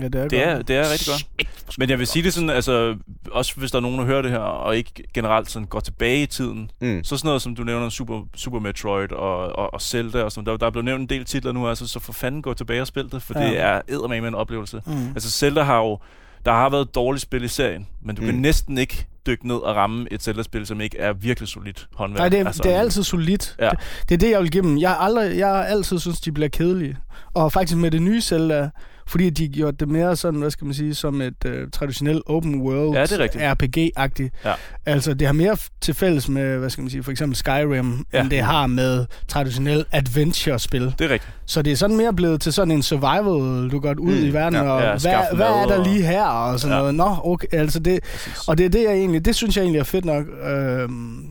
Ja, 0.00 0.08
det 0.08 0.14
er, 0.14 0.28
Det 0.28 0.42
er, 0.42 0.54
godt. 0.54 0.68
det 0.68 0.76
er 0.76 0.92
rigtig 0.92 1.06
godt. 1.06 1.78
Men 1.78 1.90
jeg 1.90 1.98
vil 1.98 2.06
sige 2.06 2.22
det 2.22 2.34
sådan, 2.34 2.50
altså, 2.50 2.96
også 3.32 3.56
hvis 3.56 3.70
der 3.70 3.78
er 3.78 3.82
nogen, 3.82 3.98
der 3.98 4.04
hører 4.04 4.22
det 4.22 4.30
her, 4.30 4.38
og 4.38 4.76
ikke 4.76 4.90
generelt 5.14 5.50
sådan 5.50 5.66
går 5.66 5.80
tilbage 5.80 6.22
i 6.22 6.26
tiden, 6.26 6.70
Mm. 6.80 7.04
så 7.04 7.16
sådan 7.16 7.28
noget, 7.28 7.42
som 7.42 7.54
du 7.56 7.64
nævner, 7.64 7.88
Super, 7.88 8.22
Super 8.36 8.58
Metroid 8.58 9.12
og, 9.12 9.38
og, 9.56 9.74
og 9.74 9.80
Zelda 9.80 10.22
og 10.22 10.32
sådan 10.32 10.46
der, 10.46 10.56
der 10.56 10.66
er 10.66 10.70
blevet 10.70 10.84
nævnt 10.84 11.00
en 11.00 11.08
del 11.08 11.24
titler 11.24 11.52
nu, 11.52 11.68
altså, 11.68 11.88
så 11.88 12.00
for 12.00 12.12
fanden 12.12 12.42
gå 12.42 12.54
tilbage 12.54 12.80
og 12.80 12.86
spil 12.86 13.10
det, 13.12 13.22
for 13.22 13.38
Ja. 13.40 13.46
det 13.46 13.60
er 13.60 13.80
eddermame 13.88 14.28
en 14.28 14.34
oplevelse. 14.34 14.82
Mm. 14.86 15.08
Altså 15.08 15.30
Zelda 15.30 15.62
har 15.62 15.78
jo, 15.78 15.98
der 16.44 16.52
har 16.52 16.70
været 16.70 16.94
dårligt 16.94 17.22
spil 17.22 17.44
i 17.44 17.48
serien, 17.48 17.86
men 18.02 18.16
du 18.16 18.22
mm. 18.22 18.26
kan 18.26 18.34
Mm. 18.34 18.40
næsten 18.40 18.78
ikke 18.78 19.06
dykke 19.26 19.46
ned 19.48 19.56
og 19.56 19.76
ramme 19.76 20.06
et 20.10 20.22
Zelda-spil, 20.22 20.66
som 20.66 20.80
ikke 20.80 20.98
er 20.98 21.12
virkelig 21.12 21.48
solidt 21.48 21.88
håndværk. 21.94 22.18
Nej, 22.18 22.28
det 22.28 22.40
er, 22.40 22.46
altså, 22.46 22.62
det 22.62 22.72
er 22.72 22.80
altid 22.80 23.02
solidt. 23.02 23.56
Ja. 23.60 23.70
Det, 23.70 23.78
det 24.08 24.14
er 24.14 24.18
det, 24.18 24.30
jeg 24.30 24.40
vil 24.40 24.50
give 24.50 24.62
dem. 24.62 24.78
Jeg 24.78 24.96
aldrig, 25.00 25.38
jeg 25.38 25.48
har 25.48 25.64
altid 25.64 25.98
synes, 25.98 26.20
de 26.20 26.32
bliver 26.32 26.48
kedelige. 26.48 26.96
Og 27.34 27.52
faktisk 27.52 27.78
med 27.78 27.90
det 27.90 28.02
nye 28.02 28.20
Zelda, 28.20 28.70
fordi 29.06 29.30
de 29.30 29.48
gjorde 29.48 29.76
det 29.76 29.88
mere 29.88 30.16
sådan, 30.16 30.40
hvad 30.40 30.50
skal 30.50 30.64
man 30.64 30.74
sige, 30.74 30.94
som 30.94 31.20
et 31.20 31.44
øh, 31.46 31.68
traditionelt 31.72 32.22
open 32.26 32.60
world 32.60 32.96
Ja, 32.96 33.02
det 33.02 33.12
er 33.12 33.18
rigtigt. 33.18 33.44
RPG-agtigt. 33.44 34.30
Ja. 34.44 34.52
Altså, 34.86 35.14
det 35.14 35.26
har 35.26 35.32
mere 35.34 35.56
til 35.80 35.94
fælles 35.94 36.28
med, 36.28 36.58
hvad 36.58 36.70
skal 36.70 36.82
man 36.82 36.90
sige, 36.90 37.02
for 37.02 37.10
eksempel 37.10 37.36
Skyrim, 37.36 38.04
Ja. 38.12 38.20
end 38.20 38.30
det 38.30 38.40
har 38.40 38.66
med 38.66 39.06
traditionelt 39.28 39.86
adventure-spil. 39.92 40.94
Det 40.98 41.04
er 41.04 41.08
rigtigt. 41.10 41.32
Så 41.46 41.62
det 41.62 41.72
er 41.72 41.76
sådan 41.76 41.96
mere 41.96 42.12
blevet 42.14 42.40
til 42.40 42.52
sådan 42.52 42.70
en 42.70 42.82
survival, 42.82 43.70
du 43.70 43.78
går 43.80 43.94
ud 43.98 44.20
Mm, 44.20 44.24
i 44.26 44.30
verden, 44.30 44.54
ja. 44.54 44.62
og 44.70 44.82
Ja, 44.82 44.90
hvad, 44.90 45.36
hvad 45.36 45.46
er 45.46 45.66
der 45.66 45.84
lige 45.84 46.02
her, 46.06 46.24
og 46.24 46.60
sådan 46.60 46.76
Ja. 46.76 46.78
noget. 46.80 46.94
Nå, 46.94 47.16
okay, 47.24 47.46
altså 47.52 47.78
det, 47.78 48.00
Præcis. 48.02 48.48
og 48.48 48.58
det 48.58 48.66
er 48.66 48.70
det, 48.70 48.82
jeg 48.82 48.92
egentlig, 48.92 49.24
det 49.24 49.34
synes 49.34 49.56
jeg 49.56 49.62
egentlig 49.62 49.78
er 49.80 49.84
fedt 49.84 50.04
nok. 50.04 50.24
Øhm, 50.46 51.24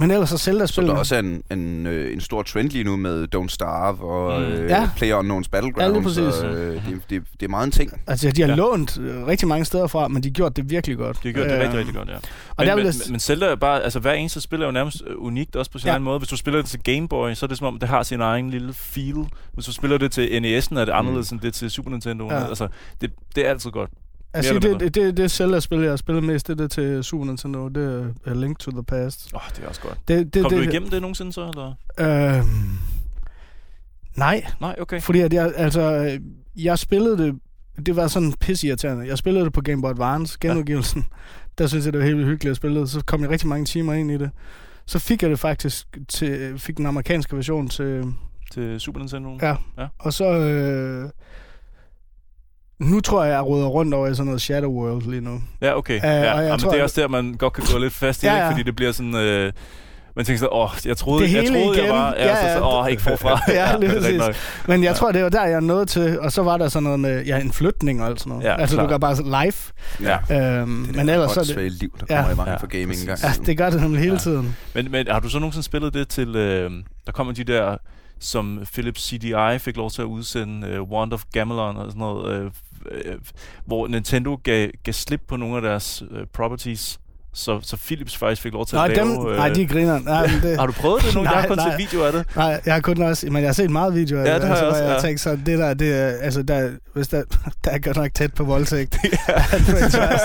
men 0.00 0.10
ellers 0.10 0.28
så 0.28 0.36
Så 0.38 0.44
Zelda-spillene... 0.44 0.92
der 0.92 0.98
også 0.98 1.14
er 1.14 1.18
en, 1.18 1.42
en, 1.52 1.86
øh, 1.86 2.12
en 2.12 2.20
stor 2.20 2.42
trend 2.42 2.70
lige 2.70 2.84
nu 2.84 2.96
med 2.96 3.28
Don't 3.36 3.48
Starve 3.48 4.00
og 4.04 4.40
Mm. 4.40 4.46
øh, 4.46 4.70
Ja. 4.70 4.84
PlayerUnknown's 4.96 5.48
Battlegrounds. 5.50 6.18
Ja. 6.18 6.22
Og, 6.48 6.54
øh, 6.54 6.74
det, 6.74 7.02
det, 7.10 7.22
det 7.40 7.46
er 7.46 7.48
meget 7.50 7.66
en 7.66 7.72
ting. 7.72 8.00
Altså, 8.06 8.30
de 8.30 8.42
har 8.42 8.48
Ja. 8.48 8.54
lånt 8.54 8.98
øh, 8.98 9.26
rigtig 9.26 9.48
mange 9.48 9.64
steder 9.64 9.86
fra, 9.86 10.08
men 10.08 10.22
de 10.22 10.28
har 10.28 10.32
gjort 10.32 10.56
det 10.56 10.70
virkelig 10.70 10.96
godt. 10.96 11.16
Det 11.16 11.24
har 11.24 11.32
gjort 11.32 11.46
det 11.50 11.54
Øh, 11.56 11.60
rigtig, 11.60 11.78
rigtig 11.78 11.94
godt, 11.94 12.08
ja. 12.08 12.14
Og 12.16 12.20
Men, 12.58 12.66
der 12.66 12.74
vil 12.74 12.84
men, 12.84 12.92
jeg... 12.92 13.10
men 13.10 13.20
Zelda 13.20 13.46
er 13.46 13.56
bare, 13.56 13.82
altså 13.82 13.98
hver 14.00 14.12
eneste 14.12 14.40
spil 14.40 14.62
er 14.62 14.66
jo 14.66 14.72
nærmest 14.72 15.02
øh, 15.06 15.14
unikt 15.18 15.56
også 15.56 15.70
på 15.70 15.78
sin 15.78 15.86
ja. 15.86 15.92
Egen 15.92 16.02
måde. 16.02 16.18
Hvis 16.18 16.28
du 16.28 16.36
spiller 16.36 16.60
det 16.62 16.70
til 16.70 16.80
Game 16.82 17.08
Boy, 17.08 17.34
så 17.34 17.46
er 17.46 17.48
det 17.48 17.58
som 17.58 17.66
om, 17.66 17.78
det 17.78 17.88
har 17.88 18.02
sin 18.02 18.20
egen 18.20 18.50
lille 18.50 18.72
feel. 18.72 19.24
Hvis 19.54 19.64
du 19.66 19.72
spiller 19.72 19.98
det 19.98 20.12
til 20.12 20.26
NES'en, 20.26 20.78
er 20.78 20.84
det 20.84 20.92
anderledes 20.92 21.30
end 21.30 21.40
det 21.40 21.54
til 21.54 21.70
Super 21.70 21.90
Nintendo. 21.90 22.24
Ja. 22.32 22.44
Altså, 22.48 22.68
det, 23.00 23.10
det 23.36 23.46
er 23.46 23.50
altid 23.50 23.70
godt. 23.70 23.90
Altså, 24.32 24.54
det, 24.54 24.80
det, 24.80 24.94
det, 24.94 25.16
det 25.16 25.30
Zelda-spil, 25.30 25.78
jeg 25.80 25.90
har 25.90 25.96
spillet 25.96 26.24
mest, 26.24 26.46
det 26.46 26.52
er 26.52 26.62
det 26.64 26.70
til 26.70 27.04
Super 27.04 27.24
Nintendo. 27.24 27.68
Det 27.68 28.12
er 28.26 28.30
A 28.30 28.34
Link 28.34 28.58
to 28.58 28.70
the 28.70 28.84
Past. 28.84 29.30
Åh, 29.34 29.40
oh, 29.40 29.56
det 29.56 29.64
er 29.64 29.68
også 29.68 29.80
godt. 29.80 29.98
Det, 30.08 30.34
det, 30.34 30.42
Kom 30.42 30.50
det, 30.50 30.58
du 30.58 30.70
igennem 30.70 30.90
det 30.90 31.00
nogensinde 31.00 31.32
så, 31.32 31.48
eller? 31.48 31.74
Øhm, 32.38 32.78
nej, 34.16 34.44
Nej, 34.60 34.76
okay. 34.80 35.00
fordi 35.00 35.20
at 35.20 35.32
jeg, 35.32 35.52
altså, 35.56 35.80
øh, 35.80 36.20
jeg 36.64 36.78
spillede 36.78 37.18
det, 37.18 37.38
det 37.86 37.96
var 37.96 38.06
sådan 38.06 38.32
pisseirriterende. 38.32 39.06
Jeg 39.06 39.18
spillede 39.18 39.44
det 39.44 39.52
på 39.52 39.60
Game 39.60 39.82
Boy 39.82 39.90
Advance, 39.90 40.38
genudgivelsen. 40.40 41.06
Der 41.58 41.66
synes 41.66 41.84
jeg, 41.84 41.92
det 41.92 41.98
var 41.98 42.06
helt 42.06 42.16
vildt 42.16 42.30
hyggeligt 42.30 42.50
at 42.50 42.56
spille 42.56 42.80
det. 42.80 42.90
Så 42.90 43.04
kom 43.06 43.22
jeg 43.22 43.30
rigtig 43.30 43.48
mange 43.48 43.64
timer 43.64 43.92
ind 43.92 44.10
i 44.10 44.18
det. 44.18 44.30
Så 44.86 44.98
fik 44.98 45.22
jeg 45.22 45.30
det 45.30 45.38
faktisk 45.38 45.98
til, 46.08 46.58
fik 46.58 46.76
den 46.76 46.86
amerikanske 46.86 47.36
version 47.36 47.68
til, 47.68 48.04
Til 48.52 48.80
Super 48.80 49.00
Nintendo? 49.00 49.38
Ja. 49.42 49.56
Og 49.98 50.12
så... 50.12 50.24
Øh, 50.24 51.10
nu 52.80 53.00
tror 53.00 53.24
jeg, 53.24 53.32
jeg 53.32 53.46
råder 53.46 53.66
rundt 53.66 53.94
over 53.94 54.08
i 54.08 54.14
sådan 54.14 54.26
noget 54.26 54.40
Shadow 54.40 54.70
World 54.70 55.02
lige 55.10 55.20
nu. 55.20 55.40
Ja, 55.60 55.76
okay. 55.78 55.96
Øh, 55.96 56.02
ja, 56.04 56.10
og 56.10 56.38
jeg 56.38 56.44
jamen, 56.46 56.58
tror, 56.60 56.70
det 56.70 56.78
er 56.78 56.82
også 56.82 57.00
der, 57.00 57.08
man 57.08 57.34
godt 57.34 57.52
kan 57.52 57.64
gå 57.72 57.78
lidt 57.78 57.92
fast 57.92 58.22
i, 58.22 58.26
Ja, 58.26 58.32
ja, 58.32 58.38
ja. 58.38 58.44
ja. 58.44 58.50
fordi 58.50 58.62
det 58.62 58.76
bliver 58.76 58.92
sådan... 58.92 59.14
Øh, 59.14 59.52
man 60.16 60.24
tænker 60.24 60.38
så, 60.38 60.48
åh, 60.52 60.70
jeg 60.84 60.96
troede, 60.96 61.24
Det 61.24 61.32
jeg, 61.34 61.46
troede, 61.46 61.66
jeg 61.68 61.76
igen. 61.84 61.90
var... 61.90 62.14
Ja, 62.14 62.26
Ja, 62.28 62.36
så, 62.36 62.46
ja. 62.46 62.54
så, 62.56 62.62
åh, 62.64 62.90
ikke 62.90 63.02
forfra. 63.02 63.40
Ja, 63.52 63.76
lige 63.76 63.90
er 63.90 63.94
præcis. 64.20 64.22
Men 64.68 64.82
jeg 64.82 64.88
Ja. 64.90 64.94
tror, 64.94 65.12
det 65.12 65.22
var 65.22 65.28
der, 65.28 65.44
jeg 65.44 65.52
er 65.52 65.60
nået 65.60 65.88
til. 65.88 66.20
Og 66.20 66.32
så 66.32 66.42
var 66.42 66.56
der 66.56 66.68
sådan 66.68 66.82
noget 66.84 67.00
med 67.00 67.24
ja, 67.24 67.40
en 67.40 67.52
flytning 67.52 68.02
og 68.02 68.08
alt 68.08 68.20
sådan 68.20 68.30
noget. 68.30 68.44
Ja, 68.44 68.60
altså, 68.60 68.76
klar. 68.76 68.84
du 68.84 68.88
gør 68.90 68.98
bare 68.98 69.16
sådan 69.16 69.30
live. 69.42 69.52
Ja. 70.30 70.60
Øhm, 70.60 70.84
Det 70.86 70.96
men 70.96 71.08
ellers 71.08 71.30
så 71.32 71.40
er 71.40 71.44
det... 71.44 71.50
åndssvage 71.50 71.68
liv, 71.68 71.96
der 72.00 72.16
Ja. 72.16 72.24
kommer 72.28 72.46
i 72.46 72.50
Ja, 72.50 72.56
for 72.56 72.66
gaming 72.66 73.00
engang. 73.00 73.18
Ja, 73.22 73.32
det 73.46 73.58
gør 73.58 73.70
det 73.70 73.80
nemlig 73.82 74.00
hele 74.00 74.12
Ja. 74.12 74.18
tiden. 74.18 74.56
Men, 74.74 74.90
men 74.90 75.06
har 75.10 75.20
du 75.20 75.28
så 75.28 75.38
nogensinde 75.38 75.64
spillet 75.64 75.94
det 75.94 76.08
til... 76.08 76.36
Øh, 76.36 76.70
der 77.06 77.12
kommer 77.12 77.32
de 77.32 77.44
der, 77.44 77.76
som 78.20 78.60
Philips 78.72 79.02
CDI 79.08 79.58
fik 79.58 79.76
lov 79.76 79.90
til 79.90 80.02
at 80.02 80.06
udsende, 80.06 80.66
øh, 80.68 80.82
Wand 80.82 81.12
of 81.12 81.22
Gamelon 81.32 81.76
og 81.76 81.84
sådan 81.86 81.98
noget, 82.00 82.32
øh, 82.44 82.50
øh, 82.90 83.14
hvor 83.66 83.88
Nintendo 83.88 84.38
gav, 84.44 84.68
gav 84.84 84.92
slip 84.92 85.20
på 85.28 85.36
nogle 85.36 85.56
af 85.56 85.62
deres 85.62 86.02
øh, 86.10 86.26
properties, 86.34 86.98
så, 87.34 87.60
så 87.62 87.76
Philips 87.76 88.16
faktisk 88.16 88.42
fik 88.42 88.52
lov 88.52 88.66
til 88.66 88.76
Nej, 88.76 88.84
at 88.90 88.96
lave... 88.96 89.08
dem, 89.08 89.36
nej, 89.36 89.48
de 89.48 89.66
griner. 89.66 89.98
Nej, 89.98 90.26
men 90.26 90.40
det, 90.42 90.58
Har 90.60 90.66
du 90.66 90.72
prøvet 90.72 91.02
det 91.02 91.14
nu? 91.14 91.22
jeg 91.22 91.30
har 91.30 91.36
Nej, 91.40 91.48
kun 91.48 91.56
nej. 91.56 91.70
set 91.70 91.78
video 91.78 92.04
af 92.04 92.12
det. 92.12 92.36
nej, 92.36 92.60
jeg 92.66 92.74
har 92.74 92.80
kun 92.80 93.02
også... 93.02 93.26
Men 93.26 93.36
jeg 93.42 93.48
har 93.48 93.52
set 93.52 93.70
meget 93.70 93.94
video 93.94 94.18
af 94.20 94.24
Ja, 94.26 94.34
det. 94.34 94.40
det 94.40 94.48
har 94.50 94.56
jeg 94.56 94.66
også, 94.66 94.82
jeg 94.82 94.94
ja. 94.94 95.00
tænkte 95.00 95.22
så, 95.22 95.38
det 95.46 95.58
der, 95.58 95.74
det 95.74 95.92
er... 95.94 96.06
Altså, 96.06 96.42
der, 96.42 96.70
hvis 96.94 97.08
der, 97.08 97.22
der 97.64 97.70
er 97.70 97.78
godt 97.78 97.96
nok 97.96 98.14
tæt 98.14 98.34
på 98.34 98.44
voldtægt. 98.44 98.98
Adventures. 99.28 100.20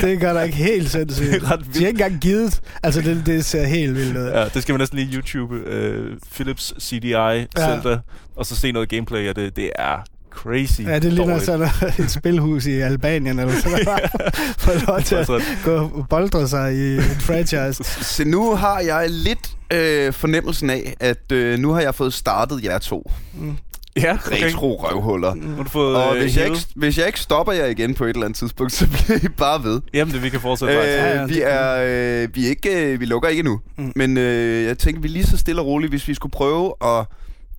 det 0.00 0.12
er 0.12 0.20
godt 0.20 0.34
nok 0.34 0.50
helt 0.50 0.90
sindssygt. 0.90 1.30
Det 1.30 1.42
er 1.42 1.50
ret 1.52 1.58
De 1.60 1.64
vildt. 1.64 1.78
har 1.80 1.86
ikke 1.86 2.04
engang 2.04 2.20
givet... 2.20 2.60
Altså, 2.82 3.00
det, 3.00 3.26
det 3.26 3.44
ser 3.44 3.64
helt 3.66 3.94
vildt 3.94 4.16
ud. 4.16 4.22
Ja, 4.28 4.44
det 4.48 4.62
skal 4.62 4.72
man 4.72 4.78
næsten 4.80 4.98
lige 4.98 5.14
YouTube. 5.16 5.54
Øh, 5.56 6.16
Philips 6.34 6.74
CDI 6.80 7.46
Zelda, 7.58 7.98
og 8.36 8.46
så 8.46 8.56
se 8.56 8.72
noget 8.72 8.88
gameplay 8.88 9.28
af 9.28 9.34
det. 9.34 9.56
Det 9.56 9.70
er 9.76 10.04
crazy 10.34 10.80
Ja, 10.80 10.98
det 10.98 11.12
ligner 11.12 11.26
dårligt. 11.26 11.44
sådan 11.44 11.68
et 12.04 12.10
spilhus 12.10 12.66
i 12.66 12.80
Albanien, 12.80 13.38
eller 13.38 13.54
sådan 13.54 13.78
noget. 13.84 14.00
Få 14.58 14.70
lov 14.86 15.00
til 15.02 15.14
at 15.14 15.28
gå 15.64 15.74
og 15.74 16.06
boldre 16.10 16.48
sig 16.48 16.74
i 16.74 16.94
et 16.94 17.16
franchise. 17.20 17.84
Så 18.04 18.24
nu 18.26 18.54
har 18.56 18.80
jeg 18.80 19.06
lidt 19.10 19.50
øh, 19.72 20.12
fornemmelsen 20.12 20.70
af, 20.70 20.94
at 21.00 21.32
øh, 21.32 21.58
nu 21.58 21.72
har 21.72 21.80
jeg 21.80 21.94
fået 21.94 22.14
startet 22.14 22.64
jer 22.64 22.78
to. 22.78 23.10
Mm. 23.34 23.56
ja, 23.96 24.12
okay. 24.26 24.44
Retro 24.46 24.76
røvhuller. 24.82 25.34
Har 25.56 25.62
du 25.62 25.68
fået 25.68 25.96
Og 25.96 26.16
øh, 26.16 26.22
hvis 26.22 26.36
jeg, 26.36 26.44
ikke, 26.46 26.58
hvis 26.76 26.98
jeg 26.98 27.06
ikke 27.06 27.20
stopper 27.20 27.52
jer 27.52 27.66
igen 27.66 27.94
på 27.94 28.04
et 28.04 28.08
eller 28.10 28.24
andet 28.24 28.38
tidspunkt, 28.38 28.72
så 28.72 28.86
bliver 28.88 29.18
I 29.24 29.28
bare 29.28 29.62
ved. 29.64 29.80
Jamen, 29.94 30.14
det 30.14 30.22
vi 30.22 30.28
kan 30.28 30.40
fortsætte 30.40 30.74
Øh, 30.74 30.80
øh, 30.80 30.86
Ja, 30.88 31.14
ja, 31.20 31.24
vi, 31.26 31.40
er, 31.44 32.22
øh, 32.22 32.28
vi, 32.34 32.44
er 32.44 32.48
ikke, 32.48 32.92
øh, 32.92 33.00
vi 33.00 33.04
lukker 33.04 33.28
ikke 33.28 33.42
nu. 33.42 33.60
Mm. 33.78 33.92
Men 33.96 34.16
øh, 34.18 34.64
jeg 34.64 34.78
tænker, 34.78 35.00
vi 35.00 35.08
lige 35.08 35.24
så 35.26 35.36
stille 35.36 35.60
og 35.60 35.66
roligt, 35.66 35.92
hvis 35.92 36.08
vi 36.08 36.14
skulle 36.14 36.32
prøve 36.32 36.72
at 36.84 37.04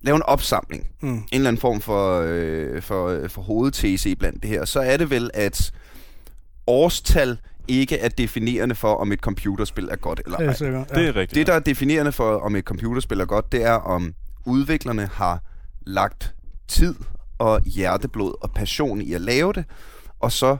lave 0.06 0.16
en 0.16 0.22
opsamling. 0.22 0.86
Mm. 1.00 1.08
En 1.08 1.24
eller 1.32 1.48
anden 1.48 1.60
form 1.60 1.80
for, 1.80 2.20
øh, 2.26 2.82
for, 2.82 3.08
øh, 3.08 3.30
for 3.30 3.42
hovedtese 3.42 4.16
blandt 4.16 4.42
det 4.42 4.50
her. 4.50 4.64
Så 4.64 4.80
er 4.80 4.96
det 4.96 5.10
vel, 5.10 5.30
at 5.34 5.72
årstal 6.66 7.38
ikke 7.68 7.98
er 7.98 8.08
definerende 8.08 8.74
for, 8.74 8.94
om 8.94 9.12
et 9.12 9.20
computerspil 9.20 9.88
er 9.90 9.96
godt 9.96 10.20
eller 10.24 10.38
Det 10.38 10.44
ej. 10.46 10.50
er 10.52 10.56
sikkert. 10.56 10.90
Det 10.94 11.08
er 11.08 11.16
rigtigt. 11.16 11.34
Det, 11.34 11.46
der 11.46 11.52
er 11.52 11.58
definerende 11.58 12.12
for, 12.12 12.36
om 12.38 12.56
et 12.56 12.64
computerspil 12.64 13.20
er 13.20 13.24
godt, 13.24 13.52
det 13.52 13.64
er, 13.64 13.72
om 13.72 14.14
udviklerne 14.46 15.06
har 15.12 15.42
lagt 15.86 16.34
tid 16.68 16.94
og 17.38 17.60
hjerteblod 17.64 18.34
og 18.42 18.50
passion 18.50 19.00
i 19.02 19.12
at 19.12 19.20
lave 19.20 19.52
det, 19.52 19.64
og 20.20 20.32
så 20.32 20.56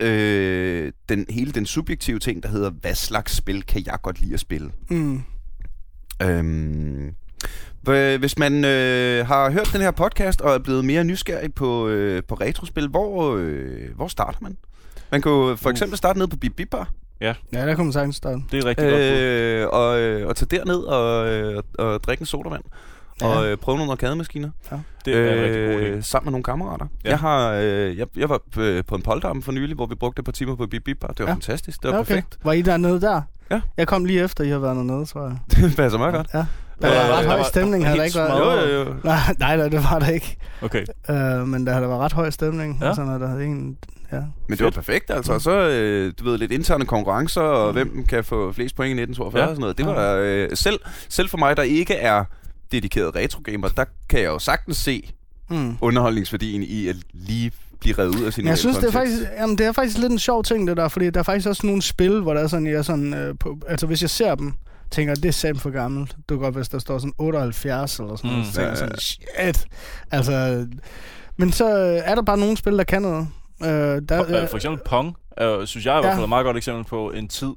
øh, 0.00 0.92
den, 1.08 1.26
hele 1.30 1.52
den 1.52 1.66
subjektive 1.66 2.18
ting, 2.18 2.42
der 2.42 2.48
hedder, 2.48 2.70
hvad 2.70 2.94
slags 2.94 3.36
spil 3.36 3.62
kan 3.62 3.82
jeg 3.86 3.98
godt 4.02 4.20
lide 4.20 4.34
at 4.34 4.40
spille? 4.40 4.70
Mm. 4.90 5.22
Øhm, 6.22 7.14
hvis 8.18 8.38
man 8.38 8.64
øh, 8.64 9.26
har 9.26 9.50
hørt 9.50 9.70
den 9.72 9.80
her 9.80 9.90
podcast 9.90 10.40
og 10.40 10.54
er 10.54 10.58
blevet 10.58 10.84
mere 10.84 11.04
nysgerrig 11.04 11.54
på, 11.54 11.88
øh, 11.88 12.22
på 12.28 12.34
retrospil, 12.34 12.88
hvor, 12.88 13.36
øh, 13.36 13.94
hvor 13.96 14.08
starter 14.08 14.38
man? 14.40 14.56
Man 15.10 15.22
kan 15.22 15.32
jo 15.32 15.56
for 15.56 15.70
eksempel 15.70 15.98
starte 15.98 16.18
ned 16.18 16.26
på 16.26 16.36
Bip 16.36 16.52
Bip 16.56 16.68
Bar, 16.70 16.88
Ja, 17.20 17.34
der 17.52 17.74
kommer 17.74 17.92
sagtens 17.92 18.16
starte. 18.16 18.40
Det 18.52 18.64
er 18.64 18.68
rigtig 18.68 18.90
godt. 18.90 19.00
øh, 19.02 19.66
og, 19.68 19.98
øh, 20.00 20.28
og 20.28 20.36
tage 20.36 20.56
derned 20.58 20.76
og, 20.78 21.28
øh, 21.28 21.62
og 21.78 22.02
drikke 22.04 22.22
en 22.22 22.26
sodavand. 22.26 22.62
Ja. 23.20 23.26
Og 23.26 23.46
øh, 23.46 23.56
prøve 23.56 23.76
nogle 23.78 23.92
arkademaskiner. 23.92 24.50
Det 25.04 25.14
er 25.16 25.32
en 25.32 25.44
rigtig 25.44 25.66
god 25.66 25.80
idé. 25.80 25.84
øh, 25.84 26.02
sammen 26.02 26.26
med 26.26 26.30
nogle 26.32 26.44
kammerater. 26.44 26.86
Ja. 27.04 27.08
Ja. 27.08 27.10
Jeg, 27.10 27.18
har, 27.18 27.52
øh, 27.52 27.98
jeg, 27.98 28.06
jeg 28.16 28.28
var 28.28 28.40
øh, 28.58 28.84
på 28.84 28.94
en 28.94 29.02
polterappen 29.02 29.42
for 29.42 29.52
nylig, 29.52 29.74
hvor 29.74 29.86
vi 29.86 29.94
brugte 29.94 30.20
et 30.20 30.24
par 30.24 30.32
timer 30.32 30.56
på 30.56 30.66
Bip 30.66 30.82
Bip 30.84 30.98
Bar. 31.00 31.08
Det 31.08 31.18
var 31.18 31.24
Ja. 31.24 31.30
ja. 31.30 31.34
fantastisk. 31.34 31.82
Det 31.82 31.88
var 31.88 31.90
Ja, 31.90 31.96
ja, 31.96 32.00
okay. 32.00 32.14
perfekt. 32.14 32.38
Var 32.44 32.52
I 32.52 32.62
dernede 32.62 33.00
der? 33.00 33.22
Ja. 33.50 33.60
Jeg 33.76 33.86
kom 33.88 34.04
lige 34.04 34.22
efter, 34.24 34.44
I 34.44 34.48
har 34.48 34.58
været 34.58 34.76
dernede, 34.76 35.06
tror 35.06 35.22
jeg. 35.28 35.38
Det 35.68 35.76
passer 35.76 35.98
meget 35.98 36.14
godt. 36.14 36.28
Ja. 36.34 36.46
Der 36.82 36.88
Der 36.90 36.96
var- 37.00 37.08
var 37.08 37.18
ret 37.18 37.26
høj 37.26 37.42
stemning, 37.42 37.84
der 37.84 37.88
havde 37.88 37.98
var 37.98 38.02
der 38.02 38.04
ikke 38.04 38.18
været? 38.18 38.70
Jo, 38.70 38.78
jo, 38.78 38.84
jo. 38.84 38.94
Nej, 39.04 39.18
nej, 39.38 39.56
nej, 39.56 39.68
det 39.68 39.82
var 39.90 39.98
der 39.98 40.08
ikke. 40.10 40.36
Okay. 40.62 40.84
Uh, 41.08 41.48
men 41.48 41.66
der 41.66 41.72
havde 41.72 41.88
været 41.88 42.00
ret 42.00 42.12
høj 42.12 42.30
stemning. 42.30 42.78
Ja. 42.80 42.86
Ja. 42.86 42.94
Sådan, 42.94 43.20
der 43.20 43.28
havde 43.28 43.44
en... 43.44 43.76
Ja. 44.12 44.20
Men 44.48 44.58
det 44.58 44.64
var 44.64 44.70
perfekt, 44.70 45.10
altså. 45.10 45.32
Og 45.32 45.40
så, 45.40 45.50
øh, 45.68 46.12
du 46.18 46.24
ved, 46.24 46.38
lidt 46.38 46.52
interne 46.52 46.84
konkurrencer, 46.86 47.40
og 47.40 47.72
hvem 47.72 48.06
kan 48.08 48.24
få 48.24 48.52
flest 48.52 48.76
point 48.76 48.88
i 48.98 49.02
1942 49.02 49.42
Ja. 49.42 49.46
og 49.48 49.54
sådan 49.56 49.60
noget. 49.60 49.78
Det 49.78 49.86
var 49.86 50.12
øh, 50.22 50.48
selv, 50.56 50.80
selv 51.08 51.28
for 51.28 51.38
mig, 51.38 51.56
der 51.56 51.62
ikke 51.62 51.94
er 51.94 52.24
dedikeret 52.72 53.16
retrogamer, 53.16 53.68
der 53.68 53.84
kan 54.08 54.18
jeg 54.20 54.26
jo 54.26 54.38
sagtens 54.38 54.76
se 54.76 55.10
Mm. 55.50 55.76
underholdningsværdien 55.80 56.62
i 56.62 56.88
at 56.88 56.96
lige 57.12 57.52
blive 57.80 57.94
revet 57.98 58.14
ud 58.20 58.24
af 58.24 58.32
sin 58.32 58.46
jeg 58.46 58.58
synes, 58.58 58.76
det 58.76 58.86
er, 58.88 58.92
faktisk, 58.92 59.22
jamen, 59.40 59.58
det 59.58 59.66
er 59.66 59.72
faktisk 59.72 59.98
lidt 59.98 60.12
en 60.12 60.18
sjov 60.18 60.44
ting, 60.44 60.68
det 60.68 60.76
der, 60.76 60.88
fordi 60.88 61.10
der 61.10 61.18
er 61.20 61.24
faktisk 61.24 61.48
også 61.48 61.66
nogle 61.66 61.82
spil, 61.82 62.20
hvor 62.20 62.34
der 62.34 62.40
er 62.40 62.46
sådan, 62.46 62.66
jeg 62.66 62.74
er 62.74 62.82
sådan 62.82 63.14
øh, 63.14 63.34
på, 63.40 63.58
altså 63.68 63.86
hvis 63.86 64.02
jeg 64.02 64.10
ser 64.10 64.34
dem, 64.34 64.52
tænker 64.90 65.14
det 65.14 65.24
er 65.24 65.30
simpelthen 65.32 65.72
for 65.72 65.78
gammelt. 65.78 66.08
Det 66.10 66.24
kan 66.28 66.38
godt, 66.38 66.54
hvis 66.54 66.68
der 66.68 66.78
står 66.78 66.98
sådan 66.98 67.12
78 67.18 67.98
eller 67.98 68.16
sådan 68.16 68.30
noget, 68.30 68.44
Mm. 68.46 68.50
så 68.52 68.56
tænker 68.56 68.70
Ja, 68.70 68.76
sådan, 68.76 68.98
shit. 68.98 69.66
Altså, 70.10 70.66
men 71.36 71.52
så 71.52 71.66
er 72.04 72.14
der 72.14 72.22
bare 72.22 72.38
nogle 72.38 72.56
spil, 72.56 72.78
der 72.78 72.84
kan 72.84 73.02
noget. 73.02 73.28
Øh, 73.62 73.68
der, 73.68 74.24
For, 74.24 74.42
øh, 74.42 74.48
for 74.48 74.56
eksempel 74.56 74.80
Pong, 74.86 75.16
øh, 75.40 75.66
synes 75.66 75.86
jeg 75.86 75.98
i 75.98 76.00
hvert 76.00 76.12
fald 76.12 76.20
er 76.20 76.22
et 76.24 76.28
meget 76.28 76.44
godt 76.44 76.56
eksempel 76.56 76.84
på 76.84 77.10
en 77.10 77.28
tid, 77.28 77.52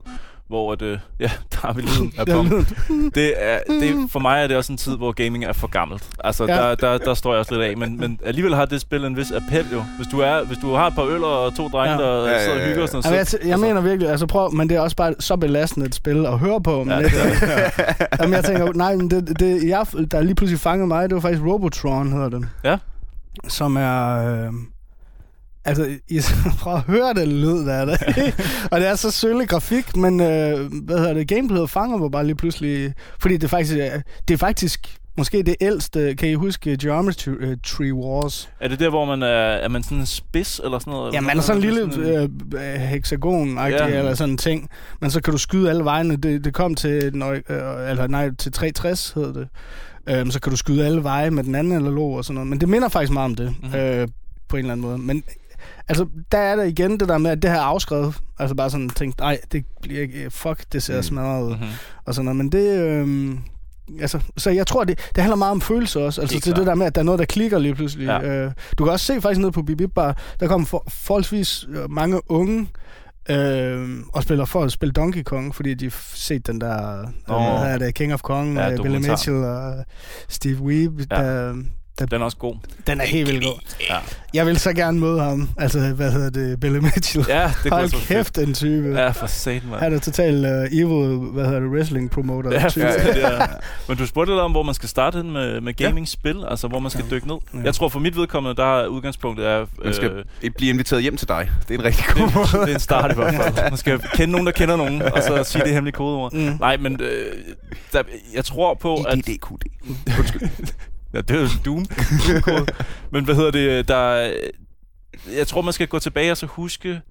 hvor 0.49 0.71
at, 0.73 0.81
øh, 0.81 0.99
ja, 1.19 1.31
der 1.51 1.57
har 1.67 1.73
vi 1.73 1.81
lyden 1.81 2.13
af 2.17 2.23
er 2.27 2.43
lyden. 2.43 3.11
Det 3.15 3.33
er, 3.37 3.59
det, 3.69 4.11
for 4.11 4.19
mig 4.19 4.43
er 4.43 4.47
det 4.47 4.57
også 4.57 4.71
en 4.73 4.77
tid, 4.77 4.97
hvor 4.97 5.11
gaming 5.11 5.45
er 5.45 5.53
for 5.53 5.67
gammelt. 5.67 6.09
Altså, 6.23 6.45
Ja. 6.45 6.55
ja. 6.63 6.69
der, 6.69 6.75
der, 6.75 6.97
der 6.97 7.13
står 7.13 7.31
jeg 7.31 7.39
også 7.39 7.53
lidt 7.55 7.63
af. 7.63 7.77
Men, 7.77 7.99
men 7.99 8.19
alligevel 8.25 8.55
har 8.55 8.65
det 8.65 8.81
spil 8.81 9.03
en 9.05 9.17
vis 9.17 9.31
appel 9.31 9.65
jo. 9.73 9.83
Hvis 9.97 10.07
du, 10.11 10.19
er, 10.19 10.43
hvis 10.43 10.57
du 10.57 10.73
har 10.73 10.87
et 10.87 10.95
par 10.95 11.03
øl 11.03 11.23
og 11.23 11.55
to 11.55 11.67
drenge, 11.67 11.91
Ja. 11.91 11.97
der 12.09 12.25
Ja, 12.27 12.31
ja, 12.33 12.39
sidder 12.39 12.53
og 12.53 12.59
ja, 12.59 12.65
hygger 12.65 12.77
ja. 12.77 12.81
og 12.81 12.89
sådan 12.89 13.11
noget, 13.13 13.33
jeg, 13.33 13.47
jeg 13.49 13.59
mener 13.59 13.81
virkelig, 13.81 14.09
altså 14.09 14.27
prøv, 14.27 14.51
men 14.53 14.69
det 14.69 14.77
er 14.77 14.81
også 14.81 14.95
bare 14.95 15.13
så 15.19 15.35
belastende 15.35 15.85
et 15.85 15.95
spil 15.95 16.25
at 16.25 16.39
høre 16.39 16.61
på. 16.61 16.83
Men 16.83 16.89
Ja, 16.89 16.97
ja, 16.99 17.03
det 17.03 17.11
jamen, 18.21 18.33
jeg 18.33 18.43
tænker, 18.45 18.73
nej, 18.73 18.95
men 18.95 19.11
det, 19.11 19.39
det 19.39 19.63
jeg, 19.67 19.85
der 20.11 20.21
lige 20.21 20.35
pludselig 20.35 20.59
fangede 20.59 20.87
mig, 20.87 21.09
det 21.09 21.15
var 21.15 21.21
faktisk 21.21 21.43
Robotron, 21.43 22.11
hedder 22.11 22.29
det. 22.29 22.47
Ja. 22.63 22.77
Som 23.47 23.77
er... 23.77 24.17
Øh, 24.45 24.53
altså, 25.65 25.89
I 26.07 26.21
prøve 26.59 26.75
at 26.75 26.81
høre 26.83 27.13
det 27.13 27.27
lyd, 27.27 27.65
der 27.65 27.73
er 27.73 27.85
der. 27.85 27.97
og 28.71 28.79
det 28.79 28.87
er 28.87 28.95
så 28.95 29.11
sølle 29.11 29.45
grafik, 29.45 29.95
men 29.97 30.19
øh, 30.19 30.73
hvad 30.83 30.97
hedder 30.97 31.13
det, 31.13 31.27
gameplayet 31.27 31.69
fanger 31.69 31.97
mig 31.97 32.11
bare 32.11 32.25
lige 32.25 32.35
pludselig. 32.35 32.93
Fordi 33.19 33.33
det 33.33 33.43
er 33.43 33.47
faktisk, 33.47 33.77
er- 33.77 34.01
det 34.27 34.33
er 34.33 34.37
faktisk 34.37 34.95
måske 35.17 35.43
det 35.43 35.55
ældste, 35.61 36.15
kan 36.15 36.29
I 36.29 36.33
huske 36.33 36.77
Geometry 36.77 37.29
uh, 37.31 37.53
Tree 37.65 37.93
Wars? 37.93 38.49
er 38.59 38.67
det 38.67 38.79
der, 38.79 38.89
hvor 38.89 39.05
man 39.05 39.23
er, 39.23 39.27
er 39.27 39.67
man 39.69 39.83
sådan 39.83 39.97
en 39.97 40.05
spids 40.05 40.61
eller 40.63 40.79
sådan 40.79 40.91
noget? 40.91 41.13
Ja, 41.13 41.21
man 41.21 41.37
er 41.37 41.41
sådan 41.41 41.61
en 41.61 41.69
lille 41.69 41.91
Sådan 41.93 42.39
øh, 42.53 42.73
øh, 42.73 42.79
hexagon 42.81 43.57
Ja. 43.57 43.87
eller 43.87 44.13
sådan 44.13 44.31
en 44.31 44.37
ting. 44.37 44.69
Men 45.01 45.11
så 45.11 45.21
kan 45.21 45.31
du 45.31 45.37
skyde 45.37 45.69
alle 45.69 45.83
vejene. 45.83 46.15
Det, 46.15 46.45
det 46.45 46.53
kom 46.53 46.75
til, 46.75 47.11
nøj, 47.13 47.41
øh, 47.49 47.89
eller 47.89 48.07
nej, 48.07 48.29
til 48.35 48.51
360 48.51 49.11
hedder 49.11 49.33
det. 49.33 49.47
Øhm, 50.09 50.31
så 50.31 50.39
kan 50.41 50.51
du 50.51 50.57
skyde 50.57 50.85
alle 50.85 51.03
veje 51.03 51.31
med 51.31 51.43
den 51.43 51.55
anden 51.55 51.73
analog 51.73 52.13
og 52.15 52.25
sådan 52.25 52.33
noget. 52.35 52.47
Men 52.47 52.61
det 52.61 52.69
minder 52.69 52.89
faktisk 52.89 53.13
meget 53.13 53.25
om 53.25 53.35
det, 53.35 53.45
Mhm. 53.45 53.55
mm-hmm. 53.63 53.79
øh, 53.79 54.07
på 54.49 54.55
en 54.57 54.59
eller 54.59 54.71
anden 54.73 54.87
måde. 54.87 54.97
Men 54.97 55.23
altså, 55.89 56.05
der 56.31 56.37
er 56.37 56.55
der 56.55 56.63
igen 56.63 56.99
det 56.99 57.09
der 57.09 57.17
med, 57.17 57.31
at 57.31 57.41
det 57.41 57.51
her 57.51 57.57
er 57.57 57.61
afskrevet. 57.63 58.15
Altså 58.39 58.55
bare 58.55 58.69
sådan 58.69 58.89
tænkt, 58.89 59.19
nej, 59.19 59.39
det 59.51 59.65
bliver 59.81 60.01
ikke, 60.01 60.29
fuck, 60.31 60.63
det 60.73 60.83
ser 60.83 60.95
Mm. 60.97 61.03
smadret 61.03 61.43
ud. 61.43 61.49
mm-hmm. 61.55 61.67
Og 62.05 62.13
sådan 62.15 62.25
noget. 62.25 62.35
Men 62.37 62.51
det... 62.51 62.79
Øh, 62.79 63.37
Altså, 64.01 64.19
så 64.37 64.49
jeg 64.49 64.67
tror, 64.67 64.83
det, 64.83 64.99
det 65.15 65.23
handler 65.23 65.35
meget 65.35 65.51
om 65.51 65.61
følelser 65.61 66.01
også. 66.01 66.21
Altså 66.21 66.39
til 66.39 66.45
det 66.45 66.55
klart. 66.55 66.67
der 66.67 66.75
med, 66.75 66.85
at 66.85 66.95
der 66.95 67.01
er 67.01 67.05
noget, 67.05 67.19
der 67.19 67.25
klikker 67.25 67.59
lige 67.59 67.75
pludselig. 67.75 68.05
Ja. 68.05 68.21
Øh, 68.45 68.51
du 68.77 68.83
kan 68.83 68.91
også 68.93 69.05
se 69.05 69.21
faktisk 69.21 69.41
ned 69.41 69.51
på 69.51 69.61
Bibib 69.61 69.91
Bar, 69.95 70.17
der 70.39 70.47
kommer 70.47 70.67
for, 70.67 70.83
forholdsvis 70.89 71.65
øh, 71.69 71.91
mange 71.91 72.31
unge 72.31 72.67
øh, 73.29 73.99
og 74.13 74.23
spiller 74.23 74.45
for 74.45 74.63
at 74.63 74.71
spille 74.71 74.91
Donkey 74.93 75.23
Kong, 75.23 75.55
fordi 75.55 75.73
de 75.73 75.85
har 75.85 75.95
set 76.13 76.47
den 76.47 76.61
der, 76.61 77.01
Nå. 77.27 77.35
øh, 77.35 77.59
hvad 77.59 77.73
er 77.73 77.77
det, 77.77 77.93
King 77.95 78.13
of 78.13 78.21
Kong, 78.21 78.55
Ja, 78.57 78.67
ja, 78.69 78.81
Billy. 78.81 78.97
Mitchell 79.09 79.37
og 79.37 79.85
Steve 80.29 80.61
Weeb. 80.61 80.91
Ja. 81.11 81.15
Der, 81.23 81.55
Den 82.05 82.21
er 82.21 82.25
også 82.25 82.37
god. 82.37 82.55
den 82.87 83.01
er 83.01 83.05
helt 83.05 83.27
vildt 83.27 83.43
god. 83.45 83.59
Ja, 83.89 83.95
Jeg 84.33 84.45
vil 84.45 84.59
så 84.59 84.73
gerne 84.73 84.99
møde 84.99 85.21
ham. 85.21 85.49
Altså, 85.57 85.79
hvad 85.79 86.11
hedder 86.11 86.29
det, 86.29 86.59
Billy 86.59 86.77
Mitchell. 86.77 87.25
ja 87.29 87.43
det 87.63 87.71
kunne 87.71 87.71
Hold 87.71 88.07
kæft, 88.07 88.35
den 88.35 88.53
type. 88.53 88.93
Ja, 88.95 89.09
for 89.09 89.27
satan, 89.27 89.69
mand. 89.69 89.79
Han 89.81 89.93
er 89.93 89.99
total 89.99 90.35
uh, 90.45 90.77
evil, 90.79 91.17
hvad 91.17 91.45
hedder 91.45 91.59
det, 91.59 91.69
wrestling 91.69 92.11
promoter. 92.11 92.51
Ja, 92.51 92.69
type. 92.69 92.85
ja, 92.85 93.13
det 93.13 93.23
er. 93.25 93.47
Men 93.87 93.97
du 93.97 94.05
spurgte 94.05 94.31
lidt 94.31 94.41
om, 94.41 94.51
hvor 94.51 94.63
man 94.63 94.75
skal 94.75 94.89
starte 94.89 95.17
hen 95.17 95.31
med, 95.31 95.61
med 95.61 95.73
gaming-spil, 95.73 96.43
altså 96.49 96.67
hvor 96.67 96.79
man 96.79 96.91
skal 96.91 97.05
dykke 97.11 97.27
ned. 97.27 97.35
Ja. 97.53 97.59
Jeg 97.63 97.73
tror 97.73 97.89
for 97.89 97.99
mit 97.99 98.15
vedkommende, 98.17 98.55
der 98.55 98.81
er 98.81 98.87
udgangspunktet 98.87 99.47
er... 99.47 99.65
Man 99.83 99.93
skal 99.93 100.11
øh, 100.43 100.51
blive 100.57 100.69
inviteret 100.69 101.01
hjem 101.01 101.17
til 101.17 101.27
dig. 101.27 101.49
Det 101.67 101.75
er 101.75 101.79
en 101.79 101.85
rigtig 101.85 102.05
god 102.05 102.27
det, 102.27 102.35
måde. 102.35 102.47
det 102.47 102.69
er 102.69 102.73
en 102.73 102.79
start 102.79 103.11
i 103.11 103.15
hvert 103.15 103.35
fald. 103.35 103.69
Man 103.69 103.77
skal 103.77 103.99
kende 104.13 104.31
nogen, 104.31 104.45
der 104.47 104.51
kender 104.53 104.75
nogen, 104.75 105.01
og 105.01 105.23
så 105.23 105.43
sige 105.43 105.63
det 105.63 105.73
hemmelige 105.73 105.93
kodeord. 105.95 106.33
Mm. 106.33 106.57
Nej, 106.59 106.77
men 106.77 107.01
øh, 107.01 107.25
der, 107.93 108.03
jeg 108.35 108.45
tror 108.45 108.73
på, 108.73 108.95
at... 108.95 109.17
IDDQD. 109.17 109.63
Ja, 111.13 111.21
det 111.21 111.35
er 111.35 111.41
jo 111.41 111.47
Doom. 111.65 111.85
Doom 111.85 112.67
Men 113.11 113.25
hvad 113.25 113.35
hedder 113.35 113.51
det? 113.51 113.87
Der, 113.87 114.31
jeg 115.37 115.47
tror, 115.47 115.61
man 115.61 115.73
skal 115.73 115.87
gå 115.87 115.99
tilbage 115.99 116.31
og 116.31 116.37
så 116.37 116.45
huske, 116.45 117.01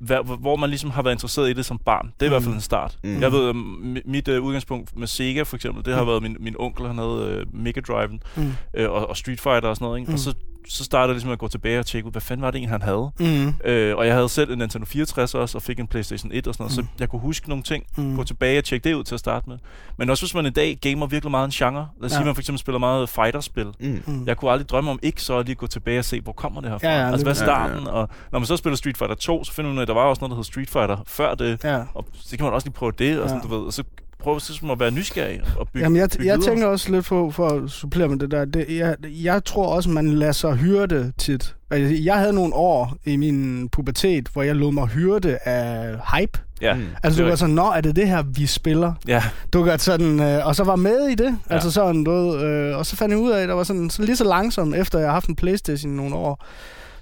hvad, 0.00 0.38
hvor 0.40 0.56
man 0.56 0.68
ligesom 0.70 0.90
har 0.90 1.02
været 1.02 1.14
interesseret 1.14 1.50
i 1.50 1.52
det 1.52 1.64
som 1.64 1.78
barn. 1.78 2.06
Det 2.06 2.22
er 2.22 2.26
i 2.26 2.28
hvert 2.28 2.42
fald 2.42 2.54
en 2.54 2.60
start. 2.60 2.98
Mm. 3.04 3.20
Jeg 3.20 3.32
ved, 3.32 3.50
mi- 3.54 4.10
mit 4.10 4.28
uh, 4.28 4.44
udgangspunkt 4.44 4.96
med 4.96 5.06
Sega 5.06 5.42
for 5.42 5.56
eksempel, 5.56 5.84
det 5.84 5.94
har 5.94 6.02
Mm. 6.02 6.08
været 6.08 6.22
min, 6.22 6.36
min 6.40 6.54
onkel, 6.58 6.86
han 6.86 6.98
havde 6.98 7.46
uh, 7.54 7.60
Mega 7.60 7.80
Drive'en 7.90 8.18
Mm. 8.36 8.42
uh, 8.80 8.84
og, 8.90 9.08
og 9.08 9.16
Street 9.16 9.40
Fighter 9.40 9.68
og 9.68 9.76
sådan 9.76 9.84
noget. 9.86 9.98
Ikke? 10.00 10.08
Mm. 10.08 10.14
Og 10.14 10.18
så, 10.18 10.34
så 10.68 10.84
startede 10.84 11.08
jeg 11.08 11.14
ligesom 11.14 11.30
at 11.30 11.38
gå 11.38 11.48
tilbage 11.48 11.78
og 11.78 11.86
tjekke 11.86 12.06
ud, 12.06 12.12
hvad 12.12 12.20
fanden 12.22 12.42
var 12.42 12.50
det 12.50 12.58
egentlig, 12.58 12.70
han 12.72 12.82
havde? 12.82 13.10
Mm. 13.20 13.54
Øh, 13.64 13.96
og 13.96 14.06
jeg 14.06 14.14
havde 14.14 14.28
selv 14.28 14.50
en 14.52 14.58
Nintendo 14.58 14.86
64 14.86 15.34
også, 15.34 15.58
og 15.58 15.62
fik 15.62 15.80
en 15.80 15.86
Playstation 15.86 16.32
1 16.34 16.46
og 16.46 16.54
sådan 16.54 16.64
noget, 16.64 16.78
mm. 16.78 16.84
Så 16.84 16.90
jeg 17.00 17.08
kunne 17.08 17.20
huske 17.20 17.48
nogle 17.48 17.62
ting, 17.64 17.84
Mm. 17.96 18.16
gå 18.16 18.24
tilbage 18.24 18.58
og 18.58 18.64
tjekke 18.64 18.88
det 18.88 18.94
ud 18.94 19.04
til 19.04 19.14
at 19.14 19.20
starte 19.20 19.48
med. 19.48 19.58
Men 19.96 20.10
også 20.10 20.22
hvis 20.24 20.34
man 20.34 20.46
i 20.46 20.50
dag 20.50 20.78
gamer 20.82 21.06
virkelig 21.06 21.30
meget 21.30 21.44
en 21.44 21.50
genre, 21.50 21.88
lad 22.00 22.06
os 22.06 22.12
ja. 22.12 22.16
sige, 22.16 22.24
man 22.24 22.34
for 22.34 22.40
eksempel 22.42 22.58
spiller 22.58 22.78
meget 22.78 23.08
fighterspil, 23.08 23.66
Mm. 23.80 24.02
Mm. 24.06 24.26
jeg 24.26 24.36
kunne 24.36 24.50
aldrig 24.50 24.68
drømme 24.68 24.90
om 24.90 24.98
ikke 25.02 25.22
så 25.22 25.38
at 25.38 25.46
lige 25.46 25.56
gå 25.56 25.66
tilbage 25.66 25.98
og 25.98 26.04
se, 26.04 26.20
hvor 26.20 26.32
kommer 26.32 26.60
det 26.60 26.70
her 26.70 26.78
fra? 26.78 26.88
Ja, 26.88 26.98
ja, 27.00 27.10
altså, 27.10 27.24
hvad 27.26 27.34
er 27.36 27.40
lige- 27.44 27.50
Ja, 27.52 27.60
ja, 27.62 27.68
starten? 27.68 27.86
Og 27.88 28.08
når 28.32 28.38
man 28.38 28.46
så 28.46 28.56
spiller 28.56 28.76
Street 28.76 28.98
Fighter 28.98 29.14
2, 29.14 29.44
så 29.44 29.52
finder 29.52 29.68
man 29.70 29.74
ud 29.76 29.78
af, 29.78 29.82
at 29.82 29.88
der 29.88 29.94
var 29.94 30.02
også 30.04 30.20
noget, 30.20 30.30
der 30.30 30.36
hed 30.36 30.44
Street 30.44 30.70
Fighter 30.70 30.96
før 31.06 31.34
det. 31.34 31.64
Ja. 31.64 31.82
Og 31.94 32.06
så 32.14 32.36
kan 32.36 32.44
man 32.44 32.52
også 32.54 32.66
lige 32.68 32.74
prøve 32.74 32.92
det, 32.98 33.20
og 33.20 33.28
sådan, 33.28 33.42
Ja. 33.44 33.48
du 33.48 33.58
ved. 33.58 33.66
Og 33.66 33.72
så 33.72 33.82
prøve 34.18 34.40
så 34.40 34.68
at 34.72 34.80
være 34.80 34.90
nysgerrig 34.90 35.40
og 35.56 35.68
bygge, 35.68 35.84
Jamen, 35.84 35.96
jeg, 35.96 36.08
bygge 36.10 36.26
jeg 36.26 36.38
videre. 36.38 36.50
tænker 36.52 36.66
også 36.66 36.92
lidt 36.92 37.04
på, 37.06 37.30
for 37.30 37.48
at 37.48 37.70
supplere 37.70 38.08
med 38.08 38.16
det 38.18 38.30
der, 38.30 38.44
det, 38.44 38.66
jeg, 38.68 38.96
jeg 39.04 39.44
tror 39.44 39.66
også, 39.74 39.90
man 39.90 40.08
lader 40.08 40.32
sig 40.32 40.54
hyrde 40.54 41.12
tit. 41.18 41.54
Altså, 41.70 42.02
Jeg 42.04 42.18
havde 42.18 42.32
nogle 42.32 42.54
år 42.54 42.96
i 43.04 43.16
min 43.16 43.68
pubertet, 43.68 44.28
hvor 44.32 44.42
jeg 44.42 44.56
lod 44.56 44.72
mig 44.72 44.86
hyrde 44.86 45.38
af 45.44 45.94
hype. 46.16 46.38
Ja, 46.60 46.74
Mm. 46.74 46.82
Altså, 47.02 47.18
Det 47.18 47.24
du 47.26 47.28
var 47.30 47.36
sådan, 47.36 47.54
nå, 47.54 47.64
er 47.70 47.80
det 47.80 47.96
det 47.96 48.08
her, 48.08 48.22
vi 48.22 48.46
spiller? 48.46 48.92
ja. 49.08 49.22
Du 49.52 49.64
gør 49.64 49.76
sådan, 49.76 50.20
øh, 50.20 50.46
og 50.46 50.56
så 50.56 50.64
var 50.64 50.76
med 50.76 51.08
i 51.08 51.14
det. 51.14 51.24
Ja. 51.24 51.30
Ja. 51.30 51.54
Altså 51.54 51.70
sådan, 51.70 52.04
du 52.04 52.10
ved, 52.10 52.42
øh, 52.42 52.76
og 52.78 52.86
så 52.86 52.96
fandt 52.96 53.12
jeg 53.12 53.18
ud 53.18 53.30
af, 53.30 53.42
at 53.42 53.48
der 53.48 53.54
var 53.54 53.62
sådan, 53.64 53.90
så 53.90 54.02
lige 54.02 54.16
så 54.16 54.24
langsomt, 54.24 54.74
efter 54.74 54.98
jeg 54.98 55.08
har 55.08 55.12
haft 55.12 55.28
en 55.28 55.36
Playstation 55.36 55.92
i 55.92 55.96
nogle 55.96 56.14
år, 56.14 56.44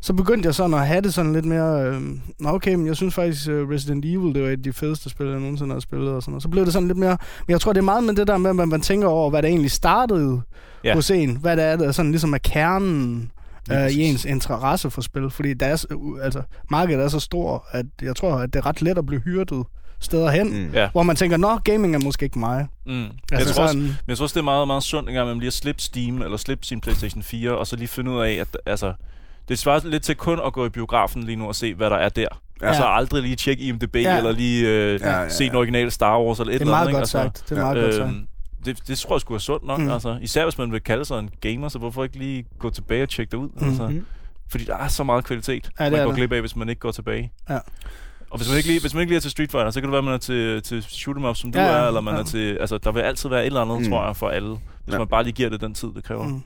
så 0.06 0.12
begyndte 0.12 0.46
jeg 0.46 0.54
sådan 0.54 0.74
at 0.74 0.86
have 0.86 1.00
det 1.00 1.14
sådan 1.14 1.32
lidt 1.32 1.44
mere, 1.44 1.82
øh, 1.86 2.02
nå 2.40 2.48
okay, 2.48 2.74
men 2.74 2.86
jeg 2.86 2.96
synes 2.96 3.14
faktisk 3.14 3.48
uh, 3.48 3.54
Resident 3.70 4.04
Evil, 4.04 4.34
det 4.34 4.42
var 4.42 4.48
et 4.48 4.52
af 4.52 4.62
de 4.62 4.72
fedeste 4.72 5.10
spil, 5.10 5.26
jeg 5.26 5.40
nogensinde 5.40 5.72
har 5.72 5.80
spillet 5.80 6.08
og 6.12 6.22
sådan 6.22 6.32
noget. 6.32 6.42
Så 6.42 6.48
blev 6.48 6.64
det 6.64 6.72
sådan 6.72 6.88
lidt 6.88 6.98
mere, 6.98 7.16
men 7.46 7.52
jeg 7.52 7.60
tror, 7.60 7.72
det 7.72 7.80
er 7.80 7.84
meget 7.84 8.04
med 8.04 8.14
det 8.14 8.26
der 8.26 8.36
med, 8.38 8.50
at 8.50 8.56
man, 8.56 8.68
man 8.68 8.80
tænker 8.80 9.08
over, 9.08 9.30
hvad 9.30 9.42
der 9.42 9.48
egentlig 9.48 9.70
startede 9.70 10.40
Ja. 10.84 10.94
hos 10.94 11.10
en. 11.10 11.36
Hvad 11.36 11.56
det 11.56 11.64
er, 11.64 11.76
der 11.76 11.92
sådan 11.92 12.10
ligesom 12.10 12.32
er 12.34 12.38
kernen 12.38 13.30
øh, 13.72 13.90
i 13.90 14.02
ens 14.02 14.24
interesse 14.24 14.90
for 14.90 15.00
spil. 15.00 15.30
Fordi 15.30 15.54
der 15.54 15.66
er, 15.66 15.76
så- 15.76 16.18
altså, 16.22 16.42
markedet 16.70 17.04
er 17.04 17.08
så 17.08 17.20
stor, 17.20 17.66
at 17.70 17.86
jeg 18.02 18.16
tror, 18.16 18.34
at 18.34 18.52
det 18.52 18.58
er 18.58 18.66
ret 18.66 18.82
let 18.82 18.98
at 18.98 19.06
blive 19.06 19.20
hyrdet 19.20 19.64
steder 20.00 20.30
hen. 20.30 20.62
Mm. 20.62 20.68
Hvor 20.92 21.02
man 21.02 21.16
tænker, 21.16 21.36
nå, 21.36 21.58
gaming 21.64 21.94
er 21.94 21.98
måske 22.04 22.24
ikke 22.24 22.38
mig. 22.38 22.66
Mm. 22.86 22.92
jeg, 23.02 23.08
Altså 23.32 23.54
tror 23.54 23.62
også, 23.62 23.72
sådan, 23.72 23.82
men 23.86 23.96
jeg 24.08 24.16
tror 24.16 24.24
også, 24.24 24.34
det 24.34 24.40
er 24.40 24.44
meget, 24.44 24.66
meget 24.66 24.82
sundt, 24.82 25.08
en 25.08 25.14
gang 25.14 25.28
man 25.28 25.38
lige 25.38 25.46
at 25.46 25.52
slippe 25.52 25.82
Steam, 25.82 26.22
eller 26.22 26.36
slippe 26.36 26.66
sin 26.66 26.80
Playstation 26.80 27.22
4, 27.22 27.50
og 27.50 27.66
så 27.66 27.76
lige 27.76 27.88
finde 27.88 28.10
ud 28.10 28.20
af, 28.20 28.32
at 28.32 28.56
altså, 28.66 28.92
det 29.48 29.58
svarer 29.58 29.80
lidt 29.88 30.02
til 30.02 30.14
kun 30.16 30.40
at 30.46 30.52
gå 30.52 30.66
i 30.66 30.68
biografen 30.68 31.22
lige 31.22 31.36
nu 31.36 31.46
og 31.48 31.54
se, 31.54 31.74
hvad 31.74 31.90
der 31.90 31.96
er 31.96 32.08
der. 32.08 32.22
Ja. 32.22 32.66
Ja. 32.66 32.70
Og 32.70 32.76
så 32.76 32.84
aldrig 32.84 33.22
lige 33.22 33.36
tjekke 33.36 33.62
IMDb, 33.62 33.96
ja. 33.96 34.16
Eller 34.16 34.32
lige 34.32 34.68
øh, 34.68 35.00
Ja, 35.00 35.10
ja, 35.10 35.20
ja, 35.22 35.28
se 35.28 35.44
den 35.48 35.54
originale 35.56 35.90
Star 35.90 36.20
Wars, 36.20 36.40
eller 36.40 36.52
et 36.54 36.60
det 36.60 36.68
er 36.68 36.72
eller 36.76 36.84
meget 36.84 36.88
andet. 36.88 37.12
godt 37.12 37.24
ikke? 37.24 37.38
sagt. 37.38 37.50
Det 37.50 37.58
er 37.58 37.62
meget 37.62 37.84
Altså, 37.84 38.00
godt 38.00 38.08
sagt. 38.10 38.16
øhm, 38.16 38.26
det, 38.64 38.88
det 38.88 38.98
tror 38.98 39.14
jeg 39.16 39.20
skulle 39.20 39.34
være 39.34 39.40
sundt 39.40 39.66
nok, 39.66 39.78
mm. 39.80 39.90
Altså. 39.90 40.18
Især 40.22 40.44
hvis 40.44 40.58
man 40.58 40.72
vil 40.72 40.80
kalde 40.80 41.04
sig 41.04 41.18
en 41.18 41.30
gamer, 41.40 41.68
så 41.68 41.78
hvorfor 41.78 42.04
ikke 42.04 42.18
lige 42.18 42.44
gå 42.58 42.70
tilbage 42.70 43.02
og 43.02 43.08
tjekke 43.08 43.30
det 43.30 43.36
ud? 43.36 43.48
Altså, 43.60 43.88
Mm. 43.88 44.06
fordi 44.50 44.64
der 44.64 44.76
er 44.76 44.88
så 44.88 45.04
meget 45.04 45.24
kvalitet, 45.24 45.70
Ja, 45.80 45.84
det 45.84 45.92
man 45.92 46.04
går 46.06 46.14
glip 46.14 46.32
af, 46.32 46.40
hvis 46.40 46.56
man 46.56 46.68
ikke 46.68 46.80
går 46.80 46.90
tilbage. 46.90 47.32
Ja. 47.50 47.58
Og 48.30 48.36
hvis 48.38 48.48
man 48.48 48.56
ikke 48.56 48.68
lige, 48.68 48.80
hvis 48.80 48.94
man 48.94 49.00
ikke 49.00 49.10
lige 49.10 49.16
er 49.16 49.20
til 49.20 49.30
Street 49.30 49.50
Fighter, 49.50 49.70
så 49.70 49.80
kan 49.80 49.86
det 49.88 49.92
være, 49.92 49.98
at 49.98 50.04
man 50.04 50.14
er 50.14 50.18
til, 50.18 50.62
til 50.62 50.82
shoot 50.82 51.16
'em 51.16 51.26
up, 51.26 51.36
som 51.36 51.52
du 51.52 51.58
Ja, 51.58 51.64
ja, 51.66 51.72
er, 51.72 51.86
eller 51.86 52.00
man 52.00 52.14
ja. 52.14 52.20
er 52.20 52.24
til... 52.24 52.56
Altså, 52.60 52.78
der 52.78 52.92
vil 52.92 53.00
altid 53.00 53.28
være 53.28 53.40
et 53.40 53.46
eller 53.46 53.60
andet, 53.60 53.80
mm. 53.80 53.88
tror 53.88 54.06
jeg, 54.06 54.16
for 54.16 54.28
alle. 54.28 54.56
Hvis 54.86 54.92
Ja. 54.92 54.98
man 54.98 55.08
bare 55.08 55.22
lige 55.22 55.32
giver 55.32 55.48
det 55.48 55.60
den 55.60 55.74
tid, 55.74 55.88
det 55.96 56.04
kræver. 56.04 56.28
Mm. 56.28 56.42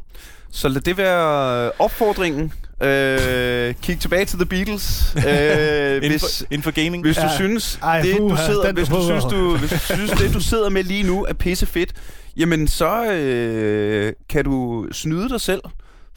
Så 0.51 0.69
lad 0.69 0.81
det 0.81 0.97
være 0.97 1.73
opfordringen. 1.79 2.53
Øh, 2.83 3.75
kig 3.83 4.01
tilbage 4.01 4.25
til 4.25 4.39
The 4.39 4.47
Beatles. 4.47 5.15
Øh, 5.17 5.23
Inden, 5.97 6.11
hvis, 6.11 6.21
for, 6.39 6.47
inden 6.51 6.63
for 6.63 6.71
gaming. 6.71 7.05
hvis 7.05 7.17
du 7.17 7.23
Ja. 7.23 7.35
synes, 7.37 7.79
Ej, 7.83 8.03
det, 8.03 8.17
du 8.19 8.37
sidder, 8.47 8.73
hvis, 8.73 8.89
du 8.89 9.03
synes, 9.05 9.25
du, 9.25 9.57
hvis 9.57 9.71
du 9.71 9.79
synes, 9.79 10.11
det, 10.11 10.35
du 10.35 10.41
sidder 10.41 10.69
med 10.69 10.85
lige 10.85 11.03
nu, 11.03 11.25
er 11.25 11.33
pisse 11.33 11.67
fedt, 11.67 11.93
jamen 12.37 12.69
så 12.69 13.13
øh, 13.13 14.13
kan 14.29 14.45
du 14.45 14.87
snyde 14.93 15.29
dig 15.29 15.41
selv 15.41 15.61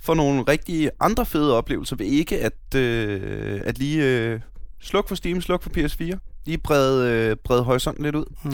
for 0.02 0.14
nogle 0.14 0.41
rigtig 0.48 0.90
andre 1.00 1.26
fede 1.26 1.58
oplevelser 1.58 1.95
ved 1.95 2.06
ikke 2.06 2.40
at, 2.40 2.76
øh, 2.80 3.62
at 3.66 3.78
lige 3.78 4.04
øh, 4.04 4.40
sluk 4.82 5.08
for 5.08 5.16
Steam, 5.16 5.41
sluk 5.41 5.64
for 5.64 5.70
PS4. 5.78 6.18
Lige 6.45 6.58
brede, 6.58 7.12
øh, 7.12 7.36
brede 7.44 7.64
horisonten 7.64 8.04
lidt 8.04 8.16
ud. 8.16 8.26
Mm. 8.44 8.52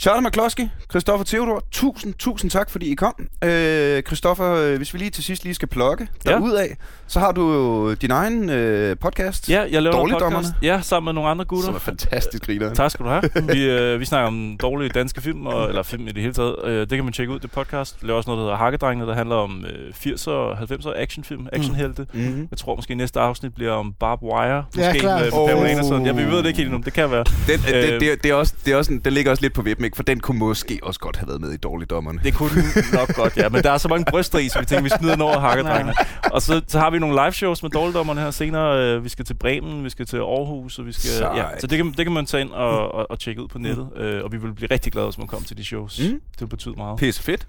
Charlie 0.00 0.26
McCloskey, 0.28 0.64
Christoffer 0.90 1.24
Theodor, 1.24 1.62
tusind, 1.70 2.14
tusind 2.14 2.50
tak, 2.50 2.70
fordi 2.70 2.92
I 2.92 2.94
kom. 2.94 3.14
Øh, 3.44 4.02
Christoffer, 4.02 4.54
øh, 4.54 4.76
hvis 4.76 4.94
vi 4.94 4.98
lige 4.98 5.10
til 5.10 5.24
sidst 5.24 5.44
lige 5.44 5.54
skal 5.54 5.68
plukke 5.68 6.08
Ja. 6.26 6.30
derudad, 6.30 6.66
så 7.06 7.20
har 7.20 7.32
du 7.32 7.52
jo 7.52 7.94
din 7.94 8.10
egen 8.10 8.50
øh, 8.50 8.96
podcast, 8.96 9.50
Ja, 9.50 9.64
jeg 9.70 9.82
laver 9.82 9.94
en 9.94 9.98
Dårligdommerne. 10.00 10.36
podcast. 10.46 10.62
Ja, 10.62 10.80
sammen 10.82 11.04
med 11.04 11.12
nogle 11.12 11.30
andre 11.30 11.44
gutter. 11.44 11.64
som 11.66 11.74
er 11.74 11.78
fantastisk 11.78 12.46
griner. 12.46 12.74
Tak 12.74 12.90
skal 12.90 13.04
du 13.04 13.10
have. 13.10 13.22
Vi, 13.54 13.70
øh, 13.70 14.00
vi 14.00 14.04
snakker 14.04 14.26
om 14.28 14.56
dårlige 14.62 14.88
danske 14.88 15.20
film, 15.20 15.46
og, 15.46 15.68
eller 15.68 15.82
film 15.82 16.08
i 16.08 16.12
det 16.12 16.22
hele 16.22 16.34
taget. 16.34 16.56
Øh, 16.64 16.80
det 16.80 16.88
kan 16.90 17.04
man 17.04 17.12
tjekke 17.12 17.32
ud, 17.32 17.38
det 17.38 17.50
podcast. 17.50 17.96
Vi 18.02 18.06
laver 18.08 18.16
også 18.16 18.30
noget, 18.30 18.38
der 18.38 18.44
hedder 18.44 18.56
Hakkedrengene, 18.56 19.08
der 19.10 19.14
handler 19.16 19.36
om 19.36 19.64
øh, 19.64 19.94
80'er 19.94 20.30
og 20.30 20.52
90'er 20.58 20.92
actionfilm, 20.96 21.46
actionhelte. 21.52 22.06
Mm-hmm. 22.12 22.48
Jeg 22.50 22.58
tror 22.58 22.76
måske 22.76 22.94
næste 22.94 23.20
afsnit 23.20 23.54
bliver 23.54 23.72
om 23.72 23.92
Barb 23.92 24.22
Wire. 24.22 24.64
Måske 24.66 24.80
Ja, 24.86 24.92
klart. 24.92 25.20
med 25.22 25.30
Pamela 25.32 25.54
Oh. 25.64 25.70
Anderson. 25.70 26.06
Ja, 26.06 26.12
vi 26.12 26.22
ved 26.24 26.38
det 26.38 26.46
ikke 26.46 26.56
helt 26.56 26.68
endnu. 26.68 26.82
Det 26.84 26.92
kan 26.92 27.10
være. 27.10 27.24
Den, 27.46 27.60
øh, 27.74 27.78
Øh, 27.78 27.82
det, 27.92 28.00
det, 28.00 28.22
det, 28.22 28.30
er 28.30 28.34
også, 28.34 28.54
det, 28.64 28.72
er 28.72 28.76
også 28.76 28.92
en, 28.92 28.98
den 28.98 29.12
ligger 29.12 29.30
også 29.30 29.42
lidt 29.42 29.52
på 29.54 29.62
vippen, 29.62 29.84
ikke? 29.88 29.96
for 29.96 30.02
den 30.02 30.20
kunne 30.20 30.38
måske 30.38 30.80
også 30.82 31.00
godt 31.00 31.16
have 31.16 31.28
været 31.28 31.40
med 31.40 31.52
i 31.52 31.56
Dårligdommerne. 31.56 32.20
Det 32.24 32.34
kunne 32.34 32.50
den 32.50 32.64
nok 32.92 33.14
godt, 33.14 33.36
ja. 33.36 33.48
Men 33.48 33.62
der 33.62 33.70
er 33.70 33.78
så 33.78 33.88
mange 33.88 34.04
bryster 34.10 34.38
i, 34.38 34.48
så 34.48 34.58
vi 34.60 34.64
tænker, 34.66 34.82
vi 34.82 34.88
smider 34.98 35.14
den 35.14 35.22
over 35.22 35.38
hakkedrengene. 35.40 35.94
Og 36.32 36.42
så, 36.42 36.62
så 36.66 36.78
har 36.78 36.90
vi 36.90 36.98
nogle 36.98 37.14
live 37.22 37.32
shows 37.32 37.62
med 37.62 37.70
dårligdommerne 37.70 38.20
her 38.20 38.30
senere. 38.30 38.82
Øh, 38.96 39.04
Vi 39.04 39.08
skal 39.08 39.24
til 39.24 39.34
Bremen, 39.34 39.84
vi 39.84 39.90
skal 39.90 40.06
til 40.06 40.16
Aarhus, 40.16 40.78
og 40.78 40.86
vi 40.86 40.92
skal... 40.92 41.10
Sejt. 41.10 41.36
Ja, 41.38 41.44
så 41.60 41.66
det 41.66 41.76
kan, 41.78 41.86
det 41.86 42.04
kan 42.04 42.12
man 42.12 42.26
tage 42.26 42.40
ind 42.40 42.50
og, 42.50 42.92
og, 42.94 43.10
og 43.10 43.18
tjekke 43.18 43.42
ud 43.42 43.48
på 43.48 43.58
nettet. 43.58 43.88
Øh, 43.96 44.24
Og 44.24 44.32
vi 44.32 44.36
vil 44.36 44.52
blive 44.54 44.68
rigtig 44.70 44.92
glade, 44.92 45.06
hvis 45.06 45.18
man 45.18 45.26
kommer 45.26 45.46
til 45.46 45.56
de 45.56 45.64
shows. 45.64 45.98
Mm. 46.00 46.04
Det 46.06 46.40
vil 46.40 46.46
betyde 46.46 46.74
meget. 46.76 46.98
Pisse 46.98 47.22
fedt. 47.22 47.46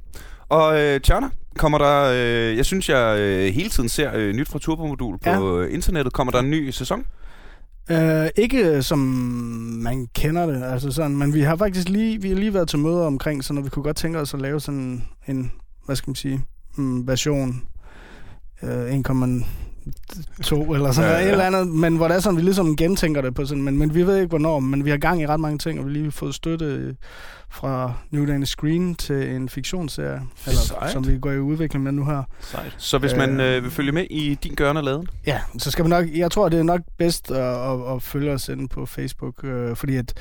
Og 0.49 0.80
øh, 0.82 1.02
Tjerner, 1.02 1.30
kommer 1.57 1.78
der, 1.78 2.11
øh, 2.14 2.57
jeg 2.57 2.66
synes, 2.66 2.90
jeg 2.90 3.20
øh, 3.20 3.53
hele 3.53 3.70
tiden 3.70 3.90
ser 3.90 4.11
øh, 4.14 4.34
nyt 4.34 4.49
fra 4.49 4.60
Turbomodul 4.60 5.18
på 5.18 5.60
øh, 5.60 5.74
internettet. 5.74 6.14
Kommer 6.14 6.32
der 6.32 6.40
en 6.40 6.49
ny 6.49 6.70
sæson? 6.70 7.06
Uh, 7.90 8.28
ikke 8.36 8.84
som 8.84 8.99
man 9.84 10.07
kender 10.14 10.45
det, 10.45 10.64
altså 10.64 10.91
sådan, 10.91 11.18
men 11.18 11.34
vi 11.34 11.41
har 11.41 11.56
faktisk 11.56 11.90
lige, 11.90 12.22
vi 12.22 12.30
har 12.30 12.36
lige 12.36 12.53
været 12.53 12.68
til 12.70 12.80
møder 12.80 13.06
omkring, 13.06 13.44
så 13.44 13.53
når 13.53 13.61
vi 13.61 13.70
kunne 13.70 13.84
godt 13.84 13.98
tænke 13.98 14.20
os 14.20 14.34
at 14.34 14.41
lave 14.41 14.60
sådan 14.60 15.03
en, 15.28 15.52
hvad 15.86 15.95
skal 15.95 16.10
man 16.10 16.16
sige, 16.16 16.45
mm, 16.76 17.07
version 17.07 17.61
uh, 18.61 18.94
1,2 20.45 20.74
eller 20.74 20.91
sådan 20.91 21.11
Ja, 21.11 21.18
ja, 21.18 21.24
et 21.26 21.32
eller 21.32 21.45
andet, 21.45 21.68
men 21.68 21.95
hvor 21.98 22.07
det 22.07 22.16
er 22.16 22.20
sådan, 22.20 22.38
vi 22.38 22.41
ligesom 22.41 22.76
gentænker 22.76 23.22
det 23.22 23.36
på 23.36 23.45
sådan, 23.45 23.64
men, 23.64 23.78
men 23.78 23.95
vi 23.95 24.03
ved 24.07 24.16
ikke 24.16 24.28
hvornår, 24.30 24.60
men 24.60 24.86
vi 24.86 24.90
har 24.90 24.98
gang 24.98 25.22
i 25.22 25.28
ret 25.28 25.40
mange 25.40 25.57
ting, 25.57 25.80
og 25.80 25.86
vi 25.86 25.91
har 25.94 25.99
lige 25.99 26.11
fået 26.11 26.36
støtte 26.36 26.95
fra 27.52 27.94
New 28.11 28.26
Danish 28.26 28.49
Screen 28.52 28.95
til 28.95 29.30
en 29.36 29.49
fiktionsserie, 29.49 30.22
eller, 30.48 30.60
Sejt. 30.61 30.91
som 30.91 31.07
vi 31.07 31.18
går 31.18 31.32
i 31.32 31.40
udvikling 31.40 31.84
med 31.84 31.91
nu 31.91 32.06
her. 32.06 32.24
Sejt. 32.40 32.76
Så 32.78 32.98
hvis 32.98 33.16
man 33.16 33.40
Øh. 33.40 33.56
øh, 33.57 33.64
vil 33.64 33.72
følge 33.72 33.91
med 33.91 34.06
i 34.10 34.36
din 34.44 34.53
gørne 34.56 34.82
laden, 34.82 35.07
Ja, 35.28 35.41
så 35.57 35.72
skal 35.72 35.86
vi 35.86 35.90
nok, 35.90 36.06
jeg 36.16 36.32
tror, 36.32 36.49
det 36.49 36.60
er 36.60 36.64
nok 36.64 36.82
bedst 36.98 37.32
at, 37.32 37.72
at, 37.72 37.95
at 37.95 38.03
følge 38.03 38.32
os 38.32 38.49
inde 38.49 38.68
på 38.68 38.86
Facebook, 38.86 39.44
øh, 39.44 39.76
fordi 39.76 39.95
at 39.95 40.14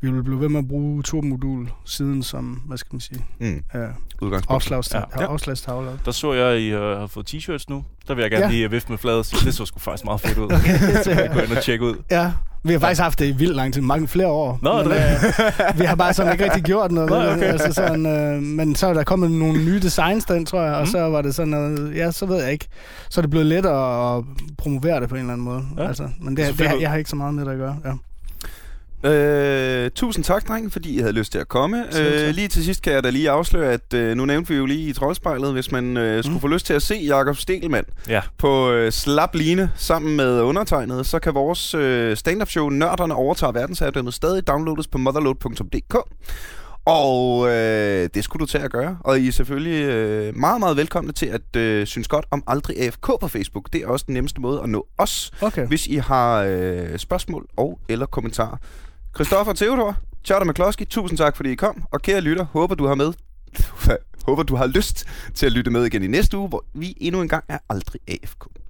vi 0.00 0.10
vil 0.10 0.22
blive 0.24 0.40
ved 0.40 0.48
med 0.48 0.58
at 0.58 0.68
bruge 0.68 1.02
turmodul 1.02 1.68
siden 1.84 2.22
som, 2.22 2.44
hvad 2.44 2.78
skal 2.78 2.94
man 2.94 3.00
sige, 3.00 3.24
mm, 3.40 3.62
øh, 3.80 3.88
udgangspunkt. 4.22 4.62
afslagstavle. 4.62 5.86
Ja. 5.86 5.92
Ja. 5.92 5.96
Der 6.04 6.10
så 6.10 6.32
jeg, 6.32 6.46
at 6.46 6.60
I 6.60 6.68
øh, 6.68 6.98
har 7.00 7.06
fået 7.06 7.34
t-shirts 7.34 7.64
nu. 7.68 7.84
Der 8.08 8.14
vil 8.14 8.22
jeg 8.22 8.30
gerne 8.30 8.44
Ja. 8.44 8.50
lige 8.50 8.70
vifte 8.70 8.90
med 8.92 8.98
fladet 8.98 9.18
og 9.18 9.24
sige, 9.26 9.44
det 9.46 9.54
så 9.54 9.66
sgu 9.66 9.78
faktisk 9.78 10.04
meget 10.04 10.20
fedt 10.20 10.38
ud. 10.38 10.44
Okay, 10.52 11.18
Jeg 11.20 11.30
gå 11.34 11.40
ind 11.40 11.52
og 11.56 11.62
tjekke 11.62 11.84
ud. 11.84 11.94
ja, 12.10 12.32
vi 12.64 12.72
har 12.72 12.78
faktisk 12.80 13.00
haft 13.02 13.18
det 13.18 13.26
i 13.26 13.30
vildt 13.32 13.56
lang 13.56 13.74
tid, 13.74 13.82
mange 13.82 14.08
flere 14.08 14.28
år. 14.28 14.58
Nå, 14.62 14.82
men, 14.82 14.84
det 14.92 14.96
øh, 14.96 15.78
vi 15.80 15.84
har 15.84 15.94
bare 15.94 16.14
sådan 16.14 16.32
ikke 16.32 16.44
rigtig 16.44 16.62
gjort 16.62 16.92
noget. 16.92 17.10
Nå, 17.10 17.16
okay. 17.16 17.42
altså 17.42 17.72
sådan, 17.72 18.06
øh, 18.06 18.42
men 18.42 18.74
så 18.74 18.86
er 18.86 18.94
der 18.94 19.02
kommet 19.04 19.30
nogle 19.30 19.64
nye 19.64 19.80
designs 19.80 20.24
den, 20.24 20.46
tror 20.46 20.62
jeg, 20.62 20.74
og 20.74 20.80
Mm. 20.80 20.86
så 20.86 20.98
var 21.00 21.22
det 21.22 21.34
sådan 21.34 21.48
noget, 21.48 21.96
ja, 21.96 22.10
så 22.10 22.26
ved 22.26 22.42
jeg 22.42 22.52
ikke. 22.52 22.68
Så 23.10 23.20
er 23.20 23.22
det 23.22 23.30
blevet 23.30 23.46
lettere 23.46 24.16
at 24.18 24.24
promovere 24.58 25.00
det 25.00 25.08
på 25.08 25.14
en 25.14 25.20
eller 25.20 25.32
anden 25.32 25.44
måde. 25.44 25.62
Ja. 25.78 25.86
Altså, 25.88 26.08
men 26.20 26.36
Det 26.36 26.46
det, 26.46 26.58
det, 26.58 26.80
jeg 26.80 26.90
har 26.90 26.96
ikke 26.96 27.10
så 27.10 27.16
meget 27.16 27.34
med 27.34 27.44
det 27.44 27.50
at 27.52 27.58
gøre. 27.58 27.76
Ja. 27.84 27.92
Øh, 29.04 29.90
tusind 29.90 30.24
tak, 30.24 30.48
dreng, 30.48 30.72
fordi 30.72 30.96
I 30.96 30.98
havde 30.98 31.12
lyst 31.12 31.32
til 31.32 31.38
at 31.38 31.48
komme. 31.48 31.84
Øh, 32.00 32.34
lige 32.34 32.48
til 32.48 32.64
sidst 32.64 32.82
kan 32.82 32.92
jeg 32.92 33.04
da 33.04 33.10
lige 33.10 33.30
afsløre, 33.30 33.72
at 33.72 33.94
øh, 33.94 34.16
nu 34.16 34.24
nævnte 34.24 34.48
vi 34.52 34.56
jo 34.58 34.66
lige 34.66 34.88
i 34.88 34.92
troldspejlet, 34.92 35.52
hvis 35.52 35.72
man 35.72 35.96
øh, 35.96 36.24
skulle 36.24 36.34
Mm. 36.34 36.40
få 36.40 36.48
lyst 36.48 36.66
til 36.66 36.74
at 36.74 36.82
se 36.82 36.94
Jakob 36.94 37.36
Stegelmann 37.36 37.86
Ja. 38.08 38.20
på 38.38 38.70
øh, 38.70 38.92
slap 38.92 39.34
line 39.34 39.70
sammen 39.76 40.16
med 40.16 40.40
undertegnet, 40.40 41.06
så 41.06 41.18
kan 41.18 41.34
vores 41.34 41.74
øh, 41.74 42.16
stand-up 42.16 42.48
show 42.50 42.68
Nørderne 42.68 43.14
overtager 43.14 43.52
verdensherredømmet 43.52 44.14
stadig 44.14 44.46
downloades 44.46 44.88
på 44.88 44.98
motherload.dk. 44.98 45.96
Og 46.84 47.48
øh, 47.48 48.08
det 48.14 48.24
skulle 48.24 48.40
du 48.40 48.46
til 48.46 48.58
at 48.58 48.70
gøre. 48.72 48.98
Og 49.00 49.18
I 49.20 49.28
er 49.28 49.32
selvfølgelig 49.32 49.84
øh, 49.84 50.36
meget, 50.36 50.60
meget 50.60 50.76
velkomne 50.76 51.12
til 51.12 51.26
at 51.26 51.56
øh, 51.56 51.86
synes 51.86 52.08
godt 52.08 52.26
om 52.30 52.42
Aldrig 52.46 52.80
AFK 52.80 53.06
på 53.20 53.28
Facebook. 53.28 53.68
Det 53.72 53.82
er 53.82 53.86
også 53.86 54.04
den 54.06 54.14
nemmeste 54.14 54.40
måde 54.40 54.60
at 54.62 54.68
nå 54.68 54.86
os, 54.98 55.30
Okay. 55.40 55.66
hvis 55.66 55.86
I 55.86 55.96
har 55.96 56.44
øh, 56.48 56.98
spørgsmål 56.98 57.46
og 57.56 57.78
eller 57.88 58.06
kommentarer. 58.06 58.56
Christoffer 59.14 59.52
Theodor, 59.52 59.96
Charter 60.24 60.46
McCloskey, 60.46 60.86
tusind 60.86 61.18
tak, 61.18 61.36
fordi 61.36 61.52
I 61.52 61.54
kom. 61.54 61.82
Og 61.90 62.02
kære 62.02 62.20
lytter, 62.20 62.44
håber 62.44 62.74
du 62.74 62.86
har 62.86 62.94
med 62.94 63.12
håber 64.26 64.42
du 64.42 64.56
har 64.56 64.66
lyst 64.66 65.04
til 65.34 65.46
at 65.46 65.52
lytte 65.52 65.70
med 65.70 65.84
igen 65.84 66.02
i 66.02 66.06
næste 66.06 66.36
uge, 66.36 66.48
hvor 66.48 66.64
vi 66.74 66.96
endnu 67.00 67.22
en 67.22 67.28
gang 67.28 67.44
er 67.48 67.58
Aldrig 67.68 68.00
AFK. 68.08 68.61